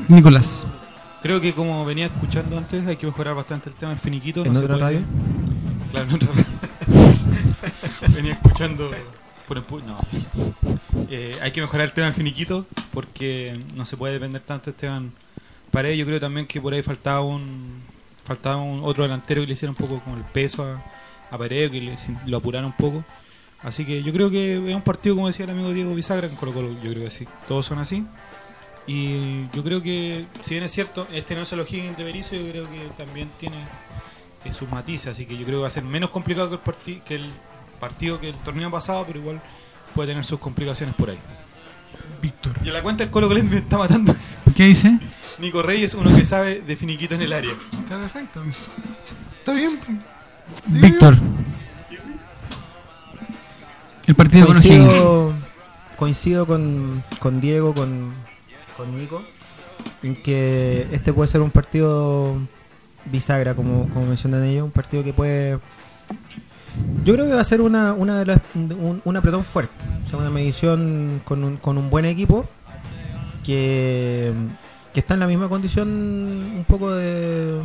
Nicolás. 0.08 0.64
Creo 1.22 1.40
que 1.40 1.52
como 1.52 1.84
venía 1.84 2.06
escuchando 2.06 2.56
antes, 2.58 2.86
hay 2.86 2.96
que 2.96 3.06
mejorar 3.06 3.34
bastante 3.34 3.70
el 3.70 3.74
tema 3.76 3.90
del 3.90 3.98
finiquito. 3.98 4.44
¿En 4.44 4.54
se 4.54 4.62
otra 4.62 4.76
radio? 4.76 5.00
Claro, 5.91 6.09
venía 8.14 8.32
escuchando 8.34 8.91
por 9.47 9.62
empu- 9.64 9.82
No. 9.82 9.99
Eh, 11.11 11.39
hay 11.41 11.53
que 11.53 11.61
mejorar 11.61 11.86
el 11.86 11.93
tema 11.93 12.07
del 12.07 12.14
finiquito 12.14 12.66
porque 12.93 13.59
no 13.74 13.84
se 13.84 13.97
puede 13.97 14.14
depender 14.14 14.43
tanto 14.43 14.66
de 14.66 14.70
Esteban 14.72 15.12
Paredes. 15.70 15.99
Yo 15.99 16.07
creo 16.07 16.20
también 16.20 16.47
que 16.47 16.61
por 16.61 16.72
ahí 16.74 16.82
faltaba 16.82 17.20
un 17.22 17.82
faltaba 18.24 18.57
un 18.61 18.80
otro 18.84 19.05
delantero 19.05 19.41
que 19.41 19.47
le 19.47 19.53
hiciera 19.55 19.70
un 19.70 19.76
poco 19.76 20.01
con 20.01 20.18
el 20.18 20.24
peso 20.24 20.62
a, 20.62 20.82
a 21.34 21.39
Paredes, 21.39 21.70
que 21.70 21.80
le- 21.80 21.97
lo 22.26 22.36
apurara 22.36 22.66
un 22.66 22.72
poco. 22.74 23.03
Así 23.62 23.84
que 23.86 24.03
yo 24.03 24.12
creo 24.12 24.30
que 24.30 24.55
es 24.68 24.74
un 24.74 24.82
partido, 24.82 25.14
como 25.16 25.26
decía 25.26 25.45
el 25.47 25.51
amigo 25.53 25.72
Diego 25.72 25.95
Bisagra, 25.95 26.26
en 26.28 26.36
Colo 26.36 26.53
Colo, 26.53 26.68
yo 26.82 26.91
creo 26.93 27.05
que 27.05 27.11
sí, 27.11 27.26
todos 27.49 27.64
son 27.66 27.78
así. 27.78 28.05
Y 28.86 29.49
yo 29.53 29.64
creo 29.64 29.82
que, 29.82 30.26
si 30.43 30.55
bien 30.55 30.64
es 30.64 30.70
cierto, 30.72 31.07
este 31.12 31.34
no 31.34 31.43
es 31.43 31.53
el 31.53 31.61
O'Higgins 31.61 31.97
de 31.99 32.05
Berizzo, 32.05 32.36
yo 32.36 32.49
creo 32.51 32.70
que 32.70 32.78
también 32.97 33.28
tiene 33.41 33.57
eh, 34.45 34.53
sus 34.53 34.68
matices, 34.70 35.12
así 35.12 35.26
que 35.26 35.36
yo 35.36 35.45
creo 35.45 35.59
que 35.59 35.62
va 35.62 35.66
a 35.68 35.70
ser 35.70 35.84
menos 35.84 36.11
complicado 36.11 36.49
que 36.49 36.55
el, 36.57 36.61
parti- 36.62 37.03
que 37.05 37.14
el 37.16 37.26
partido 37.80 38.20
que 38.20 38.30
el 38.30 38.36
torneo 38.36 38.70
pasado, 38.70 39.05
pero 39.07 39.18
igual 39.20 39.41
puede 39.95 40.09
tener 40.09 40.24
sus 40.24 40.39
complicaciones 40.39 40.95
por 40.95 41.11
ahí. 41.11 41.18
Víctor. 42.22 42.53
Y 42.64 42.68
a 42.68 42.72
la 42.72 42.82
cuenta 42.82 43.05
el 43.05 43.11
Colo 43.11 43.28
Colo 43.28 43.43
me 43.45 43.59
está 43.59 43.78
matando. 43.78 44.14
¿Qué 44.57 44.64
dice? 44.64 44.99
Nico 45.39 45.62
Reyes, 45.62 45.95
uno 45.95 46.14
que 46.16 46.24
sabe 46.24 46.61
de 46.61 46.76
finiquito 46.76 47.14
en 47.14 47.22
el 47.22 47.32
área. 47.32 47.53
Está 47.53 47.97
perfecto. 47.97 48.43
Está 49.39 49.53
bien. 49.53 49.78
Víctor. 50.66 51.16
El 54.07 54.14
partido 54.14 54.47
con 54.47 54.55
coincido, 54.55 55.34
coincido 55.97 56.47
con, 56.47 57.05
con 57.20 57.41
Diego, 57.41 57.74
con, 57.74 58.14
con 58.76 58.99
Nico, 58.99 59.22
en 60.03 60.16
que 60.22 60.89
este 60.93 61.12
puede 61.12 61.28
ser 61.28 61.43
un 61.43 61.51
partido 61.51 62.36
bisagra, 63.11 63.54
como, 63.54 63.88
como 63.90 64.06
mencionan 64.06 64.44
ellos, 64.44 64.64
un 64.64 64.70
partido 64.70 65.02
que 65.04 65.12
puede... 65.12 65.59
Yo 67.04 67.14
creo 67.14 67.26
que 67.26 67.34
va 67.34 67.40
a 67.40 67.44
ser 67.44 67.61
una, 67.61 67.92
una 67.92 68.18
de 68.18 68.26
las, 68.26 68.38
un, 68.54 69.16
apretón 69.16 69.44
fuerte, 69.44 69.74
o 70.06 70.09
sea, 70.11 70.18
una 70.18 70.30
medición 70.30 71.20
con 71.24 71.42
un, 71.42 71.56
con 71.56 71.76
un 71.76 71.90
buen 71.90 72.04
equipo 72.04 72.46
que, 73.44 74.32
que 74.92 75.00
está 75.00 75.14
en 75.14 75.20
la 75.20 75.26
misma 75.26 75.48
condición 75.48 75.88
un 75.88 76.64
poco 76.68 76.92
de, 76.92 77.61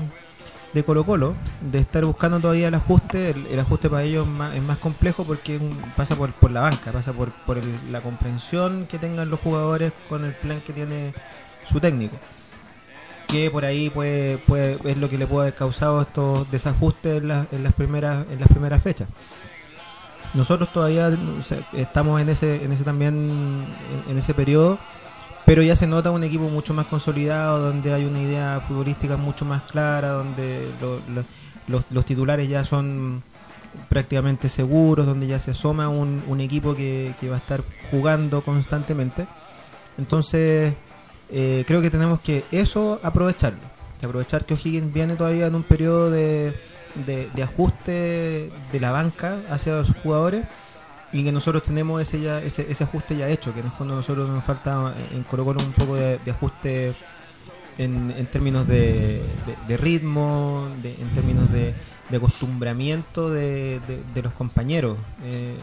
de 0.73 0.83
Colo 0.83 1.05
Colo, 1.05 1.35
de 1.61 1.79
estar 1.79 2.03
buscando 2.05 2.39
todavía 2.39 2.69
el 2.69 2.73
ajuste, 2.73 3.31
el, 3.51 3.59
ajuste 3.59 3.89
para 3.89 4.03
ellos 4.03 4.25
más, 4.27 4.55
es 4.55 4.63
más 4.63 4.77
complejo 4.79 5.23
porque 5.25 5.59
pasa 5.95 6.15
por, 6.15 6.31
por 6.31 6.51
la 6.51 6.61
banca, 6.61 6.91
pasa 6.91 7.13
por, 7.13 7.29
por 7.31 7.57
el- 7.57 7.91
la 7.91 8.01
comprensión 8.01 8.87
que 8.87 8.97
tengan 8.97 9.29
los 9.29 9.39
jugadores 9.39 9.93
con 10.09 10.25
el 10.25 10.33
plan 10.33 10.61
que 10.65 10.73
tiene 10.73 11.13
su 11.69 11.79
técnico. 11.79 12.17
Que 13.33 13.49
por 13.51 13.65
ahí 13.65 13.89
puede, 13.89 14.39
es 14.85 14.97
lo 14.97 15.09
que 15.09 15.17
le 15.17 15.25
puede 15.27 15.47
haber 15.47 15.55
causado 15.55 16.01
estos 16.01 16.49
desajustes 16.51 17.21
en, 17.21 17.27
las- 17.27 17.73
primeras 17.73 18.25
en 18.31 18.39
las 18.39 18.47
primeras 18.47 18.81
fechas. 18.83 19.07
Nosotros 20.33 20.71
todavía 20.71 21.09
estamos 21.73 22.21
en 22.21 22.29
ese, 22.29 22.63
en 22.63 22.71
ese 22.71 22.83
también 22.83 23.65
en, 24.07 24.17
ese 24.17 24.33
periodo 24.33 24.77
pero 25.45 25.61
ya 25.61 25.75
se 25.75 25.87
nota 25.87 26.09
un 26.09 26.23
equipo 26.23 26.45
mucho 26.49 26.73
más 26.73 26.85
consolidado, 26.85 27.59
donde 27.59 27.93
hay 27.93 28.05
una 28.05 28.21
idea 28.21 28.61
futbolística 28.65 29.17
mucho 29.17 29.43
más 29.43 29.61
clara, 29.63 30.09
donde 30.11 30.65
lo- 30.81 30.99
lo- 31.13 31.25
los, 31.67 31.83
los 31.89 32.05
titulares 32.05 32.47
ya 32.47 32.63
son 32.63 33.21
prácticamente 33.89 34.47
seguros, 34.47 35.05
donde 35.05 35.27
ya 35.27 35.39
se 35.39 35.51
asoma 35.51 35.89
un, 35.89 36.23
un 36.27 36.39
equipo 36.39 36.75
que, 36.75 37.13
que 37.19 37.27
va 37.27 37.35
a 37.35 37.39
estar 37.39 37.61
jugando 37.91 38.41
constantemente. 38.41 39.27
Entonces, 39.97 40.75
eh, 41.33 41.63
creo 41.67 41.81
que 41.81 41.89
tenemos 41.89 42.19
que 42.21 42.45
eso 42.51 42.99
aprovecharlo. 43.03 43.59
Aprovechar 44.03 44.45
que 44.45 44.53
O'Higgins 44.53 44.93
viene 44.93 45.15
todavía 45.15 45.47
en 45.47 45.55
un 45.55 45.63
periodo 45.63 46.11
de, 46.11 46.53
de, 47.05 47.43
ajuste 47.43 48.51
de 48.71 48.79
la 48.79 48.91
banca 48.91 49.37
hacia 49.49 49.83
sus 49.85 49.95
jugadores 49.97 50.45
y 51.13 51.23
que 51.23 51.31
nosotros 51.31 51.63
tenemos 51.63 52.01
ese 52.01 52.19
ya 52.19 52.39
ese, 52.41 52.69
ese 52.69 52.83
ajuste 52.83 53.15
ya 53.15 53.29
hecho, 53.29 53.53
que 53.53 53.61
en 53.61 53.67
el 53.67 53.71
fondo 53.71 53.95
nosotros 53.95 54.27
nos 54.29 54.43
falta 54.43 54.93
en 55.13 55.23
Colo 55.23 55.45
Colo 55.45 55.61
un 55.61 55.71
poco 55.71 55.95
de, 55.95 56.19
ajuste 56.31 56.93
en, 57.77 58.13
en 58.17 58.25
términos 58.27 58.67
de, 58.67 59.21
de- 59.67 59.77
ritmo, 59.77 60.67
en 60.83 61.09
términos 61.13 61.49
de, 61.51 61.73
acostumbramiento 62.17 63.29
de, 63.29 63.79
los 64.21 64.33
compañeros, 64.33 64.97
eh, 65.23 65.55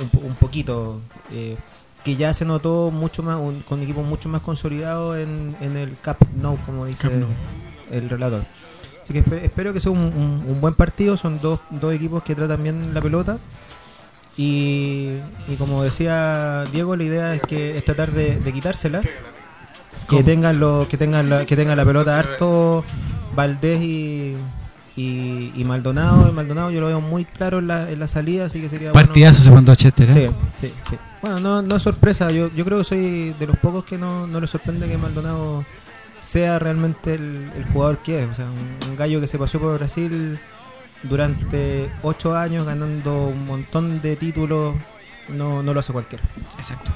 un, 0.00 0.04
un 0.06 0.10
po- 0.10 0.26
un 0.26 0.34
poquito, 0.36 1.00
eh, 1.30 1.56
que 2.04 2.16
ya 2.16 2.32
se 2.34 2.44
notó 2.44 2.90
mucho 2.90 3.22
más, 3.22 3.38
un- 3.38 3.60
con 3.60 3.80
equipos 3.82 4.04
mucho 4.04 4.28
más 4.28 4.40
consolidados 4.42 5.18
en, 5.18 5.56
en 5.60 5.76
el 5.76 5.96
Cap 6.02 6.16
No, 6.40 6.56
como 6.66 6.86
dice 6.86 7.08
el 7.90 8.08
relator. 8.08 8.42
Así 9.02 9.12
que 9.12 9.24
espe- 9.24 9.42
espero 9.42 9.72
que 9.72 9.80
sea 9.80 9.90
un, 9.92 9.98
un- 9.98 10.44
un 10.48 10.60
buen 10.60 10.74
partido, 10.74 11.16
son 11.16 11.40
dos, 11.40 11.60
dos 11.70 11.92
equipos 11.94 12.22
que 12.22 12.34
tratan 12.34 12.62
bien 12.62 12.94
la 12.94 13.00
pelota. 13.00 13.38
Y, 14.36 15.18
y 15.48 15.56
como 15.58 15.82
decía 15.82 16.64
Diego, 16.72 16.96
la 16.96 17.04
idea 17.04 17.34
es 17.34 17.42
que 17.42 17.76
es 17.76 17.84
tratar 17.84 18.12
de, 18.12 18.38
de 18.40 18.52
quitársela. 18.52 19.02
Que 20.08 20.22
tengan 20.22 20.58
lo, 20.58 20.86
que 20.88 20.96
tengan 20.96 21.28
la, 21.30 21.46
que 21.46 21.54
tengan 21.56 21.76
la 21.76 21.84
pelota 21.84 22.18
harto 22.18 22.84
Valdés 23.36 23.80
y, 23.82 24.34
y, 24.96 25.52
y 25.54 25.64
Maldonado. 25.64 26.28
Y 26.28 26.32
Maldonado 26.32 26.70
yo 26.70 26.80
lo 26.80 26.86
veo 26.88 27.00
muy 27.00 27.24
claro 27.24 27.58
en 27.60 27.68
la, 27.68 27.90
en 27.90 27.98
la 28.00 28.08
salida, 28.08 28.46
así 28.46 28.60
que 28.60 28.68
sería 28.68 28.92
bueno- 28.92 29.06
Partidazo 29.08 29.42
se 29.42 29.50
mandó 29.50 29.74
Chester, 29.74 30.10
¿eh? 30.10 30.30
Sí, 30.60 30.66
sí, 30.68 30.72
sí. 30.90 30.96
Bueno, 31.22 31.38
no, 31.38 31.62
no 31.62 31.76
es 31.76 31.82
sorpresa. 31.82 32.30
Yo, 32.32 32.50
yo 32.54 32.64
creo 32.64 32.78
que 32.78 32.84
soy 32.84 33.34
de 33.38 33.46
los 33.46 33.56
pocos 33.56 33.84
que 33.84 33.96
no, 33.96 34.26
no 34.26 34.40
le 34.40 34.48
sorprende 34.48 34.88
que 34.88 34.98
Maldonado 34.98 35.64
sea 36.20 36.58
realmente 36.58 37.14
el, 37.14 37.64
jugador 37.72 37.98
que 37.98 38.24
es. 38.24 38.28
O 38.28 38.34
sea, 38.34 38.46
un, 38.46 38.96
gallo 38.96 39.20
que 39.20 39.28
se 39.28 39.38
pasó 39.38 39.60
por 39.60 39.78
Brasil 39.78 40.38
durante 41.04 41.88
ocho 42.02 42.36
años 42.36 42.66
ganando 42.66 43.28
un 43.28 43.46
montón 43.46 44.02
de 44.02 44.16
títulos. 44.16 44.74
No, 45.28 45.62
no 45.62 45.72
lo 45.72 45.80
hace 45.80 45.92
cualquiera. 45.92 46.24
Exacto. 46.58 46.90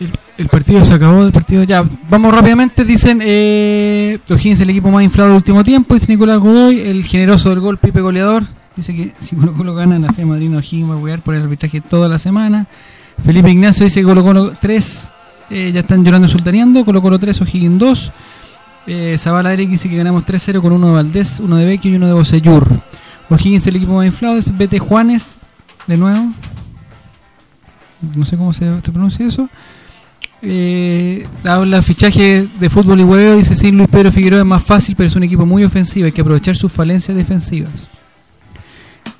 El, 0.00 0.12
el 0.38 0.48
partido 0.48 0.84
se 0.84 0.94
acabó, 0.94 1.24
el 1.24 1.32
partido 1.32 1.62
ya. 1.64 1.84
Vamos 2.08 2.34
rápidamente, 2.34 2.84
dicen 2.84 3.20
eh, 3.22 4.18
O'Higgins 4.30 4.60
el 4.60 4.70
equipo 4.70 4.90
más 4.90 5.02
inflado 5.02 5.28
del 5.28 5.36
último 5.36 5.64
tiempo, 5.64 5.94
dice 5.94 6.12
Nicolás 6.12 6.38
Godoy, 6.38 6.80
el 6.80 7.04
generoso 7.04 7.50
del 7.50 7.60
gol 7.60 7.78
Pipe 7.78 8.00
Goleador. 8.00 8.44
Dice 8.76 8.94
que 8.94 9.12
si 9.18 9.34
Colo 9.36 9.54
Colo 9.54 9.74
gana 9.74 9.98
la 9.98 10.12
fe 10.12 10.24
Madrid 10.26 10.54
O'Higgins 10.54 10.90
va 10.90 10.94
a 10.94 10.98
jugar 10.98 11.20
por 11.22 11.34
el 11.34 11.42
arbitraje 11.42 11.80
toda 11.80 12.08
la 12.08 12.18
semana. 12.18 12.66
Felipe 13.24 13.50
Ignacio 13.50 13.84
dice 13.84 14.00
que 14.00 14.06
Colo 14.06 14.22
Colo 14.22 14.52
3 14.60 15.10
eh, 15.50 15.72
ya 15.72 15.80
están 15.80 16.04
llorando 16.04 16.28
sultaneando, 16.28 16.84
Colo 16.84 17.00
Colo 17.00 17.18
3, 17.18 17.40
O'Higgins 17.40 17.78
2. 17.78 18.12
Eh, 18.88 19.16
Zabala 19.18 19.52
Eric 19.52 19.70
dice 19.70 19.88
que 19.88 19.96
ganamos 19.96 20.24
3-0 20.24 20.60
con 20.60 20.72
uno 20.72 20.88
de 20.88 20.92
Valdés, 20.94 21.40
uno 21.40 21.56
de 21.56 21.64
Vecchio 21.64 21.90
y 21.90 21.96
uno 21.96 22.06
de 22.06 22.12
Bocellur. 22.12 22.68
O'Higgins 23.30 23.66
el 23.66 23.76
equipo 23.76 23.94
más 23.94 24.06
inflado, 24.06 24.36
es 24.36 24.56
BT 24.56 24.78
Juanes, 24.78 25.38
de 25.86 25.96
nuevo. 25.96 26.32
No 28.16 28.24
sé 28.24 28.36
cómo 28.36 28.52
se, 28.52 28.66
se 28.82 28.92
pronuncia 28.92 29.26
eso. 29.26 29.48
Eh, 30.42 31.26
habla 31.44 31.82
fichaje 31.82 32.46
de 32.60 32.70
fútbol 32.70 33.00
y 33.00 33.04
huevo, 33.04 33.36
dice 33.36 33.56
sí, 33.56 33.72
Luis 33.72 33.88
Pedro 33.88 34.12
Figueroa 34.12 34.40
es 34.40 34.46
más 34.46 34.62
fácil, 34.62 34.94
pero 34.94 35.08
es 35.08 35.16
un 35.16 35.22
equipo 35.22 35.46
muy 35.46 35.64
ofensivo, 35.64 36.06
hay 36.06 36.12
que 36.12 36.20
aprovechar 36.20 36.56
sus 36.56 36.70
falencias 36.70 37.16
defensivas. 37.16 37.72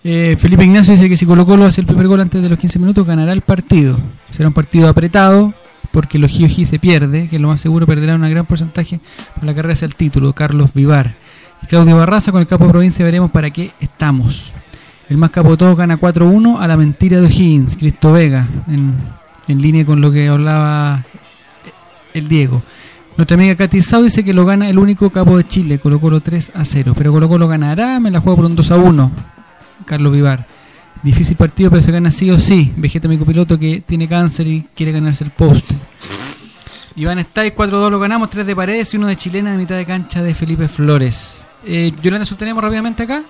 Eh, 0.09 0.37
Felipe 0.39 0.63
Ignacio 0.63 0.95
dice 0.95 1.09
que 1.09 1.17
si 1.17 1.27
Colo 1.27 1.45
Colo 1.45 1.65
hace 1.65 1.81
el 1.81 1.87
primer 1.89 2.07
gol 2.07 2.21
antes 2.21 2.41
de 2.41 2.49
los 2.49 2.61
15 2.61 2.79
minutos, 2.79 3.05
ganará 3.05 3.33
el 3.33 3.41
partido. 3.41 3.99
Será 4.31 4.47
un 4.47 4.55
partido 4.55 4.89
apretado, 4.89 5.53
porque 5.91 6.19
el 6.19 6.23
Oji 6.23 6.65
se 6.65 6.79
pierde, 6.79 7.27
que 7.27 7.41
lo 7.41 7.49
más 7.49 7.61
seguro 7.61 7.89
perderá 7.89 8.15
un 8.15 8.21
gran 8.21 8.47
porcentaje 8.47 9.01
para 9.35 9.47
la 9.47 9.55
carrera 9.57 9.75
hacia 9.75 9.87
el 9.87 9.97
título. 9.97 10.33
Carlos 10.33 10.75
Vivar. 10.75 11.13
Claudio 11.69 11.97
Barraza 11.97 12.31
con 12.31 12.41
el 12.41 12.47
capo 12.47 12.67
de 12.67 12.71
provincia 12.71 13.05
veremos 13.05 13.33
para 13.33 13.51
qué 13.51 13.73
estamos. 13.81 14.53
El 15.09 15.17
más 15.17 15.31
capo 15.31 15.51
de 15.51 15.57
todos 15.57 15.77
gana 15.77 15.99
4-1 15.99 16.61
a 16.61 16.69
la 16.69 16.77
mentira 16.77 17.19
de 17.19 17.27
O'Higgins, 17.27 17.77
Cristo 17.77 18.13
Vega, 18.13 18.47
en, 18.69 19.61
línea 19.61 19.85
con 19.85 20.01
lo 20.01 20.13
que 20.13 20.29
hablaba 20.29 21.05
el 22.15 22.29
Diego. 22.29 22.63
Nuestra 23.17 23.35
amiga 23.35 23.57
Katy 23.57 23.83
Sau 23.83 24.05
dice 24.05 24.23
que 24.23 24.33
lo 24.33 24.47
gana 24.47 24.69
el 24.69 24.79
único 24.79 25.11
capo 25.11 25.37
de 25.37 25.49
Chile, 25.49 25.81
Colo 25.81 25.99
Colo 25.99 26.21
3 26.21 26.53
a 26.55 26.65
0. 26.65 26.95
Pero 26.97 27.11
Colo 27.11 27.29
Colo 27.29 27.49
ganará, 27.49 27.99
me 27.99 28.13
la 28.13 28.21
juego 28.21 28.37
por 28.37 28.45
un 28.45 28.55
2 28.55 28.71
a 28.71 28.77
1. 28.77 29.36
Carlos 29.87 30.13
Vivar. 30.13 30.47
Difícil 31.03 31.37
partido, 31.37 31.71
pero 31.71 31.83
se 31.83 31.93
gana 31.93 32.11
sí 32.11 32.31
o 32.31 32.39
sí. 32.39 32.73
Vegeta, 32.77 33.09
mi 33.09 33.17
copiloto, 33.17 33.59
que 33.59 33.81
tiene 33.81 34.09
cáncer 34.09 34.47
y 34.47 34.67
quiere 34.75 34.93
ganarse 34.93 35.25
el 35.25 35.31
poste. 35.31 35.75
Iván 36.97 37.19
Estáis, 37.19 37.55
4-2 37.55 37.91
lo 37.91 37.99
ganamos, 37.99 38.31
3 38.31 38.47
de 38.47 38.57
paredes 38.57 38.93
y 38.95 38.97
uno 38.97 39.07
de 39.07 39.17
chilena 39.17 39.53
de 39.53 39.59
mitad 39.59 39.77
de 39.77 39.85
cancha 39.85 40.23
de 40.23 40.35
Felipe 40.35 40.67
Flores. 40.67 41.47
Eh, 41.65 41.93
Yolanda, 42.03 42.27
tenemos 42.39 42.63
rápidamente 42.63 43.03
acá? 43.03 43.23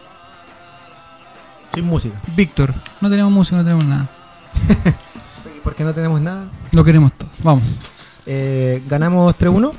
Sin 1.75 1.85
música. 1.85 2.15
Víctor, 2.37 2.73
no 3.01 3.11
tenemos 3.11 3.33
música, 3.33 3.57
no 3.57 3.65
tenemos 3.65 3.85
nada. 3.85 4.09
¿Por 5.65 5.75
qué 5.75 5.83
no 5.83 5.93
tenemos 5.93 6.21
nada? 6.21 6.45
Lo 6.71 6.85
queremos 6.85 7.13
todo. 7.13 7.29
Vamos. 7.43 7.65
Eh, 8.25 8.83
ganamos 8.89 9.37
3-1. 9.37 9.73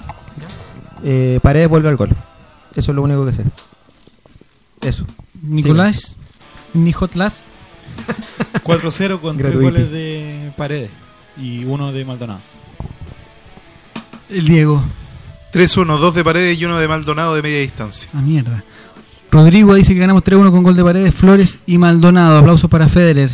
Eh, 1.04 1.40
Paredes 1.41 1.70
vuelve 1.70 1.88
al 1.88 1.95
gol. 1.95 2.10
Eso 2.76 2.91
es 2.91 2.95
lo 2.95 3.02
único 3.02 3.26
que 3.26 3.32
sé. 3.34 3.45
Eso. 4.82 5.06
Nicolás, 5.41 6.16
Nijotlas. 6.84 7.45
4-0 8.64 9.20
con 9.22 9.38
tres 9.38 9.56
goles 9.60 9.91
de 9.91 10.52
Paredes. 10.58 10.90
y 11.38 11.64
uno 11.66 11.91
de 11.91 12.06
Maldonado. 12.06 12.40
El 14.30 14.45
Diego. 14.45 14.84
3-1, 15.54 15.98
dos 15.98 16.14
de 16.14 16.24
paredes 16.24 16.60
y 16.60 16.66
uno 16.66 16.78
de 16.78 16.88
Maldonado 16.88 17.34
de 17.34 17.41
media 17.41 17.62
distancia. 17.62 18.10
Ah, 18.14 18.22
mierda. 18.22 18.64
Rodrigo 19.32 19.74
dice 19.74 19.94
que 19.94 19.99
ganamos 19.99 20.24
3-1 20.24 20.52
con 20.52 20.64
gol 20.64 20.76
de 20.76 20.84
Paredes, 20.84 21.16
Flores 21.16 21.60
y 21.66 21.78
Maldonado. 21.78 22.38
Aplausos 22.38 22.70
para 22.70 22.88
Federer. 22.90 23.32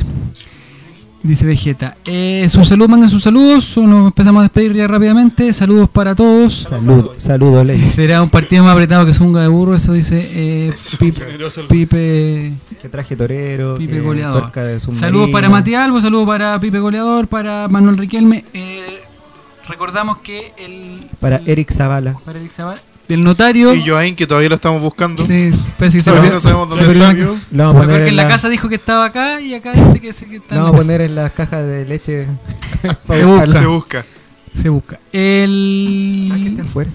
Dice 1.23 1.45
Vegeta. 1.45 1.95
Eh, 2.03 2.45
sus 2.49 2.67
saludos, 2.67 2.89
manden 2.89 3.09
sus 3.09 3.23
saludos. 3.23 3.77
Nos 3.77 4.07
empezamos 4.07 4.41
a 4.41 4.43
despedir 4.43 4.73
ya 4.73 4.87
rápidamente. 4.87 5.53
Saludos 5.53 5.89
para 5.89 6.13
todos. 6.13 6.53
Salud, 6.53 7.11
saludos, 7.17 7.65
Ley. 7.65 7.79
Será 7.95 8.21
un 8.21 8.29
partido 8.29 8.65
más 8.65 8.73
apretado 8.73 9.05
que 9.05 9.13
Zunga 9.13 9.41
de 9.41 9.47
Burro. 9.47 9.73
Eso 9.73 9.93
dice 9.93 10.19
eh, 10.33 10.73
Pipe, 10.99 11.21
Pipe, 11.69 12.51
Que 12.81 12.89
traje 12.89 13.15
torero. 13.15 13.75
Pipe 13.77 14.01
Goleador. 14.01 14.51
de. 14.51 14.81
Saludos 14.81 15.29
para 15.29 15.47
Matías 15.47 15.83
Albo, 15.83 16.01
saludos 16.01 16.27
para 16.27 16.59
Pipe 16.59 16.79
Goleador, 16.79 17.27
para 17.27 17.69
Manuel 17.69 17.97
Riquelme. 17.97 18.43
Eh, 18.53 18.99
recordamos 19.69 20.17
que 20.17 20.51
el. 20.57 21.07
Para 21.21 21.41
Eric 21.45 21.71
Zavala. 21.71 22.17
Para 22.25 22.37
Eric 22.37 22.51
Zavala. 22.51 22.81
El 23.09 23.23
notario. 23.23 23.73
Y 23.73 23.85
Joaín, 23.87 24.15
que 24.15 24.25
todavía 24.25 24.49
lo 24.49 24.55
estamos 24.55 24.81
buscando. 24.81 25.25
Sí, 25.25 25.51
parece 25.77 25.97
que 25.97 26.03
se 26.03 26.09
Todavía 26.09 26.31
perdió- 26.31 26.33
no 26.35 26.39
sabemos 26.39 26.69
dónde 26.69 26.93
está. 26.93 27.13
Lo 27.51 27.63
vamos 27.65 27.83
a 27.83 27.85
poner 27.85 28.01
en 28.07 28.15
la 28.15 28.27
casa 28.27 28.49
dijo 28.49 28.69
que 28.69 28.75
estaba 28.75 29.05
acá 29.05 29.41
y 29.41 29.53
acá 29.53 29.71
dice 29.73 29.99
que, 29.99 30.13
que 30.29 30.35
está 30.37 30.55
Lo 30.55 30.63
vamos 30.63 30.75
a 30.79 30.81
poner 30.83 31.01
en 31.01 31.15
las 31.15 31.31
cajas 31.33 31.65
de 31.67 31.85
leche. 31.85 32.27
Se 33.09 33.25
busca. 33.25 33.51
Se 33.51 33.65
busca. 33.67 34.05
Se 34.61 34.69
busca. 34.69 34.99
El... 35.11 36.29
Ah, 36.31 36.37
que 36.41 36.47
está 36.49 36.61
afuera. 36.63 36.91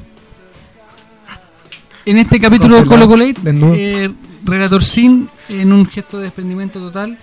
En 2.06 2.16
este 2.16 2.40
capítulo 2.40 2.76
de 2.76 2.86
Colo 2.86 3.06
Colate, 3.06 3.35
eh, 3.44 4.10
Relator 4.44 4.82
Sin, 4.82 5.28
en 5.51 5.72
un 5.72 5.85
gesto 5.86 6.16
de 6.18 6.24
desprendimiento 6.24 6.80
total, 6.80 7.18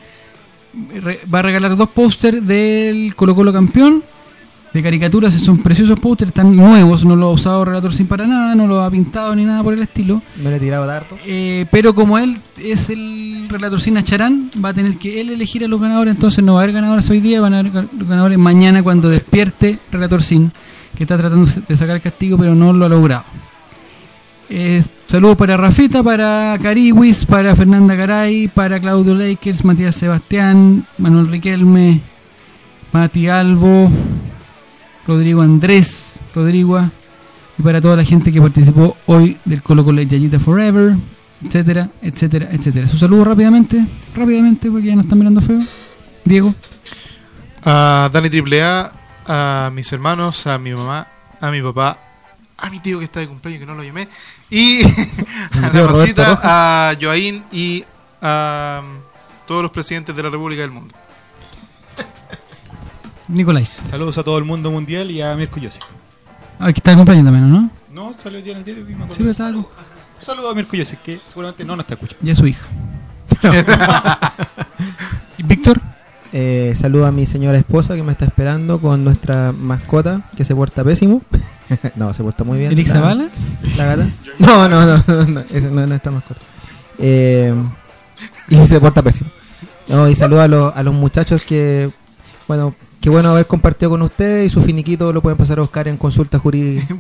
re- 1.02 1.22
va 1.34 1.40
a 1.40 1.42
regalar 1.42 1.76
dos 1.76 1.90
pósters 1.90 2.46
del 2.46 3.16
Colo 3.16 3.34
Colo 3.34 3.52
campeón 3.52 4.04
de 4.76 4.84
caricaturas. 4.84 5.34
Son 5.34 5.58
preciosos 5.60 6.00
pósters, 6.00 6.30
están 6.30 6.56
nuevos, 6.56 7.06
no 7.06 7.16
lo 7.16 7.28
ha 7.28 7.32
usado 7.32 7.66
Relator 7.66 7.94
Sin 7.94 8.08
para 8.08 8.28
nada, 8.28 8.54
no 8.56 8.68
lo 8.68 8.82
ha 8.84 8.92
pintado 8.92 9.36
ni 9.36 9.44
nada 9.46 9.64
por 9.64 9.74
el 9.74 9.82
estilo. 9.82 10.22
No 10.44 10.50
le 10.50 10.58
he 10.58 10.60
tirado. 10.60 10.86
Eh, 11.26 11.66
pero 11.72 11.96
como 11.96 12.18
él 12.20 12.38
es 12.64 12.90
el 12.90 13.48
relator 13.50 13.80
sin 13.82 13.98
Acharán, 13.98 14.50
va 14.64 14.70
a 14.70 14.74
tener 14.74 14.98
que 14.98 15.22
él 15.22 15.30
elegir 15.30 15.64
a 15.64 15.68
los 15.68 15.80
ganadores, 15.82 16.14
entonces 16.14 16.44
no 16.44 16.54
va 16.56 16.60
a 16.60 16.64
haber 16.64 16.76
ganadores 16.76 17.10
hoy 17.10 17.22
día, 17.22 17.42
van 17.42 17.54
a 17.54 17.60
haber 17.60 17.72
ga- 17.72 17.88
ganadores 17.94 18.38
mañana 18.38 18.84
cuando 18.84 19.10
despierte 19.10 19.80
relator 19.92 20.22
sin, 20.22 20.52
que 20.96 21.04
está 21.04 21.18
tratando 21.18 21.50
de 21.68 21.78
sacar 21.78 21.96
el 21.96 22.02
castigo, 22.02 22.38
pero 22.38 22.54
no 22.54 22.74
lo 22.74 22.86
ha 22.86 22.90
logrado. 22.90 23.24
Eh, 24.50 24.84
saludos 25.08 25.38
para 25.38 25.58
Rafita, 25.58 26.04
para 26.04 26.58
Cariwis, 26.62 27.26
para 27.26 27.56
Fernanda 27.56 27.96
Garay, 27.96 28.48
para 28.48 28.80
Claudio 28.80 29.16
Lakers, 29.16 29.66
Matías 29.66 29.96
Sebastián, 29.96 30.86
Manuel 31.00 31.30
Riquelme, 31.30 32.02
Mati 32.94 33.28
Albo, 33.28 33.90
Rodrigo 35.08 35.42
Andrés, 35.42 36.20
Rodrigo 36.34 36.82
y 37.58 37.62
para 37.62 37.80
toda 37.80 37.96
la 37.96 38.04
gente 38.04 38.32
que 38.32 38.42
participó 38.42 38.98
hoy 39.06 39.38
del 39.46 39.62
Colo 39.62 39.86
Colo 39.86 40.02
Yayita 40.02 40.40
Forever, 40.40 40.96
etcétera, 41.44 41.90
etcétera, 42.02 42.50
etcétera. 42.52 42.88
Su 42.88 42.98
saludo 42.98 43.26
rápidamente, 43.26 43.86
rápidamente, 44.16 44.70
porque 44.70 44.88
ya 44.88 44.96
nos 44.96 45.06
están 45.06 45.20
mirando 45.20 45.42
feo. 45.42 45.62
Diego, 46.24 46.56
A 47.64 48.10
Dani 48.12 48.30
AAA, 48.30 48.92
a 49.28 49.72
mis 49.72 49.92
hermanos, 49.94 50.48
a 50.48 50.58
mi 50.58 50.74
mamá, 50.74 51.08
a 51.40 51.52
mi 51.52 51.62
papá, 51.62 52.00
a 52.58 52.70
mi 52.70 52.80
tío 52.80 53.00
que 53.00 53.06
está 53.06 53.20
de 53.20 53.28
cumpleaños 53.28 53.62
que 53.62 53.66
no 53.66 53.76
lo 53.76 53.84
llamé, 53.84 54.08
y 54.50 54.82
a 55.64 55.70
la 55.72 55.88
Rosita, 55.88 56.40
a 56.44 56.94
Joaín 57.00 57.44
y 57.52 57.84
a 58.22 58.82
um, 58.84 59.00
todos 59.46 59.62
los 59.62 59.72
presidentes 59.72 60.16
de 60.16 60.24
la 60.24 60.30
República 60.30 60.62
del 60.62 60.72
Mundo. 60.72 60.96
Nicolás. 63.28 63.82
Saludos 63.90 64.18
a 64.18 64.24
todo 64.24 64.38
el 64.38 64.44
mundo 64.44 64.72
mundial 64.72 65.10
y 65.12 65.22
a 65.22 65.36
Mirko 65.36 65.60
Yossi. 65.60 65.80
Ah, 66.60 66.72
que 66.72 66.80
está 66.80 66.96
cumpleaños 66.96 67.26
también, 67.26 67.52
¿no? 67.52 67.70
No, 67.92 68.14
salió 68.14 68.38
el 68.40 68.44
día 68.44 68.54
en 68.54 68.60
el 68.60 68.66
diario 68.66 68.84
y 68.90 68.96
me. 68.96 69.06
Sí, 69.10 69.16
pero 69.20 69.32
está 69.32 69.48
Un 69.48 69.66
saludo 70.20 70.50
a 70.50 70.56
Mirko 70.56 70.76
Yossi, 70.76 70.98
que 70.98 71.20
seguramente 71.28 71.64
no 71.66 71.76
nos 71.76 71.84
está 71.86 71.96
escuchando. 71.96 72.24
Ya 72.26 72.32
es 72.34 72.38
su 72.38 72.48
hija. 72.48 72.66
¿Y 75.38 75.44
Víctor? 75.44 75.80
Eh, 76.34 76.74
saludo 76.76 77.06
a 77.06 77.12
mi 77.12 77.26
señora 77.26 77.58
esposa 77.58 77.96
que 77.96 78.04
me 78.04 78.12
está 78.12 78.26
esperando 78.26 78.82
con 78.82 79.04
nuestra 79.04 79.52
mascota 79.54 80.22
que 80.36 80.44
se 80.46 80.54
porta 80.56 80.84
pésimo. 80.84 81.22
no, 81.96 82.14
se 82.14 82.24
porta 82.24 82.44
muy 82.44 82.60
bien. 82.60 82.72
¿Eric 82.72 82.88
la- 82.88 82.94
Zavala? 82.94 83.28
La 83.78 83.86
gata. 83.86 84.10
No, 84.40 84.68
no, 84.68 84.86
no, 84.86 85.02
no, 85.08 85.24
no, 85.26 85.40
ese 85.50 85.70
no, 85.72 85.88
no 85.88 85.96
está 85.96 86.12
mascota. 86.12 86.42
Eh, 86.98 87.54
y 88.50 88.58
se 88.66 88.80
porta 88.82 89.02
pésimo. 89.02 89.30
No, 89.88 90.10
y 90.10 90.16
saludo 90.16 90.42
a, 90.42 90.48
los- 90.50 90.76
a 90.76 90.84
los 90.84 90.94
muchachos 90.94 91.44
que, 91.44 91.90
bueno, 92.48 92.76
qué 93.02 93.10
bueno 93.10 93.30
haber 93.30 93.46
compartido 93.48 93.92
con 93.92 94.02
ustedes 94.02 94.48
y 94.48 94.50
su 94.50 94.62
finiquito 94.62 95.12
lo 95.14 95.22
pueden 95.22 95.38
pasar 95.38 95.60
a 95.60 95.62
buscar 95.62 95.88
en 95.88 95.98
consulta 95.98 96.40
jurídica 96.40 96.96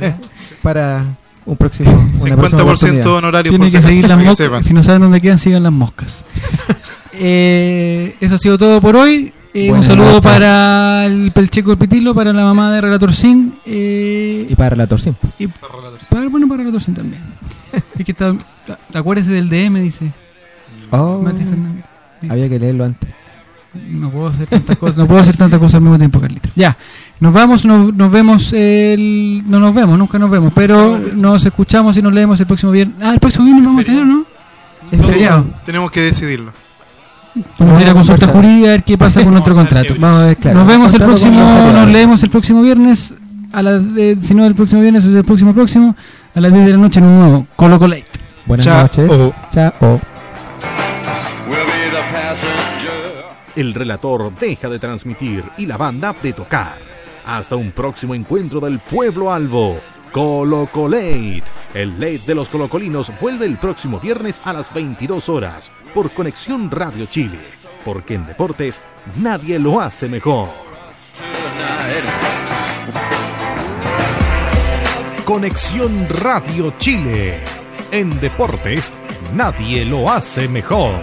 para 0.62 1.04
un 1.46 1.56
próximo. 1.56 1.90
una 2.20 2.36
próxima 2.36 2.60
50% 2.60 2.62
oportunidad. 2.62 3.06
honorario 3.06 3.50
Tiene 3.52 3.64
por 3.64 3.72
que 3.72 3.80
si 3.80 3.88
seguir 3.88 4.08
las 4.08 4.22
moscas. 4.24 4.66
Si 4.66 4.74
no 4.74 4.82
saben 4.82 5.00
dónde 5.02 5.20
quedan, 5.20 5.38
sigan 5.38 5.62
las 5.62 5.72
moscas. 5.72 6.24
Eh, 7.20 8.14
eso 8.20 8.36
ha 8.36 8.38
sido 8.38 8.56
todo 8.56 8.80
por 8.80 8.94
hoy. 8.94 9.32
Eh, 9.52 9.72
un 9.72 9.82
saludo 9.82 10.06
noches. 10.12 10.30
para 10.30 11.06
el 11.06 11.32
Pelcheco 11.32 11.70
del 11.70 11.78
Pitilo, 11.78 12.14
para 12.14 12.32
la 12.32 12.44
mamá 12.44 12.72
de 12.72 12.80
Relator 12.80 13.12
Sin. 13.12 13.54
Eh, 13.66 14.46
Y 14.48 14.54
para 14.54 14.76
la 14.76 14.86
torsión. 14.86 15.16
y 15.36 15.48
para, 15.48 16.28
bueno, 16.28 16.46
para 16.46 16.58
Relator 16.58 16.80
Sin 16.80 16.94
también. 16.94 17.20
es 17.98 18.04
que 18.04 18.12
está, 18.12 18.36
acuérdese 18.94 19.32
del 19.32 19.48
DM, 19.48 19.80
dice 19.82 20.12
Oh, 20.92 21.20
Mati 21.20 21.42
Fernández. 21.42 21.84
había 22.28 22.48
que 22.48 22.58
leerlo 22.60 22.84
antes. 22.84 23.10
No 23.74 24.10
puedo 24.10 24.28
hacer 24.28 24.46
tantas 24.48 24.76
cosas, 24.78 24.96
no 24.96 25.06
puedo 25.06 25.20
hacer 25.20 25.36
tantas 25.36 25.58
cosas 25.60 25.76
al 25.76 25.82
mismo 25.82 25.98
tiempo, 25.98 26.20
Carlito. 26.20 26.48
Ya, 26.56 26.76
nos 27.20 27.32
vamos, 27.32 27.64
nos, 27.64 27.94
nos 27.94 28.10
vemos 28.10 28.52
el... 28.54 29.42
No 29.46 29.60
nos 29.60 29.74
vemos, 29.74 29.98
nunca 29.98 30.18
nos 30.18 30.30
vemos, 30.30 30.52
pero 30.54 30.98
nos 30.98 31.44
escuchamos 31.44 31.96
y 31.96 32.02
nos 32.02 32.12
leemos 32.12 32.40
el 32.40 32.46
próximo 32.46 32.72
viernes. 32.72 32.96
Ah, 33.02 33.12
el 33.12 33.20
próximo 33.20 33.44
viernes 33.44 33.64
vamos 33.66 33.82
a 33.82 33.84
tener, 33.84 34.06
¿no? 34.06 34.24
Es 34.90 35.06
feriado. 35.06 35.44
Tenemos 35.66 35.90
que 35.90 36.00
decidirlo. 36.00 36.50
Vamos 37.58 37.78
a 37.78 37.82
ir 37.82 37.88
a 37.88 37.92
consulta 37.94 38.26
jurídica 38.26 38.68
a 38.68 38.70
ver 38.72 38.82
qué 38.84 38.96
pasa 38.98 39.22
con 39.22 39.32
nuestro 39.32 39.54
contrato. 39.54 39.94
Vamos 39.98 40.18
a 40.18 40.26
ver, 40.26 40.36
claro. 40.38 40.58
Nos 40.58 40.66
vemos 40.66 40.94
el 40.94 41.02
próximo, 41.02 41.70
nos 41.72 41.88
leemos 41.88 42.22
el 42.22 42.30
próximo 42.30 42.62
viernes, 42.62 43.14
a 43.52 43.62
las 43.62 43.94
de- 43.94 44.16
si 44.20 44.34
no 44.34 44.44
el 44.46 44.54
próximo 44.54 44.80
viernes, 44.80 45.04
es 45.04 45.14
el 45.14 45.24
próximo 45.24 45.52
próximo, 45.54 45.94
a 46.34 46.40
las 46.40 46.52
10 46.52 46.64
de 46.66 46.72
la 46.72 46.78
noche 46.78 46.98
en 47.00 47.06
un 47.06 47.18
nuevo 47.20 47.46
Colo 47.54 47.78
Colate. 47.78 48.06
Buenas 48.46 48.64
Chao. 48.66 48.82
noches. 48.82 49.10
Chao. 49.52 50.00
El 53.58 53.74
relator 53.74 54.32
deja 54.38 54.68
de 54.68 54.78
transmitir 54.78 55.42
y 55.56 55.66
la 55.66 55.76
banda 55.76 56.14
de 56.22 56.32
tocar. 56.32 56.78
Hasta 57.26 57.56
un 57.56 57.72
próximo 57.72 58.14
encuentro 58.14 58.60
del 58.60 58.78
pueblo 58.78 59.32
albo. 59.32 59.76
Colo 60.12 60.68
Colate. 60.70 61.42
El 61.74 61.94
late 61.94 62.22
de 62.24 62.36
los 62.36 62.46
colocolinos 62.50 63.10
vuelve 63.20 63.46
el 63.46 63.56
próximo 63.56 63.98
viernes 63.98 64.40
a 64.44 64.52
las 64.52 64.72
22 64.72 65.28
horas 65.28 65.72
por 65.92 66.08
Conexión 66.12 66.70
Radio 66.70 67.06
Chile. 67.06 67.40
Porque 67.84 68.14
en 68.14 68.26
deportes 68.28 68.80
nadie 69.16 69.58
lo 69.58 69.80
hace 69.80 70.08
mejor. 70.08 70.50
Conexión 75.24 76.08
Radio 76.08 76.74
Chile. 76.78 77.40
En 77.90 78.20
deportes 78.20 78.92
nadie 79.34 79.84
lo 79.84 80.08
hace 80.08 80.46
mejor. 80.46 81.02